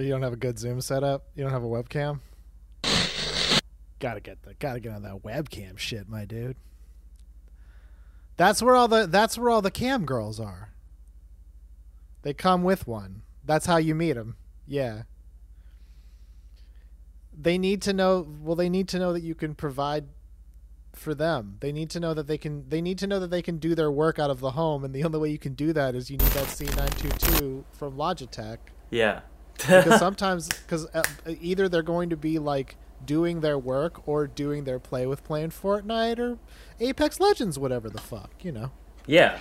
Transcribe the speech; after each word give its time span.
You 0.00 0.10
don't 0.10 0.22
have 0.22 0.32
a 0.32 0.36
good 0.36 0.58
Zoom 0.58 0.80
setup? 0.80 1.24
You 1.34 1.44
don't 1.44 1.52
have 1.52 1.64
a 1.64 1.66
webcam? 1.66 2.20
Gotta 4.00 4.20
get 4.20 4.42
the 4.42 4.54
gotta 4.54 4.80
get 4.80 4.92
on 4.92 5.02
that 5.02 5.22
webcam 5.22 5.78
shit, 5.78 6.08
my 6.08 6.24
dude. 6.24 6.56
That's 8.36 8.62
where 8.62 8.74
all 8.74 8.88
the 8.88 9.06
that's 9.06 9.38
where 9.38 9.50
all 9.50 9.62
the 9.62 9.70
cam 9.70 10.04
girls 10.04 10.40
are. 10.40 10.70
They 12.22 12.34
come 12.34 12.62
with 12.62 12.86
one. 12.86 13.22
That's 13.44 13.66
how 13.66 13.76
you 13.76 13.94
meet 13.94 14.14
them. 14.14 14.36
Yeah. 14.66 15.02
They 17.36 17.58
need 17.58 17.82
to 17.82 17.92
know. 17.92 18.26
Well, 18.40 18.56
they 18.56 18.68
need 18.68 18.88
to 18.88 18.98
know 18.98 19.12
that 19.12 19.22
you 19.22 19.34
can 19.34 19.54
provide 19.54 20.06
for 20.92 21.14
them. 21.14 21.56
They 21.60 21.72
need 21.72 21.90
to 21.90 22.00
know 22.00 22.14
that 22.14 22.26
they 22.26 22.38
can. 22.38 22.68
They 22.68 22.80
need 22.80 22.98
to 22.98 23.06
know 23.06 23.20
that 23.20 23.30
they 23.30 23.42
can 23.42 23.58
do 23.58 23.74
their 23.74 23.90
work 23.90 24.18
out 24.18 24.30
of 24.30 24.40
the 24.40 24.52
home, 24.52 24.84
and 24.84 24.94
the 24.94 25.04
only 25.04 25.18
way 25.18 25.30
you 25.30 25.38
can 25.38 25.54
do 25.54 25.72
that 25.72 25.94
is 25.94 26.10
you 26.10 26.16
need 26.16 26.28
that 26.28 26.46
C922 26.46 27.64
from 27.72 27.96
Logitech. 27.96 28.58
Yeah. 28.90 29.20
Because 29.58 29.98
sometimes, 30.00 30.48
because 30.48 30.86
uh, 30.94 31.02
either 31.40 31.68
they're 31.68 31.82
going 31.82 32.10
to 32.10 32.16
be 32.16 32.38
like 32.38 32.76
doing 33.04 33.40
their 33.40 33.58
work 33.58 34.06
or 34.08 34.26
doing 34.26 34.64
their 34.64 34.78
play 34.78 35.06
with 35.06 35.24
playing 35.24 35.50
Fortnite 35.50 36.18
or 36.18 36.38
Apex 36.80 37.20
Legends, 37.20 37.58
whatever 37.58 37.88
the 37.90 38.00
fuck, 38.00 38.30
you 38.42 38.52
know. 38.52 38.70
yeah. 39.06 39.38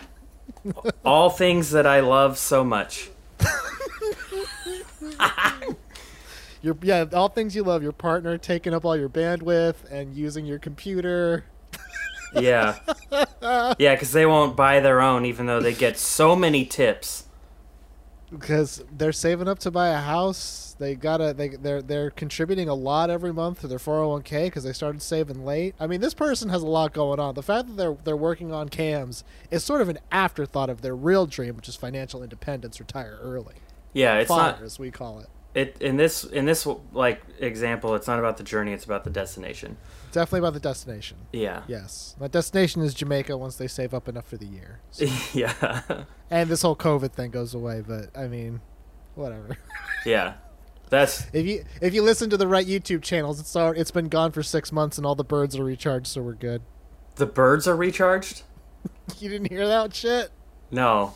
All 1.05 1.29
things 1.29 1.71
that 1.71 1.87
I 1.87 2.01
love 2.01 2.37
so 2.37 2.63
much. 2.65 3.09
Your 6.61 6.77
yeah, 6.81 7.05
all 7.13 7.27
things 7.27 7.55
you 7.55 7.63
love. 7.63 7.83
Your 7.83 7.91
partner 7.91 8.37
taking 8.37 8.73
up 8.73 8.85
all 8.85 8.95
your 8.95 9.09
bandwidth 9.09 9.89
and 9.91 10.15
using 10.15 10.45
your 10.45 10.59
computer. 10.59 11.43
Yeah. 12.33 12.77
Yeah, 13.77 13.93
because 13.93 14.13
they 14.13 14.25
won't 14.25 14.55
buy 14.55 14.79
their 14.79 15.01
own, 15.01 15.25
even 15.25 15.45
though 15.45 15.59
they 15.59 15.73
get 15.73 15.97
so 15.97 16.35
many 16.35 16.65
tips. 16.65 17.25
Because 18.33 18.83
they're 18.95 19.11
saving 19.11 19.47
up 19.47 19.59
to 19.59 19.71
buy 19.71 19.89
a 19.89 19.99
house. 19.99 20.75
They 20.79 20.95
gotta 20.95 21.33
they 21.33 21.49
they're 21.49 21.81
they're 21.81 22.09
contributing 22.09 22.67
a 22.67 22.73
lot 22.73 23.09
every 23.09 23.31
month 23.31 23.61
to 23.61 23.67
their 23.67 23.77
401k 23.77 24.45
because 24.45 24.63
they 24.63 24.73
started 24.73 25.01
saving 25.01 25.45
late. 25.45 25.75
I 25.79 25.87
mean, 25.87 26.01
this 26.01 26.13
person 26.13 26.49
has 26.49 26.61
a 26.63 26.67
lot 26.67 26.93
going 26.93 27.19
on. 27.19 27.35
The 27.35 27.43
fact 27.43 27.67
that 27.67 27.77
they're 27.77 27.97
they're 28.03 28.17
working 28.17 28.51
on 28.51 28.69
cams 28.69 29.23
is 29.51 29.63
sort 29.63 29.81
of 29.81 29.89
an 29.89 29.99
afterthought 30.11 30.69
of 30.69 30.81
their 30.81 30.95
real 30.95 31.25
dream, 31.25 31.55
which 31.55 31.69
is 31.69 31.75
financial 31.75 32.23
independence, 32.23 32.79
retire 32.79 33.17
early, 33.21 33.55
Yeah, 33.93 34.17
it's 34.17 34.27
fire 34.27 34.53
not 34.53 34.61
as 34.63 34.79
we 34.79 34.89
call 34.91 35.19
it. 35.19 35.29
it 35.53 35.77
in 35.79 35.97
this 35.97 36.23
in 36.23 36.45
this 36.45 36.67
like 36.91 37.21
example. 37.39 37.93
It's 37.95 38.07
not 38.07 38.19
about 38.19 38.37
the 38.37 38.43
journey; 38.43 38.73
it's 38.73 38.85
about 38.85 39.03
the 39.03 39.09
destination. 39.11 39.77
Definitely 40.13 40.39
about 40.39 40.53
the 40.53 40.59
destination. 40.61 41.17
Yeah, 41.33 41.63
Yes, 41.67 42.15
my 42.19 42.27
destination 42.29 42.81
is 42.81 42.93
Jamaica 42.93 43.35
once 43.37 43.57
they 43.57 43.67
save 43.67 43.93
up 43.93 44.07
enough 44.07 44.27
for 44.27 44.37
the 44.37 44.45
year, 44.45 44.79
So- 44.91 45.05
yeah, 45.33 46.05
and 46.31 46.49
this 46.49 46.61
whole 46.61 46.75
COVID 46.77 47.11
thing 47.11 47.31
goes 47.31 47.53
away. 47.53 47.81
But 47.85 48.15
I 48.17 48.27
mean, 48.27 48.61
whatever. 49.15 49.57
yeah. 50.05 50.35
That's 50.89 51.25
If 51.33 51.45
you 51.47 51.65
if 51.81 51.93
you 51.95 52.03
listen 52.03 52.29
to 52.29 52.37
the 52.37 52.47
right 52.47 52.67
YouTube 52.67 53.01
channels, 53.01 53.39
it's 53.39 53.55
all, 53.55 53.71
it's 53.71 53.89
been 53.91 54.09
gone 54.09 54.31
for 54.31 54.43
six 54.43 54.71
months 54.71 54.97
and 54.97 55.05
all 55.07 55.15
the 55.15 55.23
birds 55.23 55.57
are 55.57 55.63
recharged, 55.63 56.05
so 56.07 56.21
we're 56.21 56.33
good. 56.33 56.61
the 57.15 57.25
birds 57.25 57.67
are 57.67 57.75
recharged. 57.75 58.43
You 59.19 59.29
didn't 59.29 59.49
hear 59.49 59.67
that 59.67 59.93
shit? 59.95 60.29
No. 60.71 61.13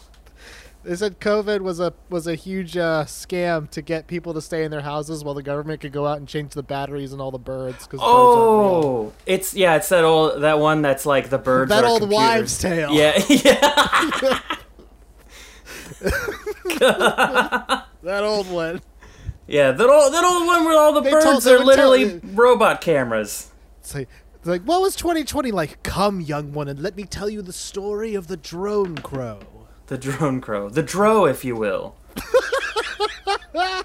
They 0.88 0.96
said 0.96 1.20
COVID 1.20 1.60
was 1.60 1.82
a 1.82 1.92
was 2.10 2.28
a 2.28 2.36
huge 2.36 2.78
uh, 2.78 3.04
scam 3.04 3.70
to 3.72 3.82
get 3.82 4.08
people 4.08 4.34
to 4.34 4.42
stay 4.42 4.64
in 4.64 4.72
their 4.72 4.80
houses 4.80 5.22
while 5.22 5.34
the 5.34 5.44
government 5.44 5.82
could 5.82 5.92
go 5.92 6.06
out 6.08 6.20
and 6.20 6.26
change 6.30 6.54
the 6.54 6.64
batteries 6.64 7.12
and 7.12 7.22
all 7.22 7.30
the 7.30 7.38
birds 7.38 7.86
because 7.86 8.00
Oh, 8.02 9.12
it's 9.26 9.54
yeah, 9.54 9.76
it's 9.76 9.90
that 9.90 10.06
old 10.06 10.44
that 10.44 10.60
one 10.60 10.82
that's 10.82 11.06
like 11.06 11.30
the 11.30 11.40
birds. 11.40 11.68
that 11.72 11.84
old 11.84 12.04
computers. 12.04 12.18
wives' 12.26 12.58
tale. 12.60 12.94
Yeah, 12.94 13.22
yeah. 13.30 14.40
that 18.04 18.24
old 18.24 18.50
one. 18.50 18.82
Yeah, 19.46 19.72
that 19.74 19.90
old 19.90 20.14
that 20.14 20.24
old 20.24 20.48
one 20.48 20.64
where 20.64 20.78
all 20.78 20.94
the 20.94 21.02
They 21.02 21.12
birds 21.12 21.44
they 21.44 21.54
are 21.54 21.66
would 21.66 21.76
tell 21.76 21.90
literally 21.90 22.22
robot 22.34 22.80
cameras. 22.80 23.52
It's 23.82 23.94
like, 23.94 24.08
it's 24.36 24.48
like 24.48 24.62
what 24.64 24.82
was 24.82 24.96
2020 24.96 25.52
like? 25.52 25.84
Come, 25.84 26.22
young 26.22 26.54
one, 26.54 26.70
and 26.70 26.80
let 26.82 26.96
me 26.96 27.04
tell 27.04 27.30
you 27.30 27.42
the 27.42 27.52
story 27.52 28.16
of 28.16 28.28
the 28.28 28.38
drone 28.38 28.96
crow. 29.00 29.40
The 29.88 29.98
drone 29.98 30.42
crow, 30.42 30.70
the 30.70 30.84
dro, 30.84 31.26
if 31.26 31.44
you 31.46 31.56
will. 31.56 31.96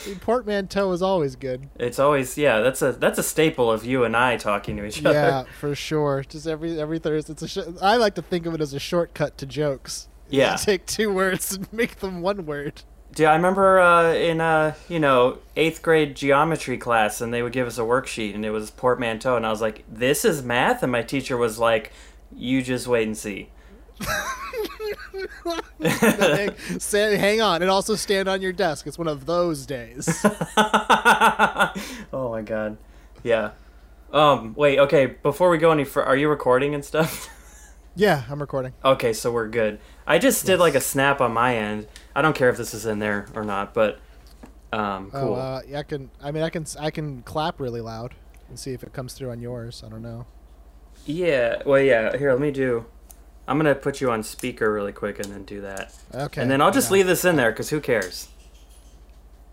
See, 0.00 0.14
portmanteau 0.14 0.90
is 0.92 1.02
always 1.02 1.36
good. 1.36 1.68
It's 1.78 1.98
always 1.98 2.38
yeah. 2.38 2.60
That's 2.60 2.80
a 2.80 2.92
that's 2.92 3.18
a 3.18 3.22
staple 3.22 3.70
of 3.70 3.84
you 3.84 4.04
and 4.04 4.16
I 4.16 4.38
talking 4.38 4.76
to 4.78 4.84
each 4.86 5.04
other. 5.04 5.12
Yeah, 5.12 5.44
for 5.60 5.74
sure. 5.74 6.24
Just 6.26 6.46
every 6.46 6.80
every 6.80 6.98
Thursday, 6.98 7.32
it's 7.32 7.42
a. 7.42 7.48
Sh- 7.48 7.58
I 7.82 7.96
like 7.96 8.14
to 8.14 8.22
think 8.22 8.46
of 8.46 8.54
it 8.54 8.62
as 8.62 8.72
a 8.72 8.78
shortcut 8.78 9.36
to 9.38 9.46
jokes. 9.46 10.08
Yeah. 10.30 10.52
You 10.52 10.58
take 10.64 10.86
two 10.86 11.12
words 11.12 11.54
and 11.54 11.70
make 11.70 11.96
them 11.96 12.22
one 12.22 12.46
word. 12.46 12.82
Dude, 13.14 13.26
I 13.26 13.34
remember 13.34 13.78
uh, 13.78 14.14
in 14.14 14.40
uh, 14.40 14.74
you 14.88 15.00
know 15.00 15.38
eighth 15.54 15.82
grade 15.82 16.16
geometry 16.16 16.78
class, 16.78 17.20
and 17.20 17.34
they 17.34 17.42
would 17.42 17.52
give 17.52 17.66
us 17.66 17.76
a 17.76 17.82
worksheet, 17.82 18.34
and 18.34 18.46
it 18.46 18.50
was 18.50 18.70
portmanteau, 18.70 19.36
and 19.36 19.44
I 19.44 19.50
was 19.50 19.60
like, 19.60 19.84
"This 19.86 20.24
is 20.24 20.42
math," 20.42 20.82
and 20.82 20.90
my 20.90 21.02
teacher 21.02 21.36
was 21.36 21.58
like, 21.58 21.92
"You 22.34 22.62
just 22.62 22.86
wait 22.86 23.06
and 23.06 23.16
see." 23.16 23.50
Hang, 25.82 26.54
say, 26.78 27.16
hang 27.16 27.40
on, 27.40 27.62
and 27.62 27.70
also 27.70 27.94
stand 27.94 28.28
on 28.28 28.42
your 28.42 28.52
desk. 28.52 28.86
It's 28.86 28.98
one 28.98 29.08
of 29.08 29.26
those 29.26 29.66
days. 29.66 30.08
oh 30.26 31.72
my 32.12 32.42
god, 32.42 32.76
yeah. 33.22 33.50
Um, 34.12 34.54
wait, 34.56 34.78
okay. 34.78 35.06
Before 35.06 35.50
we 35.50 35.58
go 35.58 35.70
any 35.70 35.84
further, 35.84 36.06
are 36.08 36.16
you 36.16 36.28
recording 36.28 36.74
and 36.74 36.84
stuff? 36.84 37.28
yeah, 37.94 38.24
I'm 38.28 38.40
recording. 38.40 38.72
okay, 38.84 39.12
so 39.12 39.30
we're 39.30 39.48
good. 39.48 39.78
I 40.06 40.18
just 40.18 40.44
did 40.46 40.58
like 40.58 40.74
a 40.74 40.80
snap 40.80 41.20
on 41.20 41.32
my 41.32 41.56
end. 41.56 41.86
I 42.14 42.22
don't 42.22 42.34
care 42.34 42.48
if 42.50 42.56
this 42.56 42.74
is 42.74 42.86
in 42.86 42.98
there 42.98 43.26
or 43.34 43.44
not, 43.44 43.72
but 43.74 44.00
um, 44.72 45.10
cool. 45.10 45.20
Oh, 45.20 45.34
uh, 45.34 45.62
yeah, 45.66 45.78
I 45.78 45.82
can. 45.82 46.10
I 46.22 46.32
mean, 46.32 46.42
I 46.42 46.50
can. 46.50 46.66
I 46.78 46.90
can 46.90 47.22
clap 47.22 47.60
really 47.60 47.80
loud 47.80 48.14
and 48.48 48.58
see 48.58 48.72
if 48.72 48.82
it 48.82 48.92
comes 48.92 49.14
through 49.14 49.30
on 49.30 49.40
yours. 49.40 49.82
I 49.86 49.88
don't 49.88 50.02
know. 50.02 50.26
Yeah, 51.06 51.62
well, 51.64 51.80
yeah. 51.80 52.16
Here, 52.16 52.32
let 52.32 52.40
me 52.40 52.50
do. 52.50 52.84
I'm 53.50 53.56
gonna 53.58 53.74
put 53.74 54.00
you 54.00 54.12
on 54.12 54.22
speaker 54.22 54.72
really 54.72 54.92
quick 54.92 55.18
and 55.18 55.26
then 55.26 55.42
do 55.42 55.60
that, 55.62 55.92
Okay. 56.14 56.40
and 56.40 56.48
then 56.48 56.60
I'll 56.62 56.70
just 56.70 56.92
leave 56.92 57.08
this 57.08 57.24
in 57.24 57.34
there 57.34 57.50
because 57.50 57.68
who 57.70 57.80
cares? 57.80 58.28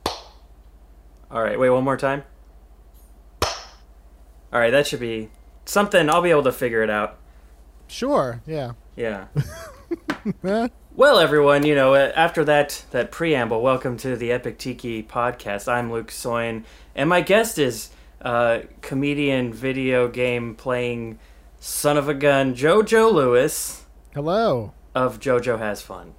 All 0.05 1.41
right, 1.41 1.59
wait 1.59 1.71
one 1.71 1.83
more 1.83 1.97
time. 1.97 2.23
All 3.41 3.49
right, 4.61 4.69
that 4.69 4.85
should 4.85 4.99
be 4.99 5.29
something. 5.65 6.11
I'll 6.11 6.21
be 6.21 6.29
able 6.29 6.43
to 6.43 6.51
figure 6.51 6.83
it 6.83 6.91
out. 6.91 7.17
Sure. 7.87 8.41
Yeah. 8.45 8.73
Yeah. 8.95 9.25
Well, 10.97 11.19
everyone, 11.19 11.63
you 11.63 11.75
know, 11.75 11.93
uh, 11.93 12.11
after 12.15 12.43
that 12.45 12.83
that 12.89 13.11
preamble, 13.11 13.61
welcome 13.61 13.97
to 13.97 14.15
the 14.15 14.31
Epic 14.31 14.57
Tiki 14.57 15.03
podcast. 15.03 15.71
I'm 15.71 15.91
Luke 15.91 16.09
Soin, 16.09 16.65
and 16.95 17.07
my 17.07 17.21
guest 17.21 17.59
is 17.59 17.91
uh, 18.23 18.61
comedian, 18.81 19.53
video 19.53 20.07
game 20.07 20.55
playing 20.55 21.19
son 21.59 21.97
of 21.97 22.09
a 22.09 22.15
gun, 22.15 22.55
JoJo 22.55 23.13
Louis 23.13 23.85
Hello. 24.17 24.73
of 24.95 25.19
JoJo 25.19 25.59
Has 25.59 25.83
Fun. 25.83 26.15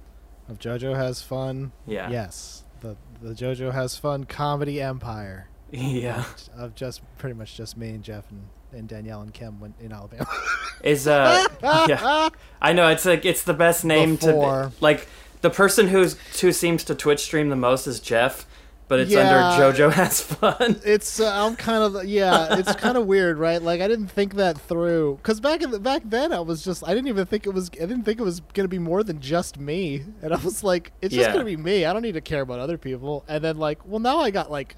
Of 0.47 0.57
JoJo 0.57 0.95
has 0.95 1.21
fun. 1.21 1.73
Yeah. 1.85 2.09
Yes. 2.09 2.63
The 2.79 2.95
the 3.21 3.33
JoJo 3.33 3.73
has 3.73 3.97
fun 3.97 4.23
comedy 4.23 4.81
empire 4.81 5.49
Yeah. 5.73 6.23
of 6.57 6.75
just 6.75 7.01
pretty 7.17 7.35
much 7.35 7.57
just 7.57 7.75
me 7.75 7.89
and 7.89 8.01
Jeff 8.01 8.23
and, 8.31 8.47
and 8.71 8.87
Danielle 8.87 9.21
and 9.21 9.33
Kim 9.33 9.59
went 9.59 9.75
in 9.81 9.91
Alabama. 9.91 10.25
Is 10.81 11.07
uh 11.09 11.45
yeah. 11.61 12.29
I 12.61 12.71
know 12.71 12.87
it's 12.87 13.03
like 13.03 13.25
it's 13.25 13.43
the 13.43 13.53
best 13.53 13.83
name 13.83 14.15
Before. 14.15 14.71
to 14.71 14.71
like 14.79 15.09
the 15.41 15.49
person 15.49 15.89
who's 15.89 16.13
who 16.39 16.53
seems 16.53 16.85
to 16.85 16.95
Twitch 16.95 17.19
stream 17.19 17.49
the 17.49 17.57
most 17.57 17.85
is 17.85 17.99
Jeff, 17.99 18.45
but 18.89 18.99
it's 18.99 19.11
Yeah. 19.11 19.19
under 19.55 19.73
JoJo 19.73 19.93
Has 19.93 20.19
Fun. 20.21 20.81
It's 20.83 21.21
uh, 21.21 21.31
I'm 21.33 21.55
kind 21.55 21.81
of 21.95 22.03
yeah. 22.03 22.57
It's 22.59 22.75
kind 22.85 22.97
of 22.97 23.05
weird, 23.05 23.37
right? 23.37 23.61
Like 23.61 23.79
I 23.79 23.87
didn't 23.87 24.07
think 24.07 24.35
that 24.35 24.59
through 24.59 25.19
because 25.21 25.39
back 25.39 25.61
in 25.61 25.71
the, 25.71 25.79
back 25.79 26.01
then 26.03 26.33
I 26.33 26.41
was 26.41 26.65
just 26.65 26.83
I 26.85 26.89
didn't 26.93 27.07
even 27.07 27.25
think 27.25 27.45
it 27.45 27.53
was 27.53 27.69
I 27.75 27.85
didn't 27.85 28.03
think 28.03 28.19
it 28.19 28.23
was 28.23 28.41
gonna 28.53 28.67
be 28.67 28.79
more 28.79 29.01
than 29.03 29.21
just 29.21 29.57
me, 29.57 30.03
and 30.21 30.33
I 30.33 30.37
was 30.43 30.61
like, 30.63 30.91
it's 31.01 31.15
just 31.15 31.27
Yeah. 31.29 31.31
gonna 31.33 31.45
be 31.45 31.55
me. 31.55 31.85
I 31.85 31.93
don't 31.93 32.01
need 32.01 32.15
to 32.15 32.21
care 32.21 32.41
about 32.41 32.59
other 32.59 32.77
people. 32.77 33.23
And 33.29 33.41
then 33.43 33.57
like, 33.57 33.79
well, 33.85 33.99
now 33.99 34.17
I 34.19 34.31
got 34.31 34.51
like. 34.51 34.75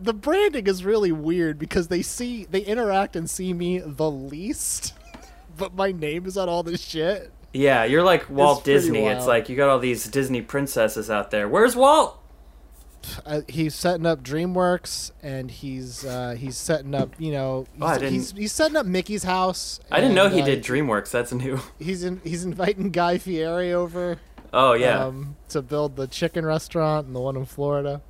The 0.00 0.12
branding 0.12 0.66
is 0.66 0.84
really 0.84 1.12
weird 1.12 1.58
because 1.58 1.88
they 1.88 2.02
see 2.02 2.44
they 2.50 2.60
interact 2.60 3.16
and 3.16 3.30
see 3.30 3.54
me 3.54 3.78
the 3.78 4.10
least, 4.10 4.92
but 5.56 5.74
my 5.74 5.92
name 5.92 6.26
is 6.26 6.36
on 6.36 6.48
all 6.48 6.62
this 6.62 6.82
shit. 6.82 7.32
Yeah, 7.54 7.84
you're 7.84 8.02
like 8.02 8.28
Walt 8.28 8.58
It's 8.58 8.64
Disney. 8.64 9.06
It's 9.06 9.24
like 9.26 9.48
you 9.48 9.56
got 9.56 9.70
all 9.70 9.78
these 9.78 10.04
Disney 10.08 10.42
princesses 10.42 11.08
out 11.10 11.30
there. 11.30 11.48
Where's 11.48 11.74
Walt? 11.76 12.18
Uh, 13.26 13.40
he's 13.48 13.74
setting 13.74 14.06
up 14.06 14.22
DreamWorks, 14.22 15.12
and 15.22 15.50
he's 15.50 16.04
uh, 16.04 16.34
he's 16.38 16.56
setting 16.56 16.94
up, 16.94 17.14
you 17.18 17.32
know, 17.32 17.66
he's, 17.74 17.82
Oh, 17.82 17.98
he's, 18.00 18.32
he's 18.32 18.52
setting 18.52 18.76
up 18.76 18.86
Mickey's 18.86 19.24
house. 19.24 19.80
I 19.90 20.00
didn't 20.00 20.14
know 20.14 20.28
he 20.28 20.42
uh, 20.42 20.44
did 20.44 20.62
DreamWorks. 20.62 21.10
That's 21.10 21.32
new. 21.32 21.60
He's 21.78 22.02
in, 22.04 22.20
he's 22.24 22.44
inviting 22.44 22.90
Guy 22.90 23.18
Fieri 23.18 23.72
over. 23.72 24.18
Oh 24.52 24.72
yeah, 24.72 25.04
um, 25.04 25.36
to 25.50 25.60
build 25.62 25.96
the 25.96 26.06
chicken 26.06 26.44
restaurant 26.46 27.06
and 27.06 27.14
the 27.14 27.20
one 27.20 27.36
in 27.36 27.44
Florida. 27.44 28.00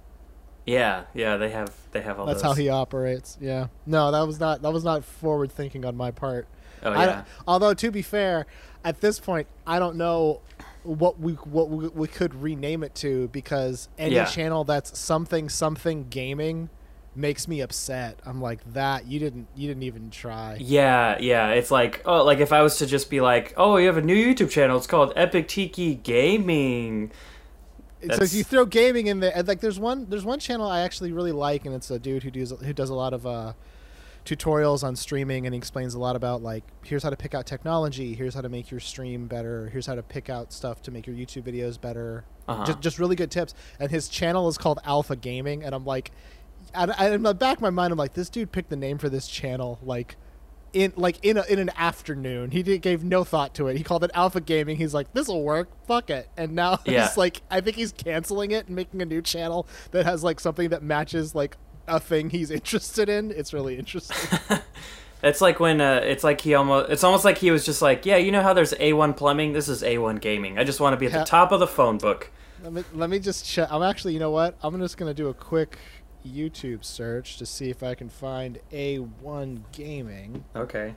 yeah, 0.66 1.04
yeah. 1.14 1.36
They 1.36 1.50
have 1.50 1.74
they 1.92 2.00
have 2.02 2.18
all 2.20 2.26
That's 2.26 2.42
those. 2.42 2.52
how 2.52 2.54
he 2.54 2.68
operates. 2.68 3.36
Yeah. 3.40 3.68
No, 3.86 4.10
that 4.12 4.26
was 4.26 4.38
not 4.38 4.62
that 4.62 4.72
was 4.72 4.84
not 4.84 5.04
forward 5.04 5.50
thinking 5.50 5.84
on 5.84 5.96
my 5.96 6.10
part. 6.12 6.46
Oh 6.82 6.92
yeah. 6.92 7.06
don't- 7.06 7.24
although 7.46 7.74
to 7.74 7.90
be 7.90 8.02
fair, 8.02 8.46
at 8.84 9.00
this 9.00 9.18
point, 9.18 9.48
I 9.66 9.78
don't 9.80 9.96
know 9.96 10.40
what 10.88 11.20
we 11.20 11.34
what 11.34 11.68
we, 11.68 11.88
we 11.88 12.08
could 12.08 12.34
rename 12.34 12.82
it 12.82 12.94
to 12.96 13.28
because 13.28 13.88
any 13.98 14.14
Yeah. 14.14 14.24
channel 14.24 14.64
that's 14.64 14.98
something 14.98 15.48
something 15.48 16.06
gaming 16.08 16.70
makes 17.14 17.48
me 17.48 17.60
upset. 17.60 18.18
I'm 18.24 18.40
like 18.40 18.60
that 18.72 19.06
you 19.06 19.18
didn't 19.18 19.48
you 19.54 19.68
didn't 19.68 19.82
even 19.82 20.10
try. 20.10 20.56
Yeah, 20.60 21.18
yeah. 21.20 21.50
It's 21.50 21.70
like 21.70 22.02
oh, 22.04 22.24
like 22.24 22.38
if 22.38 22.52
I 22.52 22.62
was 22.62 22.78
to 22.78 22.86
just 22.86 23.10
be 23.10 23.20
like, 23.20 23.54
oh, 23.56 23.76
you 23.76 23.86
have 23.86 23.96
a 23.96 24.02
new 24.02 24.16
YouTube 24.16 24.50
channel. 24.50 24.76
It's 24.76 24.86
called 24.86 25.12
Epic 25.16 25.48
Tiki 25.48 25.94
Gaming. 25.96 27.10
So 28.14 28.22
if 28.22 28.32
you 28.32 28.44
throw 28.44 28.64
gaming 28.64 29.08
in 29.08 29.18
there, 29.20 29.42
like 29.44 29.60
there's 29.60 29.80
one 29.80 30.06
there's 30.08 30.24
one 30.24 30.38
channel 30.38 30.68
I 30.68 30.80
actually 30.82 31.12
really 31.12 31.32
like, 31.32 31.66
and 31.66 31.74
it's 31.74 31.90
a 31.90 31.98
dude 31.98 32.22
who 32.22 32.30
does 32.30 32.50
who 32.52 32.72
does 32.72 32.90
a 32.90 32.94
lot 32.94 33.12
of 33.12 33.26
uh, 33.26 33.52
tutorials 34.28 34.84
on 34.84 34.94
streaming, 34.96 35.46
and 35.46 35.54
he 35.54 35.58
explains 35.58 35.94
a 35.94 35.98
lot 35.98 36.16
about 36.16 36.42
like 36.42 36.64
here's 36.84 37.02
how 37.02 37.10
to 37.10 37.16
pick 37.16 37.34
out 37.34 37.46
technology, 37.46 38.14
here's 38.14 38.34
how 38.34 38.40
to 38.42 38.48
make 38.48 38.70
your 38.70 38.80
stream 38.80 39.26
better, 39.26 39.68
here's 39.70 39.86
how 39.86 39.94
to 39.94 40.02
pick 40.02 40.28
out 40.28 40.52
stuff 40.52 40.82
to 40.82 40.90
make 40.90 41.06
your 41.06 41.16
YouTube 41.16 41.42
videos 41.44 41.80
better. 41.80 42.24
Uh-huh. 42.46 42.64
Just 42.64 42.80
just 42.80 42.98
really 42.98 43.16
good 43.16 43.30
tips. 43.30 43.54
And 43.80 43.90
his 43.90 44.08
channel 44.08 44.48
is 44.48 44.58
called 44.58 44.78
Alpha 44.84 45.16
Gaming, 45.16 45.62
and 45.64 45.74
I'm 45.74 45.84
like, 45.84 46.10
I, 46.74 47.08
in 47.08 47.22
the 47.22 47.34
back 47.34 47.56
of 47.58 47.62
my 47.62 47.70
mind, 47.70 47.92
I'm 47.92 47.98
like, 47.98 48.14
this 48.14 48.28
dude 48.28 48.52
picked 48.52 48.68
the 48.70 48.76
name 48.76 48.98
for 48.98 49.08
this 49.08 49.26
channel 49.26 49.78
like. 49.82 50.16
In 50.74 50.92
like 50.96 51.16
in 51.24 51.38
a, 51.38 51.44
in 51.44 51.58
an 51.58 51.70
afternoon, 51.78 52.50
he 52.50 52.62
did, 52.62 52.82
gave 52.82 53.02
no 53.02 53.24
thought 53.24 53.54
to 53.54 53.68
it. 53.68 53.78
He 53.78 53.82
called 53.82 54.04
it 54.04 54.10
Alpha 54.12 54.38
Gaming. 54.38 54.76
He's 54.76 54.92
like, 54.92 55.10
"This 55.14 55.26
will 55.26 55.42
work, 55.42 55.70
fuck 55.86 56.10
it." 56.10 56.28
And 56.36 56.52
now 56.52 56.78
Yeah. 56.84 57.06
he's 57.08 57.16
like, 57.16 57.40
I 57.50 57.62
think 57.62 57.74
he's 57.76 57.90
canceling 57.90 58.50
it 58.50 58.66
and 58.66 58.76
making 58.76 59.00
a 59.00 59.06
new 59.06 59.22
channel 59.22 59.66
that 59.92 60.04
has 60.04 60.22
like 60.22 60.38
something 60.38 60.68
that 60.68 60.82
matches 60.82 61.34
like 61.34 61.56
a 61.88 61.98
thing 62.00 62.30
he's 62.30 62.50
interested 62.50 63.08
in. 63.08 63.30
It's 63.30 63.52
really 63.52 63.78
interesting. 63.78 64.38
It's 65.20 65.40
like 65.40 65.58
when 65.58 65.80
uh, 65.80 66.00
it's 66.04 66.22
like 66.22 66.40
he 66.42 66.54
almost 66.54 66.90
it's 66.90 67.02
almost 67.02 67.24
like 67.24 67.38
he 67.38 67.50
was 67.50 67.66
just 67.66 67.82
like, 67.82 68.06
yeah, 68.06 68.18
you 68.18 68.30
know 68.30 68.40
how 68.40 68.52
there's 68.52 68.72
A1 68.74 69.16
plumbing? 69.16 69.52
This 69.52 69.68
is 69.68 69.82
A1 69.82 70.20
gaming. 70.20 70.60
I 70.60 70.62
just 70.62 70.78
want 70.78 70.92
to 70.92 70.96
be 70.96 71.06
at 71.06 71.12
the 71.12 71.24
top 71.24 71.50
of 71.50 71.58
the 71.58 71.66
phone 71.66 71.98
book. 71.98 72.30
let 72.62 72.72
me 72.72 72.84
let 72.94 73.10
me 73.10 73.18
just 73.18 73.44
check. 73.44 73.66
I'm 73.72 73.82
actually, 73.82 74.12
you 74.12 74.20
know 74.20 74.30
what? 74.30 74.56
I'm 74.62 74.78
just 74.78 74.96
gonna 74.96 75.12
do 75.12 75.26
a 75.26 75.34
quick 75.34 75.76
YouTube 76.24 76.84
search 76.84 77.36
to 77.38 77.46
see 77.46 77.68
if 77.68 77.82
I 77.82 77.96
can 77.96 78.08
find 78.08 78.60
A1 78.70 79.62
Gaming, 79.72 80.44
Okay. 80.54 80.94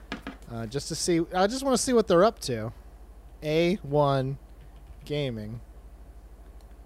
uh, 0.51 0.67
just 0.67 0.87
to 0.89 0.95
see. 0.95 1.21
I 1.33 1.47
just 1.47 1.63
want 1.63 1.75
to 1.75 1.81
see 1.81 1.93
what 1.93 2.07
they're 2.07 2.23
up 2.23 2.37
to. 2.41 2.73
A1 3.41 4.37
Gaming. 5.03 5.61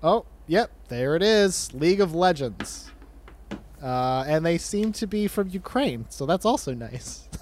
Oh, 0.02 0.26
yep, 0.48 0.72
there 0.88 1.18
it 1.18 1.22
is. 1.22 1.74
League 1.74 2.00
of 2.00 2.16
Legends. 2.16 2.92
Uh, 3.86 4.24
and 4.28 4.44
they 4.44 4.58
seem 4.58 4.92
to 4.92 5.06
be 5.06 5.28
from 5.28 5.48
Ukraine, 5.50 6.08
so 6.10 6.26
that's 6.26 6.44
also 6.44 6.74
nice. 6.74 7.30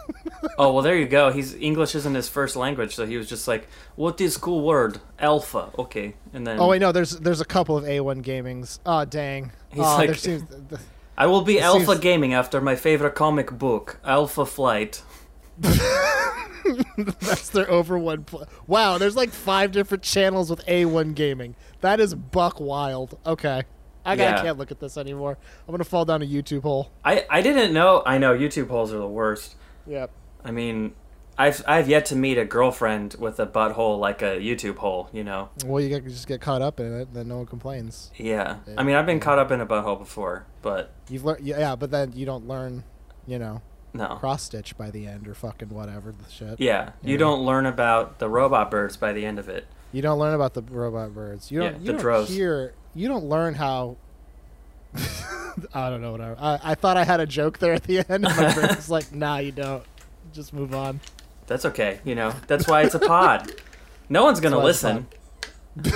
Oh 0.58 0.74
well, 0.74 0.84
there 0.84 0.98
you 0.98 1.08
go. 1.08 1.32
He's 1.32 1.56
English 1.56 1.96
isn't 1.96 2.14
his 2.14 2.28
first 2.28 2.58
language, 2.58 2.96
so 2.96 3.06
he 3.06 3.16
was 3.16 3.30
just 3.30 3.48
like, 3.48 3.66
"What 3.96 4.20
is 4.20 4.36
cool 4.36 4.62
word? 4.62 5.00
Alpha." 5.18 5.70
Okay, 5.80 6.16
and 6.34 6.46
then 6.46 6.60
oh 6.60 6.68
wait, 6.68 6.80
no, 6.82 6.92
there's 6.92 7.18
there's 7.18 7.40
a 7.40 7.46
couple 7.46 7.78
of 7.78 7.86
A1 7.86 8.22
Gamings. 8.24 8.80
Oh 8.86 9.06
dang. 9.06 9.54
He's 9.70 9.80
oh, 9.80 9.96
like- 9.96 10.16
seems, 10.16 10.44
I 11.18 11.28
will 11.28 11.44
be 11.44 11.62
Alpha 11.62 11.86
seems- 11.86 12.00
Gaming 12.02 12.34
after 12.34 12.60
my 12.60 12.76
favorite 12.76 13.16
comic 13.16 13.52
book, 13.52 14.00
Alpha 14.04 14.46
Flight. 14.46 15.02
That's 16.98 17.50
their 17.50 17.70
over 17.72 17.98
one. 17.98 18.26
Pl- 18.26 18.48
wow, 18.68 18.98
there's 18.98 19.16
like 19.16 19.30
five 19.30 19.72
different 19.72 20.04
channels 20.04 20.50
with 20.50 20.66
A1 20.66 21.16
Gaming. 21.16 21.56
That 21.80 22.02
is 22.02 22.14
buck 22.14 22.60
wild. 22.60 23.18
Okay, 23.26 23.64
I, 24.06 24.16
got- 24.16 24.40
I 24.40 24.42
can't 24.42 24.58
look 24.58 24.72
at 24.72 24.80
this 24.80 24.98
anymore. 24.98 25.38
I'm 25.68 25.72
gonna 25.72 25.84
fall 25.84 26.06
down 26.06 26.22
a 26.22 26.26
YouTube 26.26 26.62
hole. 26.64 26.92
I 27.06 27.26
I 27.30 27.42
didn't 27.42 27.74
know. 27.74 28.04
I 28.06 28.18
know 28.18 28.38
YouTube 28.38 28.68
holes 28.70 28.92
are 28.94 28.98
the 28.98 29.08
worst. 29.08 29.56
Yep. 29.88 30.12
I 30.44 30.52
mean, 30.52 30.94
I've 31.38 31.64
I've 31.68 31.88
yet 31.88 32.06
to 32.08 32.16
meet 32.16 32.38
a 32.38 32.46
girlfriend 32.46 33.16
with 33.18 33.40
a 33.40 33.48
butthole 33.48 33.98
like 34.00 34.22
a 34.22 34.38
YouTube 34.40 34.78
hole. 34.78 35.10
You 35.14 35.24
know. 35.24 35.50
Well, 35.66 35.82
you 35.82 36.00
just 36.02 36.28
get 36.28 36.42
caught 36.42 36.62
up 36.62 36.80
in 36.80 36.88
it, 36.94 37.08
and 37.08 37.14
then 37.16 37.28
no 37.30 37.38
one 37.38 37.46
complains. 37.46 38.12
Yeah. 38.18 38.58
Yeah. 38.68 38.76
I 38.78 38.84
mean, 38.84 38.96
I've 38.96 39.06
been 39.06 39.20
caught 39.20 39.40
up 39.40 39.52
in 39.52 39.62
a 39.62 39.66
butthole 39.66 39.98
before, 40.00 40.46
but 40.62 40.92
You've 41.10 41.24
learned, 41.26 41.46
yeah, 41.46 41.76
but 41.76 41.92
then 41.92 42.12
you 42.14 42.26
don't 42.26 42.48
learn, 42.48 42.84
you 43.28 43.40
know, 43.40 43.62
no. 43.94 44.16
cross 44.18 44.44
stitch 44.44 44.78
by 44.78 44.92
the 44.92 45.08
end 45.08 45.28
or 45.28 45.34
fucking 45.34 45.70
whatever 45.70 46.12
the 46.14 46.30
shit. 46.32 46.60
Yeah, 46.60 46.92
you 47.02 47.14
Yeah. 47.14 47.18
don't 47.20 47.46
learn 47.46 47.66
about 47.66 48.20
the 48.20 48.30
robot 48.30 48.70
birds 48.70 48.96
by 48.98 49.12
the 49.14 49.26
end 49.26 49.40
of 49.40 49.48
it. 49.50 49.66
You 49.92 50.02
don't 50.02 50.18
learn 50.20 50.34
about 50.34 50.54
the 50.56 50.62
robot 50.62 51.14
birds. 51.14 51.52
You 51.52 51.60
don't. 51.62 51.74
Yeah, 51.74 51.80
you 51.80 51.86
the 51.86 51.92
don't 51.94 52.02
droves. 52.02 52.30
hear. 52.30 52.74
You 52.96 53.08
don't 53.08 53.26
learn 53.26 53.56
how. 53.56 53.98
I 55.74 55.90
don't 55.90 56.02
know 56.02 56.12
what 56.12 56.22
I, 56.22 56.34
I. 56.40 56.60
I 56.72 56.76
thought 56.76 56.98
I 56.98 57.04
had 57.04 57.20
a 57.20 57.26
joke 57.26 57.60
there 57.60 57.74
at 57.74 57.84
the 57.84 58.00
end, 58.00 58.08
and 58.10 58.24
my 58.38 58.54
brain 58.54 58.76
was 58.76 58.90
like, 58.90 59.12
"Nah, 59.12 59.38
you 59.38 59.52
don't. 59.52 59.84
Just 60.34 60.54
move 60.54 60.74
on." 60.74 61.00
That's 61.48 61.66
okay. 61.66 62.00
You 62.04 62.16
know, 62.16 62.34
that's 62.48 62.68
why 62.68 62.84
it's 62.84 62.96
a 62.96 63.00
pod. 63.00 63.52
No 64.10 64.24
one's 64.24 64.40
gonna 64.40 64.56
That's 64.62 64.84
why 64.84 64.92
it's 64.92 65.08
listen. 65.84 65.94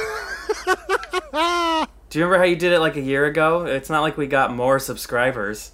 Do 2.09 2.19
you 2.19 2.25
remember 2.25 2.37
how 2.37 2.49
you 2.49 2.55
did 2.55 2.73
it 2.73 2.79
like 2.79 2.95
a 2.95 3.01
year 3.01 3.25
ago? 3.25 3.65
It's 3.65 3.89
not 3.89 4.01
like 4.01 4.17
we 4.17 4.27
got 4.27 4.53
more 4.53 4.79
subscribers. 4.79 5.71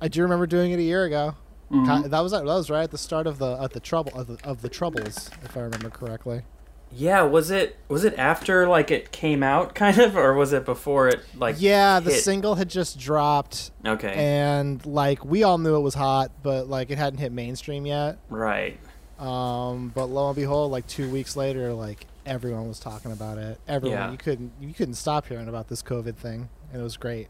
I 0.00 0.08
do 0.08 0.22
remember 0.22 0.46
doing 0.46 0.72
it 0.72 0.78
a 0.78 0.82
year 0.82 1.04
ago. 1.04 1.34
Mm-hmm. 1.70 2.08
That 2.08 2.20
was 2.20 2.32
that 2.32 2.44
was 2.44 2.70
right 2.70 2.84
at 2.84 2.90
the 2.90 2.98
start 2.98 3.26
of 3.26 3.38
the 3.38 3.46
of 3.46 3.72
the 3.72 3.80
trouble 3.80 4.12
of 4.18 4.26
the, 4.26 4.38
of 4.48 4.62
the 4.62 4.68
troubles, 4.68 5.30
if 5.44 5.56
I 5.56 5.60
remember 5.60 5.90
correctly. 5.90 6.42
Yeah, 6.90 7.22
was 7.22 7.50
it 7.50 7.76
was 7.88 8.04
it 8.04 8.14
after 8.18 8.66
like 8.66 8.90
it 8.90 9.12
came 9.12 9.42
out 9.42 9.74
kind 9.82 9.98
of 9.98 10.16
or 10.16 10.34
was 10.34 10.52
it 10.52 10.64
before 10.64 11.08
it 11.08 11.20
like 11.36 11.56
yeah, 11.58 12.00
the 12.00 12.10
hit? 12.12 12.22
single 12.24 12.54
had 12.54 12.68
just 12.70 12.98
dropped, 12.98 13.70
Okay. 13.84 14.12
and 14.14 14.84
like 14.86 15.24
we 15.24 15.42
all 15.42 15.58
knew 15.58 15.76
it 15.76 15.80
was 15.80 15.94
hot, 15.94 16.30
but 16.42 16.68
like 16.68 16.90
it 16.90 16.98
hadn't 16.98 17.18
hit 17.18 17.32
mainstream 17.32 17.86
yet. 17.86 18.18
right. 18.30 18.78
Um, 19.18 19.90
but 19.94 20.06
lo 20.06 20.28
and 20.28 20.36
behold, 20.36 20.70
like 20.70 20.86
two 20.86 21.10
weeks 21.10 21.34
later, 21.36 21.72
like 21.74 22.06
everyone 22.24 22.68
was 22.68 22.78
talking 22.78 23.10
about 23.10 23.36
it. 23.38 23.58
Everyone, 23.66 23.98
Yeah. 23.98 24.10
you 24.12 24.16
couldn't 24.18 24.52
you 24.60 24.72
couldn't 24.72 24.94
stop 24.94 25.26
hearing 25.26 25.48
about 25.48 25.68
this 25.68 25.82
COVID 25.82 26.14
thing, 26.16 26.48
and 26.72 26.80
it 26.80 26.84
was 26.84 26.96
great. 26.96 27.28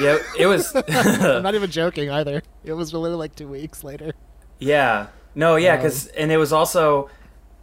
Yeah, 0.00 0.18
it 0.38 0.46
was 0.46 0.74
I'm 0.88 1.42
not 1.42 1.54
even 1.54 1.70
joking 1.70 2.10
either. 2.10 2.42
It 2.64 2.72
was 2.72 2.92
literally 2.94 3.16
like 3.16 3.36
two 3.36 3.46
weeks 3.48 3.84
later. 3.84 4.12
Yeah. 4.58 5.08
No, 5.34 5.56
yeah, 5.56 5.74
Um, 5.74 5.82
cuz 5.82 6.06
and 6.08 6.32
it 6.32 6.38
was 6.38 6.52
also 6.52 7.10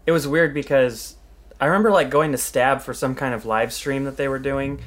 it 0.06 0.12
was 0.12 0.28
weird 0.28 0.54
because 0.54 1.15
I 1.60 1.66
remember 1.68 1.92
like 1.92 2.10
going 2.10 2.32
to 2.34 2.38
Stab 2.38 2.82
for 2.82 2.94
some 2.94 3.16
kind 3.16 3.34
of 3.34 3.46
live 3.46 3.72
stream 3.74 4.04
that 4.06 4.18
they 4.18 4.28
were 4.28 4.40
doing 4.40 4.80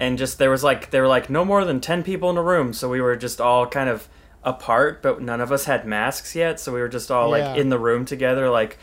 and 0.00 0.18
just 0.18 0.38
there 0.38 0.50
was 0.50 0.62
like 0.64 0.90
they 0.90 1.00
were 1.00 1.08
like 1.08 1.28
no 1.30 1.44
more 1.44 1.64
than 1.64 1.80
10 1.80 2.02
people 2.02 2.30
in 2.30 2.36
a 2.36 2.42
room, 2.42 2.72
so 2.72 2.88
we 2.88 3.00
were 3.00 3.16
just 3.16 3.40
all 3.40 3.66
kind 3.66 3.88
of 3.88 4.08
apart, 4.44 5.02
but 5.02 5.20
none 5.22 5.40
of 5.40 5.52
us 5.52 5.64
had 5.66 5.86
masks 5.86 6.34
yet, 6.34 6.58
so 6.58 6.72
we 6.72 6.80
were 6.80 6.88
just 6.88 7.10
all 7.10 7.36
Yeah. 7.36 7.48
like 7.50 7.58
in 7.58 7.68
the 7.68 7.78
room 7.78 8.04
together 8.04 8.48
like 8.50 8.78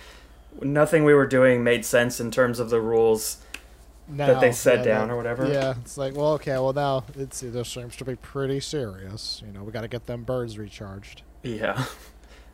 nothing 0.61 1.03
we 1.05 1.13
were 1.13 1.27
doing 1.27 1.63
made 1.63 1.85
sense 1.85 2.19
in 2.19 2.31
terms 2.31 2.59
of 2.59 2.69
the 2.69 2.81
rules 2.81 3.37
that 4.09 4.39
they 4.41 4.47
Now, 4.47 4.53
set 4.53 4.79
yeah, 4.79 4.83
down 4.85 5.07
that- 5.07 5.13
or 5.13 5.17
whatever. 5.17 5.47
Yeah, 5.47 5.75
it's 5.81 5.97
like, 5.97 6.15
well, 6.15 6.33
okay, 6.33 6.53
well 6.53 6.73
now 6.73 7.03
it's 7.15 7.41
this 7.41 7.69
seems 7.69 7.95
to 7.97 8.05
be 8.05 8.15
pretty 8.15 8.59
serious. 8.59 9.41
You 9.45 9.53
know, 9.53 9.63
we 9.63 9.71
got 9.71 9.81
to 9.81 9.87
get 9.87 10.07
them 10.07 10.23
birds 10.23 10.57
recharged. 10.57 11.21
Yeah. 11.43 11.85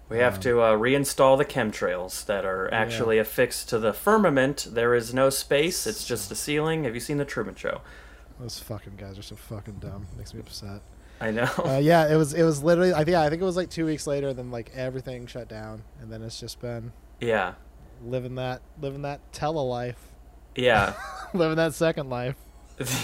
We 0.09 0.19
have 0.19 0.35
Um, 0.35 0.41
to 0.41 0.61
uh, 0.61 0.71
reinstall 0.77 1.37
the 1.37 1.45
chemtrails 1.45 2.25
that 2.25 2.45
are 2.45 2.71
actually 2.73 3.17
affixed 3.17 3.69
to 3.69 3.79
the 3.79 3.91
firmament. 3.93 4.67
There 4.69 4.93
is 4.93 5.13
no 5.13 5.29
space, 5.31 5.87
it's 5.87 6.05
just 6.05 6.31
a 6.31 6.35
ceiling. 6.35 6.83
Have 6.83 6.93
you 6.93 6.99
seen 7.01 7.17
The 7.17 7.25
Truman 7.25 7.55
Show? 7.55 7.81
Those 8.39 8.59
fucking 8.59 8.97
guys 8.97 9.17
are 9.17 9.23
so 9.23 9.35
fucking 9.35 9.75
dumb. 9.79 10.07
Makes 10.17 10.33
me 10.33 10.41
upset. 10.41 10.81
I 11.21 11.31
know. 11.31 11.49
uh, 11.63 11.77
yeah, 11.81 12.11
it 12.11 12.17
was 12.17 12.33
it 12.33 12.43
was 12.43 12.61
literally 12.61 12.93
I 12.93 12.97
think 12.97 13.09
yeah, 13.13 13.21
I 13.21 13.29
think 13.29 13.41
it 13.41 13.45
was 13.45 13.55
like 13.55 13.69
two 13.69 13.85
weeks 13.85 14.05
later. 14.05 14.33
Then 14.33 14.51
like 14.51 14.71
everything 14.75 15.25
shut 15.27 15.47
down, 15.47 15.83
and 16.01 16.11
then 16.11 16.21
it's 16.21 16.39
just 16.39 16.59
been 16.59 16.91
yeah. 17.21 17.53
living 18.03 18.35
that 18.35 18.61
living 18.81 19.01
that 19.03 19.21
tele 19.31 19.61
life, 19.61 20.11
Yeah. 20.55 20.93
living 21.33 21.55
that 21.55 21.73
second 21.73 22.09
life. 22.09 22.35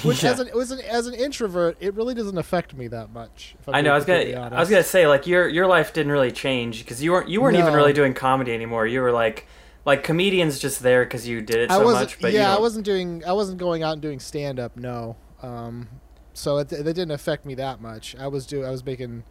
Which 0.04 0.24
Yeah. 0.24 0.32
as 0.32 0.40
an 0.40 0.50
as 0.50 0.72
an 0.72 0.80
as 0.82 1.08
an 1.08 1.14
introvert, 1.14 1.78
it 1.80 1.94
really 1.94 2.14
doesn't 2.14 2.38
affect 2.38 2.76
me 2.76 2.88
that 2.90 3.12
much. 3.12 3.56
I 3.68 3.82
know. 3.82 3.94
I 3.94 3.96
was 3.96 4.06
gonna. 4.06 4.50
I 4.52 4.60
was 4.60 4.70
gonna 4.70 4.84
say 4.84 5.08
like 5.08 5.28
your 5.28 5.48
your 5.48 5.66
life 5.68 5.94
didn't 5.94 6.12
really 6.12 6.32
change 6.32 6.80
because 6.80 7.02
you 7.02 7.12
weren't 7.14 7.30
you 7.30 7.42
weren't 7.42 7.58
even 7.58 7.74
really 7.74 7.94
doing 7.94 8.14
comedy 8.14 8.54
anymore. 8.54 8.86
You 8.86 9.02
were 9.02 9.12
like 9.12 9.48
like 9.86 10.04
comedians 10.04 10.60
just 10.60 10.84
there 10.84 11.06
because 11.06 11.28
you 11.28 11.42
did 11.42 11.58
it 11.58 11.72
so 11.72 11.84
much. 11.84 12.20
But 12.20 12.34
you 12.34 12.40
yeah, 12.40 12.56
I 12.56 12.60
wasn't 12.60 12.86
doing. 12.86 13.24
I 13.26 13.32
wasn't 13.34 13.60
going 13.60 13.82
out 13.82 13.94
and 13.94 14.02
doing 14.02 14.20
stand 14.20 14.60
up. 14.60 14.76
No. 14.76 15.16
Um, 15.42 15.88
so 16.34 16.58
it, 16.58 16.72
it 16.72 16.84
didn't 16.84 17.12
affect 17.12 17.46
me 17.46 17.56
that 17.56 17.82
much. 17.82 18.16
I 18.18 18.28
was 18.28 18.46
do. 18.46 18.64
I 18.66 18.72
was 18.72 18.86
making. 18.86 19.24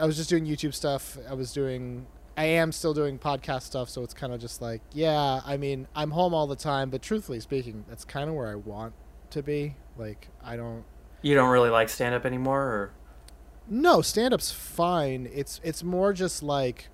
I 0.00 0.06
was 0.06 0.16
just 0.16 0.28
doing 0.30 0.46
YouTube 0.46 0.74
stuff. 0.74 1.16
I 1.28 1.34
was 1.34 1.52
doing. 1.52 2.06
I 2.36 2.44
am 2.44 2.70
still 2.72 2.92
doing 2.92 3.18
podcast 3.18 3.62
stuff. 3.62 3.88
So 3.88 4.02
it's 4.02 4.14
kind 4.14 4.32
of 4.32 4.40
just 4.40 4.60
like, 4.60 4.82
yeah. 4.92 5.40
I 5.44 5.56
mean, 5.56 5.88
I'm 5.94 6.10
home 6.10 6.34
all 6.34 6.46
the 6.46 6.56
time, 6.56 6.90
but 6.90 7.02
truthfully 7.02 7.40
speaking, 7.40 7.84
that's 7.88 8.04
kind 8.04 8.28
of 8.28 8.34
where 8.34 8.48
I 8.48 8.56
want 8.56 8.92
to 9.30 9.42
be. 9.42 9.76
Like, 9.96 10.28
I 10.44 10.56
don't. 10.56 10.84
You 11.22 11.34
don't 11.34 11.48
really 11.48 11.70
like 11.70 11.88
stand 11.88 12.14
up 12.14 12.26
anymore, 12.26 12.62
or 12.62 12.92
No, 13.68 14.02
stand 14.02 14.34
up's 14.34 14.52
fine. 14.52 15.28
It's 15.32 15.60
it's 15.64 15.82
more 15.82 16.12
just 16.12 16.42
like 16.42 16.88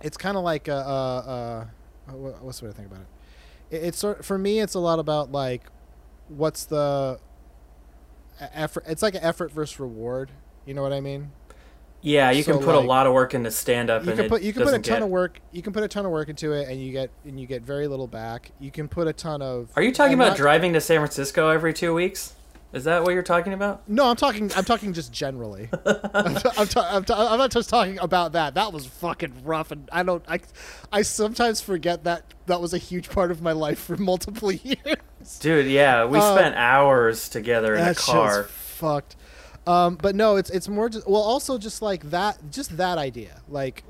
it's 0.00 0.16
kind 0.16 0.36
of 0.36 0.44
like 0.44 0.68
a, 0.68 0.72
a, 0.72 1.68
a 2.08 2.12
what's 2.16 2.60
the 2.60 2.66
way 2.66 2.70
to 2.70 2.76
think 2.76 2.88
about 2.88 3.00
it? 3.00 3.76
it? 3.76 3.84
It's 3.84 3.98
sort 3.98 4.24
for 4.24 4.38
me. 4.38 4.60
It's 4.60 4.74
a 4.74 4.78
lot 4.78 4.98
about 4.98 5.32
like 5.32 5.62
what's 6.28 6.64
the 6.64 7.18
effort. 8.40 8.84
It's 8.86 9.02
like 9.02 9.14
an 9.14 9.22
effort 9.22 9.50
versus 9.50 9.78
reward. 9.80 10.30
You 10.64 10.74
know 10.74 10.82
what 10.82 10.92
I 10.92 11.00
mean? 11.00 11.32
Yeah, 12.06 12.30
you 12.30 12.42
So, 12.42 12.52
can 12.52 12.62
put 12.62 12.74
like, 12.76 12.84
a 12.84 12.86
lot 12.86 13.06
of 13.06 13.14
work 13.14 13.32
into 13.32 13.50
stand 13.50 13.88
up 13.88 14.04
you 14.04 14.12
can 14.12 14.28
put 14.28 14.42
you 14.42 14.52
can 14.52 14.62
put 14.62 14.74
a 14.74 14.78
ton 14.78 14.82
get- 14.98 15.02
of 15.02 15.08
work 15.08 15.40
you 15.52 15.62
can 15.62 15.72
put 15.72 15.82
a 15.82 15.88
ton 15.88 16.04
of 16.04 16.12
work 16.12 16.28
into 16.28 16.52
it 16.52 16.68
and 16.68 16.78
you 16.80 16.92
get 16.92 17.10
and 17.24 17.40
you 17.40 17.46
get 17.46 17.62
very 17.62 17.88
little 17.88 18.06
back 18.06 18.50
you 18.60 18.70
can 18.70 18.88
put 18.88 19.08
a 19.08 19.12
ton 19.14 19.40
of 19.40 19.70
Are 19.74 19.82
you 19.82 19.90
talking 19.90 20.12
and 20.12 20.20
about 20.22 20.28
not- 20.32 20.36
driving 20.36 20.74
to 20.74 20.80
San 20.82 20.98
Francisco 20.98 21.48
every 21.48 21.72
two 21.72 21.94
weeks? 21.94 22.34
Is 22.74 22.84
that 22.84 23.04
what 23.04 23.14
you're 23.14 23.22
talking 23.22 23.52
about? 23.52 23.88
no 23.88 24.06
i'm 24.10 24.16
talking 24.16 24.50
i'm 24.56 24.64
talking 24.64 24.92
just 24.92 25.12
generally 25.12 25.68
I'm, 25.86 26.34
ta- 26.34 26.52
I'm, 26.58 26.66
ta- 26.66 26.88
I'm, 26.90 27.04
ta- 27.04 27.32
I'm 27.32 27.38
not 27.38 27.50
just 27.52 27.68
talking 27.70 27.98
about 28.00 28.32
that 28.32 28.54
that 28.54 28.72
was 28.72 28.84
fucking 28.84 29.32
rough 29.44 29.70
and 29.70 29.88
i 29.92 30.02
don't 30.02 30.24
i 30.28 30.40
i 30.92 31.00
sometimes 31.02 31.60
forget 31.60 32.02
that 32.04 32.24
that 32.46 32.60
was 32.60 32.74
a 32.74 32.78
huge 32.78 33.08
part 33.10 33.30
of 33.30 33.40
my 33.40 33.52
life 33.52 33.78
for 33.78 33.96
multiple 33.96 34.50
years 34.52 34.96
Dude, 35.40 35.68
yeah, 35.68 36.04
we 36.04 36.18
Uh, 36.18 36.36
spent 36.36 36.54
hours 36.56 37.30
together 37.30 37.74
in 37.76 37.88
a 37.88 37.94
car. 37.94 38.42
fucked 38.44 39.16
um 39.66 39.96
but 39.96 40.14
no 40.14 40.36
it's 40.36 40.50
it's 40.50 40.68
more 40.68 40.88
just 40.88 41.08
well 41.08 41.22
also 41.22 41.56
just 41.58 41.80
like 41.82 42.10
that 42.10 42.38
just 42.50 42.76
that 42.76 42.98
idea 42.98 43.40
like 43.48 43.82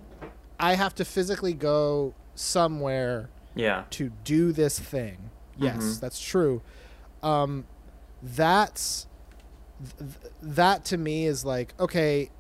i 0.61 0.75
have 0.75 0.95
to 0.95 1.05
physically 1.05 1.53
go 1.55 2.15
somewhere 2.35 3.29
Yeah. 3.57 3.85
to 3.91 4.11
do 4.25 4.51
this 4.53 4.79
thing. 4.81 5.31
Yes, 5.57 5.77
Mhm. 5.77 6.01
that's 6.01 6.21
true. 6.21 6.63
Um, 7.23 7.67
that's 8.21 9.07
th- 9.99 10.11
that 10.43 10.85
to 10.87 10.97
me 10.97 11.27
is 11.27 11.45
like 11.45 11.75
okay, 11.79 12.31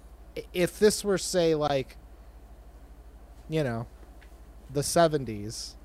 if 0.53 0.79
this 0.81 1.05
were 1.05 1.19
say 1.19 1.55
like, 1.55 1.97
you 3.49 3.63
know, 3.63 3.87
the 4.73 4.83
seventies, 4.83 5.77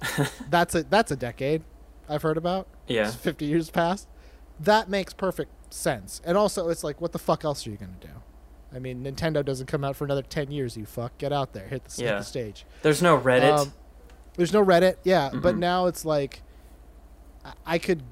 that's 0.50 0.74
a 0.74 0.82
that's 0.82 1.10
a 1.10 1.16
decade 1.16 1.62
I've 2.08 2.20
heard 2.22 2.36
about. 2.36 2.66
Yeah. 2.86 3.06
It's 3.06 3.16
fifty 3.16 3.46
years 3.46 3.70
past. 3.70 4.06
That 4.60 4.90
makes 4.90 5.14
perfect 5.14 5.50
sense. 5.74 6.20
And 6.24 6.36
also, 6.36 6.68
it's 6.68 6.84
like, 6.84 7.00
what 7.00 7.12
the 7.12 7.18
fuck 7.18 7.44
else 7.44 7.66
are 7.66 7.70
you 7.70 7.76
gonna 7.76 7.92
do? 8.00 8.08
I 8.72 8.78
mean, 8.78 9.04
Nintendo 9.04 9.44
doesn't 9.44 9.66
come 9.66 9.84
out 9.84 9.96
for 9.96 10.04
another 10.04 10.22
ten 10.22 10.50
years. 10.50 10.76
You 10.76 10.84
fuck, 10.86 11.16
get 11.18 11.32
out 11.32 11.52
there, 11.52 11.66
hit 11.68 11.84
the, 11.84 12.02
hit 12.02 12.18
the 12.18 12.22
stage. 12.22 12.64
There's 12.82 13.02
no 13.02 13.18
Reddit. 13.18 13.58
Um, 13.58 13.72
there's 14.36 14.52
no 14.52 14.64
Reddit, 14.64 14.96
yeah, 15.04 15.30
but 15.32 15.54
Mhm. 15.54 15.58
now 15.58 15.86
it's 15.86 16.04
like 16.04 16.42
I- 17.66 17.78
could. 17.78 18.02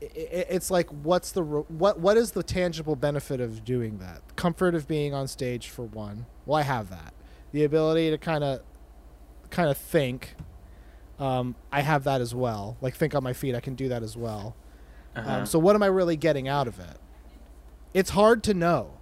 It's 0.00 0.70
like 0.70 0.88
what's 0.90 1.32
the 1.32 1.42
what 1.42 1.98
what 2.00 2.16
is 2.16 2.32
the 2.32 2.42
tangible 2.42 2.96
benefit 2.96 3.40
of 3.40 3.64
doing 3.64 3.98
that? 3.98 4.20
Comfort 4.36 4.74
of 4.74 4.86
being 4.88 5.14
on 5.14 5.28
stage 5.28 5.68
for 5.68 5.82
one. 5.84 6.26
Well, 6.44 6.58
I 6.58 6.62
have 6.62 6.90
that. 6.90 7.14
The 7.52 7.64
ability 7.64 8.10
to 8.10 8.18
kind 8.18 8.44
of 8.44 8.60
kind 9.50 9.70
of 9.70 9.78
think. 9.78 10.34
Um, 11.18 11.54
I 11.72 11.80
have 11.82 12.02
that 12.04 12.20
as 12.20 12.34
well. 12.34 12.76
Like 12.80 12.94
think 12.96 13.14
on 13.14 13.22
my 13.22 13.32
feet, 13.32 13.54
I 13.54 13.60
can 13.60 13.74
do 13.76 13.88
that 13.88 14.02
as 14.02 14.16
well. 14.16 14.56
Uh-huh. 15.16 15.30
Um, 15.30 15.46
so 15.46 15.58
what 15.58 15.74
am 15.76 15.82
I 15.82 15.86
really 15.86 16.16
getting 16.16 16.48
out 16.48 16.66
of 16.66 16.78
it? 16.78 16.96
It's 17.92 18.10
hard 18.10 18.42
to 18.44 18.54
know. 18.54 18.98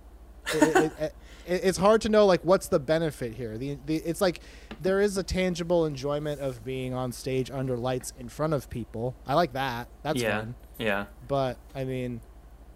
It- 0.54 0.62
it- 0.62 0.92
it- 1.00 1.14
it- 1.46 1.64
it's 1.64 1.78
hard 1.78 2.00
to 2.02 2.08
know 2.08 2.26
like 2.26 2.40
what's 2.42 2.68
the 2.68 2.78
benefit 2.78 3.34
here. 3.34 3.56
The, 3.58 3.78
the 3.86 3.96
it's 3.96 4.20
like 4.20 4.40
there 4.80 5.00
is 5.00 5.16
a 5.16 5.22
tangible 5.22 5.86
enjoyment 5.86 6.40
of 6.40 6.64
being 6.64 6.94
on 6.94 7.12
stage 7.12 7.50
under 7.50 7.76
lights 7.76 8.12
in 8.18 8.28
front 8.28 8.52
of 8.52 8.68
people. 8.70 9.14
I 9.26 9.34
like 9.34 9.52
that. 9.54 9.88
That's 10.02 10.20
yeah. 10.20 10.38
fun. 10.40 10.54
Yeah. 10.78 11.06
But 11.28 11.56
I 11.74 11.84
mean, 11.84 12.20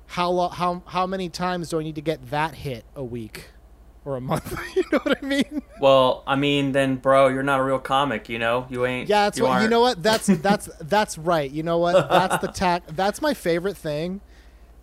how 0.06 0.30
lo- 0.30 0.48
how 0.48 0.82
how 0.86 1.06
many 1.06 1.28
times 1.28 1.68
do 1.68 1.80
I 1.80 1.82
need 1.82 1.96
to 1.96 2.00
get 2.00 2.30
that 2.30 2.54
hit 2.54 2.84
a 2.94 3.04
week 3.04 3.50
or 4.06 4.16
a 4.16 4.20
month? 4.20 4.56
you 4.76 4.84
know 4.92 4.98
what 5.02 5.18
I 5.22 5.26
mean? 5.26 5.62
Well, 5.80 6.22
I 6.26 6.36
mean, 6.36 6.72
then, 6.72 6.96
bro, 6.96 7.28
you're 7.28 7.42
not 7.42 7.60
a 7.60 7.62
real 7.64 7.78
comic. 7.78 8.28
You 8.28 8.38
know, 8.38 8.66
you 8.70 8.86
ain't. 8.86 9.08
Yeah, 9.08 9.24
that's 9.24 9.38
you 9.38 9.44
what 9.44 9.50
you 9.50 9.54
aren't. 9.56 9.70
know. 9.70 9.80
What 9.80 10.02
that's 10.02 10.26
that's 10.42 10.66
that's 10.80 11.18
right. 11.18 11.50
You 11.50 11.62
know 11.62 11.78
what? 11.78 12.08
That's 12.08 12.38
the 12.38 12.48
tack. 12.48 12.84
That's 12.88 13.20
my 13.20 13.34
favorite 13.34 13.76
thing. 13.76 14.20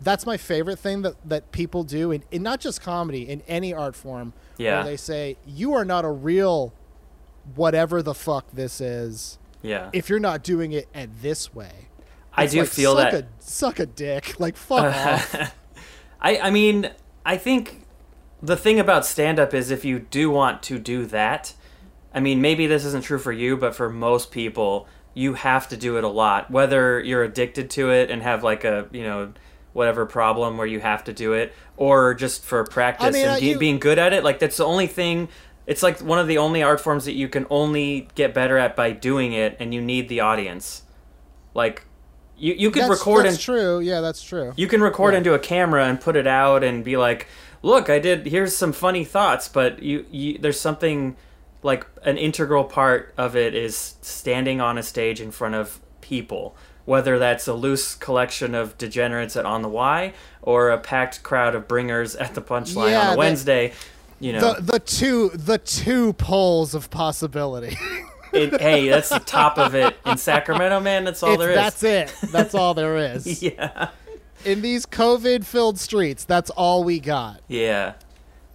That's 0.02 0.26
my 0.26 0.36
favorite 0.38 0.80
thing 0.80 1.02
that 1.04 1.16
that 1.28 1.52
people 1.52 1.84
do 1.84 2.12
in, 2.12 2.24
in 2.32 2.44
not 2.44 2.60
just 2.60 2.82
comedy 2.82 3.28
in 3.28 3.42
any 3.48 3.74
art 3.74 3.96
form. 3.96 4.34
Yeah. 4.58 4.76
Where 4.76 4.84
they 4.92 4.98
say 4.98 5.38
you 5.46 5.74
are 5.74 5.86
not 5.86 6.06
a 6.06 6.10
real, 6.12 6.74
whatever 7.56 8.02
the 8.02 8.14
fuck 8.14 8.52
this 8.52 8.80
is, 8.82 9.40
Yeah. 9.62 9.90
if 9.94 10.10
you're 10.10 10.20
not 10.20 10.44
doing 10.44 10.72
it 10.74 10.88
at 10.94 11.22
this 11.22 11.54
way. 11.56 11.88
I 12.36 12.48
do 12.48 12.62
like, 12.62 12.70
feel 12.70 12.96
suck 12.96 13.12
that. 13.12 13.24
A, 13.24 13.28
suck 13.40 13.80
a 13.80 13.86
dick. 13.86 14.40
Like 14.40 14.58
fuck 14.70 14.94
off. 14.94 15.54
I 16.20 16.38
I 16.40 16.50
mean, 16.52 16.90
I 17.26 17.38
think 17.38 17.83
the 18.44 18.58
thing 18.58 18.80
about 18.80 19.06
stand 19.06 19.40
up 19.40 19.54
is 19.54 19.72
if 19.72 19.86
you 19.86 20.00
do 20.00 20.30
want 20.30 20.62
to 20.64 20.78
do 20.78 21.06
that, 21.08 21.54
I 22.14 22.20
mean, 22.20 22.42
maybe 22.42 22.68
this 22.68 22.84
isn't 22.86 23.04
true 23.06 23.18
for 23.18 23.32
you, 23.32 23.56
but 23.58 23.74
for 23.74 23.90
most 23.90 24.30
people, 24.32 24.88
you 25.14 25.36
have 25.36 25.70
to 25.70 25.78
do 25.78 25.98
it 25.98 26.04
a 26.04 26.10
lot. 26.10 26.52
Whether 26.52 27.00
you're 27.00 27.24
addicted 27.24 27.70
to 27.72 27.90
it 27.92 28.12
and 28.12 28.22
have 28.22 28.44
like 28.44 28.64
a, 28.66 28.88
you 28.92 29.04
know, 29.04 29.34
whatever 29.72 30.06
problem 30.06 30.58
where 30.58 30.68
you 30.68 30.80
have 30.82 31.04
to 31.06 31.14
do 31.14 31.34
it 31.34 31.54
or 31.78 32.14
just 32.14 32.44
for 32.44 32.64
practice 32.66 33.14
mean, 33.14 33.24
and 33.26 33.38
uh, 33.38 33.40
be- 33.40 33.46
you- 33.48 33.58
being 33.58 33.80
good 33.80 33.98
at 33.98 34.14
it, 34.14 34.24
like 34.24 34.40
that's 34.40 34.58
the 34.58 34.66
only 34.66 34.88
thing 34.88 35.30
it's 35.66 35.82
like 35.82 36.00
one 36.02 36.20
of 36.20 36.28
the 36.28 36.38
only 36.38 36.62
art 36.62 36.82
forms 36.82 37.06
that 37.06 37.14
you 37.14 37.30
can 37.30 37.48
only 37.50 38.10
get 38.16 38.34
better 38.34 38.58
at 38.58 38.76
by 38.76 38.92
doing 38.92 39.32
it 39.32 39.56
and 39.62 39.74
you 39.74 39.82
need 39.82 40.10
the 40.10 40.20
audience. 40.20 40.84
Like 41.54 41.86
you 42.38 42.54
you 42.54 42.70
could 42.70 42.84
that's, 42.84 42.90
record 43.00 43.24
that's 43.26 43.36
and 43.36 43.42
true. 43.44 43.80
Yeah, 43.80 44.02
that's 44.02 44.22
true. 44.22 44.52
you 44.58 44.68
can 44.68 44.82
record 44.82 45.14
Yeah. 45.14 45.20
into 45.20 45.34
a 45.34 45.40
camera 45.40 45.86
and 45.86 46.02
put 46.02 46.16
it 46.18 46.28
out 46.28 46.64
and 46.64 46.84
be 46.84 46.98
like, 46.98 47.28
"Look, 47.64 47.90
I 47.90 47.98
did. 47.98 48.28
Here's 48.28 48.56
some 48.56 48.72
funny 48.74 49.04
thoughts." 49.04 49.48
But 49.48 49.82
you, 49.82 50.06
you 50.12 50.38
there's 50.38 50.60
something 50.60 51.16
like 51.64 51.88
an 52.04 52.18
integral 52.18 52.66
part 52.66 53.14
of 53.18 53.36
it 53.36 53.56
is 53.56 53.96
standing 54.02 54.62
on 54.62 54.78
a 54.78 54.84
stage 54.84 55.20
in 55.22 55.32
front 55.32 55.56
of 55.56 55.80
people, 56.02 56.56
whether 56.86 57.18
that's 57.18 57.48
a 57.48 57.54
loose 57.54 57.96
collection 57.96 58.54
of 58.54 58.78
degenerates 58.78 59.36
at 59.36 59.46
On 59.46 59.62
the 59.62 59.70
Y 59.70 60.14
or 60.42 60.70
a 60.70 60.78
packed 60.78 61.24
crowd 61.24 61.56
of 61.56 61.68
bringers 61.68 62.16
at 62.18 62.36
the 62.36 62.42
Punchline 62.42 62.92
Yeah, 62.92 63.10
on 63.10 63.14
a 63.16 63.18
Wednesday. 63.18 63.74
You 64.20 64.34
know, 64.34 64.54
The 64.56 64.62
the 64.74 64.80
two 64.80 65.30
the 65.30 65.58
two 65.58 66.14
poles 66.14 66.76
of 66.76 66.90
possibility. 66.90 67.76
it, 68.34 68.60
hey, 68.62 68.90
that's 68.90 69.10
the 69.10 69.20
top 69.20 69.58
of 69.58 69.76
it 69.76 69.96
in 70.06 70.18
Sacramento, 70.18 70.80
man. 70.80 71.04
That's 71.04 71.24
all 71.24 71.34
It's- 71.34 71.40
there 71.40 71.52
is. 71.52 71.56
That's 71.56 71.84
it. 72.24 72.32
That's 72.32 72.56
all 72.56 72.74
there 72.74 72.98
is. 72.98 73.42
yeah, 73.44 73.90
In 74.46 74.62
these 74.62 74.86
COVID 74.86 75.46
filled 75.46 75.80
streets, 75.80 76.26
that's 76.26 76.50
all 76.52 76.84
we 76.84 77.00
got. 77.00 77.42
yeah, 77.48 77.94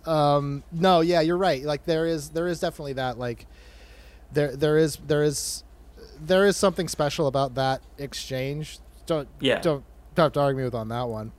um 0.07 0.63
no 0.73 1.01
yeah 1.01 1.21
you're 1.21 1.37
right. 1.39 1.63
Like 1.63 1.85
there 1.85 2.07
is 2.07 2.31
there 2.31 2.47
is 2.47 2.61
definitely 2.61 2.95
that 2.95 3.19
like 3.19 3.47
there 4.33 4.55
there 4.57 4.79
is 4.79 4.97
there 5.07 5.23
is 5.23 5.65
there 6.21 6.47
is 6.47 6.57
something 6.57 6.89
special 6.89 7.27
about 7.27 7.55
that 7.57 7.83
exchange. 7.99 8.79
Don't 9.07 9.29
Yeah. 9.41 9.61
don't 9.61 9.85
don't 10.15 10.25
have 10.27 10.33
to 10.35 10.41
argue 10.41 10.65
with 10.65 10.75
on 10.75 10.89
that 10.89 11.09
one. 11.09 11.33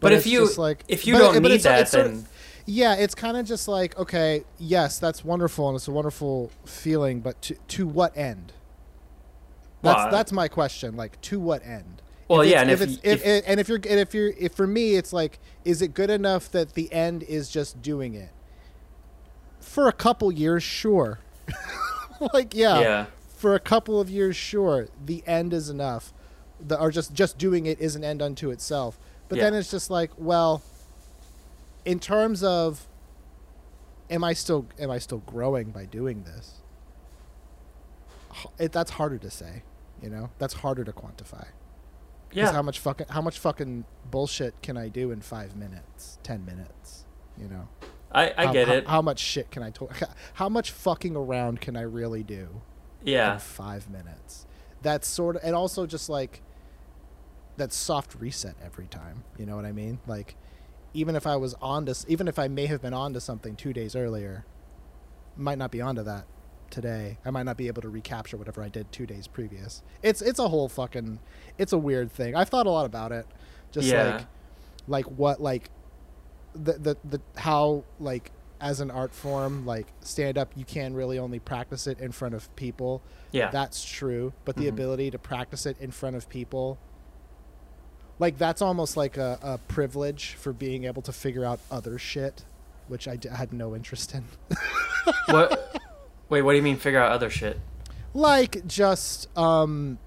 But 0.00 0.12
if 0.12 0.18
it's 0.20 0.26
you- 0.26 0.40
just 0.46 0.58
like 0.58 0.84
if 0.88 1.06
you 1.06 1.14
but- 1.14 1.18
don't 1.20 1.32
but 1.34 1.42
need 1.42 1.54
it's- 1.56 1.62
that, 1.64 1.80
it's 1.82 1.90
sort 1.92 2.06
of- 2.06 2.28
yeah 2.66 2.94
it's 2.94 3.14
kind 3.14 3.36
of 3.36 3.44
just 3.46 3.68
like 3.68 3.98
okay 3.98 4.42
yes 4.58 4.98
that's 4.98 5.22
wonderful 5.22 5.68
and 5.68 5.76
it's 5.76 5.86
a 5.86 5.92
wonderful 5.92 6.50
feeling 6.64 7.20
but 7.20 7.40
to 7.42 7.54
to 7.68 7.86
what 7.86 8.16
end? 8.16 8.52
That's 9.82 9.96
Well, 9.98 10.10
that's 10.10 10.32
my 10.32 10.48
question 10.48 10.96
like 10.96 11.20
to 11.22 11.38
what 11.40 11.64
end 11.64 12.00
Well, 12.28 12.40
If 12.40 12.50
yeah, 12.50 12.60
and 12.62 12.70
if, 12.70 12.80
if 12.80 12.88
it's 12.90 13.00
if, 13.02 13.24
if- 13.26 13.44
and 13.46 13.60
if 13.60 13.68
you're 13.68 13.76
and 13.78 14.00
if 14.00 14.14
you're 14.14 14.30
if 14.38 14.52
for 14.54 14.66
me 14.66 14.94
it's 14.96 15.12
like 15.12 15.38
is 15.64 15.82
it 15.82 15.92
good 15.94 16.10
enough 16.10 16.50
that 16.52 16.74
the 16.74 16.90
end 16.92 17.22
is 17.22 17.48
just 17.50 17.82
doing 17.82 18.14
it? 18.14 18.30
For 19.60 19.88
a 19.88 19.92
couple 19.92 20.30
years 20.32 20.62
sure. 20.62 21.18
Like 22.32 22.54
yeah, 22.54 22.80
yeah. 22.80 23.06
for 23.36 23.54
a 23.56 23.60
couple 23.60 24.00
of 24.00 24.08
years 24.08 24.36
sure 24.36 24.86
the 25.04 25.22
end 25.26 25.52
is 25.52 25.68
enough. 25.68 26.14
The, 26.64 26.78
or 26.80 26.90
just 26.92 27.12
just 27.12 27.36
doing 27.38 27.66
it 27.66 27.80
is 27.80 27.96
an 27.96 28.04
end 28.04 28.22
unto 28.22 28.50
itself. 28.50 28.98
But 29.28 29.36
Yeah. 29.38 29.44
then 29.44 29.54
it's 29.54 29.70
just 29.70 29.90
like 29.90 30.10
well 30.16 30.62
in 31.84 31.98
terms 31.98 32.42
of 32.42 32.86
am 34.08 34.22
i 34.24 34.32
still 34.32 34.66
am 34.78 34.90
i 34.90 34.98
still 34.98 35.18
growing 35.18 35.70
by 35.70 35.84
doing 35.86 36.22
this? 36.22 36.60
It, 38.58 38.72
that's 38.72 38.92
harder 38.92 39.18
to 39.18 39.30
say 39.30 39.62
you 40.02 40.08
know? 40.08 40.30
That's 40.38 40.54
harder 40.54 40.84
to 40.84 40.92
quantify 40.92 41.46
Yeah. 42.34 42.52
how 42.52 42.62
much 42.62 42.78
fucking 42.78 43.06
how 43.08 43.20
much 43.20 43.38
fucking 43.38 43.84
bullshit 44.10 44.60
can 44.62 44.76
I 44.76 44.88
do 44.88 45.10
in 45.10 45.20
five 45.20 45.56
minutes, 45.56 46.18
ten 46.22 46.44
minutes? 46.44 47.04
You 47.38 47.48
know, 47.48 47.68
I, 48.12 48.32
I 48.36 48.46
how, 48.46 48.52
get 48.52 48.68
how, 48.68 48.74
it. 48.74 48.86
How 48.86 49.02
much 49.02 49.18
shit 49.18 49.50
can 49.50 49.62
I 49.62 49.70
talk? 49.70 49.98
How 50.34 50.48
much 50.48 50.70
fucking 50.70 51.16
around 51.16 51.60
can 51.60 51.76
I 51.76 51.82
really 51.82 52.22
do 52.22 52.62
yeah. 53.02 53.34
in 53.34 53.38
five 53.40 53.90
minutes? 53.90 54.46
That's 54.82 55.08
sort 55.08 55.36
of, 55.36 55.42
and 55.44 55.54
also 55.54 55.86
just 55.86 56.08
like 56.08 56.42
that 57.56 57.72
soft 57.72 58.14
reset 58.14 58.54
every 58.64 58.86
time. 58.86 59.24
You 59.38 59.46
know 59.46 59.56
what 59.56 59.64
I 59.64 59.72
mean? 59.72 59.98
Like, 60.06 60.36
even 60.92 61.16
if 61.16 61.26
I 61.26 61.36
was 61.36 61.54
on 61.54 61.86
to, 61.86 62.04
even 62.08 62.28
if 62.28 62.38
I 62.38 62.46
may 62.48 62.66
have 62.66 62.82
been 62.82 62.94
onto 62.94 63.18
something 63.20 63.56
two 63.56 63.72
days 63.72 63.96
earlier, 63.96 64.44
might 65.36 65.58
not 65.58 65.72
be 65.72 65.80
onto 65.80 66.04
that 66.04 66.26
today. 66.78 67.18
I 67.24 67.30
might 67.30 67.44
not 67.44 67.56
be 67.56 67.68
able 67.68 67.82
to 67.82 67.88
recapture 67.88 68.36
whatever 68.36 68.62
I 68.62 68.68
did 68.68 68.90
two 68.90 69.06
days 69.06 69.26
previous. 69.28 69.82
It's 70.02 70.20
it's 70.20 70.38
a 70.40 70.48
whole 70.48 70.68
fucking, 70.68 71.20
it's 71.56 71.72
a 71.72 71.78
weird 71.78 72.10
thing. 72.10 72.34
I've 72.34 72.48
thought 72.48 72.66
a 72.66 72.70
lot 72.70 72.84
about 72.84 73.12
it. 73.12 73.26
Just 73.70 73.86
Yeah. 73.88 74.16
like, 74.16 74.26
like 74.88 75.04
what 75.18 75.40
like, 75.40 75.70
the 76.54 76.72
the 76.74 76.96
the 77.04 77.20
how 77.36 77.84
like 78.00 78.30
as 78.60 78.80
an 78.80 78.90
art 78.90 79.12
form 79.12 79.66
like 79.66 79.86
stand 80.00 80.38
up 80.38 80.52
you 80.56 80.64
can 80.64 80.94
really 80.94 81.18
only 81.18 81.38
practice 81.40 81.86
it 81.88 81.98
in 82.00 82.12
front 82.12 82.34
of 82.34 82.54
people 82.56 83.02
Yeah. 83.32 83.50
that's 83.50 83.84
true 83.84 84.32
but 84.44 84.54
the 84.56 84.66
Mhm. 84.66 84.68
ability 84.68 85.10
to 85.10 85.18
practice 85.18 85.66
it 85.66 85.76
in 85.80 85.90
front 85.90 86.14
of 86.14 86.28
people 86.28 86.78
like 88.20 88.38
that's 88.38 88.62
almost 88.62 88.96
like 88.96 89.16
a, 89.16 89.38
a 89.42 89.58
privilege 89.66 90.34
for 90.34 90.52
being 90.52 90.84
able 90.84 91.02
to 91.02 91.12
figure 91.12 91.44
out 91.44 91.58
other 91.70 91.98
shit 91.98 92.44
which 92.86 93.08
I, 93.08 93.16
d- 93.16 93.28
I 93.30 93.36
had 93.36 93.52
no 93.52 93.74
interest 93.74 94.14
in. 94.14 94.24
what? 95.26 95.76
Wait, 96.28 96.42
what 96.42 96.52
do 96.52 96.56
you 96.56 96.62
mean? 96.62 96.76
Figure 96.76 97.00
out 97.00 97.12
other 97.12 97.30
shit? 97.30 97.58
like 98.16 98.64
just 98.68 99.26
um 99.36 99.98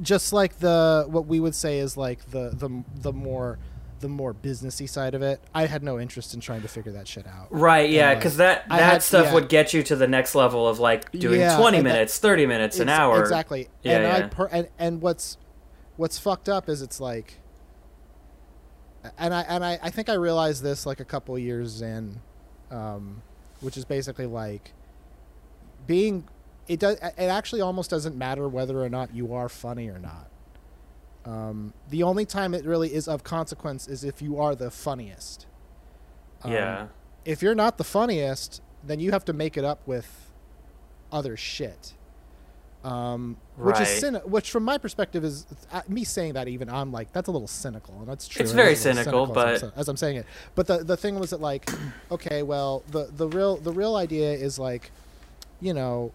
just 0.00 0.32
like 0.32 0.60
the 0.60 1.04
what 1.08 1.26
we 1.26 1.40
would 1.40 1.56
say 1.56 1.80
is 1.80 1.96
like 1.96 2.30
the 2.30 2.50
the 2.50 2.84
the 3.00 3.12
more 3.12 3.58
the 3.98 4.08
more 4.08 4.32
businessy 4.32 4.88
side 4.88 5.12
of 5.12 5.22
it 5.22 5.40
i 5.52 5.66
had 5.66 5.82
no 5.82 5.98
interest 5.98 6.34
in 6.34 6.40
trying 6.40 6.62
to 6.62 6.68
figure 6.68 6.92
that 6.92 7.08
shit 7.08 7.26
out 7.26 7.48
Right, 7.50 7.90
yeah, 7.90 8.10
like, 8.10 8.18
because 8.18 8.36
that 8.36 8.68
that 8.68 8.80
had- 8.80 9.02
stuff 9.02 9.26
yeah. 9.26 9.34
would 9.34 9.48
get 9.48 9.72
you 9.74 9.82
to 9.82 9.96
the 9.96 10.06
next 10.06 10.36
level 10.36 10.68
of 10.68 10.78
like 10.78 11.10
doing 11.10 11.40
Yeah, 11.40 11.56
twenty 11.58 11.78
and 11.78 11.86
that- 11.88 11.92
minutes, 11.94 12.16
thirty 12.18 12.46
minutes, 12.46 12.78
an 12.78 12.88
hour. 12.88 13.20
exactly 13.20 13.68
Yeah, 13.82 13.96
and 13.96 14.06
i 14.06 14.18
yeah. 14.18 14.26
per- 14.28 14.46
and, 14.52 14.68
and 14.78 15.02
what's 15.02 15.36
what's 15.96 16.20
fucked 16.20 16.48
up 16.48 16.68
is 16.68 16.80
it's 16.80 17.00
like 17.00 17.38
and 19.18 19.34
i 19.34 19.42
and 19.42 19.64
i, 19.64 19.80
I 19.82 19.90
think 19.90 20.08
i 20.08 20.14
realized 20.14 20.62
this 20.62 20.86
like 20.86 21.00
a 21.00 21.04
couple 21.04 21.36
years 21.38 21.82
in 21.82 22.20
um 22.70 23.22
which 23.60 23.76
is 23.76 23.84
basically 23.84 24.26
like 24.26 24.72
being 25.86 26.24
it 26.68 26.78
does 26.80 26.96
it 26.96 27.12
actually 27.18 27.60
almost 27.60 27.90
doesn't 27.90 28.16
matter 28.16 28.48
whether 28.48 28.82
or 28.82 28.88
not 28.88 29.14
you 29.14 29.34
are 29.34 29.48
funny 29.48 29.88
or 29.88 29.98
not 29.98 30.28
um, 31.24 31.72
the 31.88 32.02
only 32.02 32.24
time 32.26 32.52
it 32.54 32.64
really 32.64 32.92
is 32.92 33.06
of 33.06 33.22
consequence 33.22 33.86
is 33.86 34.02
if 34.04 34.20
you 34.20 34.40
are 34.40 34.54
the 34.54 34.70
funniest 34.70 35.46
Um, 36.42 36.52
Yeah, 36.52 36.86
if 37.24 37.42
you're 37.42 37.54
not 37.54 37.78
the 37.78 37.84
funniest, 37.84 38.60
then 38.84 38.98
you 38.98 39.12
have 39.12 39.24
to 39.26 39.32
make 39.32 39.56
it 39.56 39.64
up 39.64 39.80
with 39.86 40.32
other 41.12 41.36
shit. 41.36 41.94
Um, 42.84 43.36
which 43.56 43.76
Right. 43.76 43.86
is 43.86 44.02
cyni- 44.02 44.26
which 44.26 44.50
from 44.50 44.64
my 44.64 44.76
perspective 44.76 45.24
is 45.24 45.46
uh, 45.70 45.82
me 45.86 46.02
saying 46.02 46.32
that 46.32 46.48
even 46.48 46.68
I'm 46.68 46.90
like 46.90 47.12
that's 47.12 47.28
a 47.28 47.30
little 47.30 47.46
cynical 47.46 47.94
and 48.00 48.08
that's 48.08 48.26
true. 48.26 48.42
It's 48.42 48.50
very 48.50 48.70
little 48.74 48.82
cynical, 48.94 49.22
as 49.22 49.28
I'm, 49.62 49.68
but- 49.70 49.78
as 49.78 49.88
I'm 49.88 49.96
saying 49.96 50.16
it. 50.16 50.26
But 50.56 50.66
the 50.66 50.78
the 50.78 50.96
thing 50.96 51.16
was 51.20 51.30
that 51.30 51.40
like, 51.40 51.70
okay, 52.10 52.42
well 52.42 52.82
the 52.90 53.04
the 53.16 53.28
real 53.28 53.56
the 53.58 53.70
real 53.72 53.94
idea 53.94 54.32
is 54.32 54.58
like, 54.58 54.90
you 55.62 55.72
know. 55.72 56.12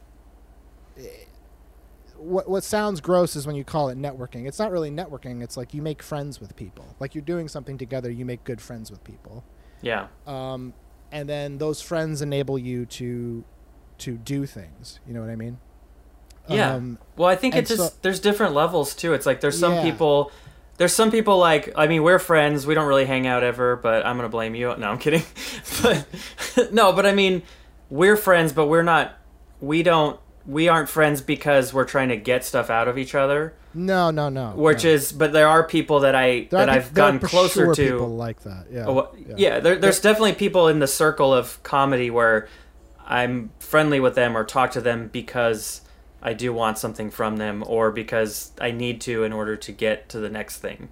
eh, 1.00 1.02
What 2.18 2.50
what 2.50 2.64
sounds 2.64 3.00
gross 3.02 3.36
is 3.36 3.46
when 3.46 3.56
you 3.56 3.64
call 3.64 3.90
it 3.90 3.98
networking. 3.98 4.48
It's 4.48 4.58
not 4.60 4.72
really 4.72 4.90
networking. 4.92 5.44
It's 5.44 5.56
like 5.56 5.74
you 5.74 5.82
make 5.84 6.02
friends 6.04 6.40
with 6.42 6.56
people. 6.56 6.96
Like 7.00 7.14
you're 7.16 7.22
doing 7.24 7.48
something 7.48 7.78
together. 7.78 8.10
You 8.12 8.26
make 8.26 8.44
good 8.44 8.60
friends 8.62 8.90
with 8.92 9.04
people 9.04 9.44
yeah, 9.84 10.08
um, 10.26 10.74
and 11.12 11.30
then 11.30 11.60
those 11.60 11.82
friends 11.84 12.24
enable 12.24 12.58
you 12.58 12.88
to 12.88 13.44
to 14.00 14.18
do 14.18 14.48
things. 14.48 15.00
You 15.08 15.14
know 15.14 15.22
what 15.22 15.30
I 15.30 15.36
mean? 15.36 15.60
Yeah. 16.50 16.74
Um, 16.74 16.98
Well, 17.16 17.30
I 17.30 17.36
think 17.36 17.56
it's 17.56 17.70
just 17.70 17.94
so- 17.94 18.00
there's 18.02 18.20
different 18.20 18.56
levels 18.56 18.96
too. 18.96 19.14
It's 19.14 19.28
like 19.28 19.40
there's 19.42 19.60
some 19.60 19.74
Yeah. 19.74 19.84
people. 19.84 20.32
There's 20.78 20.94
some 20.94 21.12
people 21.12 21.38
like 21.38 21.72
I 21.76 21.86
mean 21.86 22.02
we're 22.02 22.18
friends. 22.20 22.66
We 22.66 22.74
don't 22.74 22.88
really 22.88 23.06
hang 23.06 23.28
out 23.28 23.44
ever, 23.44 23.76
but 23.76 24.04
I'm 24.04 24.16
gonna 24.18 24.30
blame 24.30 24.56
you. 24.56 24.76
No, 24.78 24.90
I'm 24.90 24.98
kidding. 24.98 25.22
but 25.84 26.08
no, 26.72 26.92
but 26.94 27.06
I 27.06 27.12
mean 27.14 27.44
we're 27.92 28.18
friends, 28.18 28.52
but 28.54 28.66
we're 28.66 28.82
not. 28.84 29.14
We 29.62 29.84
don't. 29.84 30.20
We 30.46 30.70
aren't 30.70 30.88
friends 30.88 31.22
because 31.22 31.74
we're 31.74 31.86
trying 31.86 32.08
to 32.10 32.16
get 32.16 32.46
stuff 32.46 32.70
out 32.70 32.88
of 32.88 32.98
each 32.98 33.14
other. 33.14 33.54
no, 33.74 34.12
no, 34.12 34.30
no. 34.30 34.52
Which 34.52 34.86
no. 34.86 34.92
is, 34.92 35.12
but 35.12 35.34
there 35.34 35.48
are 35.48 35.68
people 35.68 36.00
that 36.02 36.16
I 36.16 36.48
There 36.50 36.66
that 36.66 36.70
I've 36.70 36.94
gotten 36.94 37.20
closer 37.20 37.66
sure 37.66 37.76
to. 37.76 37.92
People 37.92 38.16
like 38.16 38.44
that. 38.44 38.68
Yeah. 38.72 38.86
Oh, 38.86 38.94
well, 38.94 39.16
yeah, 39.36 39.60
there, 39.60 39.76
there's 39.76 40.00
definitely 40.00 40.34
people 40.34 40.70
in 40.70 40.80
the 40.80 40.88
circle 40.88 41.34
of 41.34 41.62
comedy 41.64 42.10
where 42.10 42.48
I'm 43.06 43.52
friendly 43.60 44.00
with 44.00 44.16
them 44.16 44.38
or 44.38 44.46
talk 44.46 44.72
to 44.72 44.82
them 44.82 45.10
because 45.10 45.82
I 46.22 46.34
do 46.34 46.54
want 46.54 46.78
something 46.78 47.10
from 47.10 47.38
them 47.38 47.64
or 47.66 47.92
because 47.92 48.52
I 48.60 48.72
need 48.72 49.02
to 49.02 49.24
in 49.24 49.34
order 49.34 49.56
to 49.56 49.72
get 49.72 50.10
to 50.10 50.20
the 50.20 50.30
next 50.30 50.60
thing. 50.60 50.90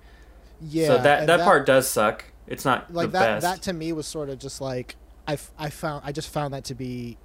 Yeah. 0.62 0.88
so 0.88 0.98
that, 0.98 1.22
and 1.22 1.30
that 1.30 1.42
part 1.42 1.66
does 1.66 1.88
suck. 1.88 2.26
It's 2.48 2.64
not 2.64 2.94
like 2.94 3.12
that 3.12 3.42
best. 3.42 3.44
that 3.44 3.62
to 3.64 3.74
me 3.74 3.92
was 3.92 4.06
sort 4.08 4.30
of 4.30 4.40
just 4.40 4.62
like 4.62 4.96
I, 5.28 5.38
I 5.58 5.70
found 5.70 6.04
I 6.06 6.12
just 6.12 6.30
found 6.30 6.54
that 6.54 6.64
to 6.66 6.76
be 6.76 7.18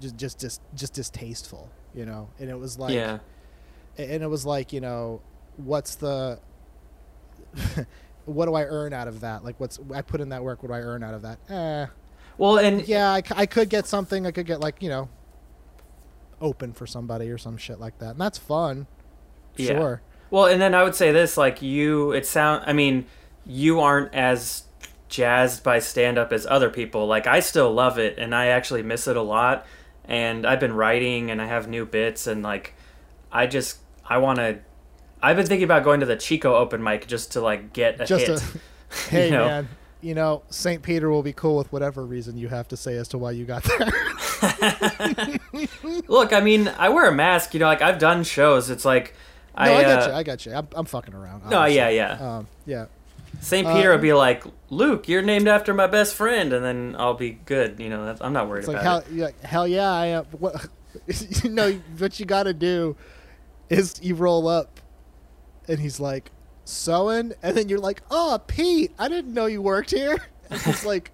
just 0.00 0.16
just 0.16 0.40
just 0.40 0.60
just 0.74 0.94
distasteful, 0.94 1.70
you 1.94 2.04
know. 2.06 2.28
And 2.38 2.50
it 2.50 2.58
was 2.58 2.78
like 2.78 2.94
yeah, 2.94 3.18
and 3.98 4.22
it 4.22 4.28
was 4.28 4.44
like 4.46 4.72
you 4.72 4.80
know 4.80 5.20
what's 5.56 5.96
the 5.96 6.38
what 8.24 8.46
do 8.46 8.54
i 8.54 8.62
earn 8.62 8.92
out 8.92 9.08
of 9.08 9.20
that 9.20 9.44
like 9.44 9.58
what's 9.58 9.78
i 9.92 10.00
put 10.00 10.20
in 10.20 10.28
that 10.30 10.42
work 10.42 10.62
what 10.62 10.68
do 10.68 10.74
i 10.74 10.80
earn 10.80 11.02
out 11.02 11.14
of 11.14 11.22
that 11.22 11.38
eh 11.50 11.86
well, 12.38 12.58
and 12.58 12.86
yeah 12.88 13.12
I 13.12 13.44
could 13.44 13.68
get 13.68 13.86
something 13.86 14.26
i 14.26 14.30
could 14.30 14.46
get 14.46 14.60
like 14.60 14.82
you 14.82 14.88
know 14.88 15.08
open 16.40 16.72
for 16.72 16.86
somebody 16.86 17.28
or 17.28 17.36
some 17.36 17.56
shit 17.58 17.78
like 17.78 17.98
that 17.98 18.12
and 18.12 18.20
that's 18.20 18.38
fun 18.38 18.86
Yeah. 19.56 19.66
sure 19.66 20.02
Well, 20.30 20.46
and 20.46 20.62
then 20.62 20.74
I 20.74 20.84
would 20.84 20.94
say 20.94 21.10
this: 21.10 21.36
like 21.36 21.60
you, 21.60 22.12
it 22.12 22.24
sound. 22.24 22.62
I 22.64 22.72
mean, 22.72 23.06
you 23.44 23.80
aren't 23.80 24.14
as 24.14 24.62
jazzed 25.08 25.64
by 25.64 25.80
stand 25.80 26.18
up 26.18 26.32
as 26.32 26.46
other 26.46 26.70
people. 26.70 27.06
Like 27.08 27.26
I 27.26 27.40
still 27.40 27.72
love 27.72 27.98
it, 27.98 28.16
and 28.16 28.32
I 28.32 28.46
actually 28.46 28.84
miss 28.84 29.08
it 29.08 29.16
a 29.16 29.22
lot. 29.22 29.66
And 30.10 30.44
I've 30.44 30.60
been 30.60 30.74
writing, 30.74 31.30
and 31.30 31.40
I 31.40 31.46
have 31.46 31.68
new 31.68 31.86
bits, 31.86 32.26
and 32.26 32.42
like, 32.42 32.74
I 33.32 33.46
just 33.46 33.78
I 34.04 34.18
want 34.18 34.38
to. 34.38 34.58
I've 35.22 35.36
been 35.36 35.46
thinking 35.46 35.64
about 35.64 35.84
going 35.84 36.00
to 36.00 36.06
the 36.06 36.16
Chico 36.16 36.56
open 36.56 36.82
mic 36.82 37.06
just 37.06 37.32
to 37.32 37.40
like 37.40 37.72
get 37.72 37.98
a 38.00 38.04
just 38.04 38.26
hit. 38.26 38.42
a 38.90 39.10
hey 39.10 39.24
You 39.26 39.30
know? 39.32 39.44
man 39.46 39.68
you 40.02 40.14
know 40.14 40.42
st 40.48 40.82
peter 40.82 41.10
will 41.10 41.22
be 41.22 41.34
cool 41.34 41.58
with 41.58 41.70
whatever 41.72 42.06
reason 42.06 42.38
you 42.38 42.48
have 42.48 42.66
to 42.66 42.76
say 42.76 42.96
as 42.96 43.06
to 43.06 43.18
why 43.18 43.30
you 43.30 43.44
got 43.44 43.62
there 43.64 43.90
Look, 46.08 46.32
I 46.32 46.40
mean, 46.40 46.68
I 46.78 46.88
wear 46.88 47.06
a 47.06 47.12
mask. 47.12 47.52
You 47.52 47.60
know, 47.60 47.66
like 47.66 47.82
I've 47.82 47.98
done 47.98 48.24
shows. 48.24 48.70
It's 48.70 48.84
like. 48.84 49.14
no 49.56 49.62
i, 49.64 49.76
I, 49.76 49.82
got 49.82 50.02
uh, 50.02 50.06
you 50.06 50.14
i 50.14 50.22
got 50.22 50.46
you 50.46 50.54
i'm, 50.54 50.68
I'm 50.74 50.86
fucking 50.86 51.12
around 51.14 51.50
No, 51.50 51.66
yeah, 51.66 51.88
yeah. 51.90 52.12
um, 52.12 52.48
yeah 52.64 52.86
St. 53.40 53.66
uh, 53.66 53.74
Peter 53.74 53.90
would 53.90 54.00
be 54.02 54.12
like, 54.12 54.44
Luke, 54.68 55.08
you're 55.08 55.22
named 55.22 55.48
after 55.48 55.72
my 55.74 55.86
best 55.86 56.14
friend, 56.14 56.52
and 56.52 56.64
then 56.64 56.94
I'll 56.98 57.14
be 57.14 57.30
good. 57.30 57.80
You 57.80 57.88
know, 57.88 58.04
that's, 58.04 58.20
I'm 58.20 58.32
not 58.32 58.48
worried 58.48 58.60
It's 58.60 58.68
like 58.68 58.80
about 58.80 59.04
hell, 59.06 59.16
it. 59.18 59.22
like, 59.22 59.40
hell 59.42 59.66
yeah, 59.66 59.90
I 59.90 60.06
am. 60.06 60.24
What, 60.38 60.66
you 61.44 61.50
know 61.50 61.72
what 61.98 62.18
you 62.20 62.26
got 62.26 62.44
to 62.44 62.54
do 62.54 62.96
is 63.68 63.98
you 64.02 64.14
roll 64.14 64.46
up, 64.48 64.80
and 65.68 65.78
he's 65.78 66.00
like 66.00 66.30
sewing, 66.64 67.32
and 67.42 67.56
then 67.56 67.68
you're 67.68 67.78
like, 67.78 68.02
oh 68.10 68.40
Pete, 68.46 68.92
I 68.98 69.08
didn't 69.08 69.32
know 69.34 69.46
you 69.46 69.62
worked 69.62 69.90
here. 69.90 70.18
And 70.50 70.60
he's 70.62 70.84
like, 70.84 71.12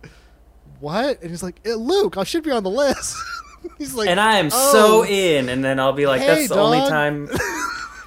what? 0.80 1.20
And 1.20 1.28
he's 1.28 1.42
like, 1.42 1.60
eh, 1.66 1.74
Luke, 1.74 2.16
I 2.16 2.24
should 2.24 2.42
be 2.42 2.50
on 2.50 2.62
the 2.62 2.70
list. 2.70 3.14
he's 3.76 3.94
like, 3.94 4.08
and 4.08 4.18
I 4.18 4.38
am 4.38 4.48
"Oh." 4.50 4.72
so 4.72 5.04
in, 5.04 5.50
and 5.50 5.62
then 5.62 5.78
I'll 5.78 5.92
be 5.92 6.06
like, 6.06 6.22
Hey, 6.22 6.28
that's 6.28 6.48
the 6.48 6.54
only 6.58 6.78
time. 6.88 7.28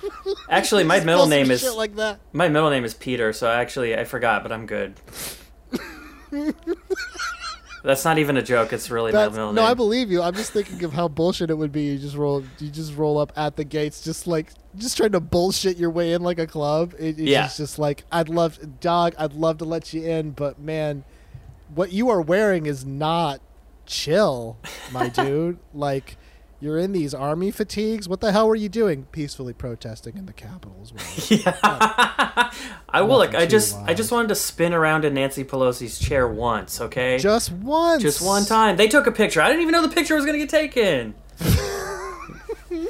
Actually, 0.50 0.84
my 0.84 1.00
middle 1.00 1.28
name 1.28 1.52
is 1.52 1.64
like 1.76 1.96
that. 1.96 2.20
my 2.34 2.48
middle 2.50 2.70
name 2.70 2.86
is 2.86 2.94
Peter, 2.94 3.34
so 3.34 3.50
actually 3.50 3.96
I 3.98 4.04
forgot, 4.06 4.44
but 4.44 4.52
I'm 4.52 4.66
good. 4.66 4.96
That's 7.82 8.04
not 8.04 8.18
even 8.18 8.36
a 8.36 8.42
joke. 8.42 8.74
It's 8.74 8.92
really 8.92 9.12
That's, 9.14 9.32
my 9.32 9.38
middle 9.38 9.54
no, 9.54 9.62
name. 9.62 9.72
I 9.72 9.74
believe 9.74 10.12
you. 10.12 10.22
I'm 10.22 10.34
just 10.36 10.52
thinking 10.52 10.84
of 10.84 10.92
how 10.92 11.08
bullshit 11.08 11.50
it 11.50 11.58
would 11.58 11.72
be. 11.72 11.84
You 11.84 11.98
just 11.98 12.16
roll, 12.18 12.44
you 12.60 12.70
just 12.70 12.96
roll 12.96 13.18
up 13.18 13.32
at 13.38 13.56
the 13.56 13.64
gates, 13.64 14.02
just 14.02 14.28
like, 14.28 14.52
just 14.76 14.98
trying 14.98 15.14
to 15.14 15.22
bullshit 15.22 15.78
your 15.78 15.90
way 15.90 16.12
in 16.12 16.22
like 16.22 16.40
a 16.40 16.48
club. 16.48 16.94
It, 17.00 17.12
it's 17.12 17.20
Yeah. 17.22 17.44
just, 17.44 17.58
just 17.58 17.80
like, 17.80 18.04
I'd 18.12 18.28
love, 18.28 18.60
dog, 18.82 19.16
I'd 19.18 19.32
love 19.34 19.60
to 19.60 19.66
let 19.66 19.94
you 19.94 20.04
in, 20.04 20.32
but 20.32 20.60
man, 20.60 21.06
what 21.74 21.94
you 21.94 22.10
are 22.10 22.20
wearing 22.22 22.66
is 22.66 22.86
not 22.86 23.40
chill, 23.86 24.58
my 24.92 25.08
dude. 25.10 25.58
Like, 25.74 26.18
you're 26.62 26.78
in 26.78 26.91
these 26.91 27.13
army 27.13 27.52
fatigues. 27.52 28.10
What 28.10 28.19
the 28.19 28.32
hell 28.32 28.48
were 28.48 28.56
you 28.56 28.67
doing? 28.69 29.06
Peacefully 29.12 29.54
protesting 29.54 30.17
in 30.17 30.26
the 30.26 30.34
Capitol 30.34 30.76
as 30.82 30.91
well. 30.93 31.04
yeah. 31.63 32.52
I 32.89 33.02
will. 33.02 33.17
Like, 33.17 33.34
I 33.36 33.45
just, 33.45 33.78
I 33.78 33.93
just 33.93 34.12
wanted 34.12 34.28
to 34.30 34.36
spin 34.36 34.74
around 34.74 35.06
in 35.06 35.13
Nancy 35.13 35.43
Pelosi's 35.45 35.98
chair 36.00 36.28
once. 36.28 36.82
Okay. 36.82 37.17
just 37.17 37.52
once. 37.52 38.02
Just 38.02 38.22
one 38.22 38.45
time. 38.45 38.76
They 38.78 38.88
took 38.88 39.08
a 39.08 39.12
picture. 39.12 39.41
I 39.41 39.48
didn't 39.48 39.62
even 39.62 39.72
know 39.72 39.82
the 39.82 39.93
picture 39.93 40.15
was 40.15 40.26
going 40.26 40.38
to 40.39 40.45
get 40.45 40.50
taken. 40.50 41.15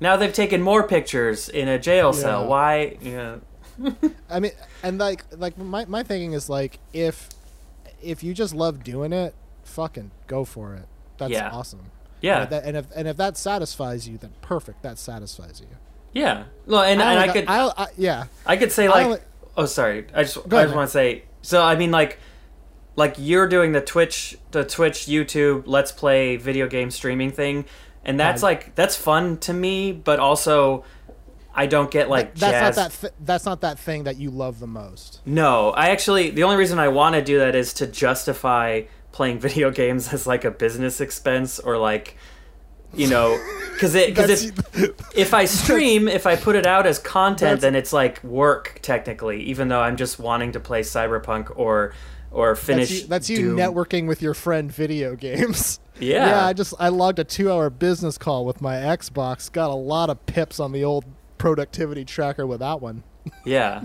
now 0.00 0.16
they've 0.16 0.32
taken 0.32 0.62
more 0.62 0.86
pictures 0.86 1.48
in 1.48 1.68
a 1.68 1.78
jail 1.78 2.12
cell. 2.12 2.42
Yeah. 2.42 2.48
Why? 2.48 2.96
Yeah. 3.00 3.36
I 4.30 4.40
mean, 4.40 4.52
and 4.82 4.98
like, 4.98 5.24
like 5.36 5.56
my 5.58 5.84
my 5.86 6.02
thinking 6.02 6.32
is 6.32 6.48
like, 6.48 6.78
if 6.92 7.28
if 8.02 8.22
you 8.22 8.34
just 8.34 8.54
love 8.54 8.82
doing 8.82 9.12
it, 9.12 9.34
fucking 9.64 10.10
go 10.26 10.44
for 10.44 10.74
it. 10.74 10.86
That's 11.18 11.32
Yeah. 11.32 11.50
awesome. 11.50 11.90
Yeah. 12.20 12.42
And 12.42 12.44
if, 12.44 12.50
that, 12.50 12.64
and 12.64 12.76
if 12.76 12.86
and 12.96 13.08
if 13.08 13.16
that 13.16 13.36
satisfies 13.36 14.08
you, 14.08 14.18
then 14.18 14.32
perfect. 14.40 14.82
That 14.82 14.98
satisfies 14.98 15.60
you. 15.60 15.68
Yeah. 16.12 16.44
Well, 16.66 16.82
and, 16.82 17.02
I 17.02 17.12
and 17.12 17.30
I 17.30 17.32
could, 17.32 17.44
I, 17.48 17.66
I, 17.76 17.86
yeah. 17.96 18.24
I 18.46 18.56
could 18.56 18.72
say 18.72 18.88
like, 18.88 19.06
only- 19.06 19.18
oh, 19.56 19.66
sorry. 19.66 20.06
I 20.14 20.22
just, 20.22 20.38
I 20.52 20.64
just 20.64 20.74
want 20.74 20.88
to 20.88 20.92
say. 20.92 21.24
So 21.42 21.62
I 21.62 21.76
mean, 21.76 21.90
like, 21.90 22.18
like 22.96 23.14
you're 23.18 23.46
doing 23.46 23.72
the 23.72 23.80
Twitch, 23.80 24.36
the 24.50 24.64
Twitch, 24.64 25.06
YouTube, 25.06 25.64
Let's 25.66 25.92
Play 25.92 26.36
video 26.36 26.66
game 26.66 26.90
streaming 26.90 27.30
thing, 27.30 27.66
and 28.04 28.18
that's 28.18 28.42
Right. 28.42 28.56
like 28.56 28.74
that's 28.74 28.96
fun 28.96 29.36
to 29.38 29.52
me, 29.52 29.92
but 29.92 30.18
also, 30.18 30.84
I 31.54 31.66
don't 31.66 31.90
get 31.90 32.10
like 32.10 32.34
that's 32.34 32.52
jazz. 32.52 32.76
not 32.76 32.90
that. 32.90 33.00
Th- 33.00 33.12
that's 33.24 33.44
not 33.44 33.60
that 33.60 33.78
thing 33.78 34.04
that 34.04 34.16
you 34.16 34.30
love 34.30 34.58
the 34.58 34.66
most. 34.66 35.20
No, 35.24 35.70
I 35.70 35.90
actually 35.90 36.30
the 36.30 36.42
only 36.42 36.56
reason 36.56 36.78
I 36.78 36.88
want 36.88 37.14
to 37.14 37.22
do 37.22 37.38
that 37.38 37.54
is 37.54 37.72
to 37.74 37.86
justify 37.86 38.82
playing 39.18 39.38
video 39.48 39.70
games 39.70 40.14
as 40.14 40.26
like 40.26 40.44
a 40.44 40.50
business 40.50 41.00
expense 41.00 41.58
or 41.58 41.76
like 41.76 42.16
you 42.94 43.06
know, 43.06 43.38
because 43.74 43.94
it 43.94 44.14
because 44.14 44.44
if 44.44 45.14
if 45.14 45.34
I 45.34 45.44
stream, 45.44 46.08
if 46.08 46.26
I 46.26 46.36
put 46.36 46.56
it 46.56 46.64
out 46.64 46.86
as 46.86 46.98
content, 46.98 47.60
then 47.60 47.74
it's 47.74 47.92
like 47.92 48.24
work 48.24 48.78
technically, 48.80 49.42
even 49.42 49.68
though 49.68 49.80
I'm 49.80 49.98
just 49.98 50.18
wanting 50.18 50.52
to 50.52 50.60
play 50.60 50.80
Cyberpunk 50.80 51.52
or 51.54 51.92
or 52.30 52.56
finish. 52.56 52.88
That's 52.88 53.00
you, 53.02 53.06
that's 53.08 53.30
you 53.30 53.54
networking 53.54 54.08
with 54.08 54.22
your 54.22 54.32
friend 54.32 54.72
video 54.72 55.16
games. 55.16 55.80
Yeah. 56.00 56.26
Yeah, 56.28 56.46
I 56.46 56.52
just 56.52 56.74
I 56.78 56.90
logged 56.90 57.18
a 57.18 57.24
two 57.24 57.50
hour 57.50 57.70
business 57.70 58.18
call 58.18 58.46
with 58.46 58.60
my 58.60 58.76
Xbox. 58.76 59.50
Got 59.50 59.70
a 59.70 59.74
lot 59.74 60.10
of 60.10 60.24
pips 60.26 60.60
on 60.60 60.70
the 60.70 60.84
old 60.84 61.04
productivity 61.38 62.04
tracker 62.04 62.46
with 62.46 62.60
that 62.60 62.80
one. 62.80 63.02
Yeah, 63.44 63.84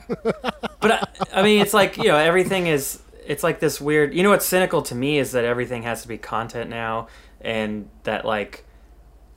but 0.79 0.91
I, 0.91 1.07
I 1.33 1.41
mean, 1.41 1.59
it's 1.59 1.73
like 1.73 1.97
you 1.97 2.09
know, 2.09 2.17
everything 2.17 2.67
is. 2.67 3.01
It's 3.27 3.43
like 3.43 3.59
this 3.59 3.79
weird. 3.81 4.13
You 4.13 4.23
know 4.23 4.29
what's 4.29 4.45
cynical 4.45 4.81
to 4.83 4.95
me 4.95 5.19
is 5.19 5.31
that 5.31 5.45
everything 5.45 5.83
has 5.83 6.01
to 6.03 6.07
be 6.07 6.17
content 6.17 6.69
now, 6.69 7.07
and 7.41 7.89
that 8.03 8.25
like, 8.25 8.65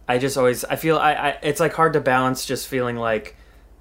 I 0.08 0.18
just 0.18 0.36
always 0.36 0.64
I 0.64 0.76
feel 0.76 0.98
I, 0.98 1.12
I 1.12 1.28
it's 1.42 1.60
like 1.60 1.72
hard 1.74 1.92
to 1.94 2.00
balance 2.00 2.44
just 2.44 2.68
feeling 2.68 2.96
like 2.96 3.36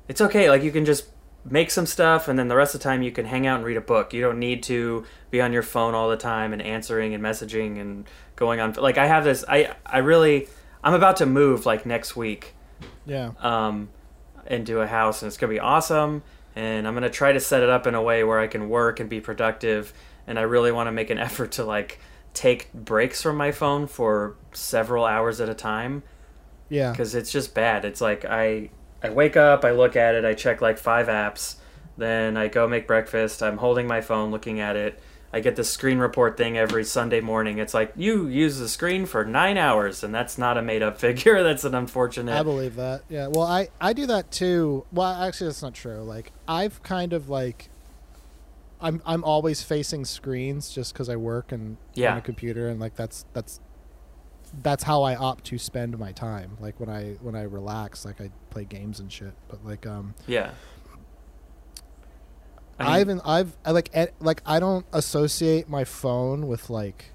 it's 0.08 0.22
okay. 0.22 0.50
Like 0.50 0.64
you 0.64 0.72
can 0.72 0.86
just 0.86 1.06
make 1.48 1.70
some 1.70 1.86
stuff, 1.86 2.28
and 2.28 2.38
then 2.40 2.48
the 2.48 2.56
rest 2.56 2.74
of 2.76 2.82
the 2.82 2.84
time 2.84 3.02
you 3.04 3.12
can 3.12 3.26
hang 3.26 3.46
out 3.48 3.58
and 3.58 3.66
read 3.66 3.78
a 3.78 3.82
book. 3.82 4.14
You 4.14 4.22
don't 4.22 4.40
need 4.40 4.64
to 4.64 5.06
be 5.32 5.42
on 5.42 5.54
your 5.54 5.62
phone 5.64 5.94
all 5.94 6.10
the 6.10 6.18
time 6.18 6.54
and 6.54 6.62
answering 6.62 7.14
and 7.14 7.24
messaging 7.24 7.80
and 7.80 8.08
going 8.36 8.60
on. 8.60 8.74
Like 8.74 8.98
I 8.98 9.06
have 9.08 9.24
this. 9.24 9.46
I 9.48 9.76
I 9.86 10.00
really 10.00 10.48
I'm 10.84 10.94
about 10.94 11.18
to 11.18 11.26
move 11.26 11.66
like 11.66 11.86
next 11.86 12.16
week 12.16 12.54
Yeah. 13.06 13.32
um, 13.40 13.90
into 14.48 14.82
a 14.82 14.88
house, 14.88 15.22
and 15.22 15.28
it's 15.28 15.38
gonna 15.38 15.54
be 15.54 15.60
awesome. 15.60 16.24
And 16.56 16.88
I'm 16.88 16.94
gonna 16.94 17.10
try 17.10 17.32
to 17.34 17.40
set 17.40 17.62
it 17.64 17.70
up 17.70 17.86
in 17.86 17.96
a 17.96 18.02
way 18.02 18.24
where 18.24 18.40
I 18.40 18.48
can 18.48 18.70
work 18.70 19.00
and 19.00 19.10
be 19.10 19.20
productive. 19.20 19.94
And 20.28 20.40
I 20.40 20.44
really 20.44 20.72
want 20.72 20.88
to 20.88 20.92
make 20.92 21.10
an 21.10 21.18
effort 21.30 21.52
to 21.54 21.64
like 21.66 22.00
take 22.34 22.72
breaks 22.74 23.22
from 23.22 23.38
my 23.38 23.52
phone 23.52 23.88
for 23.88 24.36
several 24.54 25.06
hours 25.06 25.40
at 25.40 25.48
a 25.50 25.54
time 25.54 26.04
Yeah. 26.70 26.92
because 26.92 27.16
it's 27.16 27.32
just 27.32 27.54
bad. 27.54 27.86
It's 27.86 28.02
like 28.02 28.26
I 28.26 28.70
I 29.04 29.10
wake 29.10 29.38
up, 29.38 29.64
I 29.66 29.72
look 29.72 29.96
at 29.96 30.16
it, 30.16 30.26
I 30.26 30.34
check 30.34 30.62
like 30.62 30.78
five 30.78 31.08
apps, 31.08 31.56
then 31.98 32.38
I 32.38 32.48
go 32.48 32.68
make 32.68 32.88
breakfast. 32.88 33.44
I'm 33.44 33.58
holding 33.58 33.88
my 33.88 34.02
phone, 34.02 34.32
looking 34.32 34.60
at 34.60 34.76
it. 34.76 35.00
I 35.36 35.42
get 35.42 35.58
this 35.58 35.70
screen 35.70 35.98
report 36.00 36.38
thing 36.38 36.58
every 36.58 36.86
Sunday 36.86 37.20
morning. 37.20 37.58
It's 37.58 37.74
like 37.74 37.92
you 37.98 38.26
use 38.28 38.58
the 38.58 38.70
screen 38.70 39.06
for 39.06 39.26
nine 39.26 39.58
hours, 39.58 40.02
and 40.02 40.16
that's 40.16 40.38
not 40.38 40.58
a 40.58 40.62
made 40.62 40.82
up 40.82 40.98
figure. 41.06 41.44
That's 41.44 41.66
an 41.66 41.76
unfortunate. 41.76 42.40
I 42.40 42.42
believe 42.42 42.78
that. 42.78 43.04
Yeah. 43.10 43.28
Well, 43.28 43.44
I 43.44 43.68
I 43.82 43.92
do 43.92 44.06
that 44.06 44.32
too. 44.32 44.86
Well, 44.94 45.12
actually, 45.12 45.48
that's 45.48 45.62
not 45.62 45.74
true. 45.74 46.00
Like 46.04 46.32
I've 46.48 46.82
kind 46.84 47.12
of 47.12 47.28
like. 47.28 47.70
I'm 48.80 49.02
I'm 49.06 49.24
always 49.26 49.62
facing 49.62 50.06
screens 50.06 50.70
just 50.70 50.94
because 50.94 51.10
I 51.10 51.16
work 51.18 51.52
and 51.52 51.76
Yeah. 51.96 52.12
on 52.14 52.18
a 52.18 52.22
computer 52.22 52.68
and 52.70 52.80
like 52.80 52.96
that's 52.96 53.26
that's 53.34 53.60
that's 54.64 54.84
how 54.84 55.04
I 55.04 55.16
opt 55.16 55.44
to 55.46 55.58
spend 55.58 55.98
my 55.98 56.12
time. 56.14 56.56
Like 56.62 56.80
when 56.80 56.90
I 56.90 57.14
when 57.22 57.36
I 57.36 57.42
relax, 57.44 58.06
like 58.06 58.22
I 58.22 58.30
play 58.52 58.64
games 58.64 59.00
and 59.02 59.12
shit. 59.12 59.34
But 59.50 59.66
like 59.66 59.86
um, 59.86 60.14
Yeah. 60.28 60.52
I 62.80 63.04
mean, 63.04 63.18
have 63.18 63.28
I've 63.28 63.58
I 63.66 63.72
like 63.72 63.90
ed- 63.94 64.14
like 64.20 64.42
I 64.46 64.60
don't 64.60 64.86
associate 64.92 65.70
my 65.70 65.84
phone 65.84 66.48
with 66.48 66.70
like 66.70 67.12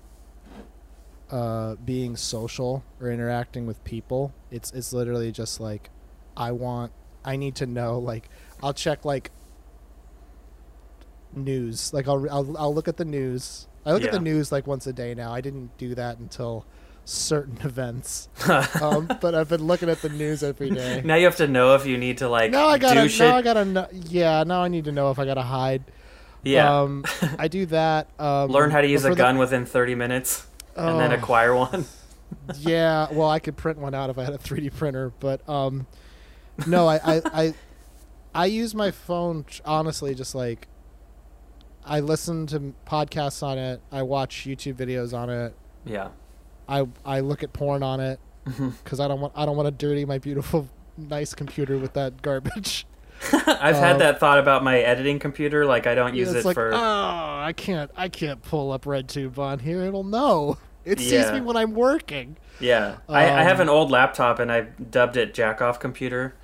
uh 1.31 1.77
being 1.85 2.17
social 2.17 2.83
or 3.01 3.11
interacting 3.11 3.67
with 3.67 3.83
people. 3.85 4.33
It's 4.51 4.73
it's 4.73 4.93
literally 4.93 5.33
just 5.33 5.61
like 5.61 5.91
I 6.37 6.53
want 6.53 6.93
I 7.25 7.37
need 7.37 7.55
to 7.57 7.67
know 7.67 7.99
like 7.99 8.29
I'll 8.63 8.73
check 8.75 9.05
like 9.05 9.31
news. 11.35 11.93
Like 11.93 12.09
I'll 12.09 12.29
I'll 12.31 12.57
I'll 12.57 12.75
look 12.75 12.89
at 12.89 12.97
the 12.97 13.05
news. 13.05 13.67
I 13.85 13.93
look 13.93 14.03
at 14.03 14.13
the 14.13 14.21
news 14.21 14.53
like 14.53 14.67
once 14.67 14.87
a 14.87 14.93
day 14.93 15.15
now. 15.15 15.33
I 15.33 15.41
didn't 15.41 15.77
do 15.79 15.95
that 15.95 16.19
until 16.19 16.67
certain 17.05 17.59
events. 17.65 18.29
um, 18.81 19.09
but 19.21 19.35
I've 19.35 19.49
been 19.49 19.67
looking 19.67 19.89
at 19.89 20.01
the 20.03 20.09
news 20.09 20.43
every 20.43 20.71
day. 20.83 21.03
now 21.05 21.15
you 21.17 21.25
have 21.25 21.37
to 21.37 21.49
know 21.49 21.75
if 21.75 21.87
you 21.87 21.97
need 21.99 22.19
to 22.19 22.29
like 22.29 22.51
Now 22.51 22.67
I 22.69 22.79
gotta. 22.79 23.03
do 23.03 23.09
shit. 23.09 23.29
Now 23.29 23.37
I 23.37 23.43
gotta. 23.43 23.65
Know, 23.65 23.89
yeah. 23.93 24.45
Now 24.45 24.63
I 24.63 24.69
need 24.69 24.85
to 24.85 24.93
know 24.93 25.11
if 25.11 25.19
I 25.19 25.25
gotta 25.25 25.43
hide. 25.43 25.83
yeah. 26.43 26.81
Um, 26.81 27.05
I 27.39 27.49
do 27.49 27.67
that. 27.67 28.09
Um, 28.19 28.51
Learn 28.51 28.71
how 28.71 28.81
to 28.81 28.87
use 28.89 29.03
for 29.03 29.09
a 29.09 29.11
the- 29.11 29.17
gun 29.17 29.39
within 29.39 29.67
30 29.67 29.95
minutes 29.95 30.47
and 30.77 30.99
then 31.01 31.13
Oh, 31.13 31.17
acquire 31.17 31.55
one. 31.55 31.85
yeah. 32.59 33.09
Well, 33.13 33.29
I 33.29 33.39
could 33.41 33.57
print 33.57 33.79
one 33.79 33.95
out 33.95 34.09
if 34.11 34.17
I 34.19 34.25
had 34.25 34.33
a 34.35 34.39
3D 34.39 34.75
printer, 34.75 35.13
but 35.21 35.47
um, 35.49 35.87
no. 36.67 36.87
I 36.89 36.97
I 37.05 37.23
I, 37.33 37.55
I 38.35 38.47
use 38.47 38.75
my 38.75 38.91
phone 38.93 39.45
honestly, 39.65 40.15
just 40.15 40.35
like 40.35 40.69
I 41.85 42.01
listen 42.01 42.47
to 42.49 42.73
podcasts 42.87 43.43
on 43.43 43.59
it. 43.59 43.81
I 43.91 44.03
watch 44.03 44.45
YouTube 44.47 44.75
videos 44.75 45.13
on 45.13 45.29
it. 45.31 45.55
yeah. 45.85 46.09
I 46.71 46.87
I 47.05 47.21
look 47.21 47.43
at 47.43 47.53
porn 47.53 47.83
on 47.83 48.01
it 48.01 48.19
Mm-hmm. 48.47 48.71
because 48.85 49.01
I 49.01 49.09
don't 49.09 49.21
want 49.21 49.35
I 49.37 49.45
don't 49.45 49.57
want 49.57 49.67
to 49.67 49.71
dirty 49.87 50.05
my 50.07 50.17
beautiful 50.19 50.67
nice 50.97 51.35
computer 51.35 51.77
with 51.77 51.93
that 51.93 52.23
garbage. 52.23 52.87
I've 53.33 53.77
Um, 53.77 53.83
had 53.83 53.99
that 53.99 54.19
thought 54.19 54.39
about 54.39 54.65
my 54.65 54.79
editing 54.79 55.19
computer. 55.19 55.67
Like 55.67 55.87
I 55.87 55.95
don't 55.95 56.15
use 56.15 56.33
it 56.33 56.43
like, 56.45 56.55
for. 56.55 56.73
oh, 56.73 56.79
I 56.79 57.53
can't, 57.55 57.91
I 57.99 58.09
can't 58.09 58.41
pull 58.43 58.73
up 58.73 58.87
RedTube 58.87 59.37
on 59.39 59.59
here. 59.59 59.83
It'll 59.85 60.05
know. 60.05 60.57
It 60.87 60.99
sees 61.01 61.13
Yeah. 61.13 61.33
me 61.35 61.41
when 61.43 61.57
I'm 61.57 61.75
working. 61.75 62.39
yeah. 62.61 62.97
I, 63.11 63.25
I 63.25 63.43
have 63.43 63.57
um, 63.57 63.63
an 63.63 63.69
old 63.69 63.91
laptop 63.91 64.39
and 64.39 64.51
I 64.51 64.63
dubbed 64.63 65.19
it 65.19 65.35
jack 65.35 65.61
off 65.61 65.79
computer 65.79 66.35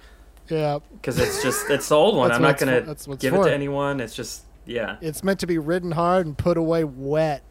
Yeah, 0.50 0.80
because 0.92 1.18
it's 1.18 1.42
just 1.42 1.70
it's 1.70 1.88
the 1.88 1.94
old 1.96 2.14
one. 2.14 2.30
I'm 2.30 2.42
not 2.42 2.58
gonna 2.58 2.80
for- 2.80 2.86
that's 2.86 3.08
what 3.08 3.14
it's 3.14 3.22
give 3.22 3.32
it 3.32 3.42
to 3.44 3.52
anyone. 3.54 4.00
It's 4.00 4.14
just 4.14 4.44
yeah. 4.66 4.98
it's 5.00 5.24
meant 5.24 5.40
to 5.40 5.46
be 5.46 5.56
ridden 5.56 5.92
hard 5.92 6.26
and 6.26 6.36
put 6.36 6.58
away 6.58 6.84
wet, 6.84 7.42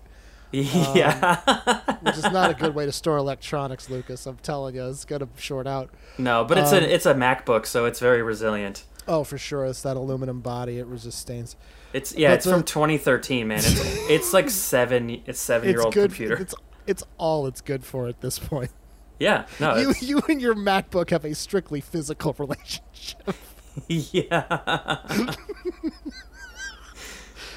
yeah. 0.52 1.82
which 2.02 2.16
is 2.18 2.24
not 2.32 2.52
a 2.52 2.54
good 2.54 2.74
way 2.76 2.86
to 2.86 2.92
store 2.92 3.18
electronics, 3.18 3.90
Lucas. 3.90 4.26
I'm 4.26 4.38
telling 4.38 4.76
you, 4.76 4.88
it's 4.88 5.06
gonna 5.06 5.28
short 5.38 5.68
out. 5.68 5.90
no, 6.18 6.44
but 6.46 6.58
it's 6.58 6.72
Um, 6.72 6.84
a 6.84 6.88
it's 6.88 7.06
a 7.06 7.14
MacBook, 7.14 7.66
so 7.66 7.86
it's 7.86 8.00
very 8.00 8.22
resilient. 8.22 8.86
Oh, 9.08 9.24
for 9.24 9.38
sure, 9.38 9.66
it's 9.66 9.82
that 9.84 9.98
aluminum 9.98 10.42
body. 10.42 10.80
It 10.80 10.88
resists 10.88 11.20
stains. 11.20 11.56
It's 11.94 12.16
yeah. 12.16 12.30
But 12.30 12.36
it's 12.38 12.50
from 12.50 12.64
2013, 12.64 13.48
man. 13.48 13.60
It's 13.60 13.80
it's 14.10 14.34
like 14.34 14.50
seven. 14.50 15.22
It's 15.26 15.40
seven 15.40 15.70
year 15.70 15.82
old 15.82 15.94
good. 15.94 16.10
computer. 16.10 16.36
It's 16.36 16.56
it's 16.88 17.04
all 17.18 17.48
it's 17.48 17.62
good 17.62 17.84
for 17.84 18.08
at 18.08 18.22
this 18.22 18.40
point. 18.40 18.72
yeah. 19.20 19.46
No. 19.60 19.76
you 19.76 19.94
you 20.00 20.22
and 20.30 20.42
your 20.42 20.56
MacBook 20.56 21.10
have 21.12 21.26
a 21.26 21.36
strictly 21.36 21.82
physical 21.82 22.34
relationship. 22.40 23.36
yeah. 23.88 25.02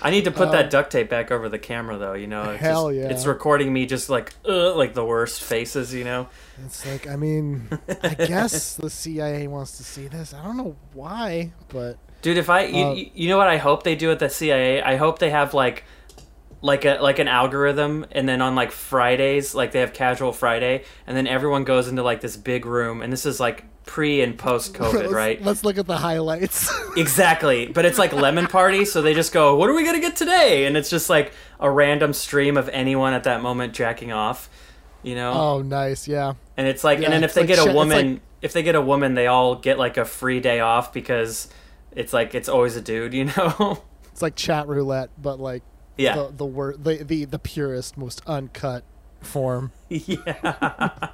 I 0.02 0.10
need 0.10 0.24
to 0.24 0.30
put 0.30 0.50
that 0.52 0.70
duct 0.70 0.92
tape 0.92 1.08
back 1.10 1.30
over 1.30 1.48
the 1.48 1.58
camera, 1.58 1.98
though. 1.98 2.14
You 2.14 2.26
know, 2.26 2.42
it's 2.42 2.50
Um, 2.50 2.56
Hell 2.58 2.88
just- 2.90 3.00
yeah. 3.00 3.08
It's 3.14 3.26
recording 3.26 3.72
me 3.72 3.86
just 3.86 4.08
like, 4.08 4.32
uh, 4.48 4.74
like 4.74 4.94
the 4.94 5.04
worst 5.04 5.42
faces. 5.42 5.92
You 5.94 6.04
know, 6.04 6.28
It's 6.64 6.86
like, 6.86 7.06
I 7.08 7.16
mean, 7.16 7.68
I 8.02 8.14
guess 8.14 8.74
the 8.76 8.90
CIA 8.90 9.46
wants 9.46 9.76
to 9.78 9.84
see 9.84 10.06
this. 10.08 10.32
I 10.34 10.42
don't 10.44 10.56
know 10.56 10.76
why, 10.92 11.52
but 11.68 11.98
dude. 12.22 12.36
If 12.38 12.48
I, 12.50 12.66
Uh, 12.66 12.92
you- 12.94 13.10
you 13.14 13.28
know 13.28 13.38
what 13.38 13.48
I 13.48 13.56
hope 13.58 13.82
they 13.82 13.94
do 13.96 14.10
at 14.10 14.18
the 14.18 14.28
CIA? 14.28 14.82
I 14.82 14.96
hope 14.96 15.18
they 15.18 15.30
have 15.30 15.54
like, 15.54 15.84
like 16.60 16.84
a 16.84 16.98
like 17.00 17.18
an 17.18 17.28
algorithm, 17.28 18.06
and 18.12 18.28
then 18.28 18.42
on 18.42 18.54
like 18.54 18.72
Fridays, 18.72 19.54
like 19.54 19.72
they 19.72 19.80
have 19.80 19.92
Casual 19.92 20.32
Friday, 20.32 20.84
and 21.06 21.16
then 21.16 21.26
everyone 21.26 21.64
goes 21.64 21.88
into 21.88 22.02
like 22.02 22.20
this 22.20 22.36
big 22.36 22.66
room, 22.66 23.02
and 23.02 23.12
this 23.12 23.24
is 23.26 23.38
like 23.38 23.64
pre 23.86 24.20
and 24.20 24.36
post 24.36 24.74
COVID, 24.74 25.10
right? 25.12 25.42
let's 25.42 25.64
look 25.64 25.78
at 25.78 25.86
the 25.86 25.96
highlights. 25.98 26.70
Exactly, 26.98 27.66
but 27.68 27.84
it's 27.84 27.96
like 27.98 28.12
lemon 28.12 28.48
party, 28.48 28.84
so 28.84 29.02
they 29.02 29.14
just 29.14 29.32
go, 29.32 29.54
"What 29.54 29.70
are 29.70 29.74
we 29.74 29.84
gonna 29.84 30.00
get 30.00 30.16
today?" 30.16 30.64
And 30.66 30.76
it's 30.76 30.90
just 30.90 31.08
like 31.08 31.32
a 31.60 31.70
random 31.70 32.12
stream 32.12 32.56
of 32.56 32.68
anyone 32.70 33.12
at 33.12 33.22
that 33.24 33.40
moment 33.40 33.72
jacking 33.72 34.10
off, 34.10 34.50
you 35.04 35.14
know. 35.14 35.32
oh, 35.32 35.62
nice, 35.62 36.08
yeah. 36.08 36.32
and 36.56 36.66
it's 36.66 36.82
like, 36.82 36.98
yeah, 36.98 37.04
and 37.04 37.12
then 37.12 37.22
if 37.24 37.34
they 37.34 37.42
like 37.42 37.48
get 37.48 37.58
a 37.60 37.72
woman, 37.72 38.12
like- 38.14 38.22
if 38.42 38.52
they 38.52 38.64
get 38.64 38.74
a 38.74 38.80
woman, 38.80 39.14
they 39.14 39.28
all 39.28 39.54
get 39.54 39.78
like 39.78 39.96
a 39.96 40.04
free 40.04 40.40
day 40.40 40.58
off 40.58 40.92
because 40.92 41.46
it's 41.92 42.12
like 42.12 42.34
it's 42.34 42.48
always 42.48 42.74
a 42.74 42.80
dude, 42.80 43.14
you 43.14 43.26
know. 43.26 43.82
It's 44.12 44.22
like 44.22 44.34
chat 44.34 44.66
roulette, 44.66 45.10
but 45.22 45.38
like 45.38 45.62
yeah, 45.98 46.14
the 46.14 46.32
the 46.36 46.46
wor- 46.46 46.76
the, 46.78 47.02
the 47.04 47.24
the 47.26 47.38
purest, 47.38 47.96
most 47.98 48.22
uncut 48.26 48.84
form. 49.20 49.72
yeah. 49.88 51.08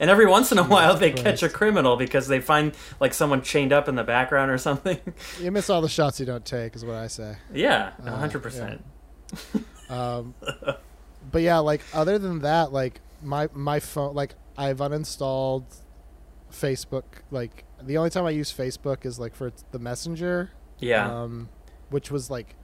And 0.00 0.10
every 0.10 0.26
once 0.26 0.50
in 0.50 0.58
a 0.58 0.64
while, 0.64 0.96
they 0.96 1.10
Christ. 1.12 1.24
catch 1.24 1.42
a 1.44 1.48
criminal 1.48 1.96
because 1.96 2.26
they 2.26 2.40
find 2.40 2.74
like 3.00 3.14
someone 3.14 3.42
chained 3.42 3.72
up 3.72 3.88
in 3.88 3.94
the 3.94 4.02
background 4.04 4.50
or 4.50 4.58
something. 4.58 4.98
You 5.40 5.52
miss 5.52 5.70
all 5.70 5.80
the 5.80 5.88
shots 5.88 6.18
you 6.18 6.26
don't 6.26 6.44
take, 6.44 6.74
is 6.74 6.84
what 6.84 6.96
I 6.96 7.06
say. 7.06 7.36
yeah, 7.54 7.92
Uh, 8.04 8.16
hundred 8.16 8.42
percent. 8.42 8.84
Um, 9.90 10.34
but 11.32 11.40
yeah, 11.42 11.58
like 11.58 11.80
other 11.94 12.18
than 12.18 12.40
that, 12.40 12.72
like 12.72 13.00
my 13.22 13.48
my 13.54 13.80
phone, 13.80 14.14
like 14.14 14.34
I've 14.56 14.78
uninstalled 14.78 15.64
Facebook. 16.52 17.04
Like 17.30 17.64
the 17.82 17.96
only 17.96 18.10
time 18.10 18.24
I 18.26 18.30
use 18.30 18.52
Facebook 18.52 19.06
is 19.06 19.18
like 19.18 19.34
for 19.34 19.52
the 19.70 19.78
Messenger. 19.78 20.50
Yeah, 20.80 21.22
Um, 21.22 21.48
which 21.90 22.10
was 22.10 22.30
like, 22.30 22.54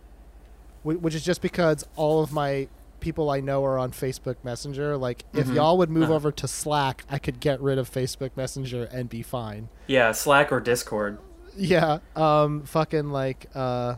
which 0.85 1.15
is 1.15 1.25
just 1.25 1.43
because 1.43 1.85
all 1.97 2.23
of 2.23 2.33
my 2.33 2.69
people 3.01 3.29
I 3.31 3.41
know 3.41 3.65
are 3.65 3.79
on 3.79 3.91
Facebook 3.93 4.37
Messenger. 4.45 4.97
Like, 4.97 5.25
if 5.35 5.47
Mhm. 5.49 5.57
y'all 5.57 5.77
would 5.79 5.91
move 5.91 6.05
Uh-huh. 6.05 6.15
over 6.15 6.33
to 6.33 6.49
Slack, 6.49 7.05
I 7.11 7.19
could 7.19 7.39
get 7.41 7.61
rid 7.61 7.77
of 7.79 7.91
Facebook 7.91 8.31
Messenger 8.37 8.85
and 8.85 9.09
be 9.09 9.23
fine. 9.23 9.69
yeah. 9.87 10.13
Slack 10.13 10.51
or 10.53 10.61
Discord. 10.61 11.19
Yeah. 11.57 11.99
Um. 12.17 12.63
Fucking 12.63 13.11
like. 13.11 13.49
Uh. 13.55 13.97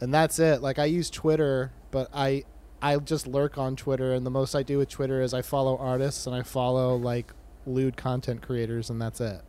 And 0.00 0.14
that's 0.14 0.38
it. 0.38 0.62
Like 0.62 0.78
I 0.78 0.86
use 0.86 1.10
Twitter, 1.10 1.72
but 1.90 2.08
I 2.14 2.44
I 2.82 2.96
just 2.96 3.26
lurk 3.26 3.58
on 3.58 3.76
Twitter, 3.76 4.12
and 4.14 4.24
the 4.24 4.30
most 4.30 4.54
I 4.54 4.62
do 4.62 4.78
with 4.78 4.88
Twitter 4.88 5.20
is 5.20 5.34
I 5.34 5.42
follow 5.42 5.76
artists 5.76 6.26
and 6.26 6.34
I 6.34 6.42
follow 6.42 6.96
like 6.96 7.32
lewd 7.66 7.96
content 7.98 8.40
creators, 8.40 8.88
and 8.88 9.00
that's 9.02 9.20
it. 9.20 9.42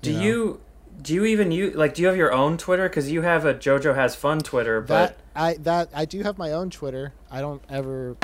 Do 0.00 0.14
know? 0.14 0.20
you 0.22 0.60
do 1.02 1.12
you 1.14 1.24
even 1.26 1.52
use 1.52 1.74
like 1.74 1.92
do 1.94 2.00
you 2.02 2.08
have 2.08 2.16
your 2.16 2.32
own 2.32 2.56
Twitter? 2.56 2.88
Because 2.88 3.10
you 3.10 3.20
have 3.22 3.44
a 3.44 3.52
JoJo 3.52 3.94
has 3.94 4.14
fun 4.16 4.38
Twitter, 4.38 4.80
but 4.80 5.18
That 5.29 5.29
I 5.34 5.54
that 5.54 5.88
I 5.94 6.04
do 6.04 6.22
have 6.22 6.38
my 6.38 6.52
own 6.52 6.70
Twitter. 6.70 7.12
I 7.30 7.40
don't 7.40 7.62
ever 7.68 8.16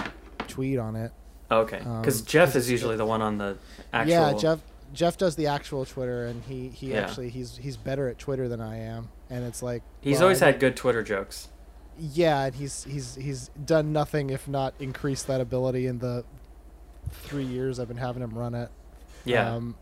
tweet 0.49 0.79
on 0.79 0.97
it. 0.97 1.13
okay, 1.51 1.79
um, 1.79 2.01
because 2.01 2.23
Jeff 2.23 2.49
'cause 2.51 2.57
is 2.57 2.71
usually 2.71 2.97
the 2.97 3.07
one 3.07 3.23
on 3.23 3.39
the 3.39 3.57
actual. 3.93 4.11
Yeah, 4.13 4.33
Jeff 4.35 4.61
Jeff 4.93 5.17
does 5.19 5.37
the 5.37 5.47
actual 5.49 5.85
Twitter, 5.85 6.27
and 6.27 6.43
he 6.45 6.69
he 6.69 6.93
Yeah. 6.93 7.03
actually 7.03 7.31
he's 7.31 7.57
he's 7.59 7.77
better 7.77 8.09
at 8.09 8.19
Twitter 8.19 8.49
than 8.49 8.61
I 8.61 8.79
am, 8.79 9.09
and 9.31 9.45
it's 9.45 9.63
like 9.63 9.83
He's 10.01 10.17
well, 10.17 10.25
always 10.25 10.41
had 10.41 10.59
good 10.61 10.77
Twitter 10.77 11.03
jokes. 11.03 11.49
Yeah, 11.99 12.45
and 12.47 12.55
he's 12.55 12.85
he's 12.85 13.15
he's 13.15 13.49
done 13.65 13.93
nothing 13.93 14.31
if 14.31 14.47
not 14.49 14.75
increase 14.79 15.23
that 15.25 15.41
ability 15.41 15.87
in 15.87 15.99
the 16.01 16.25
three 17.11 17.45
years 17.45 17.79
I've 17.81 17.89
been 17.89 17.97
having 17.97 18.23
him 18.23 18.37
run 18.37 18.55
it. 18.55 18.69
Yeah, 19.25 19.55
Um, 19.55 19.77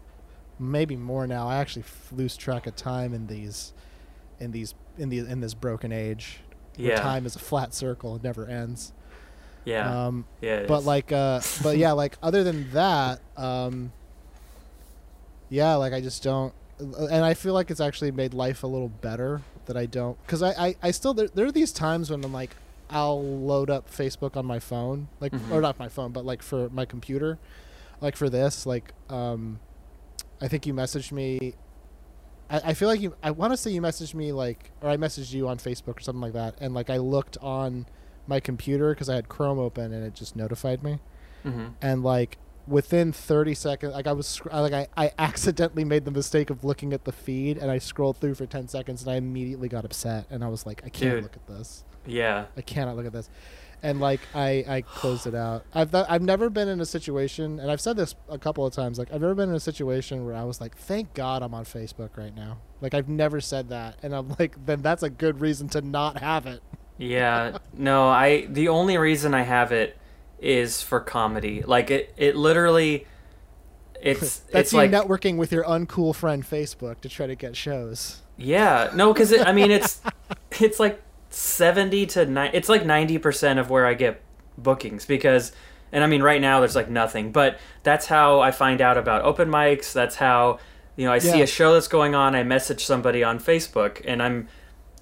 maybe 0.59 0.97
more 0.97 1.27
now. 1.27 1.49
I 1.49 1.57
actually 1.57 1.85
lose 2.13 2.37
track 2.37 2.67
of 2.67 2.77
time 2.77 3.13
in 3.15 3.27
these, 3.27 3.73
in 4.41 4.53
these 4.53 4.75
in 4.97 5.09
the 5.09 5.19
in 5.19 5.41
this 5.41 5.55
broken 5.55 5.91
age. 5.93 6.41
Yeah, 6.77 7.01
time 7.01 7.27
is 7.27 7.37
a 7.37 7.39
flat 7.39 7.75
circle; 7.75 8.17
it 8.17 8.23
never 8.23 8.47
ends. 8.47 8.93
yeah, 9.65 10.07
Um, 10.07 10.27
yeah. 10.43 10.65
but 10.67 10.81
is. 10.81 10.87
like, 10.87 11.11
uh, 11.13 11.41
but 11.63 11.77
yeah, 11.79 11.93
like 11.93 12.17
other 12.23 12.45
than 12.45 12.71
that, 12.73 13.21
um, 13.37 13.93
yeah, 15.49 15.75
like 15.77 15.93
I 15.93 16.01
just 16.01 16.23
don't, 16.23 16.53
and 16.79 17.25
I 17.25 17.35
feel 17.35 17.55
like 17.55 17.71
it's 17.71 17.81
actually 17.81 18.11
made 18.11 18.35
life 18.35 18.63
a 18.63 18.67
little 18.67 18.89
better 18.89 19.43
that 19.67 19.77
I 19.77 19.87
don't, 19.87 20.21
because 20.27 20.43
I, 20.43 20.51
I, 20.51 20.77
I 20.83 20.91
still 20.91 21.15
there, 21.15 21.29
there 21.29 21.47
are 21.47 21.53
these 21.53 21.73
times 21.73 22.11
when 22.11 22.25
I'm 22.25 22.33
like, 22.33 22.57
I'll 22.91 23.23
load 23.23 23.71
up 23.71 23.91
Facebook 23.91 24.37
on 24.37 24.45
my 24.47 24.59
phone, 24.59 25.09
like 25.21 25.33
Mhm. 25.33 25.51
or 25.53 25.61
not 25.61 25.79
my 25.79 25.89
phone, 25.89 26.13
but 26.13 26.25
like 26.25 26.43
for 26.43 26.69
my 26.71 26.85
computer, 26.85 27.39
like 28.01 28.17
for 28.17 28.29
this, 28.29 28.67
like, 28.67 28.93
um, 29.09 29.61
I 30.41 30.49
think 30.49 30.67
you 30.67 30.75
messaged 30.75 31.13
me. 31.13 31.55
I, 32.51 32.61
I 32.71 32.75
feel 32.75 32.89
like 32.89 33.01
you. 33.01 33.15
I 33.23 33.31
want 33.31 33.53
to 33.53 33.57
say 33.57 33.71
you 33.71 33.81
messaged 33.81 34.15
me 34.15 34.33
like, 34.33 34.71
or 34.81 34.89
I 34.91 34.97
messaged 34.97 35.33
you 35.33 35.49
on 35.49 35.59
Facebook 35.59 35.99
or 35.99 36.01
something 36.01 36.21
like 36.23 36.33
that, 36.35 36.57
and 36.61 36.75
like 36.75 36.91
I 36.91 36.99
looked 36.99 37.37
on 37.41 37.87
my 38.27 38.41
computer 38.41 38.95
because 38.95 39.09
I 39.09 39.15
had 39.17 39.29
Chrome 39.29 39.59
open 39.59 39.93
and 39.93 40.05
it 40.05 40.15
just 40.15 40.35
notified 40.37 40.83
me, 40.83 40.99
Mhm. 41.45 41.73
and 41.83 42.03
like 42.03 42.39
within 42.67 43.13
30 43.13 43.53
seconds 43.55 43.93
like 43.93 44.07
i 44.07 44.13
was 44.13 44.41
like 44.51 44.73
I, 44.73 44.87
I 44.97 45.13
accidentally 45.19 45.85
made 45.85 46.07
the 46.07 46.11
mistake 46.11 46.49
of 46.49 46.65
looking 46.65 46.95
at 46.95 47.05
the 47.05 47.13
feed 47.13 47.59
and 47.59 47.71
i 47.71 47.77
scrolled 47.77 48.17
through 48.17 48.37
for 48.37 48.47
10 48.47 48.69
seconds 48.69 49.03
and 49.03 49.11
i 49.13 49.17
immediately 49.17 49.69
got 49.69 49.85
upset 49.85 50.25
and 50.31 50.43
i 50.43 50.49
was 50.49 50.65
like 50.65 50.81
i 50.83 50.89
can't 50.89 51.17
Dude. 51.17 51.23
look 51.25 51.37
at 51.37 51.47
this 51.47 51.85
yeah, 52.07 52.47
i 52.57 52.63
cannot 52.63 52.97
look 52.97 53.05
at 53.05 53.13
this 53.13 53.29
and 53.85 54.01
like 54.01 54.21
i 54.35 54.65
i 54.67 54.81
closed 54.81 55.27
it 55.27 55.35
out 55.35 55.65
i've 55.75 55.93
th- 55.93 56.07
i've 56.09 56.23
never 56.23 56.51
been 56.51 56.67
in 56.67 56.81
a 56.81 56.87
situation 56.87 57.61
and 57.61 57.71
i've 57.71 57.81
said 57.81 57.97
this 57.97 58.17
a 58.29 58.39
couple 58.39 58.67
of 58.67 58.73
times 58.73 58.99
like 58.99 59.13
i've 59.13 59.21
never 59.21 59.35
been 59.35 59.49
in 59.49 59.55
a 59.55 59.61
situation 59.61 60.25
where 60.27 60.35
i 60.35 60.43
was 60.43 60.61
like 60.61 60.77
thank 60.77 61.15
god 61.15 61.43
i'm 61.43 61.55
on 61.55 61.65
facebook 61.65 62.17
right 62.17 62.35
now 62.35 62.59
like 62.81 62.95
i've 62.95 63.09
never 63.09 63.41
said 63.41 63.69
that 63.69 63.97
and 64.03 64.13
i'm 64.15 64.29
like 64.41 64.67
then 64.67 64.83
that's 64.83 65.03
a 65.05 65.11
good 65.11 65.41
reason 65.41 65.69
to 65.69 65.81
not 65.81 66.19
have 66.19 66.47
it 66.47 66.63
yeah. 66.99 67.59
No, 67.77 68.09
I. 68.09 68.47
The 68.47 68.69
only 68.69 68.97
reason 68.99 69.35
I 69.35 69.43
have 69.43 69.73
it 69.73 69.97
is 70.39 70.83
for 70.83 71.01
comedy. 71.01 71.63
Like 71.63 71.91
it. 71.91 72.15
It 72.17 72.37
literally. 72.37 73.07
It's 74.01 74.39
that's 74.53 74.55
it's 74.55 74.73
you 74.73 74.79
like 74.79 74.91
networking 74.91 75.37
with 75.37 75.51
your 75.51 75.65
uncool 75.65 76.15
friend 76.15 76.43
facebook 76.43 77.01
to 77.01 77.09
try 77.09 77.27
to 77.27 77.35
get 77.35 77.57
shows 77.57 78.21
Yeah, 78.37 78.91
no, 78.95 79.15
because 79.15 79.33
I 79.33 79.53
mean 79.53 79.71
it's 79.71 80.03
it's 80.61 80.79
like 80.79 81.01
seventy 81.35 82.07
to 82.07 82.27
nine. 82.27 82.51
It's 82.55 82.69
like 82.69 82.85
ninety 82.87 83.19
percent 83.19 83.59
of 83.59 83.71
where 83.71 83.87
I 83.87 83.95
get 83.95 84.21
bookings 84.57 85.05
because, 85.07 85.53
and 85.93 86.05
I 86.05 86.07
mean 86.07 86.23
right 86.23 86.41
now 86.41 86.61
there's 86.61 86.77
like 86.77 86.89
nothing, 86.91 87.33
but 87.33 87.59
that's 87.83 88.07
how 88.07 88.41
I 88.41 88.51
find 88.51 88.81
out 88.81 88.97
about 88.97 89.23
open 89.23 89.49
mics. 89.49 89.93
That's 89.93 90.17
how 90.17 90.59
you 90.97 91.05
know 91.07 91.13
I 91.13 91.19
see 91.19 91.39
a 91.43 91.47
show 91.47 91.75
that's 91.75 91.89
going 91.89 92.15
on. 92.15 92.35
I 92.35 92.43
message 92.45 92.85
somebody 92.85 93.25
on 93.25 93.39
Facebook, 93.39 94.01
and 94.07 94.23
I'm. 94.23 94.49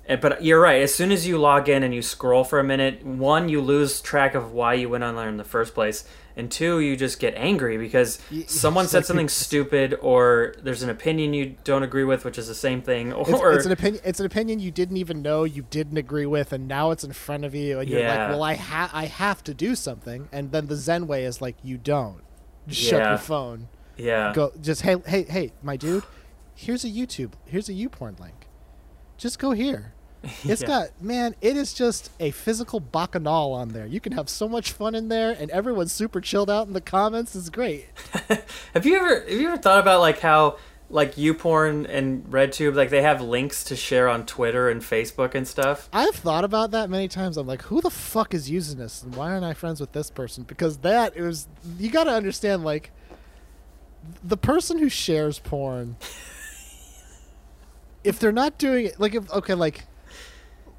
eh, 0.09 0.17
But 0.17 0.43
you're 0.43 0.61
right. 0.61 0.83
As 0.83 0.95
soon 0.95 1.13
as 1.13 1.27
you 1.27 1.39
log 1.39 1.69
in 1.69 1.83
and 1.83 1.95
you 1.95 2.03
scroll 2.03 2.45
for 2.45 2.59
a 2.59 2.65
minute, 2.65 3.05
one, 3.05 3.49
you 3.49 3.61
lose 3.61 4.01
track 4.01 4.35
of 4.35 4.53
why 4.53 4.75
you 4.75 4.89
went 4.89 5.05
online 5.05 5.29
in 5.29 5.37
the 5.37 5.45
first 5.45 5.75
place, 5.75 6.05
and 6.37 6.51
two, 6.51 6.81
you 6.81 6.97
just 6.97 7.19
get 7.21 7.35
angry 7.37 7.77
because 7.79 8.19
someone 8.47 8.87
said 8.89 9.05
something 9.07 9.29
stupid, 9.29 9.97
or 10.01 10.55
there's 10.63 10.83
an 10.83 10.91
opinion 10.91 11.35
you 11.35 11.57
don't 11.65 11.83
agree 11.83 12.05
with, 12.05 12.25
which 12.25 12.39
is 12.39 12.49
the 12.49 12.55
same 12.55 12.83
thing, 12.83 13.13
or 13.13 13.23
It's, 13.29 13.57
it's 13.59 13.67
an 13.67 13.73
opinion. 13.73 14.03
It's 14.05 14.21
an 14.21 14.27
opinion 14.27 14.59
you 14.61 14.71
didn't 14.71 14.97
even 14.97 15.23
know 15.23 15.45
you 15.45 15.67
didn't 15.71 15.97
agree 15.99 16.27
with, 16.27 16.53
and 16.53 16.67
now 16.69 16.91
it's 16.91 17.05
in 17.05 17.13
front 17.13 17.45
of 17.45 17.55
you, 17.55 17.79
and 17.81 17.89
you're 17.89 18.01
Yeah. 18.01 18.23
like, 18.27 18.31
"Well, 18.31 18.43
I 18.43 18.55
ha- 18.55 18.91
I 18.93 19.07
have 19.07 19.43
to 19.45 19.55
do 19.55 19.75
something." 19.75 20.29
And 20.33 20.53
then 20.53 20.67
the 20.67 20.77
Zen 20.77 21.07
way 21.07 21.25
is 21.25 21.41
like, 21.41 21.57
"You 21.63 21.79
don't. 21.79 22.23
Just 22.69 22.81
shut 22.83 23.07
your 23.09 23.19
phone. 23.19 23.69
yeah. 23.97 24.33
Go. 24.35 24.53
Just 24.61 24.83
hey, 24.83 24.97
hey, 25.07 25.25
hey, 25.25 25.53
my 25.63 25.77
dude. 25.77 26.05
Here's 26.55 26.85
a 26.85 26.89
YouTube. 26.89 27.33
Here's 27.45 27.69
a 27.69 27.73
YouPorn 27.73 28.21
link. 28.21 28.47
Just 29.19 29.39
go 29.39 29.51
here. 29.53 29.95
It's 30.45 30.63
Yeah. 30.63 30.69
got 30.69 31.03
man. 31.03 31.35
It 31.41 31.57
is 31.57 31.75
just 31.75 32.11
a 32.21 32.31
physical 32.31 32.81
bacchanal 32.81 33.53
on 33.53 33.71
there. 33.71 33.87
You 33.87 34.01
can 34.01 34.13
have 34.13 34.29
so 34.29 34.49
much 34.49 34.73
fun 34.73 34.95
in 34.95 35.09
there, 35.09 35.37
and 35.39 35.51
everyone's 35.51 35.93
super 35.93 36.21
chilled 36.21 36.51
out 36.51 36.67
in 36.67 36.73
the 36.73 36.81
comments. 36.81 37.35
It's 37.35 37.51
great. 37.51 37.87
have 38.75 38.87
you 38.87 38.97
ever 38.97 39.21
have 39.21 39.41
you 39.41 39.49
ever 39.49 39.57
thought 39.57 39.79
about 39.81 40.01
like 40.01 40.21
how 40.21 40.59
like 40.91 41.15
YouPorn 41.15 41.89
and 41.89 42.25
RedTube 42.27 42.75
like 42.75 42.91
they 42.91 43.03
have 43.03 43.21
links 43.23 43.65
to 43.65 43.75
share 43.75 44.09
on 44.09 44.27
Twitter 44.27 44.69
and 44.69 44.83
Facebook 44.83 45.35
and 45.35 45.49
stuff? 45.49 45.89
I've 45.93 46.15
thought 46.15 46.45
about 46.45 46.71
that 46.73 46.91
many 46.91 47.09
times. 47.09 47.37
I'm 47.37 47.47
like, 47.47 47.63
who 47.63 47.81
the 47.81 47.91
fuck 47.91 48.35
is 48.35 48.51
using 48.51 48.79
this, 48.79 49.03
and 49.03 49.15
why 49.17 49.33
aren't 49.33 49.45
I 49.45 49.55
friends 49.55 49.81
with 49.81 49.93
this 49.93 50.11
person? 50.11 50.45
Because 50.45 50.79
that 50.79 51.17
is, 51.17 51.49
you 51.79 51.91
got 51.91 52.05
to 52.05 52.11
understand, 52.11 52.63
like, 52.63 52.91
the 54.23 54.37
person 54.37 54.79
who 54.79 54.91
shares 54.91 55.39
porn, 55.39 55.97
if 58.05 58.19
they're 58.19 58.33
not 58.33 58.59
doing 58.59 58.87
it, 58.87 59.01
like, 59.01 59.15
if 59.15 59.31
okay, 59.33 59.55
like, 59.55 59.85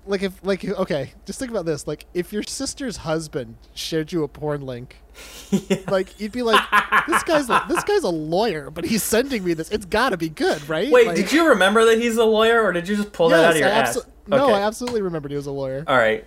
like 0.05 0.21
if 0.23 0.33
like 0.45 0.63
okay, 0.65 1.13
just 1.25 1.39
think 1.39 1.51
about 1.51 1.65
this. 1.65 1.87
Like, 1.87 2.05
if 2.13 2.33
your 2.33 2.43
sister's 2.43 2.97
husband 2.97 3.55
shared 3.73 4.11
you 4.11 4.23
a 4.23 4.27
porn 4.27 4.61
link, 4.65 4.97
like, 5.87 6.19
you'd 6.19 6.31
be 6.31 6.41
like, 6.41 6.61
this 7.07 7.23
guy's 7.23 7.47
this 7.67 7.83
guy's 7.83 8.03
a 8.03 8.09
lawyer, 8.09 8.69
but 8.69 8.85
he's 8.85 9.03
sending 9.03 9.43
me 9.43 9.53
this. 9.53 9.69
It's 9.69 9.85
got 9.85 10.09
to 10.09 10.17
be 10.17 10.29
good, 10.29 10.67
right? 10.67 10.91
Wait, 10.91 11.07
Like, 11.07 11.15
did 11.15 11.31
you 11.31 11.49
remember 11.49 11.85
that 11.85 11.99
he's 11.99 12.17
a 12.17 12.25
lawyer, 12.25 12.61
or 12.63 12.73
did 12.73 12.87
you 12.87 12.95
just 12.95 13.11
pull 13.13 13.29
that 13.29 13.43
out 13.45 13.51
of 13.51 13.57
your 13.57 13.67
I 13.69 13.71
ass? 13.71 13.97
abso- 13.97 14.05
No, 14.27 14.45
Okay. 14.45 14.53
I 14.55 14.61
absolutely 14.61 15.01
remembered 15.01 15.31
he 15.31 15.37
was 15.37 15.47
a 15.47 15.51
lawyer. 15.51 15.83
All 15.87 15.97
right. 15.97 16.25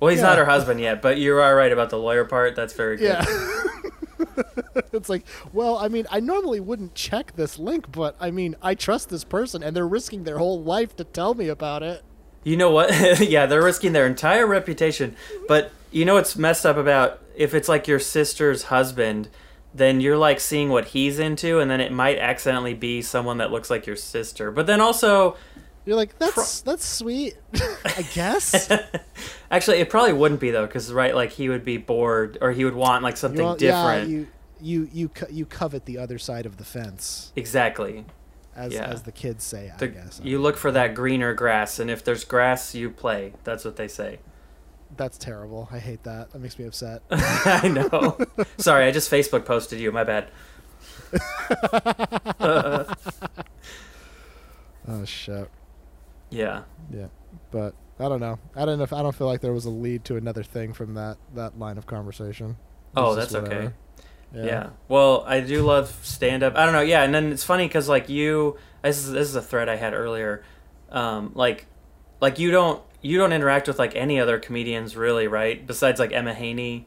Well, 0.00 0.10
he's 0.10 0.20
Yeah. 0.20 0.26
not 0.26 0.38
her 0.38 0.44
husband 0.44 0.80
yet, 0.80 1.00
but 1.00 1.16
you 1.18 1.36
are 1.38 1.54
right 1.56 1.72
about 1.72 1.88
the 1.90 1.98
lawyer 1.98 2.24
part. 2.24 2.54
That's 2.56 2.74
very 2.74 2.96
good. 2.96 3.04
Yeah. 3.24 3.62
it's 4.92 5.08
like, 5.08 5.24
well, 5.52 5.78
I 5.78 5.88
mean, 5.88 6.06
I 6.10 6.20
normally 6.20 6.60
wouldn't 6.60 6.94
check 6.94 7.36
this 7.36 7.58
link, 7.58 7.90
but 7.92 8.16
I 8.20 8.30
mean, 8.30 8.56
I 8.60 8.74
trust 8.74 9.08
this 9.08 9.24
person 9.24 9.62
and 9.62 9.74
they're 9.74 9.86
risking 9.86 10.24
their 10.24 10.38
whole 10.38 10.62
life 10.62 10.94
to 10.96 11.04
tell 11.04 11.34
me 11.34 11.48
about 11.48 11.82
it. 11.82 12.02
You 12.44 12.56
know 12.56 12.70
what? 12.70 13.20
yeah, 13.28 13.46
they're 13.46 13.62
risking 13.62 13.92
their 13.92 14.06
entire 14.06 14.46
reputation. 14.46 15.16
But 15.48 15.72
you 15.90 16.04
know 16.04 16.14
what's 16.14 16.36
messed 16.36 16.64
up 16.66 16.76
about 16.76 17.20
if 17.34 17.54
it's 17.54 17.68
like 17.68 17.88
your 17.88 17.98
sister's 17.98 18.64
husband, 18.64 19.28
then 19.74 20.00
you're 20.00 20.16
like 20.18 20.38
seeing 20.38 20.68
what 20.68 20.86
he's 20.88 21.18
into, 21.18 21.58
and 21.58 21.70
then 21.70 21.80
it 21.80 21.90
might 21.90 22.18
accidentally 22.18 22.74
be 22.74 23.02
someone 23.02 23.38
that 23.38 23.50
looks 23.50 23.70
like 23.70 23.86
your 23.86 23.96
sister. 23.96 24.50
But 24.52 24.66
then 24.66 24.80
also, 24.80 25.36
You're 25.84 25.96
like, 25.96 26.16
that's 26.18 26.60
that's 26.60 26.84
sweet, 26.86 27.36
I 27.84 28.02
guess. 28.14 28.70
actually, 29.50 29.78
it 29.78 29.90
probably 29.90 30.12
wouldn't 30.12 30.40
be 30.40 30.50
though, 30.50 30.66
because 30.66 30.92
right, 30.92 31.14
like 31.14 31.32
he 31.32 31.48
would 31.48 31.64
be 31.64 31.76
bored, 31.76 32.38
or 32.40 32.52
he 32.52 32.64
would 32.64 32.74
want 32.76 33.02
like 33.02 33.16
something 33.16 33.44
want- 33.44 33.58
different. 33.58 34.08
Yeah, 34.08 34.16
you 34.16 34.26
you 34.60 34.88
you 34.92 35.08
co- 35.08 35.26
you 35.30 35.44
covet 35.44 35.86
the 35.86 35.98
other 35.98 36.18
side 36.18 36.46
of 36.46 36.56
the 36.56 36.64
fence, 36.64 37.32
exactly. 37.34 38.04
As 38.56 38.72
Yeah. 38.72 38.84
as 38.86 39.02
the 39.02 39.12
kids 39.12 39.44
say. 39.44 39.72
I 39.80 39.86
guess 39.86 40.20
you 40.24 40.38
look 40.40 40.56
for 40.56 40.70
that 40.72 40.94
greener 40.94 41.34
grass, 41.34 41.78
and 41.78 41.90
if 41.90 42.02
there's 42.04 42.24
grass, 42.24 42.74
you 42.74 42.90
play. 42.90 43.32
That's 43.44 43.64
what 43.64 43.76
they 43.76 43.88
say. 43.88 44.18
that's 44.96 45.18
terrible. 45.18 45.68
I 45.72 45.78
hate 45.80 46.04
that. 46.04 46.30
That 46.30 46.38
makes 46.38 46.56
me 46.58 46.66
upset. 46.66 47.02
I 47.10 47.66
know. 47.68 48.16
Sorry, 48.58 48.84
I 48.86 48.92
just 48.92 49.10
Facebook 49.10 49.44
posted 49.44 49.80
you. 49.80 49.90
My 49.90 50.04
bad. 50.04 50.28
oh 54.88 55.04
shit. 55.04 55.48
Yeah. 56.30 56.62
Yeah, 56.92 57.06
but 57.50 57.74
I 57.98 58.08
don't 58.08 58.20
know. 58.20 58.38
I 58.56 58.64
don't 58.64 58.78
know 58.78 58.84
if 58.84 58.92
I 58.92 59.02
don't 59.02 59.14
feel 59.14 59.26
like 59.26 59.40
there 59.40 59.52
was 59.52 59.64
a 59.64 59.70
lead 59.70 60.04
to 60.06 60.16
another 60.16 60.42
thing 60.42 60.72
from 60.72 60.94
that 60.94 61.16
that 61.34 61.58
line 61.58 61.78
of 61.78 61.86
conversation. 61.86 62.56
Oh, 62.96 63.16
It's 63.16 63.32
that's 63.32 63.46
okay. 63.46 63.70
Whatever. 64.34 64.46
Yeah. 64.48 64.70
Well, 64.88 65.24
I 65.26 65.40
do 65.40 65.62
love 65.62 65.88
stand 66.02 66.42
up. 66.42 66.56
I 66.56 66.64
don't 66.64 66.74
know. 66.74 66.80
Yeah, 66.80 67.02
and 67.02 67.14
then 67.14 67.32
it's 67.32 67.44
funny 67.44 67.66
because 67.66 67.88
like 67.88 68.08
you, 68.08 68.56
this 68.82 68.98
is 68.98 69.10
this 69.12 69.28
is 69.28 69.34
a 69.36 69.42
thread 69.42 69.68
I 69.68 69.76
had 69.76 69.94
earlier. 69.94 70.42
Um, 70.90 71.32
like, 71.34 71.66
like 72.20 72.38
you 72.38 72.50
don't 72.50 72.82
you 73.02 73.18
don't 73.18 73.32
interact 73.32 73.68
with 73.68 73.78
like 73.78 73.94
any 73.96 74.20
other 74.20 74.38
comedians 74.38 74.96
really, 74.96 75.26
right? 75.28 75.66
Besides 75.66 75.98
like 76.00 76.12
Emma 76.12 76.34
Haney. 76.34 76.86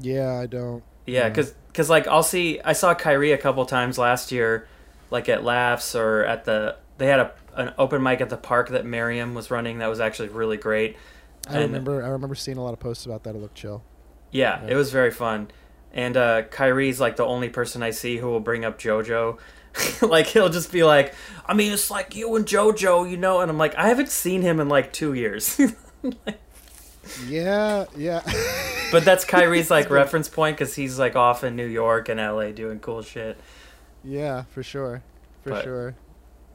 Yeah, 0.00 0.34
I 0.38 0.46
don't. 0.46 0.82
Yeah, 1.06 1.22
Yeah. 1.22 1.28
because 1.30 1.54
cause, 1.74 1.90
like 1.90 2.06
I'll 2.06 2.22
see 2.22 2.60
I 2.64 2.72
saw 2.72 2.94
Kyrie 2.94 3.32
a 3.32 3.38
couple 3.38 3.64
times 3.66 3.98
last 3.98 4.30
year, 4.32 4.68
like 5.10 5.28
at 5.28 5.44
Laughs 5.44 5.94
or 5.94 6.24
at 6.24 6.44
the 6.44 6.76
they 6.98 7.06
had 7.06 7.20
a 7.20 7.32
an 7.54 7.72
open 7.78 8.02
mic 8.02 8.20
at 8.20 8.28
the 8.28 8.36
park 8.36 8.68
that 8.70 8.84
Miriam 8.86 9.34
was 9.34 9.50
running 9.50 9.78
that 9.78 9.88
was 9.88 9.98
actually 10.00 10.28
really 10.28 10.56
great. 10.56 10.96
I 11.48 11.54
And- 11.54 11.62
remember. 11.72 12.02
I 12.04 12.08
remember 12.08 12.34
seeing 12.34 12.56
a 12.58 12.62
lot 12.62 12.72
of 12.72 12.78
posts 12.80 13.06
about 13.06 13.24
that. 13.24 13.34
It 13.34 13.38
looked 13.38 13.54
chill. 13.56 13.82
Yeah, 14.30 14.62
Yeah. 14.64 14.72
it 14.72 14.74
was 14.76 14.92
very 14.92 15.10
fun. 15.10 15.48
And 15.92 16.16
uh, 16.16 16.42
Kyrie's 16.42 17.00
like 17.00 17.16
the 17.16 17.24
only 17.24 17.48
person 17.48 17.82
I 17.82 17.90
see 17.90 18.16
who 18.18 18.28
will 18.28 18.40
bring 18.40 18.64
up 18.64 18.78
JoJo. 18.78 19.38
like 20.02 20.26
he'll 20.26 20.48
just 20.48 20.72
be 20.72 20.82
like, 20.84 21.14
I 21.46 21.54
mean, 21.54 21.72
it's 21.72 21.90
like 21.90 22.16
you 22.16 22.34
and 22.36 22.44
JoJo, 22.46 23.10
you 23.10 23.16
know, 23.16 23.40
and 23.40 23.50
I'm 23.50 23.58
like, 23.58 23.74
I 23.76 23.88
haven't 23.88 24.08
seen 24.08 24.42
him 24.42 24.60
in 24.60 24.68
like 24.68 24.92
two 24.92 25.14
years. 25.14 25.60
Yeah, 27.26 27.86
yeah. 27.96 28.20
but 28.92 29.04
that's 29.04 29.24
Kyrie's 29.24 29.70
like 29.70 29.90
reference 29.90 30.28
point 30.28 30.58
because 30.58 30.74
he's 30.74 30.98
like 30.98 31.16
off 31.16 31.42
in 31.42 31.56
New 31.56 31.66
York 31.66 32.08
and 32.08 32.20
LA 32.20 32.50
doing 32.52 32.80
cool 32.80 33.02
shit. 33.02 33.38
Yeah, 34.04 34.42
for 34.50 34.62
sure, 34.62 35.02
for 35.42 35.50
But- 35.50 35.64
sure. 35.64 35.94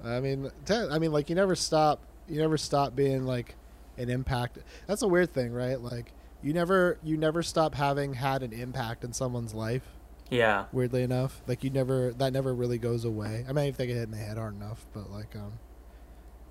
I 0.05 0.19
mean, 0.19 0.51
te- 0.65 0.73
I 0.91 0.99
mean, 0.99 1.11
like 1.13 1.29
you 1.29 1.35
never 1.35 1.55
stop. 1.55 2.01
You 2.27 2.39
never 2.41 2.57
stop 2.57 2.93
being 2.95 3.25
like 3.25 3.55
an 3.97 4.09
impact. 4.09 4.57
That's 4.85 5.01
a 5.01 5.07
weird 5.07 5.33
thing, 5.33 5.53
right? 5.53 5.79
Like 5.79 6.11
you 6.43 6.53
never, 6.53 6.99
you 7.03 7.17
never 7.17 7.41
stop 7.41 7.75
having 7.75 8.13
had 8.13 8.43
an 8.43 8.53
impact 8.53 9.03
in 9.03 9.13
someone's 9.13 9.53
life. 9.53 9.83
Yeah, 10.29 10.65
Weirdly 10.71 11.03
enough, 11.03 11.41
like 11.47 11.63
you 11.63 11.69
never, 11.69 12.11
that 12.13 12.33
never 12.33 12.53
really 12.55 12.77
goes 12.77 13.05
away. 13.05 13.45
I 13.47 13.53
mean, 13.53 13.65
if 13.65 13.77
they 13.77 13.85
get 13.85 13.95
hit 13.95 14.03
in 14.03 14.11
the 14.11 14.17
head 14.17 14.37
hard 14.37 14.55
enough, 14.55 14.85
but 14.93 15.11
like, 15.11 15.35
um, 15.35 15.53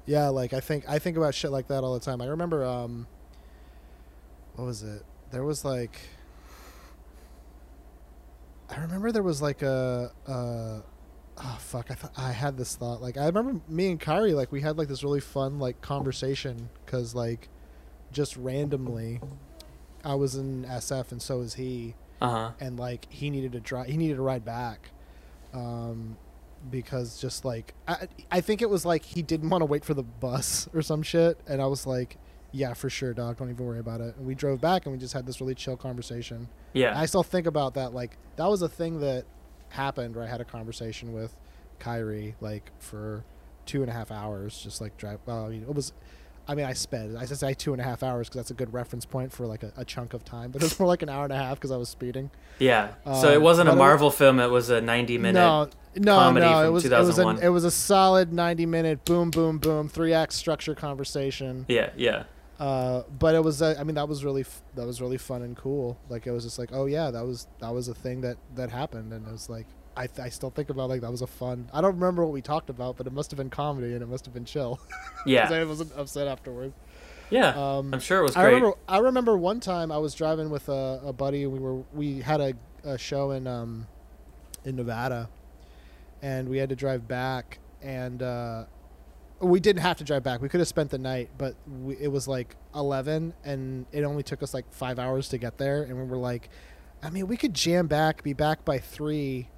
yeah, 0.07 0.28
like 0.28 0.52
I 0.52 0.61
think 0.61 0.85
I 0.88 0.98
think 0.98 1.16
about 1.16 1.35
shit 1.35 1.50
like 1.50 1.68
that 1.68 1.83
all 1.83 1.94
the 1.94 2.00
time. 2.00 2.20
I 2.20 2.26
remember, 2.26 2.64
um, 2.64 3.07
what 4.55 4.66
was 4.66 4.83
it? 4.83 5.02
There 5.31 5.42
was 5.42 5.64
like, 5.64 5.98
I 8.70 8.81
remember 8.81 9.11
there 9.11 9.22
was 9.22 9.42
like 9.42 9.62
a, 9.62 10.12
uh, 10.26 10.81
oh 11.38 11.57
fuck, 11.59 11.90
I 11.90 11.94
thought 11.94 12.12
I 12.16 12.33
had 12.33 12.57
this 12.57 12.76
thought. 12.76 13.02
Like 13.02 13.16
I 13.16 13.26
remember 13.26 13.61
me 13.68 13.90
and 13.90 13.98
Kyrie, 13.98 14.35
like 14.35 14.52
we 14.52 14.61
had 14.61 14.78
like 14.78 14.88
this 14.88 15.02
really 15.02 15.20
fun 15.20 15.59
like 15.59 15.81
conversation 15.81 16.68
because 16.85 17.14
like, 17.14 17.48
just 18.12 18.37
randomly, 18.37 19.20
I 20.05 20.15
was 20.15 20.35
in 20.35 20.65
SF 20.65 21.12
and 21.12 21.21
so 21.23 21.38
was 21.38 21.55
he. 21.55 21.95
Uh 22.21 22.31
huh. 22.31 22.51
and 22.61 22.79
like 22.79 23.09
he 23.11 23.31
needed 23.31 23.51
to 23.51 23.59
drive 23.59 23.88
he 23.88 23.97
needed 23.97 24.15
to 24.15 24.23
ride 24.23 24.45
back 24.45 24.91
um 25.53 26.17
because 26.71 27.21
just 27.21 27.45
like 27.45 27.75
I, 27.88 28.07
I 28.31 28.41
think 28.41 28.62
it 28.62 28.71
was 28.71 28.85
like 28.87 29.05
he 29.05 29.23
didn't 29.23 29.51
want 29.51 29.62
to 29.62 29.67
wait 29.67 29.85
for 29.85 29.95
the 29.95 30.05
bus 30.05 30.69
or 30.75 30.83
some 30.83 31.03
shit. 31.03 31.41
And 31.49 31.61
i 31.61 31.67
was 31.67 31.87
like 31.87 32.19
yeah 32.53 32.75
for 32.75 32.88
sure 32.91 33.12
dog. 33.15 33.38
Don't 33.38 33.51
even 33.51 33.65
worry 33.67 33.79
about 33.81 34.01
it. 34.01 34.15
And 34.17 34.27
we 34.27 34.35
drove 34.35 34.61
back 34.61 34.85
and 34.87 34.93
we 34.93 34.99
just 34.99 35.15
had 35.15 35.27
this 35.27 35.41
really 35.41 35.55
chill 35.55 35.77
conversation. 35.77 36.49
Yeah, 36.75 36.99
i 36.99 37.07
still 37.07 37.23
think 37.25 37.47
about 37.47 37.75
that 37.75 37.93
like 37.93 38.17
that 38.37 38.47
was 38.47 38.62
a 38.62 38.69
thing 38.69 39.01
that 39.01 39.25
happened 39.71 40.15
where 40.15 40.25
i 40.25 40.29
had 40.29 40.41
a 40.41 40.45
conversation 40.45 41.12
with 41.12 41.35
kyrie 41.79 42.35
like 42.41 42.71
for 42.79 43.25
two 43.67 43.81
and 43.83 43.91
a 43.91 43.93
half 43.93 44.11
hours 44.11 44.59
just 44.62 44.81
like 44.81 44.97
drive 44.97 45.19
well 45.27 45.45
i 45.47 45.49
mean 45.49 45.62
it 45.62 45.75
was 45.75 45.93
I 46.48 46.55
mean, 46.57 46.66
I 46.66 46.72
sped. 46.72 47.14
I 47.18 47.24
say 47.24 47.55
two 47.55 47.72
and 47.72 47.81
a 47.81 47.85
half 47.85 48.02
hours 48.02 48.28
because 48.28 48.37
that's 48.40 48.50
a 48.50 48.55
good 48.55 48.72
reference 48.72 49.05
point 49.05 49.33
for 49.33 49.46
like 49.46 49.62
a, 49.62 49.72
a 49.76 49.85
chunk 49.85 50.12
of 50.12 50.24
time. 50.24 50.50
But 50.50 50.62
it 50.62 50.64
was 50.64 50.78
more 50.81 50.88
like 50.88 51.02
an 51.02 51.09
hour 51.09 51.24
and 51.24 51.33
a 51.33 51.37
half 51.37 51.57
because 51.59 51.70
I 51.70 51.76
was 51.76 51.88
speeding. 51.88 52.31
yeah. 52.59 52.94
Uh, 53.07 53.20
so 53.20 53.31
it 53.33 53.40
wasn't 53.40 53.68
a 53.68 53.76
Marvel 53.76 54.11
film; 54.11 54.40
it 54.40 54.48
was 54.50 54.68
a 54.70 54.81
90 54.81 55.18
minute. 55.18 55.38
No, 55.38 55.68
no, 55.96 56.16
comedy 56.16 56.46
no. 56.46 56.52
from 56.52 56.66
It 56.66 56.70
was 56.70 56.85
it 56.85 56.90
was, 56.90 57.07
2001. 57.16 57.42
it 57.42 57.48
was 57.48 57.64
a 57.64 57.70
solid 57.70 58.33
ninety 58.33 58.66
minute 58.66 59.05
boom, 59.05 59.31
boom, 59.31 59.59
boom, 59.59 59.88
three 59.88 60.12
act 60.12 60.33
structure 60.33 60.74
conversation. 60.74 61.64
Yeah, 61.68 61.90
yeah, 61.96 62.24
Uh, 62.59 63.02
but 63.18 63.35
it 63.35 63.42
was 63.44 63.61
uh, 63.62 63.76
I 63.78 63.85
mean 63.85 63.94
that 63.96 64.09
was 64.09 64.24
really 64.24 64.42
f- 64.42 64.62
that 64.74 64.87
was 64.87 65.00
really 65.00 65.18
fun 65.18 65.42
and 65.42 65.57
cool. 65.57 65.98
Like 66.09 66.26
it 66.26 66.31
was 66.33 66.44
just 66.44 66.59
like 66.59 66.70
oh 66.72 66.87
yeah 66.87 67.11
that 67.11 67.24
was 67.24 67.46
that 67.61 67.72
was 67.74 67.88
a 67.88 67.94
thing 67.94 68.20
that 68.22 68.37
that 68.57 68.70
happened 68.70 69.12
and 69.12 69.26
it 69.26 69.31
was 69.33 69.48
like 69.48 69.66
I 69.96 70.09
I 70.20 70.28
still 70.28 70.50
think 70.50 70.70
about 70.70 70.88
like 70.88 71.00
that 71.00 71.11
was 71.11 71.22
a 71.22 71.26
fun. 71.26 71.68
I 71.72 71.81
don't 71.81 71.94
remember 71.94 72.24
what 72.24 72.33
we 72.33 72.42
talked 72.42 72.70
about, 72.70 72.96
but 72.96 73.07
it 73.07 73.12
must 73.12 73.31
have 73.31 73.38
been 73.38 73.50
comedy 73.50 73.92
and 73.92 74.02
it 74.02 74.09
must 74.09 74.24
have 74.24 74.35
been 74.35 74.44
chill. 74.44 74.81
yeah, 75.26 75.50
I 75.50 75.64
wasn't 75.64 75.92
upset 75.96 76.26
afterwards. 76.26 76.74
yeah. 77.31 77.48
Um, 77.50 77.92
I'm 77.94 78.00
sure 78.00 78.20
it 78.20 78.22
was 78.22 78.37
I 78.37 78.44
remember. 78.44 78.72
I 78.88 78.98
remember 78.98 79.37
one 79.37 79.61
time 79.61 79.90
I 79.92 79.98
was 79.98 80.14
driving 80.14 80.50
with 80.50 80.68
a, 80.68 81.00
a 81.05 81.12
buddy. 81.12 81.46
We 81.46 81.59
were 81.59 81.83
we 81.92 82.20
had 82.20 82.40
a, 82.40 82.55
a 82.85 82.98
show 82.98 83.31
in 83.33 83.46
um, 83.46 83.87
in 84.64 84.76
Nevada, 84.76 85.28
and 86.20 86.48
we 86.48 86.59
had 86.59 86.68
to 86.68 86.76
drive 86.76 87.07
back. 87.09 87.59
And 87.83 88.22
uh, 88.22 88.64
we 89.40 89.59
didn't 89.59 89.83
have 89.83 89.96
to 89.96 90.05
drive 90.05 90.22
back. 90.22 90.40
We 90.40 90.48
could 90.48 90.61
have 90.61 90.68
spent 90.68 90.90
the 90.90 90.98
night, 90.98 91.31
but 91.37 91.57
we, 91.66 91.96
it 91.96 92.09
was 92.09 92.28
like 92.28 92.55
eleven, 92.74 93.35
and 93.44 93.87
it 93.92 94.05
only 94.05 94.22
took 94.22 94.42
us 94.42 94.55
like 94.55 94.72
five 94.72 94.98
hours 94.98 95.28
to 95.31 95.38
get 95.38 95.59
there. 95.59 95.83
And 95.83 95.96
we 95.96 96.05
were 96.05 96.16
like, 96.16 96.48
I 97.02 97.11
mean, 97.11 97.26
we 97.26 97.37
could 97.37 97.55
jam 97.55 97.88
back, 97.88 98.22
be 98.22 98.33
back 98.35 98.64
by 98.64 98.78
three. 98.78 99.48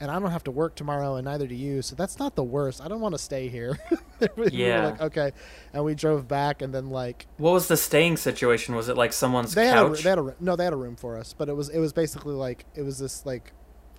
And 0.00 0.10
I 0.10 0.18
don't 0.18 0.30
have 0.30 0.44
to 0.44 0.50
work 0.50 0.74
tomorrow, 0.76 1.16
and 1.16 1.26
neither 1.26 1.46
do 1.46 1.54
you. 1.54 1.82
So 1.82 1.94
that's 1.94 2.18
not 2.18 2.34
the 2.34 2.42
worst. 2.42 2.80
I 2.80 2.88
don't 2.88 3.00
want 3.02 3.14
to 3.14 3.18
stay 3.18 3.48
here. 3.48 3.78
We 4.36 4.48
Yeah. 4.50 4.86
like, 4.86 5.00
okay. 5.02 5.32
And 5.72 5.82
we 5.84 5.94
drove 5.94 6.26
back, 6.28 6.60
and 6.62 6.74
then 6.74 6.90
like 6.90 7.26
What 7.38 7.52
was 7.52 7.68
the 7.68 7.76
staying 7.76 8.16
situation? 8.18 8.74
Was 8.74 8.88
it 8.88 8.96
like 8.96 9.12
someone's 9.12 9.54
they 9.54 9.66
had, 9.66 9.78
a, 9.78 9.88
couch? 9.88 10.02
they 10.02 10.10
had 10.10 10.18
a 10.18 10.34
no 10.40 10.56
they 10.56 10.64
had 10.64 10.72
a 10.74 10.76
room 10.76 10.96
for 10.96 11.16
us 11.16 11.34
but 11.36 11.48
it 11.48 11.54
was 11.54 11.68
it 11.70 11.78
was 11.78 11.92
basically 11.94 12.34
like 12.34 12.64
it 12.74 12.82
was 12.82 12.98
this 12.98 13.24
like 13.24 13.52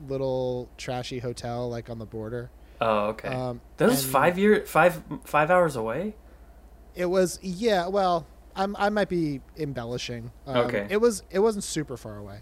little 0.08 0.70
trashy 0.78 1.20
hotel 1.20 1.70
like 1.70 1.90
on 1.90 1.98
the 2.00 2.06
border 2.06 2.50
oh, 2.82 3.08
okay. 3.10 3.28
um 3.30 3.62
that 3.78 3.88
was 3.90 4.04
five 4.06 4.38
year, 4.38 4.64
five 4.66 5.02
five 5.24 5.50
hours 5.52 5.76
away. 5.76 6.16
it 6.96 7.06
was 7.06 7.40
yeah 7.42 7.88
well 7.88 8.26
i'm 8.56 8.76
i 8.78 8.90
might 8.90 9.10
be 9.10 9.42
embellishing 9.58 10.32
um, 10.48 10.58
Okay. 10.58 10.88
it 10.90 10.98
was 11.02 11.24
it 11.32 11.40
wasn't 11.40 11.64
super 11.64 11.98
far 11.98 12.18
away 12.18 12.42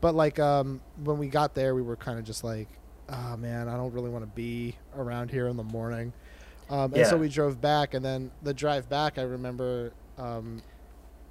but 0.00 0.14
like 0.14 0.38
um 0.38 0.80
when 1.02 1.18
we 1.18 1.28
got 1.28 1.54
there 1.54 1.74
we 1.74 1.82
were 1.82 1.96
kind 1.96 2.18
of 2.18 2.24
just 2.24 2.44
like 2.44 2.68
oh 3.08 3.36
man 3.36 3.68
i 3.68 3.76
don't 3.76 3.92
really 3.92 4.10
want 4.10 4.24
to 4.24 4.30
be 4.34 4.74
around 4.96 5.30
here 5.30 5.46
in 5.48 5.56
the 5.56 5.62
morning 5.64 6.12
um 6.70 6.92
and 6.94 7.06
so 7.06 7.16
we 7.16 7.28
drove 7.28 7.60
back 7.60 7.94
and 7.94 8.04
then 8.04 8.30
the 8.42 8.52
drive 8.52 8.88
back 8.88 9.18
i 9.18 9.22
remember 9.22 9.92
um 10.18 10.60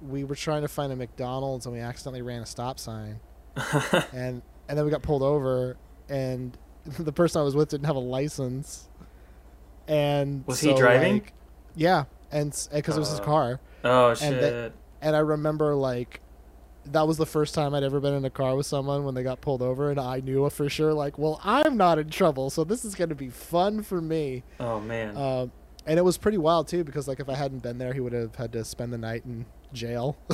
we 0.00 0.24
were 0.24 0.34
trying 0.34 0.62
to 0.62 0.68
find 0.68 0.92
a 0.92 0.96
mcdonald's 0.96 1.66
and 1.66 1.74
we 1.74 1.80
accidentally 1.80 2.22
ran 2.22 2.40
a 2.42 2.46
stop 2.46 2.78
sign 2.78 3.20
and 4.12 4.40
and 4.68 4.78
then 4.78 4.84
we 4.84 4.90
got 4.90 5.02
pulled 5.02 5.22
over 5.22 5.76
and 6.08 6.56
the 6.98 7.12
person 7.12 7.40
I 7.40 7.44
was 7.44 7.54
with 7.56 7.68
didn't 7.70 7.86
have 7.86 7.96
a 7.96 8.00
license 8.00 8.88
and 9.88 10.46
Was 10.46 10.60
he 10.60 10.74
driving? 10.74 11.14
like- 11.14 11.32
yeah 11.74 12.04
and 12.32 12.50
because 12.74 12.96
it 12.96 13.00
was 13.00 13.10
his 13.10 13.20
Oh. 13.20 13.24
car 13.24 13.60
oh 13.84 14.08
And 14.10 14.18
shit. 14.18 14.72
and 15.02 15.14
I 15.16 15.20
remember 15.20 15.74
like 15.74 16.20
that 16.92 17.06
was 17.06 17.16
the 17.16 17.26
first 17.26 17.54
time 17.54 17.74
I'd 17.74 17.82
ever 17.82 18.00
been 18.00 18.14
in 18.14 18.24
a 18.24 18.30
car 18.30 18.56
with 18.56 18.66
someone 18.66 19.04
when 19.04 19.14
they 19.14 19.22
got 19.22 19.40
pulled 19.40 19.62
over 19.62 19.90
and 19.90 19.98
I 20.00 20.20
knew 20.20 20.48
for 20.50 20.68
sure 20.68 20.92
like 20.92 21.18
well 21.18 21.40
I'm 21.44 21.76
not 21.76 21.98
in 21.98 22.10
trouble 22.10 22.50
so 22.50 22.64
this 22.64 22.84
is 22.84 22.94
going 22.94 23.08
to 23.08 23.14
be 23.14 23.28
fun 23.28 23.82
for 23.82 24.00
me 24.00 24.44
oh 24.60 24.80
man. 24.80 25.16
um, 25.16 25.52
and 25.86 25.98
it 25.98 26.02
was 26.02 26.18
pretty 26.18 26.38
wild 26.38 26.68
too 26.68 26.84
because 26.84 27.08
like 27.08 27.20
if 27.20 27.28
I 27.28 27.34
hadn't 27.34 27.62
been 27.62 27.78
there 27.78 27.92
he 27.92 28.00
would 28.00 28.12
have 28.12 28.34
had 28.36 28.52
to 28.52 28.64
spend 28.64 28.92
the 28.92 28.98
night 28.98 29.24
in 29.24 29.46
jail 29.72 30.16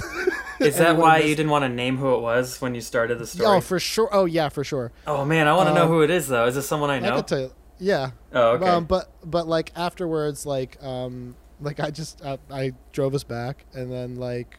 Is 0.61 0.77
that 0.77 0.97
why 0.97 1.19
you 1.19 1.35
didn't 1.35 1.51
want 1.51 1.65
to 1.65 1.69
name 1.69 1.97
who 1.97 2.15
it 2.15 2.21
was 2.21 2.61
when 2.61 2.75
you 2.75 2.81
started 2.81 3.19
the 3.19 3.27
story? 3.27 3.57
oh 3.57 3.61
for 3.61 3.81
sure 3.81 4.09
oh 4.12 4.27
yeah 4.27 4.49
for 4.49 4.62
sure 4.62 4.93
oh 5.07 5.25
man, 5.25 5.49
I 5.49 5.55
want 5.55 5.69
to 5.69 5.75
know 5.75 5.85
um, 5.85 5.88
who 5.88 6.03
it 6.03 6.11
is 6.11 6.29
though. 6.29 6.47
Is 6.47 6.55
this 6.55 6.69
someone 6.69 6.91
I 6.91 6.97
I 6.97 7.01
know? 7.01 7.17
could 7.17 7.27
tell 7.27 7.41
you 7.41 7.53
yeah 7.79 8.11
oh, 8.33 8.51
okay. 8.53 8.69
Um, 8.69 8.85
but 8.85 9.11
but 9.25 9.49
like 9.49 9.73
afterwards, 9.75 10.47
like 10.47 10.81
um, 10.85 11.35
like 11.61 11.81
I 11.81 11.91
just 11.91 12.25
I, 12.25 12.38
I 12.49 12.73
drove 12.93 13.12
us 13.15 13.25
back, 13.25 13.65
and 13.75 13.91
then 13.91 14.17
like 14.17 14.59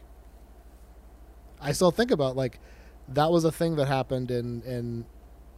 I 1.64 1.72
still 1.72 1.90
think 1.90 2.10
about 2.10 2.36
like 2.36 2.60
that 3.08 3.30
was 3.30 3.44
a 3.44 3.52
thing 3.52 3.76
that 3.76 3.86
happened 3.86 4.30
in 4.30 4.62
in 4.62 5.06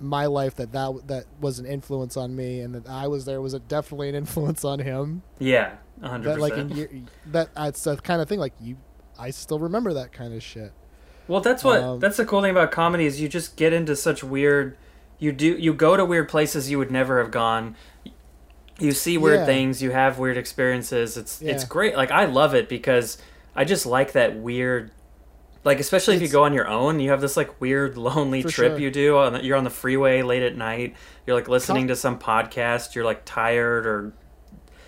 my 0.01 0.27
life 0.27 0.55
that 0.57 0.73
that 0.73 1.07
that 1.09 1.25
was 1.41 1.59
an 1.59 1.67
influence 1.67 2.17
on 2.17 2.35
me, 2.37 2.61
and 2.61 2.75
that 2.75 2.89
I 2.89 3.07
was 3.09 3.25
there 3.25 3.41
was 3.41 3.55
a, 3.55 3.59
definitely 3.59 4.09
an 4.09 4.15
influence 4.15 4.65
on 4.65 4.79
him. 4.79 5.23
yeah, 5.39 5.73
hundred 6.03 6.31
That 6.31 6.41
like 6.41 6.53
in 6.55 7.09
that 7.27 7.51
it's 7.57 7.85
the 7.85 7.97
kind 7.97 8.21
of 8.23 8.29
thing 8.29 8.39
like 8.39 8.55
you. 8.61 8.77
I 9.19 9.31
still 9.31 9.59
remember 9.59 9.95
that 9.95 10.13
kind 10.13 10.35
of 10.35 10.43
shit. 10.43 10.73
Well, 11.29 11.41
that's 11.41 11.65
what 11.65 11.81
um, 11.83 12.01
that's 12.01 12.19
the 12.19 12.25
cool 12.25 12.43
thing 12.43 12.51
about 12.51 12.71
comedy 12.71 13.07
is 13.07 13.21
you 13.21 13.29
just 13.29 13.57
get 13.57 13.73
into 13.73 13.97
such 13.97 14.23
weird. 14.23 14.77
You 15.19 15.33
do 15.33 15.57
you 15.57 15.73
go 15.73 15.97
to 15.97 16.05
weird 16.05 16.29
places 16.29 16.71
you 16.71 16.79
would 16.79 16.91
never 16.91 17.19
have 17.19 17.31
gone. 17.31 17.75
You 18.79 18.93
see 18.93 19.17
weird 19.17 19.41
Yeah. 19.41 19.47
things. 19.47 19.83
You 19.83 19.91
have 19.93 20.19
weird 20.19 20.37
experiences. 20.37 21.17
It's 21.17 21.41
it's 21.41 21.65
great. 21.65 21.97
Like 21.97 22.11
I 22.11 22.27
love 22.27 22.55
it 22.55 22.69
because 22.69 23.17
I 23.55 23.65
just 23.65 23.87
like 23.87 24.13
that 24.13 24.37
weird. 24.37 24.91
Like 25.67 25.81
especially 25.81 26.15
if 26.17 26.23
you 26.23 26.29
go 26.29 26.45
on 26.45 26.55
your 26.55 26.69
own, 26.69 27.01
you 27.01 27.11
have 27.11 27.21
this 27.21 27.37
like 27.37 27.61
weird 27.61 27.99
lonely 28.09 28.43
trip 28.43 28.73
sure. 28.75 28.79
you 28.79 28.91
do. 28.91 29.19
On 29.19 29.33
the, 29.35 29.45
you're 29.45 29.57
on 29.59 29.65
the 29.65 29.71
freeway 29.71 30.23
late 30.23 30.43
at 30.43 30.57
night. 30.57 30.95
You're 31.27 31.35
like 31.37 31.49
listening 31.49 31.83
Com- 31.83 31.89
to 31.89 31.97
some 31.97 32.19
podcast. 32.19 32.95
You're 32.95 33.05
like 33.05 33.25
tired 33.25 33.85
or 33.85 34.15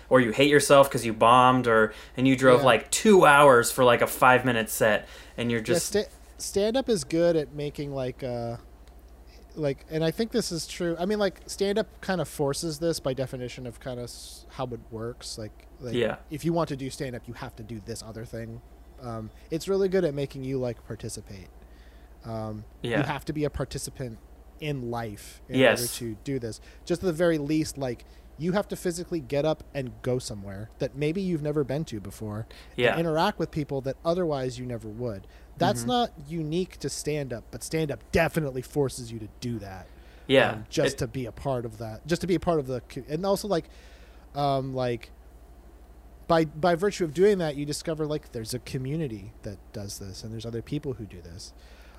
or 0.09 0.21
you 0.21 0.31
hate 0.31 0.49
yourself 0.49 0.89
because 0.89 1.05
you 1.05 1.13
bombed 1.13 1.67
or 1.67 1.93
and 2.17 2.27
you 2.27 2.35
drove 2.35 2.61
Yeah. 2.61 2.65
like 2.65 2.89
two 2.91 3.25
hours 3.25 3.71
for 3.71 3.83
like 3.83 4.01
a 4.01 4.07
five 4.07 4.45
minute 4.45 4.69
set 4.69 5.07
and 5.37 5.51
you're 5.51 5.59
just 5.61 5.93
yeah, 5.93 6.01
sta- 6.03 6.11
stand 6.37 6.77
up 6.77 6.89
is 6.89 7.03
good 7.03 7.35
at 7.35 7.53
making 7.53 7.93
like 7.93 8.23
uh 8.23 8.55
like 9.55 9.85
and 9.91 10.03
i 10.03 10.09
think 10.09 10.31
this 10.31 10.51
is 10.51 10.65
true 10.65 10.95
i 10.99 11.05
mean 11.05 11.19
like 11.19 11.41
stand 11.45 11.77
up 11.77 11.87
kind 12.01 12.21
of 12.21 12.27
forces 12.27 12.79
this 12.79 12.99
by 12.99 13.13
definition 13.13 13.67
of 13.67 13.79
kind 13.79 13.99
of 13.99 14.09
how 14.49 14.63
it 14.65 14.79
works 14.89 15.37
like, 15.37 15.67
like 15.79 15.93
Yeah. 15.93 16.15
if 16.31 16.43
you 16.45 16.53
want 16.53 16.69
to 16.69 16.75
do 16.75 16.89
stand 16.89 17.15
up 17.15 17.27
you 17.27 17.33
have 17.35 17.55
to 17.57 17.63
do 17.63 17.79
this 17.85 18.01
other 18.01 18.25
thing 18.25 18.61
um 19.01 19.29
it's 19.51 19.67
really 19.67 19.87
good 19.89 20.03
at 20.03 20.13
making 20.13 20.43
you 20.43 20.57
like 20.57 20.85
participate 20.87 21.47
um 22.25 22.63
Yeah. 22.81 22.97
you 22.99 23.03
have 23.03 23.25
to 23.25 23.33
be 23.33 23.43
a 23.45 23.49
participant 23.49 24.17
in 24.59 24.89
life 24.91 25.41
in 25.47 25.59
Yes. 25.59 25.79
order 25.81 25.91
to 25.93 26.17
do 26.23 26.39
this 26.39 26.59
just 26.85 27.01
at 27.01 27.07
the 27.07 27.13
very 27.13 27.37
least 27.37 27.77
like 27.77 28.05
you 28.37 28.53
have 28.53 28.67
to 28.69 28.75
physically 28.75 29.19
get 29.19 29.43
up 29.45 29.63
and 29.73 29.91
go 30.01 30.17
somewhere 30.17 30.69
that 30.79 30.95
maybe 30.95 31.21
you've 31.21 31.41
never 31.41 31.63
been 31.65 31.83
to 31.85 31.99
before 31.99 32.47
Yeah. 32.77 32.91
and 32.91 33.01
interact 33.01 33.37
with 33.37 33.51
people 33.51 33.81
that 33.81 33.97
otherwise 34.05 34.57
you 34.57 34.65
never 34.65 34.87
would. 34.87 35.27
That's 35.57 35.83
Mhm. 35.83 35.87
not 35.87 36.11
unique 36.25 36.77
to 36.77 36.87
stand 36.89 37.33
up, 37.33 37.43
but 37.51 37.63
stand 37.63 37.91
up 37.91 37.99
definitely 38.13 38.61
forces 38.61 39.11
you 39.11 39.19
to 39.19 39.27
do 39.41 39.59
that. 39.59 39.87
Yeah. 40.25 40.51
um, 40.51 40.65
just 40.69 40.93
It- 40.93 40.97
to 40.99 41.07
be 41.07 41.25
a 41.25 41.33
part 41.33 41.65
of 41.65 41.79
that, 41.79 42.07
just 42.07 42.21
to 42.21 42.27
be 42.27 42.35
a 42.35 42.39
part 42.39 42.59
of 42.59 42.67
the, 42.67 42.81
and 43.09 43.25
also 43.25 43.45
like, 43.49 43.65
um, 44.35 44.73
like 44.73 45.09
by 46.29 46.45
by 46.45 46.75
virtue 46.75 47.03
of 47.03 47.13
doing 47.13 47.39
that, 47.39 47.57
you 47.57 47.65
discover 47.65 48.05
like 48.05 48.31
there's 48.31 48.53
a 48.53 48.59
community 48.59 49.33
that 49.43 49.57
does 49.73 49.99
this, 49.99 50.23
and 50.23 50.31
there's 50.31 50.45
other 50.45 50.61
people 50.61 50.93
who 50.93 51.03
do 51.05 51.19
this, 51.21 51.51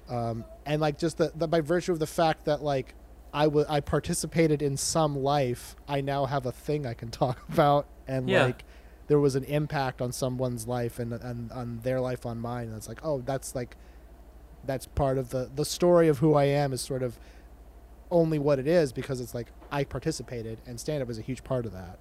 um, 0.08 0.44
and 0.64 0.80
like 0.80 0.96
just 0.98 1.18
the, 1.18 1.32
the 1.34 1.46
by 1.46 1.60
virtue 1.60 1.92
of 1.92 1.98
the 1.98 2.06
fact 2.06 2.46
that 2.46 2.62
like 2.62 2.94
I 3.34 3.44
I 3.68 3.80
participated 3.80 4.62
in 4.62 4.78
some 4.78 5.18
life, 5.18 5.76
I 5.86 6.00
now 6.00 6.24
have 6.24 6.46
a 6.46 6.52
thing 6.52 6.86
I 6.86 6.94
can 6.94 7.10
talk 7.22 7.38
about, 7.50 7.86
and 8.08 8.26
Yeah. 8.30 8.44
like 8.44 8.64
there 9.08 9.18
was 9.18 9.34
an 9.34 9.42
impact 9.44 10.00
on 10.00 10.12
someone's 10.12 10.66
life 10.66 10.98
and 11.00 11.12
and 11.12 11.50
on 11.52 11.80
their 11.82 12.00
life 12.00 12.24
on 12.24 12.38
mine, 12.38 12.68
and 12.68 12.76
it's 12.76 12.88
like 12.88 13.00
oh 13.04 13.20
that's 13.26 13.54
like 13.54 13.76
that's 14.64 14.86
part 14.86 15.18
of 15.18 15.30
the 15.30 15.50
the 15.54 15.64
story 15.64 16.06
of 16.08 16.18
who 16.18 16.34
I 16.34 16.44
am 16.44 16.72
is 16.72 16.80
sort 16.80 17.02
of 17.02 17.18
only 18.12 18.38
what 18.38 18.58
it 18.60 18.66
is 18.68 18.92
because 18.92 19.20
it's 19.20 19.34
like 19.34 19.48
I 19.72 19.82
participated 19.84 20.58
and 20.66 20.78
stand 20.78 21.02
up 21.02 21.10
is 21.10 21.18
a 21.18 21.22
huge 21.22 21.42
part 21.44 21.66
of 21.66 21.72
that. 21.72 21.98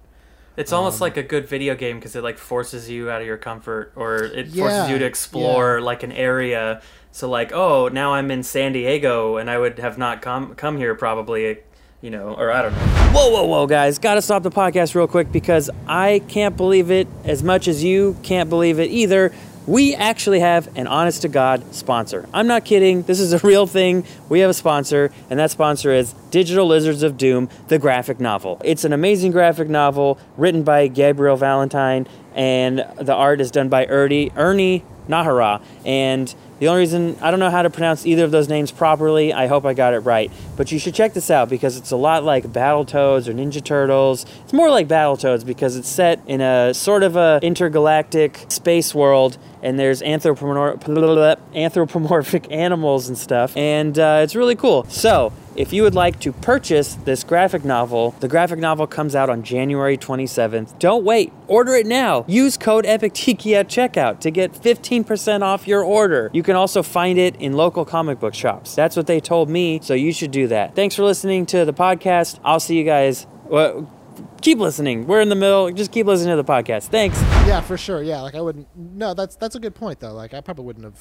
It's 0.56 0.72
almost 0.72 1.00
Um, 1.00 1.06
like 1.06 1.16
a 1.16 1.22
good 1.22 1.46
video 1.48 1.74
game 1.74 1.96
because 1.98 2.16
it 2.16 2.22
like 2.22 2.36
forces 2.38 2.90
you 2.90 3.10
out 3.10 3.20
of 3.20 3.26
your 3.26 3.36
comfort, 3.36 3.92
or 3.96 4.16
it 4.24 4.48
Yeah, 4.48 4.62
forces 4.64 4.90
you 4.90 4.98
to 4.98 5.04
explore 5.04 5.80
like 5.80 6.02
an 6.02 6.12
area. 6.12 6.80
So 7.12 7.28
like, 7.28 7.52
oh, 7.52 7.88
now 7.88 8.14
I'm 8.14 8.30
in 8.30 8.42
San 8.42 8.72
Diego, 8.72 9.36
and 9.36 9.48
I 9.50 9.58
would 9.58 9.78
have 9.78 9.96
not 9.98 10.22
come 10.22 10.54
come 10.54 10.76
here 10.76 10.94
probably, 10.94 11.58
you 12.02 12.10
know, 12.10 12.34
or 12.38 12.50
I 12.52 12.62
don't 12.62 12.72
know. 12.72 12.78
Whoa, 13.12 13.30
whoa, 13.30 13.44
whoa, 13.46 13.66
guys! 13.66 13.98
Got 13.98 14.14
to 14.14 14.22
stop 14.22 14.42
the 14.44 14.50
podcast 14.50 14.94
real 14.94 15.08
quick 15.08 15.32
because 15.32 15.70
I 15.88 16.20
can't 16.28 16.56
believe 16.56 16.90
it 16.90 17.08
as 17.24 17.42
much 17.42 17.66
as 17.66 17.82
you 17.82 18.16
can't 18.22 18.48
believe 18.48 18.78
it 18.78 18.90
either. 18.90 19.32
We 19.66 19.94
actually 19.94 20.40
have 20.40 20.74
an 20.76 20.86
honest 20.86 21.22
to 21.22 21.28
God 21.28 21.74
sponsor. 21.74 22.26
I'm 22.32 22.46
not 22.46 22.64
kidding. 22.64 23.02
This 23.02 23.20
is 23.20 23.32
a 23.34 23.38
real 23.46 23.66
thing. 23.66 24.04
We 24.28 24.40
have 24.40 24.50
a 24.50 24.54
sponsor, 24.54 25.12
and 25.28 25.38
that 25.38 25.50
sponsor 25.50 25.92
is 25.92 26.14
Digital 26.30 26.66
Lizards 26.66 27.02
of 27.02 27.18
Doom, 27.18 27.50
the 27.68 27.78
graphic 27.78 28.20
novel. 28.20 28.60
It's 28.64 28.84
an 28.84 28.92
amazing 28.92 29.32
graphic 29.32 29.68
novel 29.68 30.18
written 30.38 30.62
by 30.62 30.88
Gabriel 30.88 31.36
Valentine, 31.36 32.08
and 32.34 32.84
the 32.96 33.14
art 33.14 33.40
is 33.40 33.50
done 33.50 33.68
by 33.68 33.86
Ernie, 33.86 34.32
Ernie 34.34 34.82
Nahara. 35.08 35.62
And 35.84 36.34
the 36.60 36.68
only 36.68 36.80
reason 36.80 37.16
I 37.20 37.30
don't 37.30 37.40
know 37.40 37.50
how 37.50 37.62
to 37.62 37.70
pronounce 37.70 38.06
either 38.06 38.22
of 38.22 38.30
those 38.30 38.48
names 38.48 38.70
properly, 38.70 39.32
I 39.32 39.46
hope 39.46 39.64
I 39.64 39.72
got 39.72 39.94
it 39.94 40.00
right. 40.00 40.30
But 40.56 40.70
you 40.70 40.78
should 40.78 40.94
check 40.94 41.14
this 41.14 41.30
out 41.30 41.48
because 41.48 41.76
it's 41.76 41.90
a 41.90 41.96
lot 41.96 42.22
like 42.22 42.44
Battletoads 42.44 43.26
or 43.26 43.32
Ninja 43.32 43.64
Turtles. 43.64 44.26
It's 44.44 44.52
more 44.52 44.70
like 44.70 44.86
Battletoads 44.86 45.44
because 45.44 45.76
it's 45.76 45.88
set 45.88 46.20
in 46.26 46.42
a 46.42 46.74
sort 46.74 47.02
of 47.02 47.16
a 47.16 47.40
intergalactic 47.42 48.44
space 48.48 48.94
world 48.94 49.38
and 49.62 49.78
there's 49.78 50.02
anthropomor- 50.02 51.38
anthropomorphic 51.54 52.46
animals 52.50 53.08
and 53.08 53.16
stuff, 53.16 53.56
and 53.56 53.98
uh, 53.98 54.20
it's 54.22 54.34
really 54.34 54.56
cool. 54.56 54.84
So, 54.84 55.32
if 55.60 55.74
you 55.74 55.82
would 55.82 55.94
like 55.94 56.18
to 56.20 56.32
purchase 56.32 56.94
this 56.94 57.22
graphic 57.22 57.66
novel, 57.66 58.12
the 58.20 58.28
graphic 58.28 58.58
novel 58.58 58.86
comes 58.86 59.14
out 59.14 59.28
on 59.28 59.42
January 59.42 59.98
27th. 59.98 60.78
Don't 60.78 61.04
wait, 61.04 61.32
order 61.48 61.74
it 61.74 61.84
now. 61.84 62.24
Use 62.26 62.56
code 62.56 62.86
EPICTIKI 62.86 63.52
at 63.52 63.68
checkout 63.68 64.20
to 64.20 64.30
get 64.30 64.52
15% 64.52 65.42
off 65.42 65.68
your 65.68 65.82
order. 65.84 66.30
You 66.32 66.42
can 66.42 66.56
also 66.56 66.82
find 66.82 67.18
it 67.18 67.36
in 67.36 67.52
local 67.52 67.84
comic 67.84 68.18
book 68.20 68.32
shops. 68.32 68.74
That's 68.74 68.96
what 68.96 69.06
they 69.06 69.20
told 69.20 69.50
me, 69.50 69.80
so 69.82 69.92
you 69.92 70.14
should 70.14 70.30
do 70.30 70.46
that. 70.48 70.74
Thanks 70.74 70.94
for 70.94 71.02
listening 71.02 71.44
to 71.46 71.66
the 71.66 71.74
podcast. 71.74 72.40
I'll 72.42 72.60
see 72.60 72.78
you 72.78 72.84
guys. 72.84 73.26
Well, 73.44 73.92
keep 74.40 74.58
listening. 74.58 75.06
We're 75.06 75.20
in 75.20 75.28
the 75.28 75.34
middle. 75.34 75.70
Just 75.72 75.92
keep 75.92 76.06
listening 76.06 76.36
to 76.36 76.42
the 76.42 76.50
podcast. 76.50 76.84
Thanks. 76.84 77.20
Yeah, 77.46 77.60
for 77.60 77.76
sure. 77.76 78.02
Yeah, 78.02 78.22
like 78.22 78.34
I 78.34 78.40
wouldn't. 78.40 78.66
No, 78.74 79.12
that's 79.12 79.36
that's 79.36 79.56
a 79.56 79.60
good 79.60 79.74
point 79.74 80.00
though. 80.00 80.14
Like 80.14 80.32
I 80.32 80.40
probably 80.40 80.64
wouldn't 80.64 80.84
have 80.84 80.98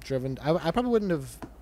driven. 0.00 0.38
I, 0.42 0.54
I 0.54 0.70
probably 0.72 0.90
wouldn't 0.90 1.10
have 1.12 1.36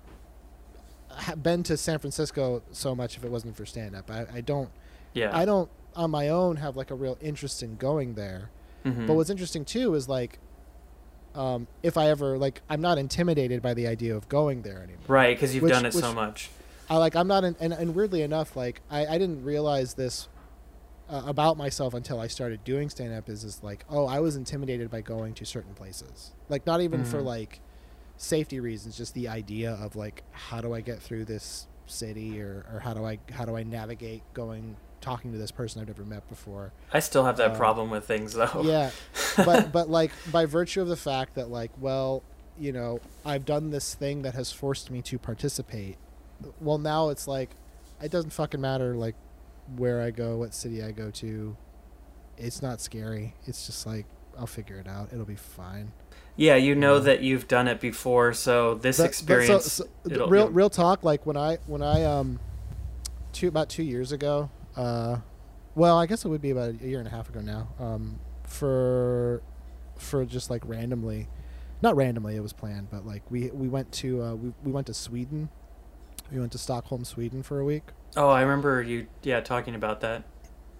been 1.41 1.63
to 1.63 1.77
San 1.77 1.99
Francisco 1.99 2.61
so 2.71 2.95
much 2.95 3.17
if 3.17 3.23
it 3.23 3.31
wasn't 3.31 3.55
for 3.55 3.65
stand 3.65 3.95
up. 3.95 4.09
I, 4.11 4.25
I 4.33 4.41
don't. 4.41 4.69
Yeah. 5.13 5.35
I 5.37 5.45
don't 5.45 5.69
on 5.95 6.09
my 6.11 6.29
own 6.29 6.55
have 6.57 6.75
like 6.77 6.89
a 6.91 6.95
real 6.95 7.17
interest 7.21 7.61
in 7.63 7.75
going 7.75 8.13
there. 8.15 8.49
Mhm. 8.85 9.07
But 9.07 9.15
what's 9.15 9.29
interesting 9.29 9.65
too 9.65 9.93
is 9.95 10.07
like, 10.07 10.39
um, 11.35 11.67
if 11.83 11.97
I 11.97 12.09
ever 12.09 12.37
like, 12.37 12.61
I'm 12.69 12.81
not 12.81 12.97
intimidated 12.97 13.61
by 13.61 13.73
the 13.73 13.87
idea 13.87 14.15
of 14.15 14.27
going 14.29 14.61
there 14.63 14.77
anymore. 14.81 15.03
right, 15.07 15.35
because 15.35 15.53
you've 15.53 15.63
which- 15.63 15.73
done 15.73 15.85
it 15.85 15.93
so 15.93 16.13
much. 16.13 16.49
I 16.89 16.97
like 16.97 17.15
I'm 17.15 17.27
not 17.27 17.43
in, 17.45 17.55
and, 17.61 17.71
and 17.71 17.95
weirdly 17.95 18.21
enough, 18.21 18.55
like 18.57 18.81
I, 18.89 19.05
I 19.05 19.17
didn't 19.17 19.43
realize 19.45 19.93
this 19.93 20.27
uh, 21.09 21.23
about 21.25 21.55
myself 21.57 21.93
until 21.93 22.19
I 22.19 22.27
started 22.27 22.63
doing 22.65 22.89
stand 22.89 23.13
up. 23.13 23.29
Is 23.29 23.43
is 23.45 23.63
like 23.63 23.85
oh 23.89 24.07
I 24.07 24.19
was 24.19 24.35
intimidated 24.35 24.89
by 24.91 24.99
going 25.01 25.33
to 25.35 25.45
certain 25.45 25.73
places, 25.73 26.31
like 26.49 26.65
not 26.65 26.81
even 26.81 27.05
for 27.05 27.19
Mhm. 27.21 27.25
like 27.25 27.61
safety 28.21 28.59
reasons, 28.59 28.97
just 28.97 29.13
the 29.13 29.27
idea 29.27 29.71
of 29.81 29.95
like 29.95 30.23
how 30.31 30.61
do 30.61 30.73
I 30.73 30.81
get 30.81 31.01
through 31.01 31.25
this 31.25 31.67
city 31.87 32.41
or, 32.41 32.65
or 32.71 32.79
how 32.79 32.93
do 32.93 33.03
I 33.05 33.19
how 33.31 33.45
do 33.45 33.55
I 33.57 33.63
navigate 33.63 34.21
going 34.33 34.77
talking 35.01 35.31
to 35.31 35.37
this 35.37 35.51
person 35.51 35.81
I've 35.81 35.87
never 35.87 36.05
met 36.05 36.27
before. 36.29 36.71
I 36.93 36.99
still 36.99 37.25
have 37.25 37.37
that 37.37 37.51
Um, 37.51 37.57
problem 37.57 37.89
with 37.89 38.05
things 38.05 38.33
though. 38.33 38.61
Yeah, 38.63 38.91
but 39.37 39.71
but 39.71 39.89
like 39.89 40.11
by 40.31 40.45
virtue 40.45 40.81
of 40.81 40.87
the 40.87 40.95
fact 40.95 41.35
that 41.35 41.49
like 41.49 41.71
well 41.79 42.23
you 42.59 42.71
know 42.71 42.99
I've 43.25 43.45
done 43.45 43.71
this 43.71 43.95
thing 43.95 44.21
that 44.21 44.35
has 44.35 44.51
forced 44.51 44.91
me 44.91 45.01
to 45.03 45.17
participate. 45.17 45.97
Well 46.59 46.77
now 46.77 47.09
it's 47.09 47.27
like 47.27 47.49
it 48.01 48.11
doesn't 48.11 48.31
fucking 48.31 48.61
matter 48.61 48.95
like 48.95 49.15
where 49.75 50.01
I 50.01 50.11
go, 50.11 50.37
what 50.37 50.53
city 50.53 50.83
I 50.83 50.91
go 50.91 51.09
to. 51.11 51.57
It's 52.37 52.61
not 52.61 52.81
scary. 52.81 53.35
It's 53.45 53.65
just 53.65 53.85
like 53.85 54.05
I'll 54.37 54.47
figure 54.47 54.77
it 54.77 54.87
out. 54.87 55.09
It'll 55.11 55.25
be 55.25 55.35
fine. 55.35 55.91
Yeah, 56.41 56.55
you 56.55 56.73
know 56.73 56.99
that 56.99 57.21
you've 57.21 57.47
done 57.47 57.67
it 57.67 57.79
before, 57.79 58.33
so 58.33 58.73
this 58.73 58.97
But- 58.97 59.03
but 59.03 59.03
so- 59.03 59.07
experience. 59.09 59.71
so, 59.73 59.85
it'll- 60.09 60.27
real 60.27 60.49
real 60.49 60.71
talk. 60.71 61.03
Like 61.03 61.23
when 61.23 61.37
I 61.37 61.59
when 61.67 61.83
I 61.83 62.03
um 62.03 62.39
two 63.31 63.47
about 63.47 63.69
two 63.69 63.83
years 63.83 64.11
ago. 64.11 64.49
Uh, 64.75 65.17
well, 65.75 65.97
I 65.99 66.07
guess 66.07 66.25
it 66.25 66.29
would 66.29 66.41
be 66.41 66.49
about 66.49 66.69
a 66.81 66.87
year 66.87 66.97
and 66.97 67.07
a 67.07 67.11
half 67.11 67.29
ago 67.29 67.41
now. 67.41 67.67
Um, 67.79 68.19
for 68.43 69.43
for 69.97 70.25
just 70.25 70.49
like 70.49 70.63
randomly, 70.65 71.27
not 71.83 71.95
randomly, 71.95 72.35
it 72.35 72.41
was 72.41 72.53
planned, 72.53 72.89
but 72.89 73.05
like 73.05 73.21
we 73.29 73.51
we 73.51 73.67
went 73.69 73.91
to 73.93 74.23
uh, 74.23 74.33
we 74.33 74.51
we 74.63 74.71
went 74.71 74.87
to 74.87 74.95
Sweden. 74.95 75.49
We 76.31 76.39
went 76.39 76.53
to 76.53 76.57
Stockholm, 76.57 77.05
Sweden 77.05 77.43
for 77.43 77.59
a 77.59 77.65
week. 77.65 77.83
oh, 78.17 78.29
I 78.29 78.41
remember 78.41 78.81
you. 78.81 79.05
Yeah, 79.21 79.41
talking 79.41 79.75
about 79.75 80.01
that. 80.01 80.23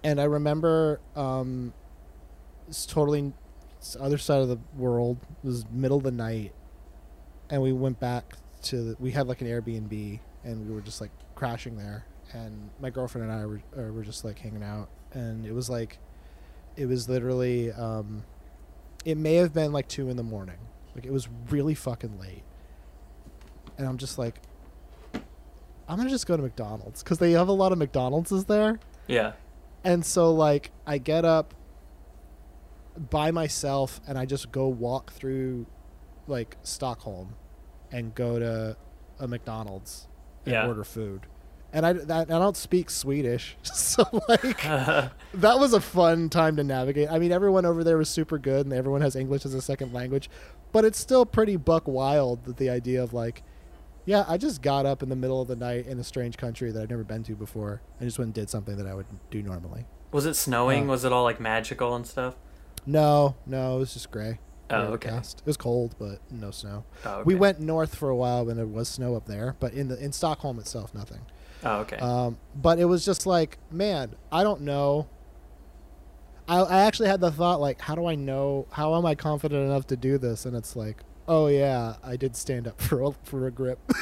and 0.02 0.20
I 0.20 0.24
remember 0.24 0.98
um, 1.14 1.72
it's 2.68 2.84
totally 2.84 3.32
other 4.00 4.18
side 4.18 4.40
of 4.40 4.48
the 4.48 4.58
world. 4.76 5.18
It 5.42 5.46
was 5.46 5.64
middle 5.70 5.98
of 5.98 6.04
the 6.04 6.10
night, 6.10 6.52
and 7.50 7.62
we 7.62 7.72
went 7.72 8.00
back 8.00 8.36
to 8.62 8.82
the, 8.82 8.96
we 8.98 9.10
had 9.10 9.26
like 9.26 9.40
an 9.40 9.46
Airbnb, 9.46 10.20
and 10.44 10.68
we 10.68 10.74
were 10.74 10.80
just 10.80 11.00
like 11.00 11.10
crashing 11.34 11.76
there. 11.76 12.04
And 12.32 12.70
my 12.80 12.90
girlfriend 12.90 13.30
and 13.30 13.40
I 13.40 13.46
were 13.46 13.62
uh, 13.76 13.92
were 13.92 14.02
just 14.02 14.24
like 14.24 14.38
hanging 14.38 14.62
out, 14.62 14.88
and 15.12 15.44
it 15.44 15.52
was 15.52 15.68
like, 15.68 15.98
it 16.76 16.86
was 16.86 17.08
literally, 17.08 17.72
um, 17.72 18.24
it 19.04 19.18
may 19.18 19.34
have 19.34 19.52
been 19.52 19.72
like 19.72 19.88
two 19.88 20.08
in 20.08 20.16
the 20.16 20.22
morning. 20.22 20.58
Like 20.94 21.04
it 21.04 21.12
was 21.12 21.28
really 21.50 21.74
fucking 21.74 22.18
late, 22.18 22.42
and 23.78 23.86
I'm 23.86 23.98
just 23.98 24.18
like, 24.18 24.40
I'm 25.88 25.96
gonna 25.96 26.10
just 26.10 26.26
go 26.26 26.36
to 26.36 26.42
McDonald's 26.42 27.02
because 27.02 27.18
they 27.18 27.32
have 27.32 27.48
a 27.48 27.52
lot 27.52 27.72
of 27.72 27.78
McDonald's 27.78 28.32
is 28.32 28.44
there. 28.46 28.78
Yeah. 29.08 29.32
And 29.84 30.06
so 30.06 30.32
like 30.32 30.70
I 30.86 30.98
get 30.98 31.24
up 31.24 31.54
by 33.10 33.30
myself 33.30 34.00
and 34.06 34.18
I 34.18 34.24
just 34.26 34.52
go 34.52 34.68
walk 34.68 35.12
through 35.12 35.66
like 36.26 36.56
Stockholm 36.62 37.34
and 37.90 38.14
go 38.14 38.38
to 38.38 38.76
a 39.18 39.28
McDonald's 39.28 40.08
and 40.44 40.52
Yeah. 40.54 40.66
order 40.66 40.84
food. 40.84 41.26
And 41.74 41.86
I, 41.86 41.94
that, 41.94 42.30
I 42.30 42.38
don't 42.38 42.56
speak 42.56 42.90
Swedish, 42.90 43.56
so 43.62 44.04
like 44.28 44.42
that 44.62 45.58
was 45.58 45.72
a 45.72 45.80
fun 45.80 46.28
time 46.28 46.56
to 46.56 46.64
navigate. 46.64 47.08
I 47.10 47.18
mean, 47.18 47.32
everyone 47.32 47.64
over 47.64 47.82
there 47.82 47.96
was 47.96 48.10
super 48.10 48.36
good, 48.38 48.66
and 48.66 48.74
everyone 48.74 49.00
has 49.00 49.16
English 49.16 49.46
as 49.46 49.54
a 49.54 49.62
second 49.62 49.92
language, 49.94 50.28
but 50.70 50.84
it's 50.84 50.98
still 50.98 51.24
pretty 51.24 51.56
buck 51.56 51.88
wild 51.88 52.44
that 52.44 52.58
the 52.58 52.68
idea 52.68 53.02
of 53.02 53.14
like, 53.14 53.42
yeah, 54.04 54.24
I 54.28 54.36
just 54.36 54.60
got 54.60 54.84
up 54.84 55.02
in 55.02 55.08
the 55.08 55.16
middle 55.16 55.40
of 55.40 55.48
the 55.48 55.56
night 55.56 55.86
in 55.86 55.98
a 55.98 56.04
strange 56.04 56.36
country 56.36 56.70
that 56.72 56.82
I've 56.82 56.90
never 56.90 57.04
been 57.04 57.22
to 57.24 57.34
before, 57.34 57.80
and 57.98 58.06
just 58.06 58.18
went 58.18 58.26
and 58.26 58.34
did 58.34 58.50
something 58.50 58.76
that 58.76 58.86
I 58.86 58.92
would 58.94 59.06
do 59.30 59.42
normally. 59.42 59.86
Was 60.10 60.26
it 60.26 60.34
snowing? 60.34 60.84
Uh, 60.84 60.92
was 60.92 61.04
it 61.06 61.12
all 61.12 61.24
like 61.24 61.40
magical 61.40 61.94
and 61.94 62.06
stuff? 62.06 62.34
No, 62.86 63.36
no, 63.46 63.76
it 63.76 63.78
was 63.78 63.92
just 63.92 64.10
gray. 64.10 64.38
Oh, 64.70 64.76
okay. 64.76 64.86
overcast. 64.88 65.40
It 65.40 65.46
was 65.46 65.56
cold, 65.56 65.94
but 65.98 66.20
no 66.30 66.50
snow. 66.50 66.84
Oh, 67.04 67.16
okay. 67.16 67.22
We 67.24 67.34
went 67.34 67.60
north 67.60 67.94
for 67.94 68.08
a 68.08 68.16
while 68.16 68.46
when 68.46 68.56
there 68.56 68.66
was 68.66 68.88
snow 68.88 69.14
up 69.14 69.26
there, 69.26 69.54
but 69.60 69.74
in 69.74 69.88
the 69.88 70.02
in 70.02 70.12
Stockholm 70.12 70.58
itself, 70.58 70.94
nothing. 70.94 71.20
Oh, 71.64 71.80
okay. 71.80 71.96
Um, 71.96 72.38
but 72.54 72.78
it 72.78 72.86
was 72.86 73.04
just 73.04 73.26
like, 73.26 73.58
man, 73.70 74.14
I 74.30 74.42
don't 74.42 74.62
know. 74.62 75.08
I, 76.48 76.58
I 76.60 76.80
actually 76.80 77.08
had 77.08 77.20
the 77.20 77.30
thought, 77.30 77.60
like, 77.60 77.80
how 77.82 77.94
do 77.94 78.06
I 78.06 78.14
know? 78.14 78.66
How 78.72 78.96
am 78.96 79.06
I 79.06 79.14
confident 79.14 79.64
enough 79.64 79.86
to 79.88 79.96
do 79.96 80.18
this? 80.18 80.44
And 80.46 80.56
it's 80.56 80.74
like, 80.74 81.02
oh 81.28 81.46
yeah, 81.48 81.96
I 82.02 82.16
did 82.16 82.34
stand 82.34 82.66
up 82.66 82.80
for 82.80 83.02
a, 83.02 83.12
for 83.24 83.46
a 83.46 83.50
grip. 83.50 83.78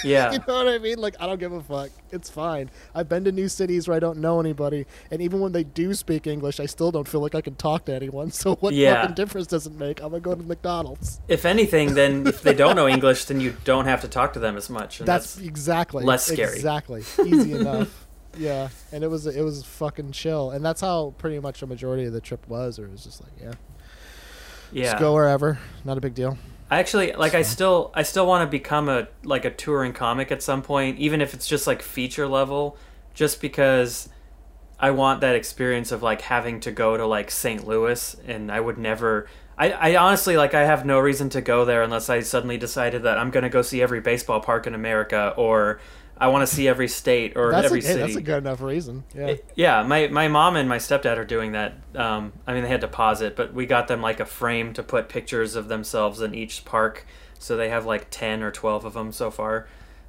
Yeah. 0.04 0.32
you 0.32 0.38
know 0.48 0.54
what 0.54 0.68
I 0.68 0.78
mean? 0.78 0.98
Like, 0.98 1.14
I 1.20 1.26
don't 1.26 1.38
give 1.38 1.52
a 1.52 1.62
fuck. 1.62 1.90
It's 2.10 2.30
fine. 2.30 2.70
I've 2.94 3.08
been 3.08 3.24
to 3.24 3.32
new 3.32 3.48
cities 3.48 3.86
where 3.86 3.96
I 3.96 4.00
don't 4.00 4.18
know 4.18 4.40
anybody, 4.40 4.86
and 5.10 5.20
even 5.20 5.40
when 5.40 5.52
they 5.52 5.64
do 5.64 5.92
speak 5.94 6.26
English, 6.26 6.58
I 6.58 6.66
still 6.66 6.90
don't 6.90 7.06
feel 7.06 7.20
like 7.20 7.34
I 7.34 7.40
can 7.40 7.54
talk 7.54 7.84
to 7.86 7.94
anyone. 7.94 8.30
So 8.40 8.54
what 8.56 8.72
Yeah. 8.74 9.02
fucking 9.02 9.14
difference 9.16 9.46
does 9.46 9.66
it 9.66 9.74
make? 9.74 10.00
I'm 10.02 10.10
gonna 10.10 10.20
go 10.20 10.34
to 10.34 10.42
McDonald's. 10.42 11.20
If 11.28 11.44
anything, 11.44 11.94
then 11.94 12.26
if 12.26 12.42
they 12.42 12.54
don't 12.54 12.74
know 12.74 12.88
English, 12.88 13.26
then 13.26 13.40
you 13.40 13.54
don't 13.64 13.84
have 13.84 14.00
to 14.00 14.08
talk 14.08 14.32
to 14.32 14.38
them 14.38 14.56
as 14.56 14.70
much. 14.70 15.00
And 15.00 15.06
That's, 15.06 15.34
that's, 15.34 15.46
exactly 15.46 16.04
less 16.04 16.24
scary. 16.26 16.54
Exactly, 16.56 17.02
easy 17.24 17.52
enough. 17.52 18.06
Yeah, 18.38 18.68
and 18.92 19.02
it 19.02 19.08
was 19.08 19.26
it 19.26 19.42
was 19.42 19.64
fucking 19.64 20.12
chill, 20.12 20.52
and 20.52 20.64
that's 20.64 20.80
how 20.80 21.14
pretty 21.18 21.40
much 21.40 21.62
a 21.62 21.66
majority 21.66 22.04
of 22.04 22.12
the 22.12 22.20
trip 22.20 22.46
was. 22.48 22.78
Or 22.78 22.84
it 22.84 22.92
was 22.92 23.02
just 23.02 23.20
like, 23.20 23.32
yeah, 23.40 23.52
yeah. 24.70 24.84
just 24.84 24.98
go 24.98 25.14
wherever, 25.14 25.58
not 25.84 25.98
a 25.98 26.00
big 26.00 26.14
deal. 26.14 26.38
I 26.70 26.78
actually 26.78 27.12
like. 27.12 27.34
I 27.34 27.42
still, 27.42 27.90
I 27.94 28.04
still 28.04 28.26
want 28.26 28.46
to 28.46 28.50
become 28.50 28.88
a 28.88 29.08
like 29.24 29.44
a 29.44 29.50
touring 29.50 29.92
comic 29.92 30.30
at 30.30 30.40
some 30.40 30.62
point, 30.62 30.98
even 30.98 31.20
if 31.20 31.34
it's 31.34 31.48
just 31.48 31.66
like 31.66 31.82
feature 31.82 32.28
level, 32.28 32.76
just 33.12 33.40
because 33.40 34.08
I 34.78 34.92
want 34.92 35.20
that 35.20 35.34
experience 35.34 35.90
of 35.90 36.02
like 36.02 36.20
having 36.22 36.60
to 36.60 36.70
go 36.70 36.96
to 36.96 37.04
like 37.06 37.30
St. 37.30 37.66
Louis, 37.66 38.16
and 38.26 38.52
I 38.52 38.60
would 38.60 38.78
never. 38.78 39.26
I, 39.58 39.72
I 39.72 39.96
honestly 39.96 40.36
like. 40.36 40.54
I 40.54 40.64
have 40.64 40.86
no 40.86 41.00
reason 41.00 41.28
to 41.30 41.40
go 41.40 41.64
there 41.64 41.82
unless 41.82 42.08
I 42.08 42.20
suddenly 42.20 42.56
decided 42.56 43.02
that 43.02 43.18
I'm 43.18 43.30
going 43.30 43.42
to 43.42 43.50
go 43.50 43.62
see 43.62 43.82
every 43.82 44.00
baseball 44.00 44.40
park 44.40 44.68
in 44.68 44.74
America, 44.74 45.34
or 45.36 45.80
I 46.20 46.28
want 46.28 46.46
to 46.46 46.54
see 46.54 46.68
every 46.68 46.86
state 46.88 47.36
or 47.36 47.50
That's 47.50 47.62
a, 47.64 47.66
every 47.66 47.80
hey, 47.80 47.86
city. 47.86 48.00
that's 48.00 48.16
a 48.16 48.20
good 48.20 48.38
enough 48.38 48.60
reason. 48.60 49.04
Yeah, 49.14 49.26
It- 49.28 49.50
yeah, 49.54 49.82
my, 49.82 50.08
my 50.08 50.28
mom 50.28 50.56
and 50.56 50.68
my 50.68 50.76
stepdad 50.76 51.16
are 51.16 51.24
doing 51.24 51.52
that. 51.52 51.74
Um, 51.94 52.32
I 52.46 52.52
mean, 52.52 52.62
they 52.62 52.68
had 52.68 52.82
to 52.82 52.88
pause 52.88 53.22
it, 53.22 53.36
but 53.36 53.54
we 53.54 53.64
got 53.66 53.88
them 53.88 54.02
like 54.02 54.20
a 54.20 54.26
frame 54.26 54.74
to 54.74 54.82
put 54.82 55.08
pictures 55.08 55.56
of 55.56 55.68
themselves 55.68 56.20
in 56.20 56.34
each 56.34 56.64
park. 56.66 57.06
So 57.38 57.56
they 57.56 57.70
have 57.70 57.86
like 57.86 58.08
10 58.10 58.42
or 58.42 58.50
12 58.50 58.84
of 58.84 58.92
them 58.92 59.12
so 59.12 59.30
far. 59.30 59.66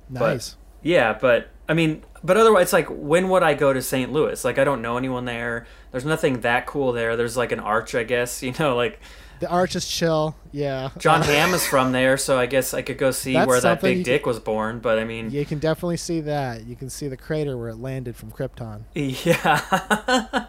nice. 0.09 0.57
Yeah, 0.84 1.14
but 1.14 1.49
I 1.70 1.76
mean, 1.76 2.03
but 2.24 2.38
otherwise, 2.38 2.64
it's 2.64 2.74
like, 2.74 2.88
when 2.89 3.30
would 3.30 3.43
I 3.43 3.53
go 3.53 3.72
to 3.72 3.82
St. 3.84 4.12
Louis? 4.12 4.43
Like, 4.43 4.57
I 4.57 4.64
don't 4.64 4.82
know 4.82 4.97
anyone 4.97 5.26
there. 5.26 5.68
There's 5.91 6.05
nothing 6.05 6.41
that 6.41 6.66
cool 6.66 6.91
there. 6.91 7.16
There's 7.16 7.38
like 7.38 7.51
an 7.51 7.59
arch, 7.59 7.93
I 7.93 8.03
guess, 8.03 8.41
you 8.47 8.53
know, 8.59 8.76
like 8.76 8.99
The 9.41 9.49
arch 9.49 9.75
is 9.75 9.87
chill. 9.87 10.35
Yeah, 10.51 10.91
Jon 10.99 11.21
Uh, 11.21 11.23
Hamm 11.23 11.55
is 11.55 11.65
from 11.65 11.93
there, 11.93 12.15
so 12.15 12.37
I 12.37 12.45
guess 12.45 12.75
I 12.75 12.83
could 12.83 12.99
go 12.99 13.09
see 13.09 13.33
That's 13.33 13.47
where 13.47 13.59
that 13.59 13.81
big 13.81 14.03
dick 14.03 14.27
was 14.27 14.39
born. 14.39 14.77
But 14.79 14.99
I 14.99 15.03
mean, 15.03 15.31
You 15.31 15.45
can 15.47 15.57
definitely 15.57 15.97
see 15.97 16.21
that. 16.21 16.65
You 16.67 16.75
can 16.75 16.91
see 16.91 17.07
the 17.07 17.17
crater 17.17 17.57
where 17.57 17.69
it 17.69 17.77
landed 17.77 18.15
from 18.15 18.29
Krypton. 18.31 18.83
Yeah. 18.93 20.45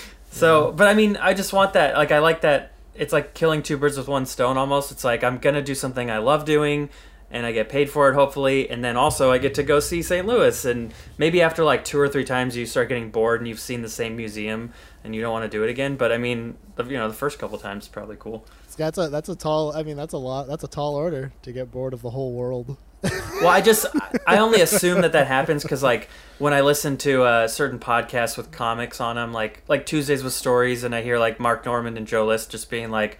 so, 0.30 0.72
but 0.72 0.88
I 0.88 0.94
mean, 0.94 1.18
I 1.18 1.34
just 1.34 1.52
want 1.52 1.74
that. 1.74 1.94
Like, 1.96 2.12
I 2.12 2.18
like 2.20 2.40
that. 2.40 2.72
It's 2.94 3.12
like 3.12 3.34
killing 3.34 3.62
two 3.62 3.76
birds 3.76 3.98
with 3.98 4.08
one 4.08 4.24
stone 4.24 4.56
almost. 4.56 4.90
It's 4.90 5.04
like 5.04 5.22
I'm 5.22 5.36
going 5.36 5.54
to 5.54 5.62
do 5.62 5.74
something 5.74 6.10
I 6.10 6.16
love 6.18 6.46
doing 6.46 6.88
and 7.30 7.44
I 7.46 7.52
get 7.52 7.68
paid 7.68 7.90
for 7.90 8.08
it, 8.08 8.14
hopefully. 8.14 8.70
And 8.70 8.82
then 8.82 8.96
also 8.96 9.30
I 9.30 9.38
get 9.38 9.54
to 9.54 9.62
go 9.62 9.80
see 9.80 10.02
St. 10.02 10.26
Louis. 10.26 10.64
And 10.64 10.92
maybe 11.18 11.42
after 11.42 11.62
like 11.62 11.84
two 11.84 12.00
or 12.00 12.08
three 12.08 12.24
times 12.24 12.56
you 12.56 12.64
start 12.66 12.88
getting 12.88 13.10
bored 13.10 13.40
and 13.40 13.48
you've 13.48 13.60
seen 13.60 13.82
the 13.82 13.88
same 13.88 14.16
museum 14.16 14.72
and 15.04 15.14
you 15.14 15.20
don't 15.20 15.32
want 15.32 15.50
to 15.50 15.56
do 15.56 15.62
it 15.64 15.70
again. 15.70 15.96
But 15.96 16.12
I 16.12 16.18
mean, 16.18 16.56
the, 16.76 16.84
you 16.84 16.96
know, 16.96 17.08
the 17.08 17.14
first 17.14 17.38
couple 17.38 17.58
times 17.58 17.84
is 17.84 17.88
probably 17.88 18.16
cool. 18.18 18.44
That's 18.76 18.98
a 18.98 19.08
that's 19.08 19.28
a 19.28 19.36
tall. 19.36 19.76
I 19.76 19.82
mean, 19.82 19.96
that's 19.96 20.14
a 20.14 20.18
lot. 20.18 20.46
That's 20.46 20.64
a 20.64 20.68
tall 20.68 20.94
order 20.94 21.32
to 21.42 21.52
get 21.52 21.70
bored 21.70 21.92
of 21.92 22.02
the 22.02 22.10
whole 22.10 22.32
world. 22.32 22.76
Well, 23.02 23.48
I 23.48 23.60
just 23.62 23.86
I 24.26 24.38
only 24.38 24.60
assume 24.60 25.00
that 25.00 25.12
that 25.12 25.26
happens 25.26 25.62
because 25.62 25.82
like 25.82 26.08
when 26.38 26.52
I 26.52 26.60
listen 26.60 26.98
to 26.98 27.22
uh, 27.22 27.48
certain 27.48 27.78
podcasts 27.78 28.36
with 28.36 28.50
comics 28.50 29.00
on 29.00 29.16
them, 29.16 29.32
like 29.32 29.62
like 29.68 29.86
Tuesdays 29.86 30.22
with 30.22 30.34
Stories, 30.34 30.84
and 30.84 30.94
I 30.94 31.02
hear 31.02 31.18
like 31.18 31.40
Mark 31.40 31.64
Normand 31.64 31.96
and 31.96 32.06
Joe 32.06 32.26
List 32.26 32.50
just 32.50 32.70
being 32.70 32.90
like, 32.90 33.18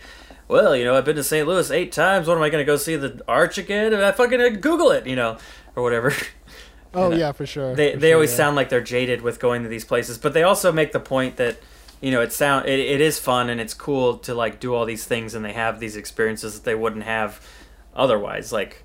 "Well, 0.49 0.77
you 0.77 0.85
know, 0.85 0.97
I've 0.97 1.07
been 1.07 1.17
to 1.17 1.25
St. 1.25 1.49
Louis 1.49 1.71
eight 1.71 1.93
times. 1.93 2.29
What 2.29 2.37
am 2.37 2.43
I 2.43 2.51
going 2.51 2.61
to 2.61 2.67
go 2.67 2.77
see 2.77 2.97
the 2.97 3.23
Arch 3.27 3.57
again? 3.57 3.95
And 3.95 4.05
I 4.05 4.13
fucking 4.13 4.41
uh, 4.41 4.51
Google 4.51 4.91
it, 4.91 5.07
you 5.07 5.17
know, 5.17 5.39
or 5.75 5.83
whatever." 5.83 6.13
Oh 6.93 7.13
uh, 7.13 7.15
yeah, 7.15 7.31
for 7.31 7.47
sure. 7.47 7.77
they 7.77 7.93
for 7.93 8.01
they 8.01 8.09
sure, 8.09 8.15
always 8.17 8.31
yeah. 8.33 8.37
sound 8.37 8.57
like 8.57 8.69
they're 8.69 8.81
jaded 8.81 9.23
with 9.23 9.39
going 9.39 9.63
to 9.63 9.69
these 9.69 9.85
places, 9.85 10.19
but 10.19 10.35
they 10.35 10.43
also 10.43 10.73
make 10.73 10.91
the 10.91 10.99
point 10.99 11.37
that 11.37 11.57
you 12.01 12.11
know 12.11 12.21
it 12.21 12.33
sound 12.33 12.67
it, 12.67 12.79
it 12.79 13.01
is 13.01 13.19
fun 13.19 13.51
and 13.51 13.61
it's 13.61 13.75
cool 13.75 14.19
to 14.19 14.35
like 14.35 14.61
do 14.61 14.75
all 14.75 14.85
these 14.85 15.05
things 15.05 15.35
and 15.35 15.45
they 15.45 15.53
have 15.53 15.81
these 15.81 15.97
experiences 15.97 16.55
that 16.55 16.65
they 16.65 16.75
wouldn't 16.75 17.05
have 17.05 17.47
otherwise. 17.95 18.53
Like 18.53 18.85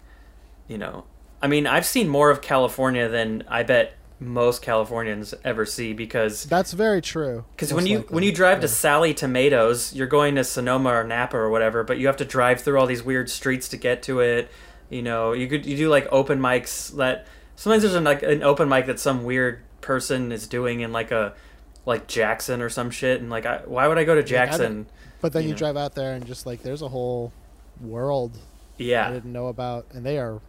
you 0.67 0.77
know, 0.77 1.05
I 1.41 1.47
mean, 1.47 1.67
I've 1.67 1.85
seen 1.85 2.09
more 2.09 2.29
of 2.29 2.41
California 2.41 3.07
than 3.07 3.43
I 3.47 3.63
bet 3.63 3.93
most 4.19 4.61
Californians 4.61 5.33
ever 5.43 5.65
see 5.65 5.93
because 5.93 6.45
That's 6.45 6.71
very 6.73 7.01
true. 7.01 7.43
because 7.55 7.73
when 7.73 7.85
you 7.85 7.97
likely. 7.97 8.13
when 8.13 8.23
you 8.23 8.31
drive 8.31 8.61
to 8.61 8.67
Sally 8.67 9.13
Tomatoes, 9.13 9.93
you're 9.93 10.07
going 10.07 10.35
to 10.35 10.43
Sonoma 10.43 10.89
or 10.89 11.03
Napa 11.03 11.37
or 11.37 11.49
whatever, 11.49 11.83
but 11.83 11.97
you 11.99 12.07
have 12.07 12.17
to 12.17 12.25
drive 12.25 12.61
through 12.61 12.79
all 12.79 12.87
these 12.87 13.03
weird 13.03 13.29
streets 13.29 13.67
to 13.69 13.77
get 13.77 14.03
to 14.03 14.21
it. 14.21 14.49
You 14.89 15.01
know, 15.01 15.33
you 15.33 15.47
could 15.47 15.65
you 15.65 15.75
do 15.75 15.89
like 15.89 16.07
open 16.11 16.39
mics 16.39 16.95
that 16.95 17.27
sometimes 17.55 17.83
there's 17.83 17.95
an, 17.95 18.05
like 18.05 18.23
an 18.23 18.43
open 18.43 18.69
mic 18.69 18.85
that 18.85 18.99
some 18.99 19.23
weird 19.23 19.61
person 19.81 20.31
is 20.31 20.47
doing 20.47 20.79
in 20.79 20.91
like 20.91 21.11
a 21.11 21.33
like 21.85 22.07
Jackson 22.07 22.61
or 22.61 22.69
some 22.69 22.89
shit, 22.91 23.21
and 23.21 23.29
like 23.29 23.45
I, 23.45 23.61
why 23.65 23.87
would 23.87 23.97
I 23.97 24.03
go 24.03 24.15
to 24.15 24.21
Yeah, 24.21 24.45
Jackson? 24.45 24.87
But 25.21 25.33
then 25.33 25.43
you 25.43 25.49
you, 25.49 25.53
know. 25.53 25.59
drive 25.59 25.77
out 25.77 25.95
there 25.95 26.13
and 26.13 26.25
just 26.25 26.45
like 26.45 26.61
there's 26.63 26.81
a 26.81 26.89
whole 26.89 27.31
world 27.81 28.37
Yeah, 28.77 29.07
I 29.09 29.13
didn't 29.13 29.31
know 29.33 29.47
about, 29.47 29.87
and 29.91 30.05
they 30.05 30.17
are 30.17 30.41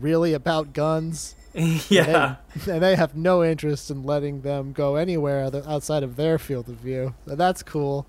really 0.00 0.32
about 0.34 0.72
guns. 0.72 1.34
yeah, 1.54 2.36
And 2.54 2.62
they, 2.64 2.72
and 2.72 2.82
they 2.82 2.96
have 2.96 3.14
no 3.14 3.44
interest 3.44 3.88
in 3.90 4.02
letting 4.02 4.40
them 4.40 4.72
go 4.72 4.96
anywhere 4.96 5.44
other, 5.44 5.62
outside 5.68 6.02
of 6.02 6.16
their 6.16 6.36
field 6.36 6.68
of 6.68 6.76
view. 6.76 7.14
That's 7.26 7.62
cool. 7.62 8.06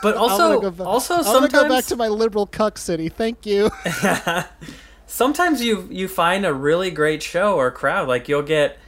but 0.00 0.16
also 0.16 0.60
go 0.60 0.70
ba- 0.70 0.84
also 0.84 1.16
I'm 1.16 1.24
sometimes 1.24 1.52
go 1.52 1.68
back 1.68 1.84
to 1.86 1.96
my 1.96 2.06
liberal 2.06 2.46
cuck 2.46 2.78
city. 2.78 3.08
Thank 3.08 3.44
you. 3.46 3.70
sometimes 5.06 5.62
you 5.62 5.88
you 5.90 6.06
find 6.06 6.44
a 6.46 6.54
really 6.54 6.90
great 6.90 7.22
show 7.22 7.56
or 7.56 7.70
crowd 7.70 8.06
like 8.06 8.28
you'll 8.28 8.42
get 8.42 8.78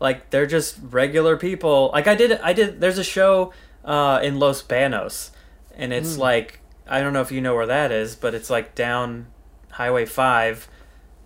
like 0.00 0.30
they're 0.30 0.46
just 0.46 0.78
regular 0.90 1.36
people. 1.36 1.90
Like 1.92 2.06
i 2.06 2.14
did 2.14 2.32
i 2.40 2.52
did 2.52 2.80
there's 2.80 2.98
a 2.98 3.04
show 3.04 3.52
uh 3.84 4.20
in 4.22 4.38
los 4.38 4.62
banos 4.62 5.30
and 5.76 5.92
it's 5.92 6.16
Mm. 6.16 6.18
like 6.18 6.60
i 6.88 7.00
don't 7.00 7.12
know 7.12 7.20
if 7.20 7.30
you 7.32 7.40
know 7.40 7.54
where 7.54 7.66
that 7.66 7.90
is 7.92 8.16
but 8.16 8.34
it's 8.34 8.50
like 8.50 8.74
down 8.74 9.26
highway 9.70 10.04
5 10.04 10.68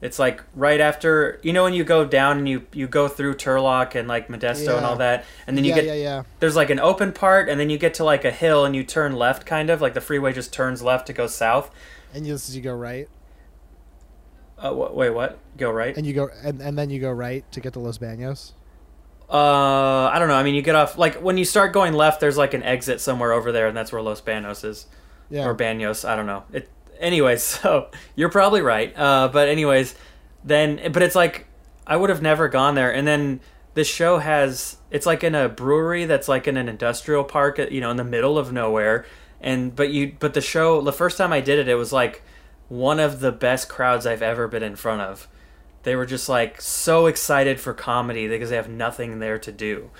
it's 0.02 0.18
like 0.18 0.42
right 0.54 0.80
after 0.80 1.38
you 1.42 1.52
know 1.52 1.62
when 1.62 1.72
you 1.74 1.84
go 1.84 2.04
down 2.04 2.38
and 2.38 2.48
you 2.48 2.66
you 2.72 2.86
go 2.86 3.08
through 3.08 3.34
turlock 3.34 3.94
and 3.94 4.06
like 4.08 4.28
modesto 4.28 4.76
and 4.76 4.84
all 4.84 4.96
that 4.96 5.24
and 5.46 5.56
then 5.56 5.64
you 5.64 5.70
yeah, 5.70 5.74
get 5.76 5.84
yeah, 5.84 5.94
yeah. 5.94 6.22
there's 6.40 6.56
like 6.56 6.70
an 6.70 6.80
open 6.80 7.12
part 7.12 7.48
and 7.48 7.58
then 7.58 7.70
you 7.70 7.78
get 7.78 7.94
to 7.94 8.04
like 8.04 8.24
a 8.24 8.30
hill 8.30 8.64
and 8.64 8.76
you 8.76 8.84
turn 8.84 9.14
left 9.16 9.46
kind 9.46 9.70
of 9.70 9.80
like 9.80 9.94
the 9.94 10.00
freeway 10.00 10.32
just 10.32 10.52
turns 10.52 10.82
left 10.82 11.06
to 11.06 11.12
go 11.12 11.26
south. 11.26 11.70
And 12.14 12.26
you, 12.26 12.36
you 12.48 12.60
go 12.60 12.74
right, 12.74 13.08
uh, 14.58 14.72
wait 14.74 15.10
what? 15.10 15.38
Go 15.56 15.70
right? 15.70 15.96
And 15.96 16.04
you 16.06 16.12
go, 16.12 16.28
and, 16.44 16.60
and 16.60 16.76
then 16.78 16.90
you 16.90 17.00
go 17.00 17.10
right 17.10 17.50
to 17.52 17.60
get 17.60 17.72
to 17.72 17.80
Los 17.80 17.96
Banos. 17.98 18.52
Uh, 19.32 20.10
I 20.12 20.18
don't 20.18 20.28
know. 20.28 20.34
I 20.34 20.42
mean, 20.42 20.54
you 20.54 20.60
get 20.62 20.74
off 20.74 20.98
like 20.98 21.16
when 21.22 21.38
you 21.38 21.44
start 21.44 21.72
going 21.72 21.94
left. 21.94 22.20
There's 22.20 22.36
like 22.36 22.52
an 22.54 22.62
exit 22.62 23.00
somewhere 23.00 23.32
over 23.32 23.50
there, 23.50 23.66
and 23.66 23.76
that's 23.76 23.90
where 23.90 24.02
Los 24.02 24.20
Banos 24.20 24.62
is, 24.62 24.86
Yeah. 25.30 25.46
or 25.46 25.54
Banos. 25.54 26.04
I 26.04 26.16
don't 26.16 26.26
know. 26.26 26.44
It. 26.52 26.68
Anyways, 27.00 27.42
so 27.62 27.88
you're 28.14 28.28
probably 28.28 28.60
right. 28.60 28.92
Uh, 28.96 29.28
but 29.32 29.48
anyways, 29.48 29.94
then 30.44 30.92
but 30.92 31.02
it's 31.02 31.14
like 31.14 31.46
I 31.86 31.96
would 31.96 32.10
have 32.10 32.20
never 32.22 32.48
gone 32.48 32.74
there, 32.74 32.92
and 32.92 33.06
then 33.08 33.40
the 33.74 33.84
show 33.84 34.18
has 34.18 34.76
it's 34.90 35.06
like 35.06 35.24
in 35.24 35.34
a 35.34 35.48
brewery 35.48 36.04
that's 36.04 36.28
like 36.28 36.46
in 36.46 36.58
an 36.58 36.68
industrial 36.68 37.24
park, 37.24 37.58
you 37.70 37.80
know, 37.80 37.90
in 37.90 37.96
the 37.96 38.04
middle 38.04 38.36
of 38.36 38.52
nowhere. 38.52 39.06
And 39.40 39.74
but 39.74 39.90
you 39.90 40.14
but 40.20 40.34
the 40.34 40.42
show 40.42 40.82
the 40.82 40.92
first 40.92 41.16
time 41.16 41.32
I 41.32 41.40
did 41.40 41.58
it, 41.58 41.68
it 41.68 41.74
was 41.76 41.90
like 41.92 42.22
one 42.68 43.00
of 43.00 43.20
the 43.20 43.32
best 43.32 43.68
crowds 43.70 44.06
I've 44.06 44.22
ever 44.22 44.46
been 44.46 44.62
in 44.62 44.76
front 44.76 45.00
of 45.00 45.26
they 45.84 45.96
were 45.96 46.06
just 46.06 46.28
like 46.28 46.60
so 46.60 47.06
excited 47.06 47.60
for 47.60 47.72
comedy 47.74 48.28
because 48.28 48.50
they 48.50 48.56
have 48.56 48.68
nothing 48.68 49.18
there 49.18 49.38
to 49.38 49.52
do. 49.52 49.90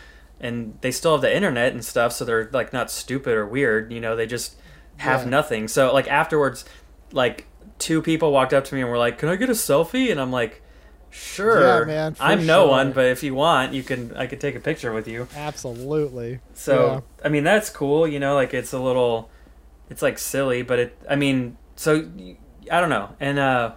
And 0.41 0.77
they 0.81 0.91
still 0.91 1.13
have 1.13 1.21
the 1.23 1.35
internet 1.35 1.73
and 1.73 1.85
stuff 1.85 2.13
so 2.13 2.25
they're 2.25 2.51
like 2.53 2.73
not 2.73 2.91
stupid 2.91 3.35
or 3.35 3.47
weird 3.47 3.93
you 3.93 4.01
know 4.01 4.17
they 4.17 4.27
just 4.27 4.57
have 4.99 5.23
Yeah. 5.23 5.29
nothing. 5.31 5.69
So 5.69 5.93
like 5.93 6.09
afterwards 6.09 6.65
like 7.13 7.47
two 7.79 8.01
people 8.03 8.33
walked 8.33 8.53
up 8.53 8.65
to 8.67 8.75
me 8.75 8.81
and 8.81 8.91
were 8.91 8.99
like 8.99 9.19
can 9.19 9.29
i 9.29 9.37
get 9.37 9.49
a 9.49 9.53
selfie? 9.55 10.11
And 10.11 10.21
i'm 10.21 10.31
like 10.33 10.63
sure. 11.11 11.81
Yeah, 11.81 11.85
man, 11.85 12.17
i'm 12.21 12.47
no 12.47 12.67
one 12.67 12.93
but 12.93 13.05
if 13.07 13.23
you 13.23 13.35
want 13.35 13.73
you 13.75 13.83
can 13.83 14.17
i 14.17 14.27
could 14.27 14.41
take 14.41 14.55
a 14.55 14.61
picture 14.61 14.93
with 14.93 15.07
you. 15.07 15.29
Absolutely. 15.37 16.41
so 16.55 17.05
I 17.25 17.29
mean 17.29 17.45
that's 17.45 17.71
cool, 17.71 18.07
you 18.09 18.19
know, 18.19 18.35
like 18.35 18.55
it's 18.55 18.73
a 18.73 18.79
little 18.81 19.31
it's 19.91 20.01
like 20.03 20.19
silly, 20.19 20.63
but 20.63 20.79
it 20.79 20.99
I 21.09 21.17
mean, 21.17 21.57
so 21.77 22.09
I 22.71 22.81
don't 22.81 22.89
know. 22.91 23.11
And 23.21 23.39
uh 23.39 23.73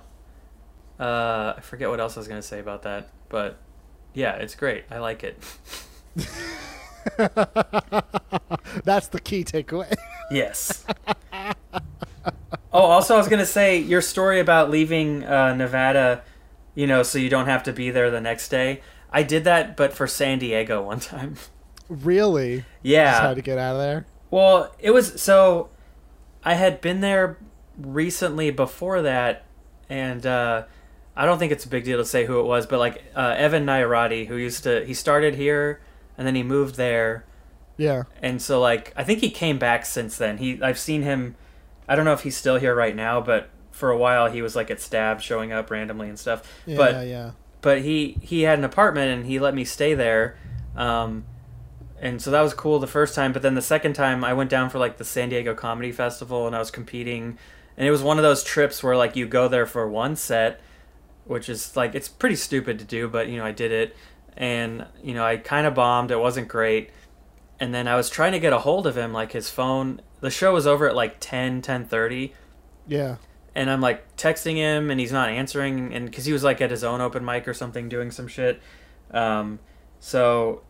uh 1.00 1.54
I 1.58 1.62
forget 1.62 1.89
what 1.89 2.00
else 2.00 2.18
I 2.18 2.20
was 2.20 2.28
going 2.28 2.41
to 2.41 2.48
say 2.48 2.60
about 2.60 2.84
that, 2.84 3.10
but 3.30 3.58
yeah, 4.14 4.36
it's 4.36 4.56
great. 4.56 4.86
I 4.89 5.00
like 5.00 5.24
it. 5.24 5.38
That's 8.84 9.08
the 9.10 9.20
key 9.24 9.43
takeaway. 9.43 9.93
Yes. 10.32 10.86
oh, 12.74 12.80
also 12.80 13.16
I 13.16 13.18
was 13.18 13.28
going 13.28 13.39
to 13.39 13.46
say 13.46 13.78
your 13.78 14.02
story 14.02 14.39
about 14.39 14.70
leaving 14.70 15.24
uh 15.24 15.54
Nevada, 15.54 16.24
you 16.74 16.88
know, 16.88 17.04
so 17.04 17.20
you 17.20 17.30
don't 17.30 17.48
have 17.48 17.64
to 17.64 17.74
be 17.74 17.91
there 17.91 18.10
the 18.10 18.22
next 18.22 18.50
day. 18.50 18.82
I 19.12 19.24
did 19.24 19.43
that 19.43 19.78
but 19.78 19.93
for 19.93 20.08
San 20.08 20.39
Diego 20.39 20.82
one 20.84 21.00
time. 21.00 21.36
really? 21.89 22.58
Just 22.58 22.68
yeah. 22.82 23.22
had 23.22 23.36
to 23.36 23.41
get 23.41 23.58
out 23.58 23.76
of 23.76 23.82
there. 23.82 24.06
Well, 24.32 24.74
it 24.80 24.91
was 24.91 25.22
so 25.22 25.70
I 26.43 26.54
had 26.54 26.80
been 26.82 27.02
there 27.02 27.38
recently 27.78 28.52
before 28.52 29.02
that 29.02 29.46
and 29.89 30.26
uh 30.26 30.64
I 31.16 31.26
don't 31.26 31.39
think 31.39 31.51
it's 31.51 31.66
a 31.66 31.70
big 31.70 31.84
deal 31.86 31.97
to 31.97 32.05
say 32.05 32.26
who 32.26 32.39
it 32.39 32.45
was, 32.45 32.66
but 32.66 32.80
like 32.80 33.03
uh, 33.16 33.36
Evan 33.38 33.66
Nairati, 33.66 34.28
who 34.28 34.36
used 34.36 34.63
to 34.63 34.84
he 34.86 34.93
started 34.93 35.36
here 35.36 35.80
and 36.18 36.26
then 36.28 36.36
he 36.36 36.43
moved 36.43 36.76
there, 36.76 37.26
Yeah. 37.78 38.03
and 38.22 38.41
so 38.41 38.59
like 38.59 38.93
I 38.97 39.03
think 39.03 39.20
he 39.20 39.30
came 39.30 39.57
back 39.57 39.86
since 39.86 40.18
then. 40.18 40.38
He 40.38 40.61
I've 40.61 40.80
seen 40.80 41.01
him. 41.03 41.36
I 41.88 41.95
don't 41.95 42.05
know 42.05 42.13
if 42.13 42.22
he's 42.22 42.36
still 42.38 42.57
here 42.57 42.74
right 42.76 42.95
now, 42.95 43.22
but 43.22 43.49
for 43.72 43.91
a 43.91 43.97
while 43.97 44.30
he 44.32 44.41
was 44.41 44.55
like 44.55 44.72
at 44.72 44.80
Stab, 44.82 45.22
showing 45.22 45.51
up 45.51 45.70
randomly 45.72 46.07
and 46.09 46.18
stuff. 46.20 46.43
Yeah, 46.66 46.78
but 46.78 47.07
yeah. 47.07 47.32
but 47.61 47.82
he 47.82 48.18
he 48.22 48.41
had 48.43 48.57
an 48.59 48.66
apartment 48.66 49.11
and 49.11 49.26
he 49.26 49.39
let 49.39 49.53
me 49.53 49.66
stay 49.66 49.93
there 49.93 50.38
um, 50.76 51.26
and 51.99 52.22
so 52.22 52.30
that 52.32 52.41
was 52.41 52.53
cool 52.53 52.80
the 52.80 52.88
first 52.88 53.16
time 53.16 53.32
but 53.34 53.41
then 53.41 53.55
the 53.55 53.61
second 53.61 53.93
time 53.93 54.24
i 54.24 54.34
went 54.34 54.49
down 54.49 54.70
for 54.70 54.78
like 54.80 54.97
the 54.97 55.05
san 55.05 55.30
diego 55.30 55.53
comedy 55.55 55.91
festival 55.93 56.45
and 56.45 56.53
i 56.55 56.59
was 56.59 56.70
competing 56.70 57.38
and 57.78 57.88
it 57.88 57.91
was 57.91 58.03
one 58.03 58.18
of 58.18 58.24
those 58.24 58.43
trips 58.43 58.84
where 58.84 58.97
like 58.97 59.16
you 59.16 59.26
go 59.26 59.47
there 59.47 59.66
for 59.66 59.88
one 59.88 60.16
set 60.16 60.59
which 61.26 61.49
is 61.49 61.76
like 61.76 61.93
it's 61.95 62.07
pretty 62.07 62.36
stupid 62.36 62.80
to 62.80 62.86
do 62.86 63.07
but 63.07 63.28
you 63.28 63.38
know 63.38 63.45
i 63.45 63.51
did 63.51 63.71
it. 63.71 63.95
And 64.38 64.86
you 65.03 65.13
know 65.13 65.26
i 65.26 65.38
kind 65.38 65.65
of 65.67 65.73
bombed. 65.76 66.11
It 66.11 66.19
wasn't 66.19 66.47
great. 66.47 66.91
And 67.59 67.73
then 67.73 67.88
i 67.88 67.95
was 67.95 68.09
trying 68.09 68.32
to 68.34 68.39
get 68.39 68.53
a 68.53 68.59
hold 68.59 68.86
of 68.88 68.97
him 68.97 69.13
like 69.13 69.32
his 69.32 69.49
phone. 69.49 70.01
The 70.21 70.30
show 70.32 70.53
was 70.53 70.65
over 70.67 70.88
at 70.89 70.95
like 70.95 71.17
10 71.19 71.61
10 71.61 72.30
Yeah. 72.88 73.15
and 73.55 73.69
I'm 73.69 73.80
like 73.82 74.15
texting 74.17 74.55
him, 74.55 74.89
and 74.91 74.99
he's 74.99 75.11
not 75.11 75.30
answering, 75.30 75.93
and 75.93 76.05
because 76.05 76.26
he 76.26 76.34
was 76.34 76.43
like 76.43 76.61
at 76.61 76.71
his 76.71 76.84
own 76.84 76.99
open 77.01 77.23
mic 77.23 77.47
or 77.47 77.53
something, 77.53 77.88
doing 77.89 78.11
some 78.11 78.28
shit. 78.28 78.61
Um, 79.11 79.59
so, 79.99 80.63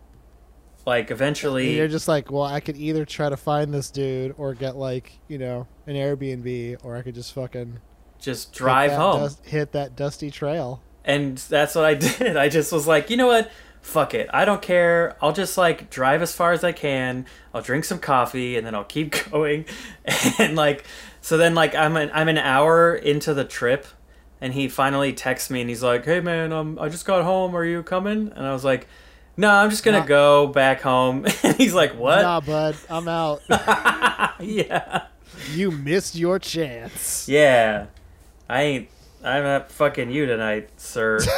like, 0.86 1.10
eventually, 1.10 1.76
You're 1.78 1.88
just 1.88 2.08
like, 2.08 2.32
well, 2.32 2.44
I 2.44 2.60
could 2.60 2.78
either 2.78 3.06
try 3.06 3.30
to 3.30 3.38
find 3.38 3.74
this 3.74 3.90
dude 3.90 4.36
or 4.38 4.54
get 4.54 4.76
like, 4.76 5.18
you 5.28 5.38
know, 5.38 5.68
an 5.88 5.96
Airbnb, 5.96 6.78
or 6.84 6.96
I 6.96 7.02
could 7.02 7.16
just 7.16 7.34
fucking 7.34 7.80
just 8.26 8.52
drive 8.54 8.92
that 8.92 9.00
home, 9.00 9.20
dust- 9.22 9.46
hit 9.46 9.72
that 9.72 9.96
dusty 9.96 10.30
trail. 10.32 10.82
and 11.06 11.38
that's 11.38 11.76
what 11.76 11.86
I 11.86 11.94
did. 12.20 12.36
I 12.36 12.50
just 12.50 12.72
was 12.72 12.86
like, 12.88 13.10
you 13.10 13.18
know 13.18 13.28
what? 13.28 13.50
Fuck 13.82 14.16
it. 14.16 14.28
I 14.34 14.46
don't 14.46 14.64
care. 14.64 15.16
I'll 15.22 15.32
just 15.32 15.58
like 15.58 15.90
drive 15.92 16.22
as 16.24 16.34
far 16.36 16.52
as 16.52 16.64
I 16.64 16.72
can. 16.72 17.26
I'll 17.54 17.62
drink 17.62 17.86
some 17.86 18.00
coffee, 18.00 18.58
and 18.58 18.66
then 18.66 18.74
I'll 18.76 18.84
keep 18.84 19.14
going. 19.32 19.66
and 20.40 20.56
like, 20.56 20.84
so 21.22 21.38
then 21.38 21.54
like 21.56 21.76
I'm 21.76 21.96
an 21.96 22.10
I'm 22.14 22.28
an 22.28 22.38
hour 22.40 22.96
into 22.96 23.34
the 23.34 23.46
trip. 23.46 23.86
And 24.42 24.54
he 24.54 24.68
finally 24.68 25.14
texts 25.14 25.50
me 25.50 25.62
and 25.62 25.70
he's 25.70 25.82
like, 25.82 26.04
"Hey 26.06 26.20
man, 26.20 26.52
um, 26.52 26.78
I 26.80 26.90
just 26.90 27.06
got 27.06 27.24
home. 27.24 27.56
Are 27.56 27.64
you 27.64 27.82
coming?" 27.84 28.32
And 28.36 28.46
I 28.46 28.52
was 28.52 28.66
like, 28.66 28.86
"No, 29.38 29.50
I'm 29.50 29.70
just 29.70 29.84
gonna 29.84 30.00
Nah. 30.02 30.06
go 30.06 30.48
back 30.48 30.82
home." 30.82 31.26
and 31.44 31.56
he's 31.56 31.74
like, 31.74 31.96
"What?" 31.96 32.22
Nah, 32.22 32.42
bud, 32.42 32.76
I'm 32.90 33.08
out. 33.08 33.42
yeah, 34.40 35.06
you 35.54 35.72
missed 35.72 36.16
your 36.16 36.38
chance. 36.40 37.28
yeah. 37.30 37.86
I 38.50 38.62
ain't. 38.64 38.90
I'm 39.24 39.44
not 39.44 39.72
fucking 39.72 40.12
you 40.12 40.26
tonight, 40.28 40.70
sir. 40.78 41.20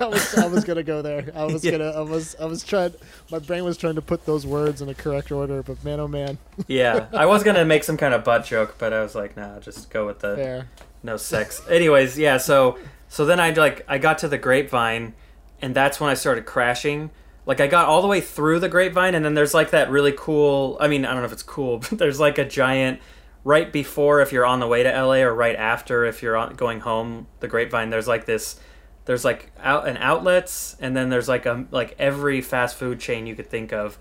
I 0.00 0.06
was, 0.06 0.34
I 0.38 0.46
was 0.46 0.64
gonna 0.64 0.82
go 0.82 1.02
there. 1.02 1.30
I 1.34 1.44
was 1.44 1.62
Yeah. 1.64 1.72
gonna. 1.72 1.90
I 1.90 2.00
was. 2.00 2.36
I 2.40 2.46
was 2.46 2.62
trying. 2.64 2.94
My 3.30 3.38
brain 3.38 3.64
was 3.64 3.76
trying 3.76 3.96
to 3.96 4.02
put 4.02 4.24
those 4.24 4.46
words 4.46 4.80
in 4.80 4.88
a 4.88 4.94
correct 4.94 5.30
order, 5.32 5.62
but 5.62 5.82
man, 5.84 6.00
oh 6.00 6.08
man, 6.08 6.38
yeah, 6.68 7.06
I 7.12 7.26
was 7.26 7.42
gonna 7.42 7.64
make 7.64 7.84
some 7.84 7.96
kind 7.96 8.14
of 8.14 8.24
butt 8.24 8.44
joke, 8.46 8.76
but 8.78 8.92
I 8.92 9.02
was 9.02 9.14
like, 9.14 9.36
nah, 9.36 9.58
just 9.58 9.90
go 9.90 10.06
with 10.06 10.20
the 10.20 10.36
fair. 10.36 10.68
no 11.02 11.16
sex. 11.16 11.60
Anyways, 11.68 12.18
yeah. 12.18 12.38
So 12.38 12.78
so 13.08 13.26
then 13.26 13.40
I 13.40 13.50
like 13.50 13.84
I 13.88 13.98
got 13.98 14.18
to 14.18 14.28
the 14.28 14.38
grapevine, 14.38 15.12
and 15.60 15.74
that's 15.74 16.00
when 16.00 16.08
I 16.10 16.14
started 16.14 16.46
crashing. 16.46 17.10
Like 17.44 17.60
I 17.60 17.66
got 17.66 17.86
all 17.86 18.00
the 18.02 18.08
way 18.08 18.20
through 18.20 18.60
the 18.60 18.68
grapevine, 18.68 19.14
and 19.14 19.24
then 19.24 19.34
there's 19.34 19.52
like 19.54 19.70
that 19.70 19.90
really 19.90 20.14
cool. 20.16 20.76
I 20.80 20.86
mean, 20.88 21.04
I 21.04 21.10
don't 21.12 21.20
know 21.20 21.26
if 21.26 21.32
it's 21.32 21.42
cool, 21.42 21.78
but 21.90 21.98
there's 21.98 22.20
like 22.20 22.38
a 22.38 22.44
giant 22.44 23.00
right 23.44 23.72
before 23.72 24.20
if 24.20 24.32
you're 24.32 24.46
on 24.46 24.60
the 24.60 24.66
way 24.66 24.82
to 24.82 24.90
LA 24.90 25.16
or 25.16 25.34
right 25.34 25.56
after 25.56 26.04
if 26.04 26.22
you're 26.22 26.36
on, 26.36 26.54
going 26.54 26.80
home. 26.80 27.26
The 27.40 27.48
grapevine. 27.48 27.90
There's 27.90 28.08
like 28.08 28.26
this. 28.26 28.60
There's 29.04 29.24
like 29.24 29.52
out 29.60 29.88
an 29.88 29.96
outlets, 29.98 30.76
and 30.80 30.96
then 30.96 31.08
there's 31.08 31.28
like 31.28 31.46
a 31.46 31.66
like 31.70 31.96
every 31.98 32.40
fast 32.40 32.76
food 32.76 33.00
chain 33.00 33.26
you 33.26 33.34
could 33.34 33.48
think 33.48 33.72
of. 33.72 33.98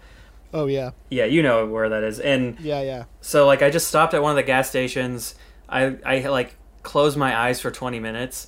Oh 0.53 0.67
yeah, 0.67 0.91
Yeah, 1.09 1.25
you 1.25 1.43
know 1.43 1.65
where 1.65 1.89
that 1.89 2.03
is, 2.03 2.19
and 2.19 2.59
yeah, 2.59 2.81
yeah. 2.81 3.03
so 3.21 3.45
like 3.45 3.61
I 3.61 3.69
just 3.69 3.87
stopped 3.87 4.13
at 4.13 4.21
one 4.21 4.31
of 4.31 4.37
the 4.37 4.43
gas 4.43 4.69
stations. 4.69 5.35
I 5.69 5.97
I 6.05 6.19
like 6.27 6.55
closed 6.83 7.17
my 7.17 7.37
eyes 7.37 7.59
for 7.59 7.69
20 7.69 7.99
minutes 7.99 8.47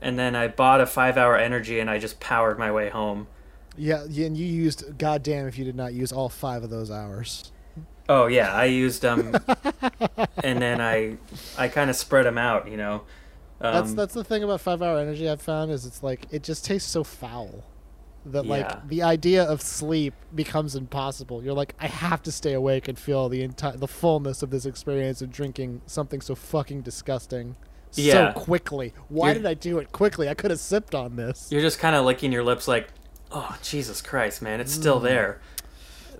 and 0.00 0.18
then 0.18 0.34
I 0.34 0.48
bought 0.48 0.80
a 0.80 0.84
5-hour 0.84 1.36
energy 1.36 1.80
and 1.80 1.90
I 1.90 1.98
just 1.98 2.20
powered 2.20 2.58
my 2.58 2.70
way 2.70 2.88
home. 2.88 3.26
Yeah, 3.76 4.04
yeah, 4.08 4.26
and 4.26 4.36
you 4.36 4.46
used 4.46 4.98
goddamn 4.98 5.46
if 5.46 5.58
you 5.58 5.64
did 5.64 5.76
not 5.76 5.92
use 5.92 6.12
all 6.12 6.28
five 6.28 6.62
of 6.62 6.70
those 6.70 6.90
hours. 6.90 7.50
Oh 8.12 8.26
yeah, 8.26 8.52
I 8.52 8.64
used 8.64 9.02
them 9.02 9.36
and 10.44 10.60
then 10.60 10.80
I 10.80 11.16
I 11.56 11.68
kind 11.68 11.88
of 11.90 11.94
spread 11.96 12.26
them 12.26 12.38
out, 12.38 12.68
you 12.68 12.76
know. 12.76 13.02
Um, 13.60 13.74
That's 13.74 13.94
that's 13.94 14.14
the 14.14 14.24
thing 14.24 14.42
about 14.42 14.60
five 14.60 14.82
hour 14.82 14.98
energy 14.98 15.28
I've 15.28 15.42
found 15.42 15.70
is 15.70 15.86
it's 15.86 16.02
like 16.02 16.26
it 16.32 16.42
just 16.42 16.64
tastes 16.64 16.90
so 16.90 17.04
foul 17.04 17.64
that 18.26 18.44
Yeah. 18.44 18.50
like 18.50 18.88
the 18.88 19.02
idea 19.02 19.44
of 19.44 19.60
sleep 19.62 20.14
becomes 20.34 20.74
impossible. 20.74 21.42
You're 21.44 21.54
like 21.54 21.74
I 21.78 21.86
have 21.86 22.22
to 22.24 22.32
stay 22.32 22.54
awake 22.54 22.88
and 22.88 22.98
feel 22.98 23.28
the 23.28 23.42
entire 23.42 23.76
the 23.76 23.86
fullness 23.88 24.42
of 24.42 24.50
this 24.50 24.66
experience 24.66 25.22
of 25.22 25.30
drinking 25.30 25.82
something 25.86 26.20
so 26.20 26.34
fucking 26.34 26.80
disgusting 26.82 27.54
Yeah. 27.94 28.32
so 28.34 28.40
quickly. 28.40 28.92
Why 29.08 29.28
You're- 29.28 29.38
did 29.42 29.46
I 29.46 29.54
do 29.54 29.78
it 29.78 29.92
quickly? 29.92 30.28
I 30.28 30.34
could 30.34 30.50
have 30.50 30.60
sipped 30.60 30.94
on 30.94 31.16
this. 31.16 31.48
you're 31.52 31.62
just 31.62 31.78
kind 31.78 31.94
of 31.94 32.04
licking 32.04 32.32
your 32.32 32.42
lips 32.44 32.66
like, 32.66 32.88
"Oh, 33.30 33.56
Jesus 33.62 34.00
Christ, 34.02 34.40
man, 34.42 34.60
it's 34.60 34.74
Mm. 34.74 34.80
still 34.80 35.00
there." 35.00 35.40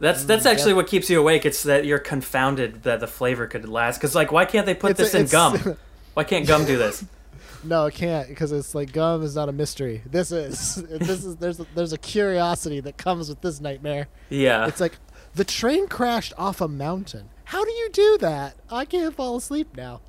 That's 0.01 0.25
that's 0.25 0.47
actually 0.47 0.73
what 0.75 0.87
keeps 0.87 1.09
you 1.11 1.21
awake. 1.21 1.45
It's 1.47 1.63
that 1.65 1.85
you're 1.85 1.99
confounded 1.99 2.83
that 2.85 3.01
the 3.01 3.07
flavor 3.07 3.47
could 3.47 3.69
last 3.69 4.01
cuz 4.01 4.15
like 4.15 4.33
why 4.33 4.45
can't 4.47 4.67
they 4.67 4.75
put 4.75 4.93
It's 4.93 5.13
this 5.13 5.15
in 5.15 5.27
gum? 5.27 5.77
Why 6.15 6.25
can't 6.25 6.47
gum 6.47 6.65
do 6.65 6.77
this? 6.77 7.05
No, 7.63 7.85
it 7.85 7.95
can't 7.95 8.27
because 8.27 8.53
it's 8.53 8.75
like 8.75 8.91
gum 8.91 9.23
is 9.23 9.35
not 9.37 9.51
a 9.51 9.53
mystery. 9.53 10.01
This 10.07 10.33
is 10.33 10.77
this 10.89 11.25
is 11.27 11.37
there's 11.37 11.61
a, 11.61 11.67
there's 11.75 11.93
a 11.93 11.99
curiosity 11.99 12.81
that 12.81 12.97
comes 12.97 13.29
with 13.29 13.43
this 13.43 13.61
nightmare. 13.61 14.09
Yeah. 14.31 14.67
It's 14.67 14.81
like 14.81 14.97
the 15.35 15.45
train 15.45 15.87
crashed 15.87 16.33
off 16.39 16.63
a 16.63 16.69
mountain. 16.69 17.29
How 17.45 17.63
do 17.63 17.71
you 17.71 17.91
do 17.93 18.17
that? 18.23 18.55
I 18.71 18.87
can't 18.87 19.15
fall 19.15 19.37
asleep 19.37 19.77
now. 19.77 20.01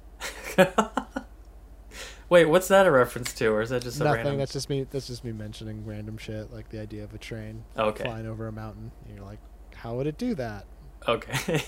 Wait, 2.30 2.46
what's 2.46 2.70
that 2.70 2.86
a 2.88 2.92
reference 2.92 3.34
to, 3.34 3.48
or 3.48 3.62
is 3.62 3.70
that 3.72 3.82
just 3.84 4.00
a 4.00 4.06
Nothing. 4.06 4.18
random? 4.20 4.38
That's 4.38 4.54
just 4.54 4.70
me. 4.70 4.88
That's 4.89 5.08
just 5.08 5.26
me 5.26 5.34
mentioning 5.34 5.86
random 5.86 6.18
shit, 6.18 6.54
like 6.54 6.70
the 6.70 6.80
idea 6.80 7.04
of 7.04 7.14
a 7.14 7.18
train 7.18 7.66
Okay. 7.78 8.06
flying 8.06 8.26
over 8.26 8.48
a 8.48 8.54
mountain. 8.54 8.92
And 9.06 9.18
you're 9.18 9.26
like, 9.26 9.39
how 9.82 9.95
would 9.95 10.05
it 10.05 10.17
do 10.19 10.36
that? 10.36 10.65
Okay. 11.07 11.63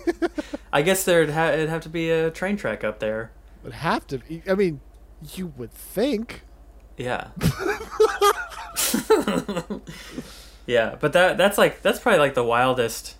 I 0.72 0.82
guess 0.82 1.02
there'd 1.02 1.30
ha- 1.30 1.50
it'd 1.50 1.68
have 1.68 1.82
to 1.82 1.88
be 1.88 2.08
a 2.08 2.30
train 2.30 2.56
track 2.56 2.84
up 2.84 3.00
there. 3.00 3.32
It 3.62 3.64
would 3.64 3.72
have 3.72 4.06
to. 4.08 4.18
Be, 4.18 4.44
I 4.48 4.54
mean, 4.54 4.80
you 5.34 5.48
would 5.56 5.72
think. 5.72 6.42
Yeah. 6.96 7.30
yeah, 10.66 10.94
but 11.00 11.12
that 11.14 11.36
that's 11.36 11.58
like 11.58 11.82
that's 11.82 11.98
probably 11.98 12.20
like 12.20 12.34
the 12.34 12.44
wildest. 12.44 13.16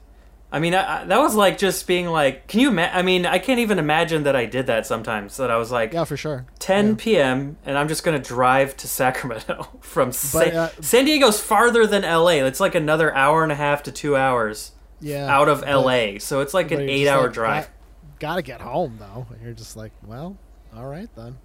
I 0.55 0.59
mean, 0.59 0.75
I, 0.75 1.01
I, 1.01 1.05
that 1.07 1.19
was 1.19 1.35
like 1.35 1.57
just 1.57 1.87
being 1.87 2.07
like, 2.09 2.47
can 2.47 2.61
you? 2.61 2.79
I 2.79 3.01
mean, 3.01 3.25
I 3.25 3.39
can't 3.39 3.59
even 3.59 3.79
imagine 3.79 4.25
that 4.25 4.37
I 4.37 4.45
did 4.45 4.67
that 4.67 4.87
sometimes. 4.87 5.39
That 5.39 5.51
I 5.51 5.57
was 5.57 5.71
like, 5.73 5.95
Yeah, 5.95 6.05
for 6.05 6.17
sure. 6.17 6.45
10 6.59 6.89
Yeah. 6.89 6.95
p.m. 6.99 7.57
and 7.65 7.79
I'm 7.79 7.89
just 7.89 8.05
gonna 8.05 8.19
drive 8.19 8.77
to 8.77 8.87
Sacramento 8.87 9.67
from 9.81 10.13
Sa- 10.13 10.41
uh, 10.41 10.69
San 10.83 11.07
Diego's 11.07 11.41
farther 11.41 11.87
than 11.87 12.05
L.A. 12.05 12.41
It's 12.41 12.61
like 12.61 12.75
another 12.75 13.15
hour 13.15 13.43
and 13.43 13.51
a 13.51 13.55
half 13.55 13.83
to 13.85 13.93
two 13.93 14.15
hours 14.15 14.73
Yeah. 15.01 15.27
out 15.27 15.49
of 15.49 15.61
but- 15.61 15.69
L.A. 15.71 16.19
So 16.19 16.41
it's 16.41 16.53
like 16.53 16.71
an 16.71 16.81
eight-hour 16.83 17.25
like, 17.25 17.33
drive. 17.33 17.65
"Got- 17.65 17.73
Gotta 18.19 18.43
get 18.43 18.61
home 18.61 18.99
though. 19.01 19.27
And 19.33 19.43
you're 19.43 19.53
just 19.55 19.75
like, 19.77 19.91
well, 20.07 20.37
all 20.77 20.87
right 20.87 21.09
then. 21.17 21.39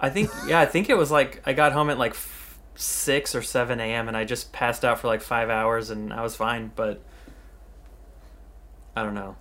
I 0.00 0.10
think 0.10 0.30
yeah, 0.48 0.58
I 0.58 0.66
think 0.66 0.90
it 0.90 0.96
was 0.96 1.10
like 1.10 1.40
I 1.46 1.52
got 1.52 1.72
home 1.72 1.90
at 1.90 1.98
like 1.98 2.12
f- 2.12 2.58
six 2.74 3.34
or 3.36 3.42
seven 3.42 3.78
a.m. 3.78 4.08
and 4.08 4.16
I 4.16 4.24
just 4.24 4.52
passed 4.52 4.84
out 4.84 4.98
for 5.00 5.06
like 5.06 5.20
five 5.20 5.48
hours 5.50 5.90
and 5.90 6.12
I 6.12 6.22
was 6.22 6.34
fine. 6.34 6.72
But 6.74 7.00
I 8.96 9.02
don't 9.02 9.14
know. 9.14 9.36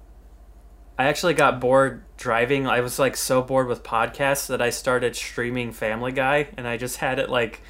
I 0.97 1.05
actually 1.05 1.33
got 1.33 1.59
bored 1.59 2.03
driving. 2.17 2.67
I 2.67 2.81
was 2.81 2.99
like 2.99 3.15
so 3.17 3.41
bored 3.41 3.67
with 3.67 3.83
podcasts 3.83 4.47
that 4.47 4.61
I 4.61 4.69
started 4.69 5.15
streaming 5.15 5.71
Family 5.71 6.11
Guy, 6.11 6.49
and 6.57 6.67
I 6.67 6.77
just 6.77 6.97
had 6.97 7.19
it 7.19 7.29
like. 7.29 7.61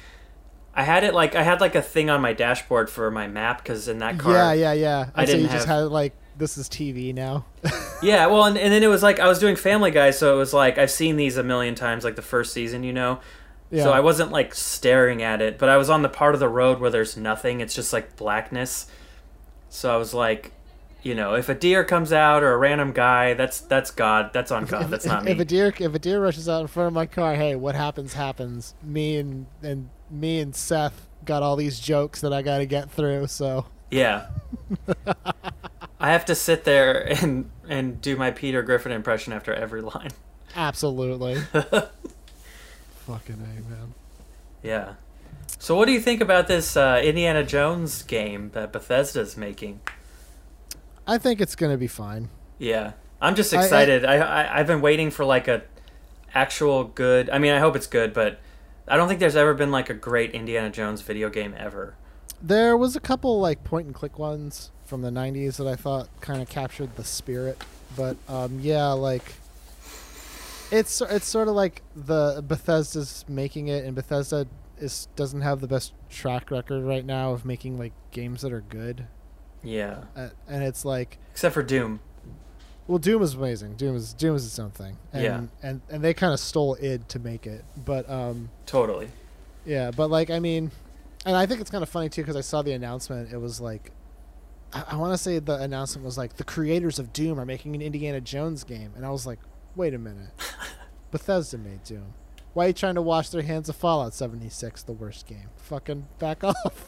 I 0.76 0.82
had 0.82 1.04
it 1.04 1.14
like 1.14 1.36
I 1.36 1.42
had 1.44 1.60
like 1.60 1.74
a 1.76 1.82
thing 1.82 2.10
on 2.10 2.20
my 2.20 2.32
dashboard 2.32 2.90
for 2.90 3.08
my 3.10 3.28
map 3.28 3.62
because 3.62 3.86
in 3.86 3.98
that 3.98 4.18
car, 4.18 4.32
yeah, 4.34 4.52
yeah, 4.52 4.72
yeah. 4.72 5.10
I 5.14 5.22
I'd 5.22 5.26
didn't 5.26 5.42
you 5.42 5.46
just 5.48 5.66
have- 5.68 5.82
had 5.84 5.90
like 5.92 6.14
this 6.36 6.58
is 6.58 6.68
TV 6.68 7.14
now. 7.14 7.44
Yeah, 8.02 8.26
well, 8.26 8.44
and, 8.44 8.58
and 8.58 8.70
then 8.70 8.82
it 8.82 8.88
was 8.88 9.02
like 9.02 9.18
I 9.18 9.26
was 9.28 9.38
doing 9.38 9.56
Family 9.56 9.90
Guy, 9.90 10.10
so 10.10 10.34
it 10.34 10.36
was 10.38 10.52
like 10.52 10.76
I've 10.76 10.90
seen 10.90 11.16
these 11.16 11.38
a 11.38 11.42
million 11.42 11.74
times, 11.74 12.04
like 12.04 12.16
the 12.16 12.22
first 12.22 12.52
season, 12.52 12.82
you 12.82 12.92
know. 12.92 13.20
yeah. 13.70 13.84
So 13.84 13.92
I 13.92 14.00
wasn't 14.00 14.30
like 14.30 14.54
staring 14.54 15.22
at 15.22 15.40
it, 15.40 15.58
but 15.58 15.70
I 15.70 15.78
was 15.78 15.88
on 15.88 16.02
the 16.02 16.08
part 16.10 16.34
of 16.34 16.40
the 16.40 16.48
road 16.48 16.80
where 16.80 16.90
there's 16.90 17.16
nothing. 17.16 17.60
It's 17.60 17.74
just 17.74 17.94
like 17.94 18.14
blackness. 18.16 18.86
So 19.70 19.94
I 19.94 19.96
was 19.96 20.12
like, 20.12 20.52
you 21.04 21.14
know, 21.14 21.34
if 21.34 21.48
a 21.48 21.54
deer 21.54 21.84
comes 21.84 22.12
out 22.12 22.42
or 22.42 22.52
a 22.52 22.56
random 22.56 22.92
guy, 22.92 23.34
that's 23.34 23.60
that's 23.60 23.90
God. 23.92 24.30
That's 24.32 24.50
on 24.50 24.64
God. 24.64 24.82
if, 24.84 24.90
That's 24.90 25.04
if- 25.04 25.12
not 25.12 25.28
if 25.28 25.36
me. 25.36 25.42
a 25.42 25.44
deer 25.44 25.72
if 25.78 25.94
a 25.94 25.98
deer 25.98 26.20
rushes 26.20 26.48
out 26.48 26.62
in 26.62 26.66
front 26.66 26.88
of 26.88 26.92
my 26.92 27.06
car, 27.06 27.34
hey, 27.34 27.54
what 27.54 27.74
happens 27.76 28.14
happens. 28.14 28.74
Me 28.82 29.16
and 29.18 29.46
and 29.62 29.90
me 30.10 30.40
and 30.40 30.56
Seth 30.56 31.06
got 31.24 31.42
all 31.42 31.56
these 31.56 31.78
jokes 31.78 32.20
that 32.22 32.32
I 32.32 32.42
got 32.42 32.58
to 32.58 32.66
get 32.66 32.90
through. 32.90 33.26
So 33.28 33.66
Yeah. 33.90 34.26
I 36.00 36.10
have 36.10 36.24
to 36.26 36.34
sit 36.34 36.64
there 36.64 37.06
and 37.22 37.50
and 37.68 38.00
do 38.00 38.16
my 38.16 38.30
Peter 38.30 38.62
Griffin 38.62 38.92
impression 38.92 39.32
after 39.32 39.54
every 39.54 39.80
line. 39.82 40.10
absolutely, 40.56 41.36
fucking 43.06 43.34
a 43.34 43.70
man. 43.70 43.94
Yeah. 44.62 44.94
So, 45.58 45.74
what 45.76 45.86
do 45.86 45.92
you 45.92 46.00
think 46.00 46.20
about 46.20 46.46
this 46.48 46.76
uh, 46.76 47.00
Indiana 47.02 47.42
Jones 47.44 48.02
game 48.02 48.50
that 48.54 48.72
Bethesda's 48.72 49.36
making? 49.36 49.80
I 51.06 51.18
think 51.18 51.40
it's 51.40 51.54
gonna 51.56 51.76
be 51.76 51.86
fine. 51.86 52.28
Yeah, 52.58 52.92
I'm 53.20 53.34
just 53.34 53.52
I- 53.52 53.58
I- 53.60 53.62
excited. 53.64 54.04
I, 54.04 54.14
I 54.16 54.60
I've 54.60 54.66
been 54.66 54.80
waiting 54.80 55.10
for 55.10 55.24
like 55.24 55.48
a 55.48 55.62
actual 56.34 56.84
good. 56.84 57.30
I 57.30 57.38
mean, 57.38 57.52
I 57.52 57.58
hope 57.60 57.76
it's 57.76 57.86
good, 57.86 58.12
but 58.12 58.40
I 58.88 58.96
don't 58.96 59.08
think 59.08 59.20
there's 59.20 59.36
ever 59.36 59.54
been 59.54 59.70
like 59.70 59.88
a 59.90 59.94
great 59.94 60.32
Indiana 60.32 60.70
Jones 60.70 61.00
video 61.02 61.30
game 61.30 61.54
ever. 61.58 61.94
There 62.42 62.76
was 62.76 62.96
a 62.96 63.00
couple 63.00 63.40
like 63.40 63.64
point 63.64 63.86
and 63.86 63.94
click 63.94 64.18
ones 64.18 64.70
from 64.84 65.02
the 65.02 65.10
'90s 65.10 65.56
that 65.56 65.66
I 65.66 65.76
thought 65.76 66.08
kind 66.20 66.42
of 66.42 66.48
captured 66.48 66.96
the 66.96 67.04
spirit, 67.04 67.62
but 67.96 68.16
um, 68.28 68.58
yeah, 68.60 68.88
like 68.88 69.34
it's 70.70 71.00
it's 71.00 71.26
sort 71.26 71.48
of 71.48 71.54
like 71.54 71.82
the 71.94 72.42
Bethesda's 72.46 73.24
making 73.28 73.68
it, 73.68 73.84
and 73.84 73.94
Bethesda 73.94 74.46
is 74.78 75.08
doesn't 75.16 75.42
have 75.42 75.60
the 75.60 75.68
best 75.68 75.92
track 76.10 76.50
record 76.50 76.82
right 76.84 77.04
now 77.04 77.32
of 77.32 77.44
making 77.44 77.78
like 77.78 77.92
games 78.10 78.42
that 78.42 78.52
are 78.52 78.60
good, 78.62 79.06
Yeah, 79.64 80.04
uh, 80.16 80.28
and 80.48 80.62
it's 80.62 80.84
like 80.84 81.18
except 81.32 81.54
for 81.54 81.62
Doom. 81.62 82.00
well, 82.86 82.98
Doom 82.98 83.22
is 83.22 83.34
amazing. 83.34 83.74
Doom 83.76 83.96
is 83.96 84.12
Doom 84.12 84.36
is 84.36 84.44
its 84.46 84.58
own 84.58 84.70
thing, 84.70 84.96
and 85.12 85.22
Yeah. 85.22 85.42
and 85.62 85.80
and 85.90 86.02
they 86.04 86.14
kind 86.14 86.32
of 86.32 86.40
stole 86.40 86.76
id 86.80 87.08
to 87.08 87.18
make 87.18 87.46
it, 87.46 87.64
but 87.84 88.08
um. 88.10 88.50
Totally. 88.66 89.08
Yeah, 89.66 89.90
but 89.90 90.10
like 90.10 90.30
I 90.30 90.38
mean, 90.40 90.70
and 91.24 91.34
I 91.34 91.46
think 91.46 91.60
it's 91.60 91.70
kind 91.70 91.82
of 91.82 91.88
funny 91.88 92.08
too 92.08 92.22
because 92.22 92.36
I 92.36 92.42
saw 92.42 92.62
the 92.62 92.72
announcement. 92.72 93.32
It 93.32 93.38
was 93.38 93.60
like, 93.60 93.92
I, 94.72 94.84
I 94.90 94.96
want 94.96 95.12
to 95.14 95.18
say 95.18 95.38
the 95.38 95.56
announcement 95.56 96.04
was 96.04 96.18
like 96.18 96.36
the 96.36 96.44
creators 96.44 96.98
of 96.98 97.12
Doom 97.12 97.40
are 97.40 97.46
making 97.46 97.74
an 97.74 97.80
Indiana 97.82 98.20
Jones 98.20 98.62
game, 98.64 98.92
and 98.96 99.06
I 99.06 99.10
was 99.10 99.26
like, 99.26 99.38
wait 99.74 99.94
a 99.94 99.98
minute, 99.98 100.30
Bethesda 101.10 101.56
made 101.58 101.82
Doom. 101.84 102.12
Why 102.52 102.66
are 102.66 102.68
you 102.68 102.72
trying 102.74 102.94
to 102.94 103.02
wash 103.02 103.30
their 103.30 103.42
hands 103.42 103.68
of 103.68 103.74
Fallout 103.74 104.14
76, 104.14 104.82
the 104.84 104.92
worst 104.92 105.26
game? 105.26 105.48
Fucking 105.56 106.06
back 106.20 106.44
off. 106.44 106.86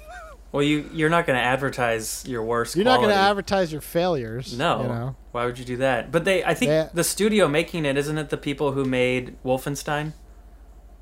Well, 0.57 0.65
you 0.65 0.89
you're 0.95 1.11
not 1.11 1.27
going 1.27 1.39
to 1.39 1.45
advertise 1.45 2.25
your 2.27 2.43
worst. 2.43 2.77
You're 2.77 2.87
not 2.87 2.97
going 3.01 3.11
to 3.11 3.15
advertise 3.15 3.71
your 3.71 3.83
failures. 3.83 4.57
No. 4.57 4.81
You 4.81 4.89
know? 4.89 5.17
Why 5.33 5.45
would 5.45 5.59
you 5.59 5.67
do 5.67 5.77
that? 5.77 6.11
But 6.11 6.25
they, 6.25 6.43
I 6.43 6.55
think 6.55 6.71
They- 6.71 6.89
the 6.95 7.05
studio 7.05 7.47
making 7.47 7.85
it 7.85 7.99
isn't 7.99 8.17
it 8.17 8.31
the 8.31 8.39
people 8.39 8.73
who 8.73 8.87
made 8.87 9.37
Wolfenstein? 9.45 10.15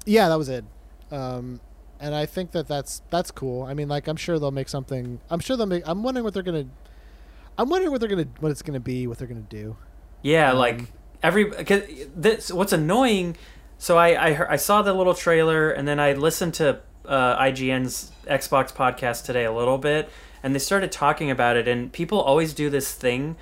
Yeah, 0.07 0.29
that 0.29 0.35
was 0.39 0.49
it. 0.49 0.65
Um, 1.13 1.61
and 2.01 2.17
I 2.17 2.27
think 2.27 2.51
that 2.51 2.67
that's 2.67 3.03
that's 3.11 3.31
cool. 3.31 3.63
I 3.63 3.75
mean, 3.75 3.87
like 3.87 4.09
I'm 4.09 4.17
sure 4.17 4.41
they'll 4.41 4.51
make 4.51 4.69
something. 4.69 5.21
I'm 5.31 5.39
sure 5.39 5.57
they'll 5.57 5.67
make. 5.67 5.85
I'm 5.87 6.03
wondering 6.03 6.25
what 6.25 6.35
they're 6.35 6.43
gonna. 6.43 6.67
I'm 7.57 7.69
wondering 7.69 7.93
what 7.93 8.01
they're 8.01 8.11
gonna 8.11 8.27
what 8.41 8.51
it's 8.51 8.63
gonna 8.63 8.81
be. 8.81 9.07
What 9.07 9.19
they're 9.19 9.29
gonna 9.29 9.41
do. 9.43 9.77
Yeah, 10.23 10.51
Um, 10.51 10.59
like 10.59 10.83
every 11.23 11.49
cause 11.49 11.83
this 12.17 12.51
what's 12.51 12.73
annoying. 12.73 13.37
So 13.79 13.97
I 13.99 14.15
I, 14.31 14.53
I 14.55 14.57
saw 14.57 14.83
the 14.83 14.93
little 14.93 15.15
trailer 15.15 15.71
and 15.71 15.87
then 15.87 16.01
I 16.01 16.15
listened 16.15 16.55
to 16.55 16.81
uh, 17.07 17.37
IGN's 17.39 18.13
Xbox 18.27 18.73
podcast 18.73 19.25
today 19.25 19.45
a 19.45 19.53
little 19.53 19.79
bit, 19.79 20.09
and 20.43 20.55
they 20.55 20.59
started 20.59 20.93
talking 20.93 21.31
about 21.31 21.57
it. 21.57 21.69
And 21.69 21.93
people 21.93 22.21
always 22.21 22.55
do 22.55 22.71
this 22.71 22.93
thing 22.93 23.37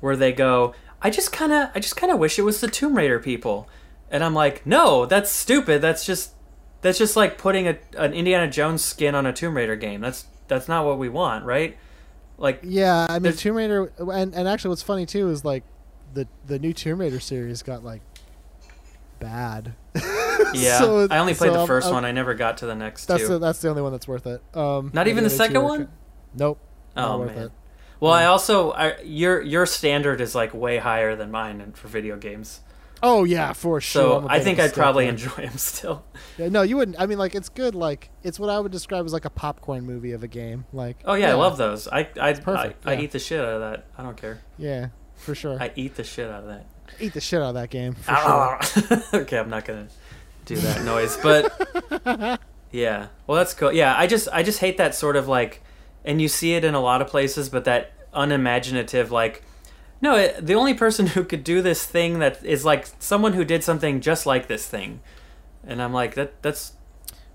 where 0.00 0.16
they 0.16 0.32
go, 0.32 0.74
"I 1.02 1.10
just 1.10 1.32
kind 1.32 1.52
of 1.52 1.70
I 1.74 1.80
just 1.80 1.96
kind 1.96 2.12
of 2.12 2.18
wish 2.18 2.38
it 2.38 2.42
was 2.42 2.60
the 2.60 2.68
Tomb 2.68 2.96
Raider 2.96 3.18
people," 3.18 3.68
and 4.10 4.22
I'm 4.24 4.34
like, 4.34 4.66
"No, 4.66 5.06
that's 5.06 5.30
stupid. 5.30 5.82
That's 5.82 6.04
just 6.04 6.32
that's 6.82 6.98
just 6.98 7.16
like 7.16 7.38
putting 7.38 7.68
a, 7.68 7.78
an 7.96 8.14
Indiana 8.14 8.50
Jones 8.50 8.82
skin 8.82 9.14
on 9.14 9.26
a 9.26 9.32
Tomb 9.32 9.56
Raider 9.56 9.76
game. 9.76 10.00
That's 10.00 10.26
that's 10.48 10.68
not 10.68 10.84
what 10.84 10.98
we 10.98 11.08
want, 11.08 11.44
right?" 11.44 11.76
Like 12.38 12.60
Yeah, 12.62 13.06
I 13.08 13.18
mean 13.18 13.34
Tomb 13.34 13.56
Raider, 13.56 13.92
and 13.98 14.34
and 14.34 14.48
actually, 14.48 14.70
what's 14.70 14.82
funny 14.82 15.06
too 15.06 15.28
is 15.28 15.44
like 15.44 15.62
the 16.14 16.26
the 16.46 16.58
new 16.58 16.72
Tomb 16.72 17.00
Raider 17.00 17.20
series 17.20 17.62
got 17.62 17.84
like 17.84 18.02
bad. 19.20 19.74
Yeah, 20.54 20.78
So- 20.78 21.06
I 21.10 21.18
only 21.18 21.34
played 21.34 21.52
so 21.52 21.64
the 21.66 21.72
1st 21.72 21.84
I'm- 21.84 21.94
one. 21.94 22.04
I 22.06 22.12
never 22.12 22.34
got 22.34 22.56
to 22.58 22.66
the 22.66 22.74
next 22.74 23.06
That's 23.06 23.22
two. 23.22 23.28
the, 23.28 23.38
that's 23.38 23.60
the 23.60 23.68
only 23.68 23.82
one 23.82 23.92
that's 23.92 24.08
worth 24.08 24.26
it. 24.26 24.42
Um, 24.56 24.90
Not 24.94 25.06
even 25.06 25.22
the 25.22 25.30
second 25.30 25.62
one? 25.62 25.88
Nope. 26.34 26.58
oh 26.96 27.24
man. 27.24 27.38
it. 27.38 27.52
Well, 28.00 28.12
I 28.12 28.24
also 28.24 28.70
I, 28.72 28.98
your 29.02 29.42
your 29.42 29.66
standard 29.66 30.20
is 30.22 30.34
like 30.34 30.54
way 30.54 30.78
higher 30.78 31.14
than 31.14 31.30
mine 31.30 31.72
for 31.72 31.88
video 31.88 32.16
games. 32.16 32.60
Oh 33.02 33.24
yeah, 33.24 33.52
for 33.52 33.80
sure. 33.80 34.22
So 34.22 34.26
I 34.28 34.40
think 34.40 34.58
I'd 34.58 34.72
probably 34.72 35.06
stickler. 35.06 35.28
enjoy 35.42 35.48
them 35.50 35.58
still. 35.58 36.04
Yeah, 36.38 36.48
no, 36.48 36.62
you 36.62 36.76
wouldn't. 36.78 36.98
I 36.98 37.04
mean, 37.06 37.18
like 37.18 37.34
it's 37.34 37.50
good. 37.50 37.74
Like 37.74 38.08
it's 38.22 38.40
what 38.40 38.48
I 38.48 38.58
would 38.58 38.72
describe 38.72 39.04
as 39.04 39.12
like 39.12 39.26
a 39.26 39.30
popcorn 39.30 39.84
movie 39.84 40.12
of 40.12 40.22
a 40.22 40.28
game. 40.28 40.64
Like 40.72 40.96
Oh 41.04 41.14
yeah, 41.14 41.30
I 41.30 41.34
love 41.34 41.58
those. 41.58 41.86
I 41.88 42.08
I, 42.18 42.32
perfect, 42.32 42.86
I, 42.86 42.94
I 42.94 43.00
eat 43.00 43.10
the 43.12 43.18
shit 43.18 43.38
out 43.40 43.52
of 43.54 43.60
that. 43.60 43.84
I 43.98 44.02
don't 44.02 44.16
care. 44.16 44.40
Yeah, 44.56 44.88
for 45.16 45.34
sure. 45.34 45.58
I 45.60 45.70
eat 45.76 45.96
the 45.96 46.04
shit 46.04 46.30
out 46.30 46.42
of 46.44 46.48
that. 46.48 46.66
Eat 46.98 47.12
the 47.12 47.20
shit 47.20 47.40
out 47.40 47.48
of 47.48 47.54
that 47.54 47.70
game. 47.70 47.96
Sure. 48.04 48.58
okay, 49.22 49.38
I'm 49.38 49.50
not 49.50 49.64
gonna 49.64 49.88
do 50.44 50.56
that 50.56 50.84
noise, 50.84 51.16
but 51.22 52.40
yeah. 52.70 53.08
Well, 53.26 53.38
that's 53.38 53.54
cool. 53.54 53.72
Yeah, 53.72 53.94
I 53.96 54.06
just 54.06 54.28
I 54.32 54.42
just 54.42 54.58
hate 54.60 54.76
that 54.78 54.94
sort 54.94 55.16
of 55.16 55.28
like, 55.28 55.62
and 56.04 56.20
you 56.20 56.28
see 56.28 56.54
it 56.54 56.64
in 56.64 56.74
a 56.74 56.80
lot 56.80 57.00
of 57.02 57.08
places, 57.08 57.48
but 57.48 57.64
that 57.64 57.92
unimaginative 58.12 59.10
like. 59.10 59.44
No, 60.02 60.16
it, 60.16 60.46
the 60.46 60.54
only 60.54 60.72
person 60.72 61.08
who 61.08 61.24
could 61.24 61.44
do 61.44 61.60
this 61.60 61.84
thing 61.84 62.20
that 62.20 62.42
is 62.42 62.64
like 62.64 62.88
someone 63.00 63.34
who 63.34 63.44
did 63.44 63.62
something 63.62 64.00
just 64.00 64.24
like 64.24 64.48
this 64.48 64.66
thing, 64.66 65.00
and 65.66 65.82
I'm 65.82 65.92
like 65.92 66.14
that. 66.14 66.40
That's 66.42 66.72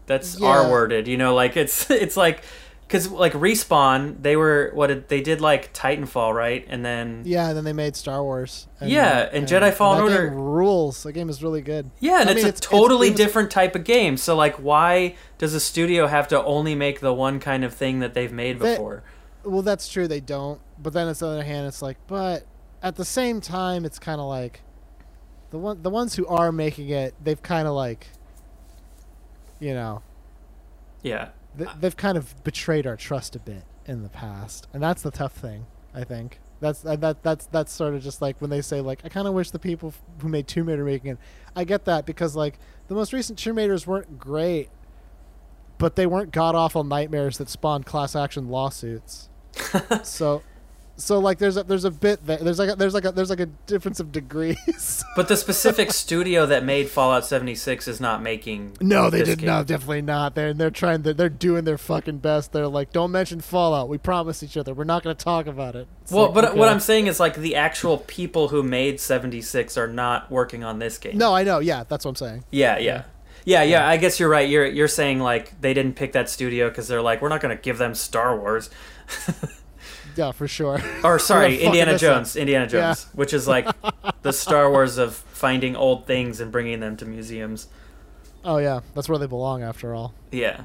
that's 0.07 0.39
Yeah. 0.39 0.47
R 0.47 0.69
worded, 0.71 1.07
you 1.07 1.15
know. 1.17 1.35
Like 1.35 1.55
it's 1.57 1.89
it's 1.91 2.17
like 2.17 2.43
because 2.87 3.09
like 3.09 3.33
respawn, 3.33 4.21
they 4.21 4.35
were 4.35 4.71
what 4.73 4.87
did, 4.87 5.07
they 5.09 5.21
did 5.21 5.41
like 5.41 5.73
Titanfall, 5.73 6.33
right? 6.33 6.65
And 6.69 6.85
then 6.85 7.23
Yeah, 7.25 7.47
and 7.49 7.57
then 7.57 7.63
they 7.63 7.73
made 7.73 7.95
Star 7.95 8.23
Wars. 8.23 8.67
Yeah, 8.81 9.27
and 9.31 9.47
Jedi 9.47 9.73
Fallen 9.73 10.05
that 10.05 10.19
Order- 10.19 10.29
rules. 10.31 11.03
the 11.03 11.11
game 11.11 11.29
is 11.29 11.41
really 11.43 11.61
good. 11.61 11.89
Yeah, 11.99 12.21
and 12.21 12.29
I 12.29 12.33
it's 12.33 12.35
mean, 12.37 12.45
a 12.45 12.49
it's- 12.49 12.59
it's- 12.61 12.69
totally 12.81 13.07
it 13.07 13.11
was- 13.11 13.17
different 13.17 13.51
type 13.51 13.75
of 13.75 13.83
game. 13.83 14.17
So 14.17 14.35
like 14.35 14.55
why 14.57 15.15
does 15.37 15.53
a 15.53 15.59
studio 15.59 16.07
have 16.07 16.27
to 16.29 16.43
only 16.43 16.75
make 16.75 16.99
the 16.99 17.13
one 17.13 17.39
kind 17.39 17.63
of 17.63 17.73
thing 17.73 17.99
that 17.99 18.13
they've 18.13 18.31
made 18.31 18.59
They- 18.59 18.73
before? 18.73 19.03
Well, 19.43 19.61
that's 19.61 19.87
true. 19.87 20.07
They 20.07 20.21
don't. 20.21 20.59
But 20.81 20.93
then, 20.93 21.07
on 21.07 21.13
the 21.13 21.27
other 21.27 21.43
hand, 21.43 21.67
it's 21.67 21.81
like, 21.81 21.97
but 22.07 22.45
at 22.81 22.95
the 22.95 23.05
same 23.05 23.41
time, 23.41 23.85
it's 23.85 23.99
kind 23.99 24.19
of 24.19 24.27
like 24.27 24.61
the 25.51 25.57
one 25.59 25.81
the 25.83 25.89
ones 25.91 26.15
who 26.15 26.25
are 26.27 26.51
making 26.51 26.89
it, 26.89 27.13
they've 27.23 27.41
kind 27.41 27.67
of 27.67 27.73
like, 27.75 28.07
you 29.59 29.73
know, 29.73 30.01
yeah. 31.03 31.29
Th- 31.57 31.69
they've 31.79 31.97
kind 31.97 32.17
of 32.17 32.43
betrayed 32.43 32.87
our 32.87 32.95
trust 32.95 33.35
a 33.35 33.39
bit 33.39 33.63
in 33.85 34.03
the 34.03 34.09
past, 34.09 34.67
and 34.73 34.81
that's 34.81 35.01
the 35.01 35.11
tough 35.11 35.33
thing. 35.33 35.65
I 35.93 36.03
think 36.03 36.39
that's 36.59 36.85
uh, 36.85 36.95
that 36.97 37.23
that's 37.23 37.45
that's 37.47 37.71
sort 37.71 37.93
of 37.93 38.03
just 38.03 38.21
like 38.21 38.39
when 38.41 38.49
they 38.49 38.61
say 38.61 38.81
like, 38.81 39.01
I 39.03 39.09
kind 39.09 39.27
of 39.27 39.33
wish 39.33 39.51
the 39.51 39.59
people 39.59 39.89
f- 39.89 40.01
who 40.21 40.29
made 40.29 40.47
Tomb 40.47 40.67
Raider 40.67 40.83
making 40.83 41.11
it. 41.11 41.17
I 41.55 41.63
get 41.63 41.85
that 41.85 42.05
because 42.05 42.35
like 42.35 42.59
the 42.87 42.95
most 42.95 43.13
recent 43.13 43.39
Tomb 43.39 43.57
Raiders 43.57 43.87
weren't 43.87 44.19
great, 44.19 44.69
but 45.77 45.95
they 45.95 46.05
weren't 46.05 46.31
god 46.31 46.55
awful 46.55 46.83
nightmares 46.83 47.37
that 47.37 47.49
spawned 47.49 47.85
class 47.85 48.15
action 48.15 48.49
lawsuits. 48.49 49.29
so 50.03 50.43
so 50.97 51.19
like 51.19 51.37
there's 51.39 51.57
a 51.57 51.63
there's 51.63 51.83
a 51.83 51.91
bit 51.91 52.25
there 52.25 52.37
there's 52.37 52.57
like 52.57 52.69
a, 52.69 52.75
there's 52.75 52.93
like 52.93 53.03
a 53.05 53.11
there's 53.11 53.29
like 53.29 53.39
a 53.41 53.47
difference 53.67 53.99
of 53.99 54.11
degrees 54.11 55.03
But 55.15 55.27
the 55.27 55.35
specific 55.37 55.91
studio 55.91 56.45
that 56.45 56.63
made 56.63 56.89
Fallout 56.89 57.25
76 57.25 57.87
is 57.87 57.99
not 57.99 58.21
making 58.21 58.77
no 58.79 59.09
they 59.09 59.23
did 59.23 59.39
game. 59.39 59.47
no 59.47 59.63
definitely 59.63 60.01
not 60.01 60.35
they're 60.35 60.53
they're 60.53 60.69
trying 60.71 61.01
they're, 61.01 61.13
they're 61.13 61.29
doing 61.29 61.65
their 61.65 61.77
fucking 61.77 62.19
best 62.19 62.53
they're 62.53 62.67
like 62.67 62.91
don't 62.93 63.11
mention 63.11 63.41
fallout 63.41 63.89
we 63.89 63.97
promise 63.97 64.41
each 64.43 64.55
other 64.57 64.73
we're 64.73 64.83
not 64.85 65.03
going 65.03 65.15
to 65.15 65.23
talk 65.23 65.47
about 65.47 65.75
it 65.75 65.87
It's 66.03 66.11
Well, 66.11 66.31
like, 66.31 66.33
but 66.35 66.55
what. 66.57 66.69
I'm 66.69 66.79
saying 66.79 67.07
is 67.07 67.19
like 67.19 67.35
the 67.35 67.55
actual 67.55 67.97
people 67.99 68.47
who 68.49 68.63
made 68.63 68.99
76 68.99 69.77
are 69.77 69.87
not 69.87 70.31
working 70.31 70.63
on 70.63 70.79
this 70.79 70.97
game. 70.97 71.17
no 71.17 71.33
i 71.35 71.43
know 71.43 71.59
yeah 71.59 71.83
that's 71.87 72.05
what 72.05 72.11
i'm 72.11 72.15
saying 72.15 72.43
Yeah, 72.51 72.77
yeah. 72.77 73.03
Yeah, 73.47 73.61
yeah, 73.61 73.87
I 73.87 73.97
guess 73.97 74.19
you're 74.19 74.27
right. 74.29 74.49
You're 74.49 74.65
you're 74.65 74.87
saying 74.87 75.19
like 75.19 75.61
they 75.61 75.75
didn't 75.75 75.95
pick 75.95 76.13
that 76.13 76.29
studio 76.31 76.71
cuz 76.71 76.87
they're 76.87 77.01
like 77.03 77.21
we're 77.21 77.29
not 77.29 77.41
going 77.41 77.55
to 77.55 77.61
give 77.61 77.77
them 77.77 77.93
Star 77.93 78.35
Wars. 78.35 78.71
yeah 80.15 80.31
for 80.31 80.47
sure 80.47 80.79
Or 81.03 81.19
sorry, 81.31 81.61
Indiana. 81.61 81.97
Jones, 81.97 82.35
Indiana 82.35 82.65
Yeah. 82.65 82.69
Jones, 82.93 83.07
which 83.13 83.33
is 83.33 83.47
like 83.47 83.67
the 84.21 84.31
Star 84.33 84.69
Wars 84.71 84.97
of 84.97 85.13
finding 85.15 85.75
old 85.75 86.07
things 86.07 86.39
and 86.39 86.51
bringing 86.51 86.79
them 86.79 86.95
to 86.97 87.05
museums. 87.05 87.67
oh 88.43 88.57
yeah 88.57 88.79
that's 88.93 89.07
where 89.09 89.17
they 89.19 89.27
belong 89.27 89.63
after 89.63 89.93
all 89.93 90.13
Yeah. 90.31 90.61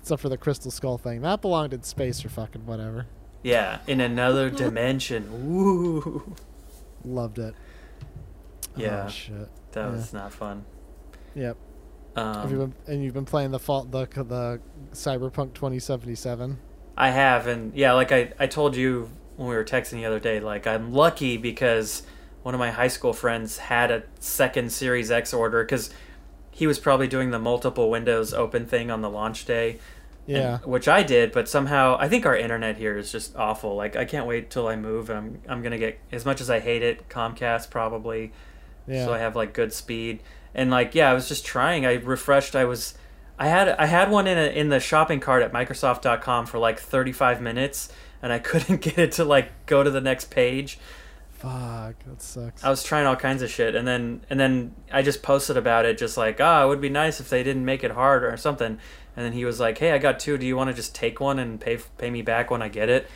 except 0.00 0.22
for 0.22 0.28
the 0.28 0.38
crystal 0.38 0.70
skull 0.70 0.98
thing 0.98 1.20
that 1.22 1.40
belonged 1.42 1.72
in 1.74 1.82
space 1.82 2.24
or 2.24 2.28
fucking 2.28 2.66
whatever 2.66 3.06
Yeah, 3.42 3.78
in 3.86 4.00
another 4.00 4.50
dimension. 4.64 5.48
Woo. 5.48 6.34
loved 7.04 7.38
it 7.38 7.54
Yeah. 8.76 9.04
oh, 9.06 9.08
shit 9.10 9.48
That 9.72 9.86
Yeah. 9.86 9.90
was 9.90 10.12
not 10.12 10.32
fun. 10.32 10.64
yep 11.34 11.56
Have 12.16 12.50
you 12.50 12.62
Um, 12.62 12.74
been, 12.86 12.94
and 12.94 13.04
you've 13.04 13.14
been 13.14 13.24
playing 13.24 13.50
the 13.52 13.58
fault 13.58 13.90
the 13.90 14.06
the 14.06 14.60
cyberpunk 14.92 15.54
2077 15.54 16.58
I 16.98 17.10
have, 17.10 17.46
and 17.46 17.72
yeah, 17.74 17.92
like 17.92 18.10
I, 18.12 18.32
I 18.40 18.46
told 18.48 18.74
you 18.76 19.08
when 19.36 19.48
we 19.48 19.54
were 19.54 19.64
texting 19.64 19.92
the 19.92 20.04
other 20.06 20.18
day, 20.18 20.40
like 20.40 20.66
I'm 20.66 20.92
lucky 20.92 21.36
because 21.36 22.02
one 22.42 22.54
of 22.54 22.58
my 22.58 22.70
high 22.72 22.88
school 22.88 23.12
friends 23.12 23.56
had 23.58 23.90
a 23.92 24.02
second 24.18 24.72
Series 24.72 25.10
X 25.10 25.32
order 25.32 25.62
because 25.62 25.90
he 26.50 26.66
was 26.66 26.78
probably 26.80 27.06
doing 27.06 27.30
the 27.30 27.38
multiple 27.38 27.88
windows 27.88 28.34
open 28.34 28.66
thing 28.66 28.90
on 28.90 29.00
the 29.00 29.08
launch 29.10 29.44
day. 29.44 29.78
and- 30.26 30.36
yeah 30.36 30.58
which 30.64 30.88
I 30.88 31.02
did, 31.04 31.30
but 31.32 31.48
somehow 31.48 31.96
I 32.00 32.08
think 32.08 32.26
our 32.26 32.36
internet 32.36 32.76
here 32.78 32.98
is 32.98 33.12
just 33.12 33.36
awful. 33.36 33.76
Like 33.76 33.94
I 33.96 34.04
can't 34.04 34.26
wait 34.26 34.50
till 34.50 34.66
I 34.66 34.74
move. 34.76 35.08
I'm 35.08 35.40
I'm 35.48 35.62
gonna 35.62 35.78
get 35.78 35.98
as 36.10 36.24
much 36.26 36.40
as 36.40 36.50
I 36.50 36.58
hate 36.58 36.82
it, 36.82 37.08
Comcast 37.08 37.70
probably. 37.70 38.32
yeah 38.88 39.04
So 39.06 39.14
I 39.14 39.18
have 39.18 39.36
like 39.36 39.52
good 39.54 39.72
speed. 39.72 40.20
And 40.54 40.68
like 40.70 40.94
yeah, 40.96 41.08
I 41.10 41.14
was 41.14 41.28
just 41.28 41.46
trying. 41.46 41.86
I 41.86 41.94
refreshed. 41.94 42.56
I 42.56 42.64
was 42.64 42.94
I 43.38 43.46
had 43.46 43.68
I 43.68 43.86
had 43.86 44.10
one 44.10 44.26
in 44.26 44.36
a, 44.36 44.46
in 44.46 44.68
the 44.68 44.80
shopping 44.80 45.20
cart 45.20 45.42
at 45.42 45.52
Microsoft.com 45.52 46.46
for 46.46 46.58
like 46.58 46.80
35 46.80 47.40
minutes, 47.40 47.92
and 48.22 48.32
I 48.32 48.38
couldn't 48.50 48.80
get 48.80 48.98
it 48.98 49.12
to 49.12 49.24
like 49.24 49.66
go 49.66 49.82
to 49.82 49.90
the 49.90 50.00
next 50.00 50.30
page. 50.30 50.78
Fuck, 51.32 51.94
that 52.04 52.20
sucks. 52.20 52.64
I 52.64 52.70
was 52.70 52.82
trying 52.82 53.06
all 53.06 53.14
kinds 53.14 53.42
of 53.42 53.50
shit, 53.50 53.76
and 53.76 53.86
then 53.86 54.22
and 54.28 54.40
then 54.40 54.74
I 54.92 55.02
just 55.02 55.22
posted 55.22 55.56
about 55.56 55.84
it, 55.84 55.96
just 55.96 56.16
like, 56.16 56.40
ah, 56.40 56.64
it 56.64 56.68
would 56.68 56.80
be 56.80 56.88
nice 56.88 57.20
if 57.20 57.30
they 57.30 57.44
didn't 57.44 57.64
make 57.64 57.84
it 57.84 57.92
hard 57.92 58.24
or 58.24 58.36
something. 58.36 58.78
And 59.16 59.24
then 59.24 59.32
he 59.32 59.44
was 59.44 59.60
like, 59.60 59.78
hey, 59.78 59.92
I 59.92 59.98
got 59.98 60.18
two. 60.18 60.36
Do 60.36 60.46
you 60.46 60.56
want 60.56 60.70
to 60.70 60.74
just 60.74 60.94
take 60.94 61.20
one 61.20 61.38
and 61.38 61.60
pay 61.60 61.78
pay 61.96 62.10
me 62.10 62.22
back 62.22 62.50
when 62.50 62.60
I 62.60 62.68
get 62.68 62.88
it? 62.88 63.08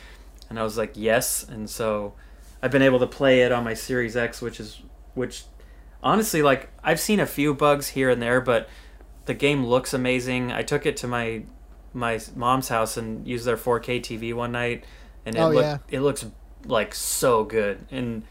And 0.49 0.57
I 0.57 0.63
was 0.63 0.77
like, 0.77 0.93
yes. 0.95 1.43
And 1.43 1.69
so 1.69 2.13
I've 2.61 2.71
been 2.71 2.81
able 2.81 2.99
to 2.99 3.07
play 3.07 3.41
it 3.41 3.51
on 3.51 3.65
my 3.65 3.73
Series 3.73 4.15
X, 4.15 4.41
which 4.41 4.59
is 4.59 4.81
which 5.15 5.43
honestly, 6.01 6.41
like 6.41 6.69
I've 6.81 6.99
seen 6.99 7.19
a 7.19 7.25
few 7.25 7.53
bugs 7.53 7.89
here 7.89 8.09
and 8.09 8.21
there, 8.21 8.39
but 8.39 8.69
the 9.25 9.33
game 9.33 9.65
looks 9.65 9.93
amazing. 9.93 10.51
I 10.51 10.63
took 10.63 10.85
it 10.85 10.97
to 10.97 11.07
my 11.07 11.43
my 11.93 12.19
mom's 12.35 12.69
house 12.69 12.97
and 12.97 13.27
used 13.27 13.45
their 13.45 13.57
4K 13.57 14.01
TV 14.01 14.33
one 14.33 14.51
night, 14.51 14.83
and 15.25 15.35
it 15.35 15.39
Oh, 15.39 15.49
look, 15.49 15.63
yeah. 15.63 15.77
it 15.89 16.01
looks 16.01 16.25
like 16.65 16.93
so 16.95 17.43
good. 17.43 17.85
And 17.91 18.23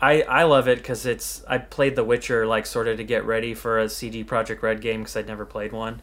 I 0.00 0.22
I 0.22 0.44
love 0.44 0.68
it 0.68 0.78
because 0.78 1.06
it's 1.06 1.44
I 1.48 1.58
played 1.58 1.96
The 1.96 2.04
Witcher 2.04 2.46
like 2.46 2.66
sort 2.66 2.88
of 2.88 2.96
to 2.98 3.04
get 3.04 3.24
ready 3.24 3.54
for 3.54 3.78
a 3.78 3.88
CD 3.88 4.24
Projekt 4.24 4.62
Red 4.62 4.80
game 4.80 5.00
because 5.00 5.16
I'd 5.16 5.26
never 5.26 5.44
played 5.44 5.72
one, 5.72 6.00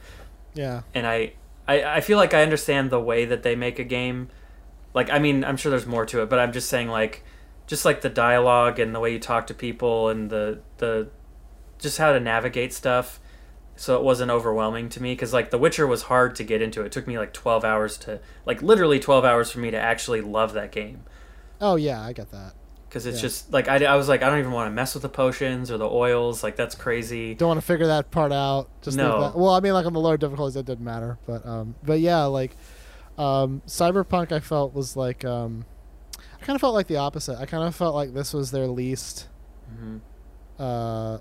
yeah. 0.54 0.82
and 0.94 1.08
I, 1.08 1.34
I 1.68 1.84
I 1.98 2.02
feel 2.02 2.18
like 2.18 2.34
I 2.34 2.42
understand 2.44 2.90
the 2.90 3.00
way 3.00 3.26
that 3.26 3.44
they 3.44 3.56
make 3.56 3.80
a 3.80 3.84
game. 3.84 4.30
Like 4.94 5.10
I 5.10 5.20
mean, 5.20 5.44
I'm 5.44 5.58
sure 5.58 5.70
there's 5.70 5.86
more 5.86 6.06
to 6.08 6.22
it, 6.22 6.30
but 6.30 6.40
I'm 6.40 6.52
just 6.54 6.70
saying 6.70 6.88
like 6.90 7.24
just 7.68 7.84
like 7.86 8.02
the 8.02 8.10
dialogue 8.10 8.80
and 8.80 8.94
the 8.94 9.00
way 9.00 9.12
you 9.12 9.20
talk 9.20 9.48
to 9.48 9.54
people 9.54 10.10
and 10.10 10.30
the 10.30 10.60
the 10.78 11.08
just 11.80 11.98
how 11.98 12.14
to 12.14 12.20
navigate 12.20 12.74
stuff 12.74 13.20
so 13.76 13.96
it 13.98 14.04
wasn't 14.04 14.32
overwhelming 14.32 14.88
to 14.90 15.02
me 15.02 15.14
because 15.14 15.34
like 15.34 15.50
the 15.52 15.58
witcher 15.58 15.86
was 15.86 16.04
hard 16.04 16.36
to 16.36 16.44
get 16.44 16.62
into 16.62 16.82
it 16.82 16.92
took 16.92 17.06
me 17.08 17.18
like 17.18 17.34
12 17.34 17.64
hours 17.66 17.98
to 17.98 18.20
like 18.46 18.62
literally 18.62 19.00
12 19.00 19.26
hours 19.26 19.52
for 19.52 19.60
me 19.60 19.70
to 19.72 19.78
actually 19.78 20.22
love 20.22 20.54
that 20.54 20.72
game 20.72 21.04
Oh 21.62 21.76
yeah, 21.78 22.02
I 22.02 22.12
get 22.14 22.32
that. 22.32 22.54
because 22.90 23.06
it's 23.06 23.18
Yeah. 23.18 23.22
just 23.24 23.52
like 23.54 23.68
I, 23.68 23.84
I 23.86 23.96
was 23.96 24.08
like 24.10 24.22
i 24.24 24.30
don't 24.30 24.40
even 24.40 24.52
want 24.52 24.68
to 24.68 24.72
mess 24.74 24.94
with 24.94 25.04
the 25.04 25.10
potions 25.10 25.70
or 25.72 25.78
the 25.78 25.90
oils 25.90 26.44
like 26.44 26.56
that's 26.56 26.76
crazy 26.76 27.34
Don't 27.34 27.48
want 27.50 27.60
to 27.62 27.66
figure 27.66 27.88
that 27.88 28.12
part 28.12 28.32
out. 28.32 28.70
Just 28.82 28.98
No. 28.98 29.22
that- 29.22 29.36
Well, 29.38 29.52
I 29.54 29.60
mean, 29.62 29.74
like 29.74 29.86
on 29.86 29.94
the 29.94 30.00
lower 30.00 30.18
difficulties, 30.18 30.56
it 30.56 30.66
didn't 30.66 30.84
matter. 30.86 31.18
But 31.26 31.46
um, 31.46 31.76
but 31.84 32.00
yeah, 32.00 32.24
like 32.26 32.56
um, 33.18 33.62
Cyberpunk, 33.68 34.32
I 34.34 34.40
felt 34.42 34.74
was 34.74 34.96
like 34.98 35.24
um, 35.26 35.66
I 36.42 36.46
kind 36.46 36.56
of 36.56 36.62
felt 36.62 36.74
like 36.76 36.88
the 36.88 36.98
opposite. 36.98 37.38
I 37.40 37.46
kind 37.46 37.64
of 37.66 37.74
felt 37.76 37.96
like 37.96 38.14
this 38.14 38.34
was 38.34 38.52
their 38.52 38.68
least. 38.68 39.28
hmm 39.70 39.98
Uh, 40.60 41.18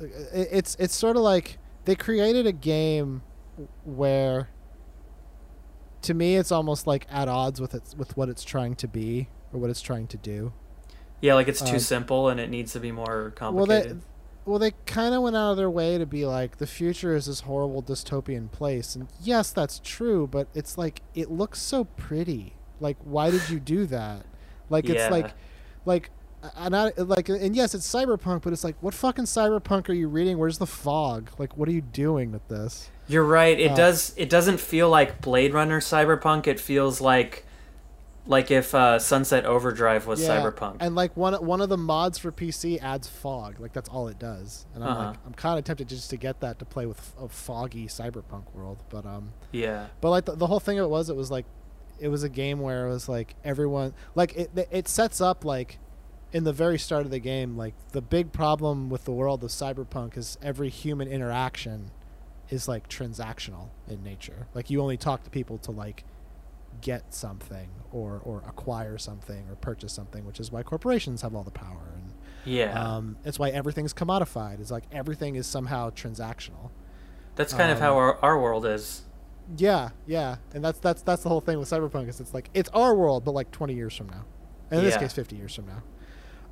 it, 0.00 0.48
it's 0.52 0.76
it's 0.78 0.94
sort 0.94 1.16
of 1.16 1.22
like 1.22 1.58
they 1.86 1.94
created 1.96 2.46
a 2.46 2.52
game 2.52 3.22
where, 3.84 4.50
to 6.02 6.14
me, 6.14 6.36
it's 6.36 6.52
almost 6.52 6.86
like 6.86 7.06
at 7.10 7.28
odds 7.28 7.60
with 7.60 7.74
its 7.74 7.94
with 7.96 8.16
what 8.16 8.28
it's 8.28 8.44
trying 8.44 8.74
to 8.76 8.86
be 8.88 9.28
or 9.52 9.58
what 9.60 9.70
it's 9.70 9.80
trying 9.80 10.06
to 10.08 10.16
do. 10.16 10.52
yeah 11.22 11.34
like 11.34 11.48
it's 11.48 11.62
too 11.62 11.74
Um, 11.74 11.78
simple 11.78 12.28
and 12.28 12.38
it 12.38 12.50
needs 12.50 12.72
to 12.74 12.80
be 12.80 12.92
more 12.92 13.32
complicated. 13.34 13.86
Well, 13.90 13.94
they 13.94 14.00
well 14.44 14.58
they 14.58 14.72
kind 14.84 15.14
of 15.14 15.22
went 15.22 15.34
out 15.36 15.52
of 15.52 15.56
their 15.56 15.70
way 15.70 15.96
to 15.98 16.04
be 16.06 16.26
like 16.26 16.58
the 16.58 16.66
future 16.66 17.16
is 17.16 17.26
this 17.26 17.40
horrible 17.40 17.82
dystopian 17.82 18.50
place, 18.52 18.94
and 18.94 19.08
yes, 19.22 19.50
that's 19.50 19.80
true. 19.82 20.26
But 20.26 20.48
it's 20.54 20.76
like 20.76 21.02
it 21.14 21.30
looks 21.30 21.60
so 21.60 21.84
pretty. 21.84 22.54
Like, 22.78 22.98
why 23.02 23.30
did 23.30 23.48
you 23.48 23.58
do 23.58 23.86
that? 23.86 24.26
Like, 24.68 24.84
it's 24.90 25.00
Yeah. 25.00 25.08
like, 25.08 25.32
like. 25.86 26.10
And 26.56 26.76
I 26.76 26.92
like, 26.96 27.28
and 27.28 27.54
yes, 27.56 27.74
it's 27.74 27.86
cyberpunk, 27.90 28.42
but 28.42 28.52
it's 28.52 28.64
like, 28.64 28.76
what 28.80 28.94
fucking 28.94 29.24
cyberpunk 29.24 29.88
are 29.88 29.92
you 29.94 30.08
reading? 30.08 30.38
Where's 30.38 30.58
the 30.58 30.66
fog? 30.66 31.30
Like, 31.38 31.56
what 31.56 31.68
are 31.68 31.72
you 31.72 31.80
doing 31.82 32.32
with 32.32 32.46
this? 32.48 32.90
You're 33.08 33.24
right. 33.24 33.58
It 33.58 33.72
Uh, 33.72 33.76
does. 33.76 34.14
It 34.16 34.28
doesn't 34.28 34.60
feel 34.60 34.88
like 34.90 35.20
Blade 35.20 35.54
Runner 35.54 35.80
Cyberpunk. 35.80 36.46
It 36.46 36.58
feels 36.60 37.00
like, 37.00 37.44
like 38.26 38.50
if 38.50 38.74
uh, 38.74 38.98
Sunset 38.98 39.44
Overdrive 39.44 40.06
was 40.06 40.20
Yeah, 40.20 40.40
Cyberpunk. 40.42 40.78
And 40.80 40.94
like 40.96 41.16
one 41.16 41.34
one 41.34 41.60
of 41.60 41.68
the 41.68 41.76
mods 41.76 42.18
for 42.18 42.32
PC 42.32 42.82
adds 42.82 43.06
fog. 43.06 43.60
Like 43.60 43.72
that's 43.72 43.88
all 43.88 44.08
it 44.08 44.18
does. 44.18 44.66
And 44.74 44.82
I'm 44.82 44.90
Uh-huh. 44.90 45.08
like, 45.10 45.18
I'm 45.26 45.34
kind 45.34 45.58
of 45.58 45.64
tempted 45.64 45.88
just 45.88 46.10
to 46.10 46.16
get 46.16 46.40
that 46.40 46.58
to 46.58 46.64
play 46.64 46.86
with 46.86 47.14
a 47.20 47.28
foggy 47.28 47.86
cyberpunk 47.86 48.52
world, 48.54 48.82
but 48.90 49.06
um. 49.06 49.32
yeah. 49.52 49.86
But 50.00 50.10
like 50.10 50.24
the, 50.24 50.34
the 50.34 50.46
whole 50.48 50.60
thing 50.60 50.78
of 50.80 50.84
it 50.86 50.88
was, 50.88 51.08
it 51.08 51.16
was 51.16 51.30
like, 51.30 51.46
it 52.00 52.08
was 52.08 52.24
a 52.24 52.28
game 52.28 52.58
where 52.60 52.86
it 52.86 52.90
was 52.90 53.08
like 53.08 53.36
everyone 53.44 53.94
like 54.16 54.34
it. 54.36 54.50
It 54.72 54.88
sets 54.88 55.20
up 55.20 55.44
like, 55.44 55.78
in 56.32 56.44
the 56.44 56.52
very 56.52 56.78
start 56.78 57.04
of 57.04 57.10
the 57.10 57.18
game, 57.18 57.56
like 57.56 57.74
the 57.92 58.02
big 58.02 58.32
problem 58.32 58.88
with 58.90 59.04
the 59.04 59.12
world 59.12 59.42
of 59.44 59.50
cyberpunk 59.50 60.16
is 60.16 60.38
every 60.42 60.68
human 60.68 61.08
interaction, 61.08 61.90
is 62.50 62.68
like 62.68 62.88
transactional 62.88 63.68
in 63.88 64.02
nature. 64.02 64.46
Like 64.54 64.70
you 64.70 64.80
only 64.80 64.96
talk 64.96 65.24
to 65.24 65.30
people 65.30 65.58
to 65.58 65.70
like, 65.70 66.04
get 66.82 67.14
something 67.14 67.70
or 67.90 68.20
or 68.22 68.42
acquire 68.46 68.98
something 68.98 69.48
or 69.48 69.56
purchase 69.56 69.92
something, 69.92 70.26
which 70.26 70.38
is 70.38 70.52
why 70.52 70.62
corporations 70.62 71.22
have 71.22 71.34
all 71.34 71.42
the 71.42 71.50
power 71.50 71.92
and. 71.94 72.12
Yeah. 72.44 72.80
Um, 72.80 73.16
it's 73.24 73.40
why 73.40 73.50
everything's 73.50 73.92
commodified. 73.92 74.60
It's 74.60 74.70
like 74.70 74.84
everything 74.92 75.34
is 75.34 75.48
somehow 75.48 75.90
transactional. 75.90 76.70
That's 77.34 77.52
kind 77.52 77.72
of 77.72 77.78
um, 77.78 77.82
how 77.82 77.96
our, 77.96 78.24
our 78.24 78.40
world 78.40 78.64
is. 78.64 79.02
Yeah, 79.56 79.90
yeah, 80.06 80.36
and 80.54 80.64
that's 80.64 80.78
that's 80.78 81.02
that's 81.02 81.22
the 81.22 81.28
whole 81.28 81.40
thing 81.40 81.58
with 81.58 81.68
cyberpunk 81.68 82.08
is 82.08 82.20
it's 82.20 82.34
like 82.34 82.50
it's 82.54 82.68
our 82.70 82.94
world, 82.94 83.24
but 83.24 83.32
like 83.32 83.50
twenty 83.50 83.74
years 83.74 83.96
from 83.96 84.08
now. 84.10 84.24
And 84.70 84.78
in 84.80 84.84
this 84.84 84.96
case, 84.96 85.12
fifty 85.12 85.36
years 85.36 85.54
from 85.54 85.66
now. 85.66 85.82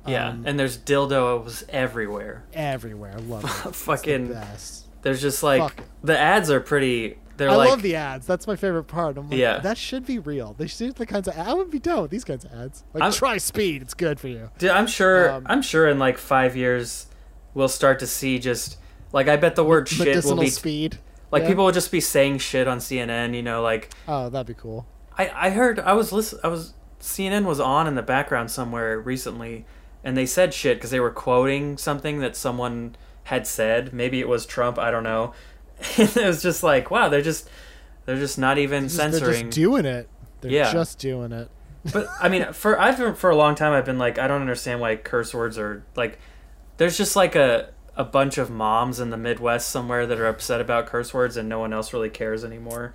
Yeah. 0.07 0.29
Um, 0.29 0.43
and 0.45 0.59
there's 0.59 0.77
dildos 0.77 1.63
everywhere. 1.69 2.43
everywhere. 2.53 3.13
I 3.15 3.19
love 3.21 3.43
it. 3.43 3.49
It's 3.51 3.63
the 3.63 3.71
Fucking- 3.73 4.27
best. 4.33 4.85
There's 5.01 5.21
just 5.21 5.43
like 5.43 5.61
Fuck. 5.61 5.83
the 6.03 6.17
ads 6.17 6.49
are 6.49 6.59
pretty. 6.59 7.19
They're 7.37 7.49
like 7.49 7.55
I 7.55 7.57
like 7.57 7.69
love 7.69 7.81
the 7.83 7.95
ads. 7.95 8.25
That's 8.25 8.47
my 8.47 8.55
favorite 8.55 8.85
part. 8.85 9.17
I'm 9.17 9.29
like, 9.29 9.37
Yeah. 9.39 9.59
that 9.59 9.77
should 9.77 10.05
be 10.05 10.17
real. 10.19 10.53
They 10.57 10.67
should 10.67 10.95
the 10.95 11.05
kinds 11.05 11.27
of. 11.27 11.37
I 11.37 11.53
would 11.53 11.69
be 11.69 11.79
down 11.79 12.01
with 12.03 12.11
these 12.11 12.23
kinds 12.23 12.43
of 12.45 12.53
ads. 12.53 12.83
Like 12.93 13.03
I'm- 13.03 13.11
try 13.11 13.37
speed. 13.37 13.81
It's 13.83 13.93
good 13.93 14.19
for 14.19 14.27
you. 14.29 14.49
Dude, 14.57 14.71
I'm 14.71 14.87
sure. 14.87 15.31
Um, 15.31 15.45
I'm 15.47 15.61
sure 15.61 15.87
in 15.87 15.99
like 15.99 16.17
five 16.17 16.55
years, 16.55 17.07
we'll 17.53 17.67
start 17.67 17.99
to 17.99 18.07
see 18.07 18.39
just 18.39 18.77
like 19.11 19.27
I 19.27 19.35
bet 19.37 19.55
the 19.55 19.63
word 19.65 19.87
shit 19.87 20.23
will 20.25 20.37
be 20.37 20.49
speed. 20.49 20.97
like 21.31 21.43
yeah. 21.43 21.49
people 21.49 21.65
will 21.65 21.71
just 21.71 21.91
be 21.91 21.99
saying 22.01 22.39
shit 22.39 22.67
on 22.67 22.79
CNN. 22.79 23.35
You 23.35 23.43
know, 23.43 23.61
like 23.61 23.91
Oh, 24.07 24.29
that'd 24.29 24.47
be 24.47 24.53
cool. 24.59 24.87
I, 25.17 25.29
I 25.33 25.49
heard 25.51 25.79
I 25.79 25.93
was 25.93 26.11
listen 26.11 26.39
I 26.43 26.47
was 26.47 26.73
CNN 26.99 27.45
was 27.45 27.59
on 27.59 27.85
in 27.87 27.93
the 27.95 28.01
background 28.01 28.49
somewhere 28.49 28.99
recently, 28.99 29.65
and 30.05 30.15
they 30.15 30.25
said 30.25 30.53
shit 30.53 30.77
because 30.77 30.91
they 30.91 31.01
were 31.01 31.11
quoting 31.11 31.77
something 31.77 32.19
that 32.19 32.37
someone 32.37 32.95
had 33.25 33.45
said. 33.45 33.91
Maybe 33.91 34.21
it 34.21 34.27
was 34.29 34.45
Trump. 34.45 34.77
I 34.79 34.91
don't 34.91 35.03
know. 35.03 35.33
It 35.97 36.15
was 36.15 36.41
just 36.41 36.63
like, 36.63 36.89
wow, 36.89 37.09
they're 37.09 37.21
just 37.21 37.49
they're 38.05 38.15
just 38.19 38.37
not 38.39 38.57
even 38.57 38.83
Just- 38.87 38.97
they're 38.97 39.19
just 39.33 39.49
doing 39.49 39.83
it. 39.85 40.07
They're 40.39 40.51
Yeah. 40.51 40.71
just 40.71 40.99
doing 40.99 41.33
it. 41.33 41.49
but 41.91 42.07
I 42.21 42.29
mean, 42.29 42.53
for 42.53 42.79
I've 42.79 42.97
been- 42.97 43.15
for 43.15 43.29
a 43.29 43.35
long 43.35 43.55
time 43.55 43.73
I've 43.73 43.83
been 43.85 43.97
like, 43.97 44.17
I 44.17 44.27
don't 44.27 44.39
understand 44.41 44.79
why 44.79 44.95
curse 44.95 45.33
words 45.33 45.57
are 45.57 45.83
like. 45.97 46.19
There's 46.77 46.97
just 46.97 47.15
like 47.15 47.35
a 47.35 47.69
a 47.97 48.03
bunch 48.03 48.37
of 48.37 48.49
moms 48.49 48.99
in 48.99 49.09
the 49.09 49.17
Midwest 49.17 49.69
somewhere 49.69 50.05
that 50.05 50.19
are 50.19 50.27
upset 50.27 50.59
about 50.61 50.85
curse 50.87 51.13
words, 51.13 51.37
and 51.37 51.47
no 51.49 51.59
one 51.59 51.71
else 51.73 51.93
really 51.93 52.09
cares 52.09 52.43
anymore. 52.43 52.93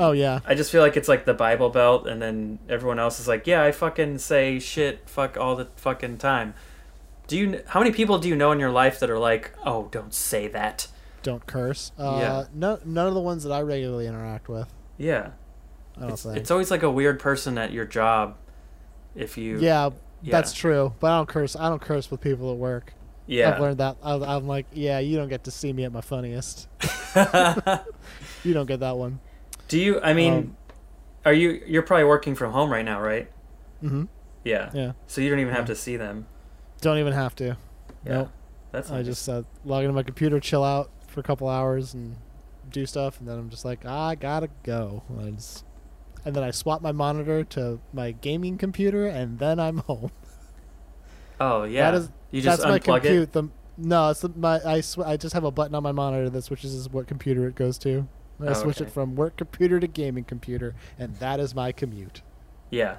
Oh 0.00 0.12
yeah. 0.12 0.40
I 0.46 0.54
just 0.54 0.72
feel 0.72 0.80
like 0.80 0.96
it's 0.96 1.08
like 1.08 1.26
the 1.26 1.34
Bible 1.34 1.68
Belt, 1.68 2.06
and 2.06 2.22
then 2.22 2.58
everyone 2.70 2.98
else 2.98 3.20
is 3.20 3.28
like, 3.28 3.46
"Yeah, 3.46 3.62
I 3.62 3.70
fucking 3.70 4.16
say 4.18 4.58
shit, 4.58 5.08
fuck 5.08 5.36
all 5.36 5.56
the 5.56 5.68
fucking 5.76 6.16
time." 6.16 6.54
Do 7.26 7.36
you? 7.36 7.62
How 7.68 7.80
many 7.80 7.92
people 7.92 8.18
do 8.18 8.26
you 8.26 8.34
know 8.34 8.50
in 8.50 8.58
your 8.58 8.70
life 8.70 8.98
that 9.00 9.10
are 9.10 9.18
like, 9.18 9.52
"Oh, 9.64 9.88
don't 9.90 10.14
say 10.14 10.48
that"? 10.48 10.88
Don't 11.22 11.46
curse. 11.46 11.92
Uh, 11.98 12.18
Yeah. 12.18 12.44
No, 12.54 12.78
none 12.84 13.06
of 13.08 13.14
the 13.14 13.20
ones 13.20 13.44
that 13.44 13.52
I 13.52 13.60
regularly 13.60 14.06
interact 14.06 14.48
with. 14.48 14.72
Yeah, 14.96 15.32
I 15.98 16.00
don't 16.00 16.12
it's, 16.12 16.22
think. 16.22 16.38
it's 16.38 16.50
always 16.50 16.70
like 16.70 16.82
a 16.82 16.90
weird 16.90 17.20
person 17.20 17.58
at 17.58 17.70
your 17.70 17.84
job. 17.84 18.36
If 19.14 19.36
you, 19.36 19.58
yeah, 19.58 19.90
yeah. 20.22 20.32
that's 20.32 20.54
true. 20.54 20.94
But 20.98 21.10
I 21.12 21.16
don't 21.18 21.28
curse. 21.28 21.56
I 21.56 21.68
don't 21.68 21.82
curse 21.82 22.10
with 22.10 22.22
people 22.22 22.50
at 22.52 22.56
work. 22.56 22.94
Yeah. 23.26 23.52
I've 23.52 23.60
learned 23.60 23.78
that. 23.78 23.96
I, 24.02 24.14
I'm 24.14 24.48
like, 24.48 24.66
yeah, 24.72 24.98
you 24.98 25.16
don't 25.18 25.28
get 25.28 25.44
to 25.44 25.50
see 25.50 25.72
me 25.72 25.84
at 25.84 25.92
my 25.92 26.00
funniest. 26.00 26.68
You 28.42 28.54
don't 28.54 28.66
get 28.66 28.80
that 28.80 28.96
one. 28.96 29.20
Do 29.70 29.78
you? 29.80 30.00
I 30.00 30.12
mean, 30.12 30.32
Um, 30.34 30.56
are 31.24 31.32
you? 31.32 31.62
You're 31.66 31.82
probably 31.82 32.04
working 32.04 32.34
from 32.34 32.52
home 32.52 32.70
right 32.70 32.84
now, 32.84 33.00
right? 33.00 33.30
Mm 33.82 33.88
hmm 33.88 34.04
Yeah. 34.44 34.70
Yeah. 34.74 34.92
So 35.06 35.20
you 35.20 35.30
don't 35.30 35.38
even 35.40 35.54
have 35.54 35.66
to 35.66 35.74
see 35.74 35.96
them. 35.96 36.26
Don't 36.80 36.98
even 36.98 37.12
have 37.12 37.34
to. 37.36 37.56
Yeah. 38.04 38.12
Nope. 38.12 38.30
That's 38.72 38.90
I 38.90 39.02
just 39.02 39.28
uh, 39.28 39.42
log 39.64 39.84
into 39.84 39.94
my 39.94 40.02
computer, 40.02 40.38
chill 40.40 40.62
out 40.64 40.90
for 41.08 41.20
a 41.20 41.22
couple 41.22 41.48
hours, 41.48 41.92
and 41.94 42.16
do 42.70 42.86
stuff, 42.86 43.18
and 43.20 43.28
then 43.28 43.38
I'm 43.38 43.48
just 43.50 43.64
like, 43.64 43.84
I 43.86 44.14
gotta 44.14 44.48
go. 44.62 45.02
And, 45.18 45.36
just- 45.36 45.64
and 46.24 46.34
then 46.36 46.42
I 46.44 46.50
swap 46.52 46.82
my 46.82 46.92
monitor 46.92 47.42
to 47.44 47.80
my 47.92 48.12
gaming 48.12 48.58
computer, 48.58 49.06
and 49.06 49.38
then 49.38 49.58
I'm 49.60 49.78
home. 49.88 50.10
Oh 51.40 51.64
yeah. 51.64 51.90
That 51.90 51.96
is 51.98 52.10
you 52.30 52.40
just 52.42 52.60
that's 52.62 52.68
my 52.70 52.78
unplug 52.78 52.98
it. 52.98 53.02
compute. 53.02 53.32
The 53.32 53.48
no, 53.78 54.10
it's 54.10 54.20
the, 54.20 54.28
my 54.36 54.60
I 54.64 54.80
sw- 54.82 54.98
I 54.98 55.16
just 55.16 55.32
have 55.34 55.44
a 55.44 55.50
button 55.50 55.74
on 55.74 55.82
my 55.82 55.92
monitor 55.92 56.28
that 56.30 56.42
switches 56.42 56.88
what 56.90 57.06
computer 57.06 57.48
it 57.48 57.54
goes 57.54 57.78
to. 57.78 58.06
I 58.42 58.48
Oh, 58.48 58.54
switch 58.54 58.80
okay. 58.80 58.86
it 58.88 58.92
from 58.92 59.16
work 59.16 59.36
computer 59.36 59.80
to 59.80 59.86
gaming 59.86 60.24
computer, 60.24 60.74
and 60.98 61.16
that 61.16 61.40
is 61.40 61.54
my 61.54 61.72
commute. 61.72 62.22
Yeah, 62.70 62.98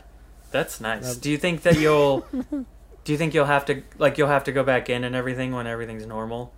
that's 0.51 0.81
nice. 0.81 1.15
Do 1.15 1.29
you 1.31 1.37
think 1.37 1.63
that 1.63 1.79
you'll? 1.79 2.25
do 3.03 3.11
you 3.11 3.17
think 3.17 3.33
you'll 3.33 3.45
have 3.45 3.65
to 3.65 3.83
like 3.97 4.17
you'll 4.17 4.27
have 4.27 4.43
to 4.45 4.51
go 4.51 4.63
back 4.63 4.89
in 4.89 5.03
and 5.03 5.15
everything 5.15 5.51
when 5.53 5.67
everything's 5.67 6.05
normal? 6.05 6.53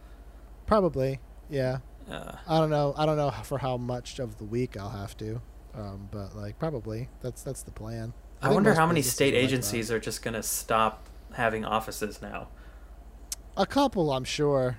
Probably, 0.65 1.19
yeah. 1.49 1.79
Uh, 2.09 2.33
I 2.47 2.59
don't 2.59 2.69
know. 2.69 2.93
I 2.97 3.05
don't 3.05 3.17
know 3.17 3.31
for 3.43 3.59
how 3.59 3.77
much 3.77 4.19
of 4.19 4.37
the 4.37 4.43
week 4.43 4.75
I'll 4.77 4.89
have 4.89 5.15
to, 5.17 5.41
um, 5.73 6.09
but 6.11 6.35
like 6.35 6.59
probably 6.59 7.09
that's 7.21 7.43
that's 7.43 7.63
the 7.63 7.71
plan. 7.71 8.13
I, 8.41 8.47
think 8.47 8.55
wonder 8.55 8.73
how 8.73 8.85
many 8.85 9.01
state 9.01 9.33
are 9.33 9.37
like 9.37 9.45
agencies 9.45 9.89
are 9.89 9.99
just 9.99 10.21
going 10.21 10.33
to 10.33 10.43
stop 10.43 11.07
having 11.33 11.63
offices 11.63 12.21
now. 12.21 12.49
A 13.55 13.65
couple, 13.65 14.11
I'm 14.11 14.25
sure. 14.25 14.77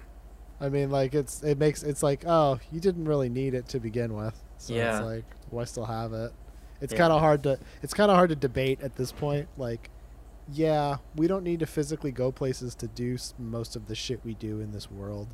I 0.61 0.69
mean, 0.69 0.91
like 0.91 1.15
it's 1.15 1.43
it 1.43 1.59
makes 1.59 1.83
it's 1.83 2.03
like 2.03 2.25
oh, 2.27 2.59
you 2.73 2.81
didn't 2.81 3.07
really 3.07 3.29
need 3.29 3.55
it 3.55 3.69
to 3.69 3.81
begin 3.81 4.15
with, 4.15 4.41
so 4.59 4.75
Yeah. 4.75 4.99
it's 4.99 5.07
like 5.07 5.25
why 5.51 5.65
still 5.65 5.85
have 5.87 6.13
it? 6.13 6.33
It's 6.81 6.93
Yeah. 6.93 6.99
kind 7.01 7.13
of 7.13 7.21
hard 7.21 7.43
to 7.45 7.59
it's 7.83 7.95
kind 7.95 8.11
of 8.11 8.17
hard 8.17 8.31
to 8.31 8.37
debate 8.37 8.81
at 8.83 8.97
this 8.97 9.13
point. 9.13 9.49
Like, 9.57 9.91
yeah, 10.53 10.97
we 11.17 11.27
don't 11.27 11.45
need 11.45 11.61
to 11.61 11.67
physically 11.67 12.13
go 12.13 12.31
places 12.33 12.75
to 12.77 12.87
do 12.89 13.17
most 13.39 13.77
of 13.77 13.87
the 13.87 13.95
shit 13.95 14.21
we 14.25 14.35
do 14.35 14.61
in 14.61 14.73
this 14.73 14.91
world. 14.91 15.29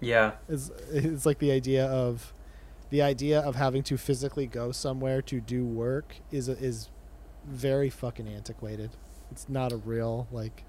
Yeah. 0.00 0.32
It's 0.48 0.70
it's 0.90 1.26
like 1.26 1.38
the 1.38 1.50
idea 1.50 1.86
of 1.86 2.32
the 2.90 3.02
idea 3.02 3.40
of 3.40 3.56
having 3.56 3.82
to 3.84 3.96
physically 3.98 4.46
go 4.46 4.72
somewhere 4.72 5.20
to 5.22 5.40
do 5.40 5.64
work 5.64 6.16
is 6.30 6.48
is 6.48 6.88
very 7.46 7.90
fucking 7.90 8.28
antiquated. 8.28 8.90
It's 9.30 9.48
not 9.48 9.72
a 9.72 9.76
real 9.76 10.26
like 10.30 10.64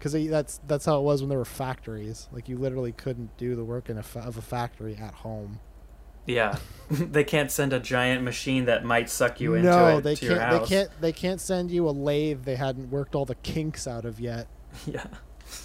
because 0.00 0.14
that's 0.30 0.60
that's 0.66 0.86
how 0.86 0.98
it 0.98 1.02
was 1.02 1.20
when 1.20 1.28
there 1.28 1.38
were 1.38 1.44
factories. 1.44 2.28
Like 2.32 2.48
you 2.48 2.56
literally 2.56 2.92
couldn't 2.92 3.36
do 3.36 3.54
the 3.54 3.64
work 3.64 3.90
in 3.90 3.98
a 3.98 4.02
fa- 4.02 4.20
of 4.20 4.38
a 4.38 4.42
factory 4.42 4.96
at 4.96 5.12
home. 5.12 5.60
Yeah. 6.26 6.56
they 6.90 7.22
can't 7.22 7.50
send 7.50 7.74
a 7.74 7.80
giant 7.80 8.22
machine 8.22 8.64
that 8.64 8.82
might 8.82 9.10
suck 9.10 9.40
you 9.40 9.54
into 9.54 9.70
no, 9.70 9.98
it 9.98 10.00
they 10.02 10.14
to 10.14 10.24
your 10.24 10.36
can't. 10.36 10.62
They 10.62 10.68
can't. 10.68 10.90
They 11.00 11.12
can't 11.12 11.40
send 11.40 11.70
you 11.70 11.86
a 11.88 11.90
lathe 11.90 12.44
they 12.44 12.56
hadn't 12.56 12.90
worked 12.90 13.14
all 13.14 13.26
the 13.26 13.34
kinks 13.36 13.86
out 13.86 14.04
of 14.04 14.18
yet. 14.18 14.48
Yeah. 14.86 15.04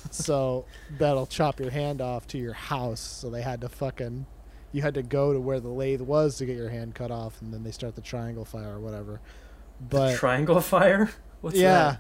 so 0.10 0.66
that'll 0.98 1.28
chop 1.28 1.60
your 1.60 1.70
hand 1.70 2.02
off 2.02 2.26
to 2.30 2.40
your 2.40 2.54
house. 2.54 3.00
So 3.00 3.30
they 3.30 3.44
had 3.44 3.62
to 3.62 3.70
fucking, 3.70 4.26
you 4.72 4.82
had 4.82 4.96
to 4.96 5.04
go 5.04 5.32
to 5.32 5.40
where 5.40 5.60
the 5.60 5.70
lathe 5.70 6.02
was 6.02 6.38
to 6.38 6.46
get 6.48 6.58
your 6.58 6.70
hand 6.70 6.96
cut 6.96 7.12
off, 7.12 7.40
and 7.40 7.54
then 7.54 7.64
they 7.64 7.70
start 7.70 7.94
the 7.94 8.02
triangle 8.02 8.46
fire 8.46 8.74
or 8.74 8.80
whatever. 8.80 9.22
But 9.80 10.16
Triangle 10.16 10.60
fire? 10.60 11.12
What's 11.42 11.58
yeah, 11.58 11.98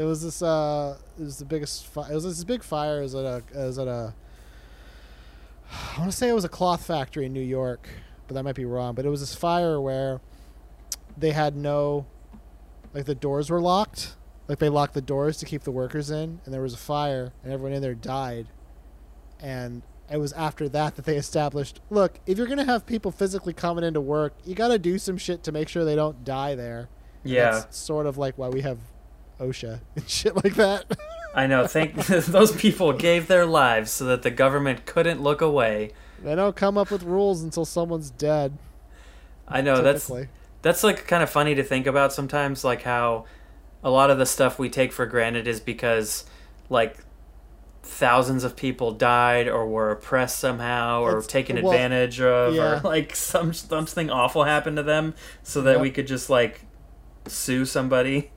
it 0.00 0.04
was 0.04 0.22
this. 0.22 0.40
Uh, 0.40 0.96
it 1.18 1.22
was 1.22 1.38
the 1.38 1.44
biggest. 1.44 1.86
Fi- 1.86 2.10
it 2.10 2.14
was 2.14 2.24
this 2.24 2.42
big 2.42 2.62
fire. 2.62 3.00
It 3.00 3.02
was 3.02 3.14
at 3.14 3.24
a. 3.26 3.42
Was 3.54 3.78
at 3.78 3.86
a. 3.86 4.14
I 5.70 5.98
want 5.98 6.10
to 6.10 6.16
say 6.16 6.30
it 6.30 6.34
was 6.34 6.44
a 6.44 6.48
cloth 6.48 6.86
factory 6.86 7.26
in 7.26 7.34
New 7.34 7.42
York, 7.42 7.86
but 8.26 8.34
that 8.34 8.42
might 8.42 8.54
be 8.54 8.64
wrong. 8.64 8.94
But 8.94 9.04
it 9.04 9.10
was 9.10 9.20
this 9.20 9.34
fire 9.34 9.78
where 9.78 10.22
they 11.18 11.32
had 11.32 11.54
no, 11.54 12.06
like 12.94 13.04
the 13.04 13.14
doors 13.14 13.50
were 13.50 13.60
locked. 13.60 14.16
Like 14.48 14.58
they 14.58 14.70
locked 14.70 14.94
the 14.94 15.02
doors 15.02 15.36
to 15.38 15.46
keep 15.46 15.64
the 15.64 15.70
workers 15.70 16.10
in, 16.10 16.40
and 16.44 16.54
there 16.54 16.62
was 16.62 16.72
a 16.72 16.78
fire, 16.78 17.32
and 17.44 17.52
everyone 17.52 17.74
in 17.74 17.82
there 17.82 17.94
died. 17.94 18.46
And 19.38 19.82
it 20.10 20.16
was 20.16 20.32
after 20.32 20.66
that 20.70 20.96
that 20.96 21.04
they 21.04 21.16
established, 21.16 21.80
look, 21.90 22.20
if 22.26 22.38
you're 22.38 22.46
gonna 22.46 22.64
have 22.64 22.86
people 22.86 23.10
physically 23.10 23.52
coming 23.52 23.84
into 23.84 24.00
work, 24.00 24.32
you 24.46 24.54
got 24.54 24.68
to 24.68 24.78
do 24.78 24.98
some 24.98 25.18
shit 25.18 25.42
to 25.44 25.52
make 25.52 25.68
sure 25.68 25.84
they 25.84 25.94
don't 25.94 26.24
die 26.24 26.54
there. 26.54 26.88
Yeah. 27.22 27.50
That's 27.50 27.76
sort 27.76 28.06
of 28.06 28.16
like 28.16 28.38
why 28.38 28.48
we 28.48 28.62
have 28.62 28.78
OSHA 29.40 29.80
and 29.96 30.08
shit 30.08 30.36
like 30.36 30.54
that. 30.54 30.84
I 31.34 31.46
know. 31.46 31.66
Thank 31.66 31.94
those 32.06 32.52
people 32.52 32.92
gave 32.92 33.26
their 33.28 33.46
lives 33.46 33.90
so 33.90 34.04
that 34.06 34.22
the 34.22 34.30
government 34.30 34.86
couldn't 34.86 35.22
look 35.22 35.40
away. 35.40 35.92
they 36.22 36.34
don't 36.34 36.56
come 36.56 36.76
up 36.78 36.90
with 36.90 37.02
rules 37.02 37.42
until 37.42 37.64
someone's 37.64 38.10
dead. 38.10 38.56
I 39.48 39.60
know 39.60 39.82
that's 39.82 40.10
that's 40.62 40.84
like 40.84 41.06
kind 41.06 41.22
of 41.22 41.30
funny 41.30 41.54
to 41.54 41.62
think 41.64 41.86
about 41.86 42.12
sometimes 42.12 42.62
like 42.64 42.82
how 42.82 43.24
a 43.82 43.90
lot 43.90 44.10
of 44.10 44.18
the 44.18 44.26
stuff 44.26 44.58
we 44.58 44.68
take 44.68 44.92
for 44.92 45.06
granted 45.06 45.46
is 45.48 45.58
because 45.60 46.24
like 46.68 46.98
thousands 47.82 48.44
of 48.44 48.54
people 48.56 48.92
died 48.92 49.48
or 49.48 49.66
were 49.66 49.90
oppressed 49.90 50.38
somehow 50.38 51.00
or 51.00 51.10
It's- 51.12 51.26
taken 51.26 51.60
well, 51.62 51.72
advantage 51.72 52.20
of 52.20 52.54
yeah. 52.54 52.78
or 52.78 52.80
like 52.80 53.16
some 53.16 53.52
something 53.54 54.10
awful 54.10 54.44
happened 54.44 54.76
to 54.76 54.82
them 54.82 55.14
so 55.42 55.62
that 55.62 55.72
Yep. 55.74 55.80
we 55.80 55.90
could 55.90 56.06
just 56.06 56.28
like 56.28 56.60
sue 57.26 57.64
somebody. 57.64 58.30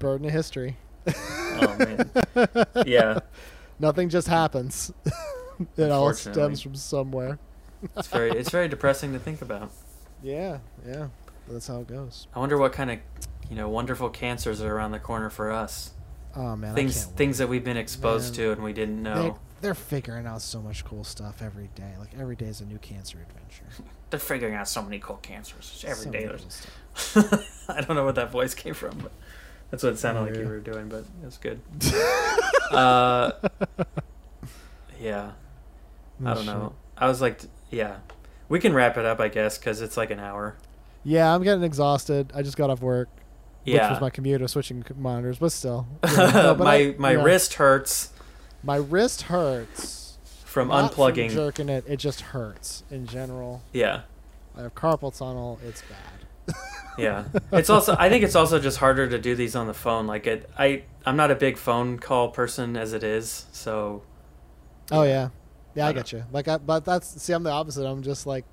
Burden 0.00 0.26
of 0.26 0.32
history. 0.32 0.76
Oh 1.06 1.76
man. 1.78 2.10
yeah, 2.86 3.20
Nothing 3.78 4.08
just 4.08 4.26
happens. 4.28 4.92
it 5.76 5.90
all 5.90 6.12
stems 6.14 6.60
from 6.62 6.74
somewhere. 6.74 7.38
it's 7.96 8.08
very 8.08 8.30
it's 8.38 8.50
very 8.50 8.66
depressing 8.66 9.12
to 9.12 9.18
think 9.20 9.40
about. 9.42 9.70
Yeah, 10.22 10.58
yeah. 10.86 11.08
But 11.46 11.52
that's 11.54 11.68
how 11.68 11.80
it 11.80 11.86
goes. 11.86 12.26
I 12.34 12.38
wonder 12.40 12.58
what 12.58 12.72
kind 12.72 12.90
of 12.90 12.98
you 13.48 13.56
know 13.56 13.68
wonderful 13.68 14.08
cancers 14.10 14.60
are 14.60 14.74
around 14.74 14.90
the 14.92 14.98
corner 14.98 15.30
for 15.30 15.52
us. 15.52 15.92
Oh 16.34 16.56
man, 16.56 16.74
things 16.74 16.96
I 17.02 17.04
can't 17.06 17.16
things 17.16 17.38
that 17.38 17.48
we've 17.48 17.64
been 17.64 17.76
exposed 17.76 18.36
Man. 18.38 18.46
to 18.46 18.52
and 18.52 18.62
we 18.62 18.72
didn't 18.72 19.02
They, 19.02 19.10
know. 19.10 19.38
they're 19.60 19.74
figuring 19.74 20.26
out 20.26 20.40
so 20.42 20.60
much 20.62 20.84
cool 20.84 21.04
stuff 21.04 21.42
every 21.42 21.68
day. 21.74 21.92
Like 21.98 22.10
every 22.18 22.36
day 22.36 22.46
is 22.46 22.60
a 22.60 22.64
new 22.66 22.78
cancer 22.78 23.18
adventure. 23.18 23.84
They're 24.10 24.18
figuring 24.20 24.54
out 24.54 24.68
so 24.68 24.82
many 24.82 24.98
cool 24.98 25.16
cancers 25.16 25.84
every 25.86 26.04
So 26.04 26.10
day. 26.10 26.26
there's. 26.26 26.66
I 27.68 27.80
don't 27.82 27.96
know 27.96 28.04
what 28.04 28.14
that 28.16 28.30
voice 28.30 28.54
came 28.54 28.74
from, 28.74 28.98
but 28.98 29.12
that's 29.70 29.82
what 29.82 29.92
it 29.92 29.98
sounded 29.98 30.22
like 30.22 30.36
you 30.36 30.46
were 30.48 30.58
doing, 30.60 30.88
but 30.88 31.04
it 31.22 31.24
was 31.24 31.38
good. 31.38 31.60
uh, 32.70 33.32
yeah, 35.00 35.32
I 36.24 36.30
Oh, 36.30 36.34
don't 36.34 36.46
know. 36.46 36.74
I 36.96 37.06
was 37.08 37.20
like, 37.20 37.40
yeah, 37.70 37.96
we 38.48 38.58
can 38.60 38.74
wrap 38.74 38.96
it 38.98 39.04
up, 39.06 39.20
I 39.20 39.28
guess, 39.28 39.58
because 39.58 39.80
it's 39.80 39.96
like 39.96 40.10
an 40.10 40.20
hour. 40.20 40.56
Yeah, 41.04 41.34
I'm 41.34 41.42
getting 41.42 41.62
exhausted. 41.64 42.30
I 42.34 42.42
just 42.42 42.56
got 42.58 42.68
off 42.68 42.80
work, 42.82 43.08
which 43.64 43.74
was 43.80 44.00
my 44.00 44.10
commute 44.10 44.42
of 44.42 44.50
switching 44.50 44.84
monitors, 44.98 45.38
but 45.38 45.52
still. 45.52 45.86
Yeah, 46.06 46.30
no, 46.32 46.54
but 46.54 46.64
my 46.64 46.74
I- 46.74 46.94
my 46.98 47.12
yeah. 47.12 47.22
wrist 47.22 47.54
hurts 47.54 48.12
My 48.62 48.76
wrist 48.76 49.22
hurts. 49.22 50.18
from 50.44 50.68
Not 50.68 50.92
unplugging. 50.92 51.28
From 51.28 51.36
jerking 51.36 51.68
it. 51.70 51.84
It 51.88 51.96
just 51.96 52.20
hurts 52.20 52.84
in 52.90 53.06
general. 53.06 53.62
yeah, 53.72 54.02
I 54.56 54.62
have 54.62 54.74
carpal 54.74 55.16
tunnel. 55.16 55.58
It's 55.66 55.82
bad. 55.82 56.54
yeah. 57.00 57.24
It's 57.52 57.70
also 57.70 57.96
I 57.98 58.08
think 58.08 58.24
it's 58.24 58.36
also 58.36 58.58
just 58.58 58.78
harder 58.78 59.08
to 59.08 59.18
do 59.18 59.34
these 59.34 59.56
on 59.56 59.66
the 59.66 59.74
phone. 59.74 60.06
Like 60.06 60.26
it, 60.26 60.50
I 60.58 60.84
I'm 61.04 61.16
not 61.16 61.30
a 61.30 61.34
big 61.34 61.56
phone 61.56 61.98
call 61.98 62.28
person 62.28 62.76
as 62.76 62.92
it 62.92 63.02
is, 63.02 63.46
so 63.52 64.02
Oh 64.90 65.02
yeah, 65.02 65.30
yeah. 65.74 65.86
I, 65.86 65.90
I 65.90 65.92
get 65.92 66.12
you. 66.12 66.24
Like, 66.32 66.48
I, 66.48 66.58
but 66.58 66.84
that's 66.84 67.22
see, 67.22 67.32
I'm 67.32 67.42
the 67.42 67.50
opposite. 67.50 67.86
I'm 67.86 68.02
just 68.02 68.26
like, 68.26 68.44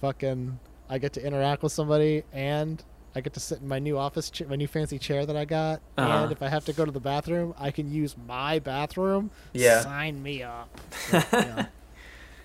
fucking. 0.00 0.58
I 0.88 0.98
get 0.98 1.12
to 1.14 1.24
interact 1.24 1.62
with 1.62 1.72
somebody, 1.72 2.24
and 2.32 2.82
I 3.14 3.20
get 3.20 3.34
to 3.34 3.40
sit 3.40 3.60
in 3.60 3.68
my 3.68 3.78
new 3.78 3.96
office, 3.96 4.28
cha- 4.28 4.46
my 4.46 4.56
new 4.56 4.66
fancy 4.66 4.98
chair 4.98 5.24
that 5.24 5.36
I 5.36 5.44
got. 5.44 5.80
Uh-huh. 5.96 6.24
And 6.24 6.32
if 6.32 6.42
I 6.42 6.48
have 6.48 6.64
to 6.64 6.72
go 6.72 6.84
to 6.84 6.90
the 6.90 7.00
bathroom, 7.00 7.54
I 7.58 7.70
can 7.70 7.92
use 7.92 8.16
my 8.26 8.58
bathroom. 8.58 9.30
Yeah. 9.52 9.82
Sign 9.82 10.22
me 10.22 10.42
up. 10.42 10.68
You 11.20 11.66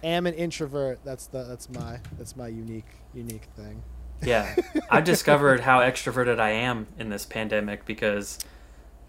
am 0.03 0.27
an 0.27 0.35
introvert. 0.35 0.99
That's 1.03 1.25
the 1.25 1.43
that's 1.43 1.67
my 1.69 1.99
that's 2.19 2.35
my 2.35 2.47
unique 2.47 2.85
unique 3.15 3.47
thing. 3.55 3.81
Yeah. 4.21 4.55
I've 4.89 5.03
discovered 5.03 5.59
how 5.61 5.79
extroverted 5.79 6.39
I 6.39 6.51
am 6.51 6.87
in 6.97 7.09
this 7.09 7.25
pandemic 7.25 7.85
because 7.85 8.39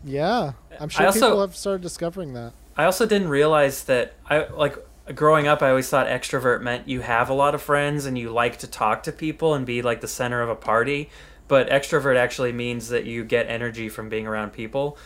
Yeah, 0.04 0.52
I'm 0.80 0.88
sure 0.88 1.06
also- 1.06 1.20
people 1.26 1.40
have 1.40 1.56
started 1.56 1.82
discovering 1.82 2.32
that. 2.34 2.52
I 2.76 2.84
also 2.84 3.06
didn't 3.06 3.28
realize 3.28 3.84
that 3.84 4.14
I 4.28 4.46
like 4.48 4.76
growing 5.14 5.46
up 5.46 5.62
I 5.62 5.70
always 5.70 5.88
thought 5.88 6.08
extrovert 6.08 6.60
meant 6.62 6.88
you 6.88 7.00
have 7.00 7.30
a 7.30 7.34
lot 7.34 7.54
of 7.54 7.62
friends 7.62 8.04
and 8.06 8.18
you 8.18 8.30
like 8.30 8.58
to 8.58 8.66
talk 8.66 9.02
to 9.04 9.12
people 9.12 9.54
and 9.54 9.64
be 9.64 9.80
like 9.80 10.00
the 10.00 10.08
center 10.08 10.42
of 10.42 10.48
a 10.50 10.54
party, 10.56 11.08
but 11.48 11.70
extrovert 11.70 12.16
actually 12.16 12.52
means 12.52 12.88
that 12.88 13.04
you 13.04 13.24
get 13.24 13.46
energy 13.48 13.88
from 13.88 14.08
being 14.08 14.26
around 14.26 14.52
people 14.52 14.98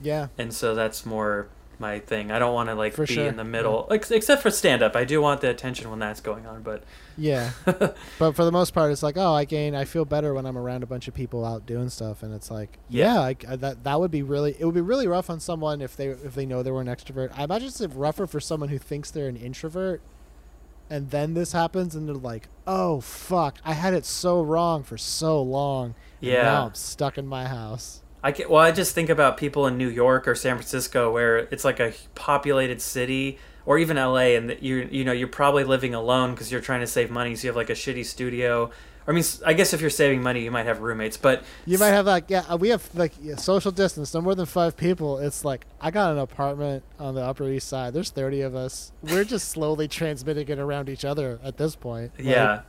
Yeah, 0.00 0.28
and 0.38 0.52
so 0.54 0.74
that's 0.74 1.04
more 1.06 1.48
my 1.78 1.98
thing. 2.00 2.30
I 2.30 2.38
don't 2.38 2.54
want 2.54 2.68
to 2.68 2.74
like 2.74 2.92
For 2.94 3.06
be 3.06 3.14
sure, 3.14 3.26
in 3.26 3.36
the 3.36 3.44
middle 3.44 3.86
like 3.90 4.10
except 4.10 4.42
for 4.42 4.50
stand 4.50 4.82
up. 4.82 4.96
I 4.96 5.04
do 5.04 5.20
want 5.20 5.40
the 5.40 5.50
attention 5.50 5.90
when 5.90 5.98
that's 5.98 6.20
going 6.20 6.46
on, 6.46 6.62
but 6.62 6.84
yeah. 7.16 7.50
but 7.64 8.34
for 8.36 8.44
the 8.44 8.52
most 8.52 8.72
part, 8.74 8.92
it's 8.92 9.02
like, 9.02 9.16
oh, 9.16 9.32
I 9.32 9.44
gain, 9.44 9.74
I 9.74 9.84
feel 9.84 10.04
better 10.04 10.34
when 10.34 10.46
I'm 10.46 10.56
around 10.58 10.82
a 10.82 10.86
bunch 10.86 11.08
of 11.08 11.14
people 11.14 11.44
out 11.44 11.66
doing 11.66 11.88
stuff, 11.88 12.22
and 12.22 12.32
it's 12.34 12.50
like, 12.50 12.78
Yeah. 12.88 13.14
yeah, 13.14 13.20
I, 13.20 13.28
I- 13.28 13.52
uh, 13.52 13.56
that 13.56 13.84
that 13.84 14.00
would 14.00 14.10
be 14.10 14.22
really, 14.22 14.56
it 14.58 14.64
would 14.64 14.74
be 14.74 14.80
really 14.80 15.06
rough 15.06 15.28
on 15.30 15.40
someone 15.40 15.80
if 15.80 15.96
they 15.96 16.08
if 16.08 16.34
they 16.34 16.46
know 16.46 16.62
they 16.62 16.70
were 16.70 16.80
an 16.80 16.86
extrovert. 16.88 17.30
I 17.36 17.44
imagine 17.44 17.68
it's 17.68 17.80
rougher 17.80 18.26
for 18.26 18.40
someone 18.40 18.68
who 18.68 18.78
thinks 18.78 19.10
they're 19.10 19.28
an 19.28 19.36
introvert, 19.36 20.00
and 20.88 21.10
then 21.10 21.34
this 21.34 21.52
happens, 21.52 21.94
and 21.94 22.06
they're 22.08 22.14
like, 22.14 22.48
oh 22.66 23.00
fuck, 23.00 23.58
I 23.64 23.72
had 23.72 23.94
it 23.94 24.04
so 24.04 24.42
wrong 24.42 24.82
for 24.82 24.96
so 24.98 25.40
long. 25.42 25.94
Yeah. 26.20 26.42
now 26.42 26.66
I'm 26.66 26.74
stuck 26.74 27.18
in 27.18 27.26
my 27.26 27.46
house. 27.46 28.02
I 28.26 28.32
get, 28.32 28.50
well, 28.50 28.60
I 28.60 28.72
just 28.72 28.92
think 28.92 29.08
about 29.08 29.36
people 29.36 29.68
in 29.68 29.78
New 29.78 29.88
York 29.88 30.26
or 30.26 30.34
San 30.34 30.56
Francisco 30.56 31.12
where 31.12 31.38
it's 31.38 31.64
like 31.64 31.78
a 31.78 31.92
populated 32.16 32.82
city, 32.82 33.38
or 33.64 33.78
even 33.78 33.96
LA, 33.96 34.34
and 34.34 34.56
you 34.60 34.88
you 34.90 35.04
know 35.04 35.12
you're 35.12 35.28
probably 35.28 35.62
living 35.62 35.94
alone 35.94 36.32
because 36.32 36.50
you're 36.50 36.60
trying 36.60 36.80
to 36.80 36.88
save 36.88 37.08
money, 37.08 37.36
so 37.36 37.44
you 37.44 37.50
have 37.50 37.56
like 37.56 37.70
a 37.70 37.74
shitty 37.74 38.04
studio. 38.04 38.72
I 39.06 39.12
mean, 39.12 39.22
I 39.44 39.52
guess 39.52 39.72
if 39.72 39.80
you're 39.80 39.90
saving 39.90 40.24
money, 40.24 40.42
you 40.42 40.50
might 40.50 40.66
have 40.66 40.80
roommates, 40.80 41.16
but 41.16 41.44
You 41.66 41.78
might 41.78 41.90
have 41.90 42.06
like 42.06 42.24
yeah, 42.26 42.56
we 42.56 42.70
have 42.70 42.92
like 42.96 43.12
yeah, 43.22 43.36
social 43.36 43.70
distance, 43.70 44.12
no 44.12 44.20
more 44.20 44.34
than 44.34 44.46
five 44.46 44.76
people. 44.76 45.18
It's 45.18 45.44
like 45.44 45.64
I 45.80 45.92
got 45.92 46.10
an 46.10 46.18
apartment 46.18 46.82
on 46.98 47.14
the 47.14 47.22
Upper 47.22 47.48
East 47.48 47.68
Side. 47.68 47.94
There's 47.94 48.10
thirty 48.10 48.40
of 48.40 48.56
us. 48.56 48.90
We're 49.02 49.22
just 49.22 49.48
slowly 49.50 49.86
transmitting 49.86 50.48
it 50.48 50.58
around 50.58 50.88
each 50.88 51.04
other 51.04 51.38
at 51.44 51.58
this 51.58 51.76
point. 51.76 52.10
Like, 52.18 52.26
yeah, 52.26 52.62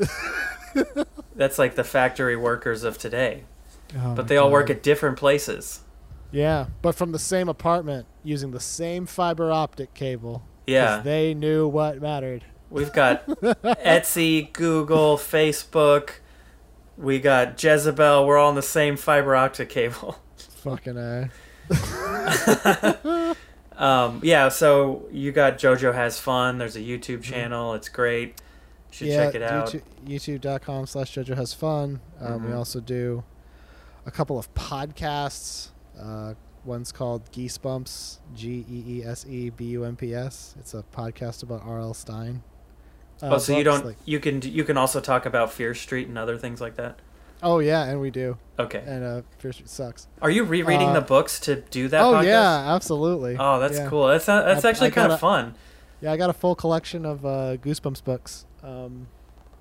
that's 1.36 1.60
like 1.60 1.76
the 1.76 1.84
factory 1.84 2.34
workers 2.34 2.82
of 2.82 2.98
today. 2.98 3.44
Oh 3.94 4.14
But 4.14 4.28
they 4.28 4.36
all 4.36 4.50
work 4.50 4.70
at 4.70 4.82
different 4.82 5.16
places. 5.18 5.80
yeah, 6.32 6.66
but 6.82 6.94
from 6.94 7.12
the 7.12 7.18
same 7.18 7.48
apartment 7.48 8.06
using 8.24 8.50
the 8.50 8.60
same 8.60 9.06
fiber 9.06 9.50
optic 9.52 9.94
cable. 9.94 10.42
Yeah, 10.66 11.00
they 11.04 11.34
knew 11.34 11.68
what 11.68 12.00
mattered. 12.00 12.44
We've 12.70 12.92
got 12.92 13.26
Etsy, 13.28 14.52
Google, 14.52 15.16
Facebook. 15.16 16.10
We 16.98 17.20
got 17.20 17.62
Jezebel. 17.62 18.26
We're 18.26 18.38
all 18.38 18.48
on 18.48 18.54
the 18.56 18.62
same 18.62 18.96
fiber 18.96 19.36
optic 19.36 19.68
cable. 19.68 20.16
Fucking 20.36 20.96
a. 20.98 21.30
Um, 23.78 24.20
yeah, 24.24 24.48
so 24.48 25.06
you 25.12 25.32
got 25.32 25.58
Joe-Joe 25.58 25.92
Has 25.92 26.18
Fun. 26.18 26.56
There's 26.56 26.76
a 26.76 26.80
YouTube 26.80 27.22
channel. 27.22 27.74
It's 27.74 27.90
great. 27.90 28.28
You 28.28 28.34
should 28.90 29.06
yeah, 29.08 29.26
check 29.26 29.34
it 29.34 29.42
out. 29.42 29.68
YouTube, 29.68 29.82
YouTube.com 30.40 30.86
slash 30.86 31.10
Joe-Joe 31.10 31.34
has 31.34 31.52
fun. 31.52 32.00
Um, 32.18 32.44
We 32.46 32.52
Mhm. 32.52 32.56
also 32.56 32.80
do 32.80 33.22
a 34.06 34.10
couple 34.10 34.38
of 34.38 34.52
podcasts. 34.54 35.68
Uh, 36.00 36.34
one's 36.64 36.92
called 36.92 37.30
Geese 37.32 37.58
Bumps, 37.58 38.20
G 38.34 38.64
E 38.70 38.84
E 39.00 39.04
S 39.04 39.26
E 39.28 39.50
B 39.50 39.64
U 39.66 39.84
M 39.84 39.96
P 39.96 40.14
S. 40.14 40.54
It's 40.58 40.74
a 40.74 40.82
podcast 40.94 41.42
about 41.42 41.62
R.L. 41.64 41.94
Stine. 41.94 42.42
Uh, 43.22 43.28
oh, 43.34 43.38
so 43.38 43.56
you 43.56 43.64
don't 43.64 43.84
like- 43.84 43.96
you 44.04 44.20
can 44.20 44.42
you 44.42 44.62
can 44.64 44.76
also 44.76 45.00
talk 45.00 45.24
about 45.26 45.52
Fear 45.52 45.74
Street 45.74 46.08
and 46.08 46.18
other 46.18 46.36
things 46.36 46.60
like 46.60 46.76
that. 46.76 46.98
oh 47.42 47.58
yeah, 47.60 47.84
and 47.84 48.00
we 48.00 48.10
do. 48.10 48.36
Okay. 48.58 48.82
And 48.86 49.04
uh, 49.04 49.22
Fear 49.38 49.52
Street 49.52 49.68
sucks. 49.68 50.06
Are 50.22 50.30
you 50.30 50.44
rereading 50.44 50.88
Uh, 50.90 50.94
the 50.94 51.00
books 51.00 51.40
to 51.40 51.56
do 51.56 51.88
that? 51.88 52.00
oh 52.02 52.14
podcast? 52.14 52.24
yeah, 52.24 52.74
absolutely. 52.74 53.36
Oh, 53.38 53.58
that's 53.58 53.78
Yeah. 53.78 53.88
cool. 53.88 54.06
That's 54.08 54.26
that's 54.26 54.64
I- 54.64 54.68
actually 54.70 54.90
kind 54.90 55.12
of 55.12 55.20
fun. 55.20 55.54
Yeah, 56.02 56.12
I 56.12 56.18
got 56.18 56.28
a 56.28 56.34
full 56.34 56.54
collection 56.54 57.06
of 57.06 57.24
uh, 57.24 57.56
Goosebumps 57.56 58.04
books, 58.04 58.44
um, 58.62 59.06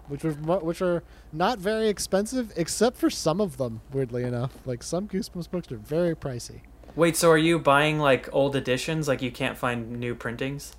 which 0.08 0.24
were 0.24 0.34
which 0.34 0.82
are 0.82 1.04
not 1.32 1.60
very 1.60 1.88
expensive, 1.90 2.52
except 2.56 2.98
for 2.98 3.10
some 3.10 3.42
of 3.42 3.58
them. 3.58 3.82
Weirdly 3.92 4.24
enough, 4.24 4.54
like 4.66 4.84
some 4.84 5.08
Goosebumps 5.08 5.50
books 5.50 5.72
are 5.72 5.78
very 5.78 6.16
pricey. 6.16 6.62
Wait, 6.96 7.18
so 7.18 7.30
are 7.30 7.38
you 7.38 7.60
buying 7.60 8.00
like 8.00 8.30
old 8.34 8.56
editions? 8.56 9.08
Like 9.08 9.22
you 9.22 9.32
can't 9.32 9.58
find 9.58 10.00
new 10.00 10.16
printings? 10.16 10.76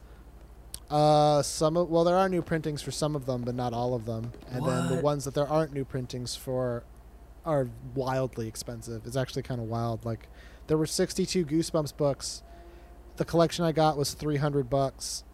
Uh, 0.89 1.43
some 1.43 1.77
of 1.77 1.91
well, 1.91 2.05
there 2.05 2.17
are 2.17 2.29
new 2.29 2.43
printings 2.43 2.81
for 2.81 2.91
some 2.91 3.17
of 3.17 3.27
them, 3.27 3.43
but 3.43 3.55
not 3.55 3.73
all 3.73 3.95
of 3.95 4.07
them. 4.07 4.33
And 4.51 4.65
then 4.67 4.89
the 4.89 5.03
ones 5.03 5.25
that 5.25 5.35
there 5.35 5.49
aren't 5.49 5.73
new 5.73 5.85
printings 5.85 6.37
for 6.37 6.85
are 7.45 7.69
wildly 7.95 8.49
expensive. 8.49 9.07
It's 9.07 9.17
actually 9.17 9.43
kind 9.43 9.61
of 9.61 9.69
wild. 9.69 10.05
Like 10.05 10.29
there 10.67 10.79
were 10.79 10.87
62 10.87 11.45
Goosebumps 11.45 11.97
books. 11.97 12.43
The 13.17 13.25
collection 13.25 13.65
I 13.65 13.73
got 13.73 13.97
was 13.97 14.13
300 14.13 14.69
bucks. 14.69 15.25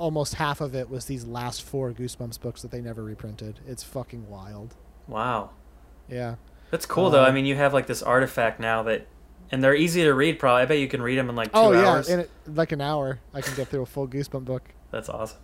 Almost 0.00 0.36
half 0.36 0.62
of 0.62 0.74
it 0.74 0.88
was 0.88 1.04
these 1.04 1.26
last 1.26 1.62
four 1.62 1.92
Goosebumps 1.92 2.40
books 2.40 2.62
that 2.62 2.70
they 2.70 2.80
never 2.80 3.04
reprinted. 3.04 3.60
It's 3.66 3.82
fucking 3.82 4.30
wild. 4.30 4.74
Wow, 5.06 5.50
Yeah. 6.08 6.36
that's 6.70 6.86
cool 6.86 7.10
though. 7.10 7.22
I 7.22 7.28
Um, 7.28 7.34
mean, 7.34 7.44
you 7.44 7.56
have 7.56 7.74
like 7.74 7.86
this 7.86 8.02
artifact 8.02 8.58
now 8.60 8.82
that, 8.84 9.06
and 9.52 9.62
they're 9.62 9.74
easy 9.74 10.02
to 10.04 10.14
read. 10.14 10.38
Probably, 10.38 10.62
I 10.62 10.64
bet 10.64 10.78
you 10.78 10.88
can 10.88 11.02
read 11.02 11.18
them 11.18 11.28
in 11.28 11.36
like 11.36 11.48
two 11.52 11.58
oh 11.58 11.72
yeah, 11.72 11.86
hours. 11.90 12.08
in 12.08 12.20
it, 12.20 12.30
like 12.46 12.72
an 12.72 12.80
hour, 12.80 13.18
I 13.34 13.42
can 13.42 13.54
get 13.56 13.68
through 13.68 13.82
a 13.82 13.86
full 13.86 14.08
Goosebump 14.08 14.46
book, 14.46 14.62
That's 14.90 15.10
awesome. 15.10 15.38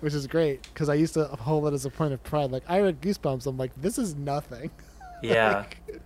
which 0.00 0.12
is 0.12 0.26
great 0.26 0.62
because 0.64 0.90
I 0.90 0.94
used 0.94 1.14
to 1.14 1.24
hold 1.24 1.66
it 1.66 1.72
as 1.72 1.86
a 1.86 1.90
point 1.90 2.12
of 2.12 2.22
pride. 2.22 2.50
Like 2.52 2.64
I 2.68 2.80
read 2.80 3.00
Goosebumps, 3.00 3.46
I'm 3.46 3.56
like, 3.56 3.72
this 3.74 3.96
is 3.98 4.14
nothing. 4.14 4.70
Yeah. 5.22 5.58
Like, 5.60 6.00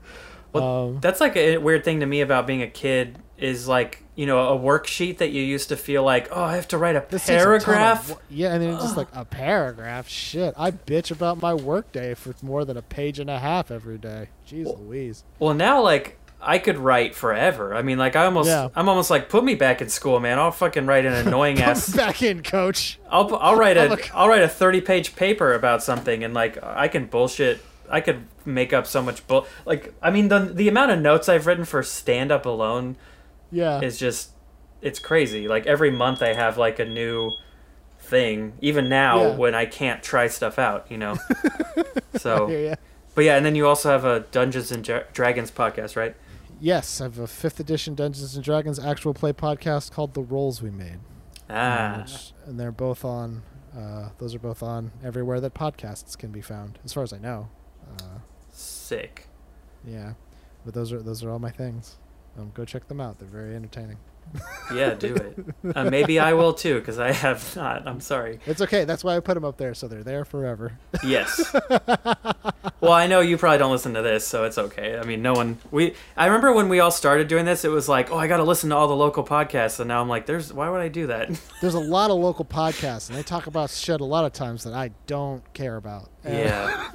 Well, 0.52 0.88
um, 0.90 1.00
That's 1.00 1.20
like 1.20 1.34
a 1.36 1.58
weird 1.58 1.82
thing 1.82 1.98
to 2.00 2.06
me 2.06 2.20
about 2.20 2.46
being 2.46 2.62
a 2.62 2.68
kid 2.68 3.18
is 3.38 3.68
like, 3.68 4.02
you 4.16 4.26
know, 4.26 4.48
a 4.48 4.58
worksheet 4.58 5.18
that 5.18 5.30
you 5.30 5.42
used 5.42 5.68
to 5.68 5.76
feel 5.76 6.02
like, 6.02 6.28
oh, 6.32 6.42
I 6.42 6.56
have 6.56 6.66
to 6.68 6.78
write 6.78 6.96
a 6.96 7.04
This 7.08 7.24
takes 7.26 7.44
a 7.44 7.50
of 7.50 7.64
paragraph. 7.64 8.16
yeah, 8.28 8.52
and 8.52 8.62
then 8.62 8.74
it's 8.74 8.82
just 8.82 8.96
like 8.96 9.08
a 9.14 9.24
paragraph. 9.24 10.08
Shit, 10.08 10.54
I 10.56 10.72
bitch 10.72 11.10
about 11.10 11.40
my 11.40 11.54
workday 11.54 12.14
for 12.14 12.34
more 12.42 12.64
than 12.64 12.76
a 12.76 12.82
page 12.82 13.18
and 13.20 13.30
a 13.30 13.38
half 13.38 13.70
every 13.70 13.98
day. 13.98 14.28
Jeez 14.48 14.64
Well- 14.64 14.78
Louise. 14.78 15.24
Well, 15.38 15.54
now 15.54 15.80
like 15.82 16.18
I 16.40 16.58
could 16.58 16.78
write 16.78 17.14
forever. 17.16 17.74
I 17.74 17.82
mean, 17.82 17.98
like 17.98 18.14
I 18.16 18.24
almost, 18.24 18.48
Yeah. 18.48 18.68
I'm 18.76 18.88
almost 18.88 19.10
like, 19.10 19.28
put 19.28 19.42
me 19.44 19.54
back 19.56 19.80
in 19.82 19.88
school, 19.88 20.20
man. 20.20 20.38
I'll 20.38 20.52
fucking 20.52 20.86
write 20.86 21.04
an 21.06 21.12
annoying 21.26 21.60
ass. 21.60 21.94
Back 21.94 22.22
in, 22.22 22.42
coach. 22.42 22.98
I'll 23.10 23.34
I'll 23.36 23.56
write 23.56 23.76
a 23.76 23.92
a- 23.92 23.98
I'll 24.14 24.28
write 24.28 24.42
a 24.42 24.48
30 24.48 24.80
page 24.80 25.14
paper 25.16 25.52
about 25.54 25.82
something, 25.82 26.22
and 26.24 26.34
like 26.34 26.58
I 26.62 26.88
can 26.88 27.06
bullshit. 27.06 27.60
I 27.90 28.00
could 28.02 28.26
make 28.44 28.72
up 28.74 28.86
so 28.86 29.00
much 29.00 29.26
bull. 29.26 29.46
Like 29.64 29.94
I 30.02 30.10
mean, 30.10 30.28
the 30.28 30.40
the 30.40 30.68
amount 30.68 30.90
of 30.92 30.98
notes 31.00 31.28
I've 31.28 31.46
written 31.46 31.64
for 31.64 31.82
stand 31.82 32.30
up 32.30 32.44
alone 32.46 32.96
Yeah. 33.50 33.80
is 33.80 33.98
just 33.98 34.30
it's 34.82 34.98
crazy. 34.98 35.48
Like 35.48 35.66
every 35.66 35.90
month 35.90 36.22
I 36.22 36.34
have 36.34 36.56
like 36.58 36.78
a 36.78 36.84
new 36.84 37.32
thing. 38.00 38.54
Even 38.60 38.88
now 38.88 39.22
Yeah. 39.22 39.36
when 39.36 39.54
I 39.54 39.66
can't 39.66 40.02
try 40.02 40.28
stuff 40.28 40.58
out, 40.58 40.86
you 40.90 40.98
know. 40.98 41.16
So, 42.16 42.48
ya. 42.48 42.74
but 43.14 43.24
yeah, 43.24 43.36
and 43.36 43.46
then 43.46 43.54
you 43.54 43.66
also 43.68 43.90
have 43.90 44.04
a 44.04 44.20
Dungeons 44.32 44.72
and 44.72 44.82
Dra- 44.82 45.04
Dragons 45.12 45.50
podcast, 45.52 45.94
right? 45.94 46.16
Yes, 46.60 47.00
I 47.00 47.04
have 47.04 47.18
a 47.18 47.26
fifth 47.28 47.60
edition 47.60 47.94
Dungeons 47.94 48.34
and 48.34 48.42
Dragons 48.44 48.78
actual 48.78 49.14
play 49.14 49.32
podcast 49.32 49.92
called 49.92 50.14
The 50.14 50.22
Rolls 50.22 50.60
We 50.60 50.70
Made. 50.70 50.98
um, 51.48 51.56
Ah, 51.56 51.96
which- 52.00 52.32
and 52.46 52.58
they're 52.58 52.72
both 52.72 53.04
on. 53.04 53.42
Uh, 53.76 54.08
those 54.18 54.34
are 54.34 54.38
both 54.40 54.62
on 54.62 54.90
everywhere 55.04 55.38
that 55.40 55.54
podcasts 55.54 56.18
can 56.18 56.32
be 56.32 56.40
found, 56.40 56.78
as 56.84 56.92
far 56.92 57.04
as 57.04 57.12
I 57.12 57.18
know. 57.18 57.48
Uh, 58.00 58.18
sick. 58.50 59.28
yeah, 59.86 60.14
but 60.64 60.74
those 60.74 60.90
are 60.92 61.00
those 61.00 61.22
are 61.22 61.30
all 61.30 61.38
my 61.38 61.50
things. 61.52 61.98
Um, 62.38 62.52
go 62.54 62.64
check 62.64 62.86
them 62.88 63.00
out. 63.00 63.18
They're 63.18 63.28
very 63.28 63.56
entertaining. 63.56 63.98
Yeah, 64.74 64.94
do 64.94 65.14
it. 65.14 65.38
Uh, 65.74 65.84
maybe 65.84 66.18
I 66.18 66.32
will 66.32 66.54
too, 66.54 66.78
because 66.78 66.98
I 66.98 67.12
have 67.12 67.54
not. 67.54 67.86
I'm 67.86 68.00
sorry. 68.00 68.40
It's 68.46 68.60
okay. 68.62 68.84
That's 68.84 69.04
why 69.04 69.16
I 69.16 69.20
put 69.20 69.34
them 69.34 69.44
up 69.44 69.58
there, 69.58 69.74
so 69.74 69.86
they're 69.86 70.02
there 70.02 70.24
forever. 70.24 70.78
Yes. 71.04 71.52
well, 72.80 72.92
I 72.92 73.06
know 73.06 73.20
you 73.20 73.36
probably 73.36 73.58
don't 73.58 73.70
listen 73.70 73.94
to 73.94 74.02
this, 74.02 74.26
so 74.26 74.44
it's 74.44 74.56
okay. 74.56 74.98
I 74.98 75.04
mean, 75.04 75.20
no 75.20 75.34
one. 75.34 75.58
We. 75.70 75.94
I 76.16 76.26
remember 76.26 76.52
when 76.52 76.68
we 76.68 76.80
all 76.80 76.90
started 76.90 77.28
doing 77.28 77.44
this, 77.44 77.64
it 77.64 77.68
was 77.68 77.88
like, 77.88 78.10
oh, 78.10 78.16
I 78.16 78.28
got 78.28 78.38
to 78.38 78.44
listen 78.44 78.70
to 78.70 78.76
all 78.76 78.88
the 78.88 78.96
local 78.96 79.24
podcasts, 79.24 79.78
and 79.78 79.88
now 79.88 80.00
I'm 80.00 80.08
like, 80.08 80.26
there's. 80.26 80.52
Why 80.52 80.70
would 80.70 80.80
I 80.80 80.88
do 80.88 81.08
that? 81.08 81.28
There's 81.60 81.74
a 81.74 81.80
lot 81.80 82.10
of 82.10 82.18
local 82.18 82.44
podcasts, 82.44 83.10
and 83.10 83.18
they 83.18 83.22
talk 83.22 83.46
about 83.46 83.70
shit 83.70 84.00
a 84.00 84.04
lot 84.04 84.24
of 84.24 84.32
times 84.32 84.64
that 84.64 84.72
I 84.72 84.90
don't 85.06 85.42
care 85.52 85.76
about. 85.76 86.08
Yeah. 86.24 86.90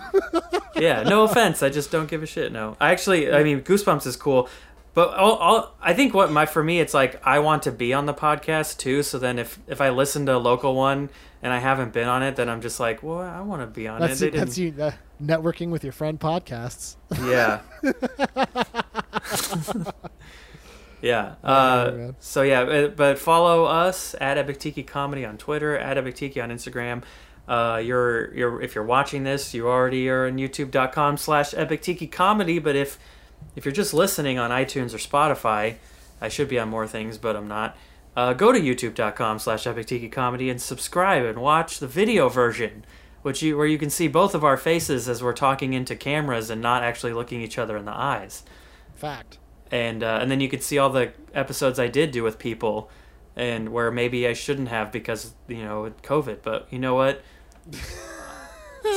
yeah. 0.75 1.03
No 1.03 1.23
offense. 1.23 1.61
I 1.61 1.69
just 1.69 1.91
don't 1.91 2.09
give 2.09 2.23
a 2.23 2.27
shit. 2.27 2.51
No. 2.51 2.75
I 2.79 2.91
actually. 2.91 3.31
I 3.31 3.43
mean, 3.43 3.61
Goosebumps 3.61 4.07
is 4.07 4.15
cool, 4.15 4.49
but 4.93 5.13
all, 5.13 5.35
all, 5.35 5.75
I 5.81 5.93
think 5.93 6.13
what 6.13 6.31
my 6.31 6.45
for 6.45 6.63
me, 6.63 6.79
it's 6.79 6.93
like 6.93 7.25
I 7.25 7.39
want 7.39 7.63
to 7.63 7.71
be 7.71 7.93
on 7.93 8.05
the 8.05 8.13
podcast 8.13 8.77
too. 8.77 9.03
So 9.03 9.19
then 9.19 9.39
if 9.39 9.59
if 9.67 9.81
I 9.81 9.89
listen 9.89 10.25
to 10.27 10.35
a 10.35 10.37
local 10.37 10.75
one 10.75 11.09
and 11.41 11.51
I 11.51 11.59
haven't 11.59 11.93
been 11.93 12.07
on 12.07 12.23
it, 12.23 12.35
then 12.35 12.49
I'm 12.49 12.61
just 12.61 12.79
like, 12.79 13.03
well, 13.03 13.19
I 13.19 13.41
want 13.41 13.61
to 13.61 13.67
be 13.67 13.87
on 13.87 14.01
That's 14.01 14.21
it. 14.21 14.33
They 14.33 14.39
that's 14.39 14.57
you 14.57 14.73
uh, 14.79 14.91
networking 15.21 15.69
with 15.69 15.83
your 15.83 15.93
friend 15.93 16.19
podcasts. 16.19 16.95
Yeah. 17.21 17.61
yeah. 21.01 21.03
Yeah, 21.03 21.35
Uh, 21.43 22.13
so 22.19 22.43
yeah, 22.43 22.63
but, 22.63 22.95
but 22.95 23.19
follow 23.19 23.65
us 23.65 24.15
at 24.21 24.37
Epic 24.37 24.57
Tiki 24.59 24.83
Comedy 24.83 25.25
on 25.25 25.37
Twitter, 25.37 25.77
at 25.77 25.97
Epic 25.97 26.15
Tiki 26.15 26.39
on 26.39 26.49
Instagram. 26.49 27.03
Uh, 27.45 27.81
you're 27.83 28.33
you're 28.33 28.61
if 28.61 28.73
you're 28.73 28.85
watching 28.85 29.25
this, 29.25 29.53
you 29.53 29.67
already 29.67 30.07
are 30.07 30.27
on 30.27 30.37
YouTube.com 30.37 31.17
slash 31.17 31.53
Epic 31.55 31.81
Tiki 31.81 32.07
Comedy. 32.07 32.57
But 32.57 32.77
if 32.77 32.97
if 33.55 33.65
you're 33.65 33.71
just 33.71 33.93
listening 33.93 34.37
on 34.37 34.51
iTunes 34.51 34.93
or 34.93 34.97
Spotify, 34.97 35.75
I 36.21 36.29
should 36.29 36.47
be 36.47 36.59
on 36.59 36.69
more 36.69 36.87
things, 36.87 37.17
but 37.17 37.35
I'm 37.35 37.47
not. 37.47 37.75
Uh, 38.15 38.31
go 38.33 38.51
to 38.51 38.59
youtube.com 38.59 39.39
slash 39.39 39.65
epic 39.65 39.87
tiki 39.87 40.07
comedy 40.07 40.47
and 40.49 40.61
subscribe 40.61 41.25
and 41.25 41.39
watch 41.39 41.79
the 41.79 41.87
video 41.87 42.29
version 42.29 42.85
which 43.23 43.41
you 43.41 43.57
where 43.57 43.65
you 43.65 43.79
can 43.79 43.89
see 43.89 44.07
both 44.07 44.35
of 44.35 44.43
our 44.43 44.55
faces 44.55 45.09
as 45.09 45.23
we're 45.23 45.33
talking 45.33 45.73
into 45.73 45.95
cameras 45.95 46.51
and 46.51 46.61
not 46.61 46.83
actually 46.83 47.11
looking 47.11 47.41
each 47.41 47.57
other 47.57 47.75
in 47.75 47.85
the 47.85 47.91
eyes 47.91 48.43
Fact. 48.93 49.39
and 49.71 50.03
uh, 50.03 50.19
and 50.21 50.29
then 50.29 50.39
you 50.39 50.47
can 50.47 50.61
see 50.61 50.77
all 50.77 50.91
the 50.91 51.11
episodes 51.33 51.79
I 51.79 51.87
did 51.87 52.11
do 52.11 52.21
with 52.21 52.37
people 52.37 52.91
and 53.35 53.69
where 53.69 53.89
maybe 53.89 54.27
I 54.27 54.33
shouldn't 54.33 54.67
have 54.67 54.91
because 54.91 55.33
you 55.47 55.63
know 55.63 55.91
COVID 56.03 56.39
but 56.43 56.67
you 56.69 56.77
know 56.77 56.93
what 56.93 57.23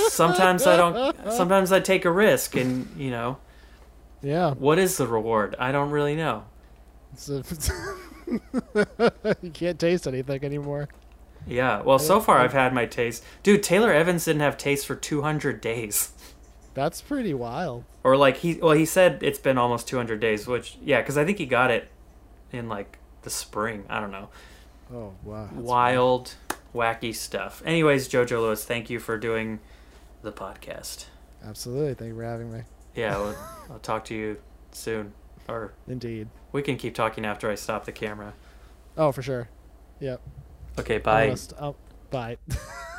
sometimes 0.09 0.67
I 0.67 0.77
don't 0.77 1.33
sometimes 1.33 1.73
I 1.73 1.81
take 1.81 2.05
a 2.05 2.11
risk 2.11 2.55
and 2.57 2.89
you 2.99 3.11
know 3.11 3.39
Yeah. 4.23 4.55
what 4.55 4.79
is 4.79 4.97
the 4.97 5.07
reward 5.07 5.55
I 5.59 5.73
don't 5.73 5.91
really 5.91 6.17
know 6.17 6.45
a- 7.29 7.45
you 9.43 9.51
can't 9.51 9.79
taste 9.79 10.07
anything 10.07 10.45
anymore. 10.45 10.89
yeah 11.47 11.81
well 11.83 11.99
so 11.99 12.21
far 12.21 12.39
I've 12.39 12.53
had 12.53 12.73
my 12.75 12.87
taste 12.87 13.23
dude 13.43 13.63
Taylor 13.63 13.93
Evans 13.93 14.25
didn't 14.25 14.41
have 14.43 14.57
taste 14.59 14.87
for 14.87 14.95
200 14.97 15.61
days 15.61 16.13
That's 16.75 17.01
pretty 17.01 17.33
wild. 17.33 17.85
or 18.05 18.17
like 18.17 18.39
he 18.39 18.55
well 18.55 18.73
he 18.73 18.85
said 18.85 19.23
it's 19.23 19.39
been 19.39 19.57
almost 19.59 19.89
200 19.89 20.19
days 20.21 20.47
which 20.47 20.77
yeah 20.83 21.01
because 21.01 21.17
i 21.17 21.25
think 21.25 21.39
he 21.39 21.47
got 21.47 21.71
it 21.71 21.89
in 22.53 22.69
like 22.69 22.99
the 23.23 23.31
spring 23.31 23.85
i 23.89 24.01
don't 24.01 24.11
know 24.11 24.29
Oh 24.93 25.15
wow. 25.25 25.49
That's 25.53 25.67
wild 25.67 26.35
wacky 26.75 27.15
stuff 27.15 27.63
anyways 27.65 28.09
Joe-Joe 28.09 28.41
Louis 28.43 28.65
thank 28.65 28.91
you 28.91 28.99
for 29.01 29.17
doing 29.19 29.61
the 30.23 30.33
podcast 30.33 31.07
Absolutely. 31.47 31.95
Thank 31.95 32.09
you 32.09 32.17
for 32.17 32.25
having 32.25 32.53
me. 32.53 32.63
Yeah 32.97 33.15
I'll, 33.15 33.37
I'll 33.71 33.79
talk 33.79 34.05
to 34.07 34.15
you 34.15 34.39
soon 34.73 35.13
or 35.49 35.73
Indeed. 35.87 36.29
we 36.53 36.63
can 36.63 36.77
keep 36.77 36.95
talking 36.95 37.25
after 37.25 37.49
i 37.51 37.55
stop 37.55 37.85
the 37.85 37.93
camera 37.93 38.35
Oh, 38.99 39.13
for 39.13 39.21
sure. 39.21 39.49
Yep. 40.01 40.21
okay 40.79 40.99
bye 40.99 41.29
wanna 41.29 41.41
oh, 41.61 41.77
bye. 42.11 42.39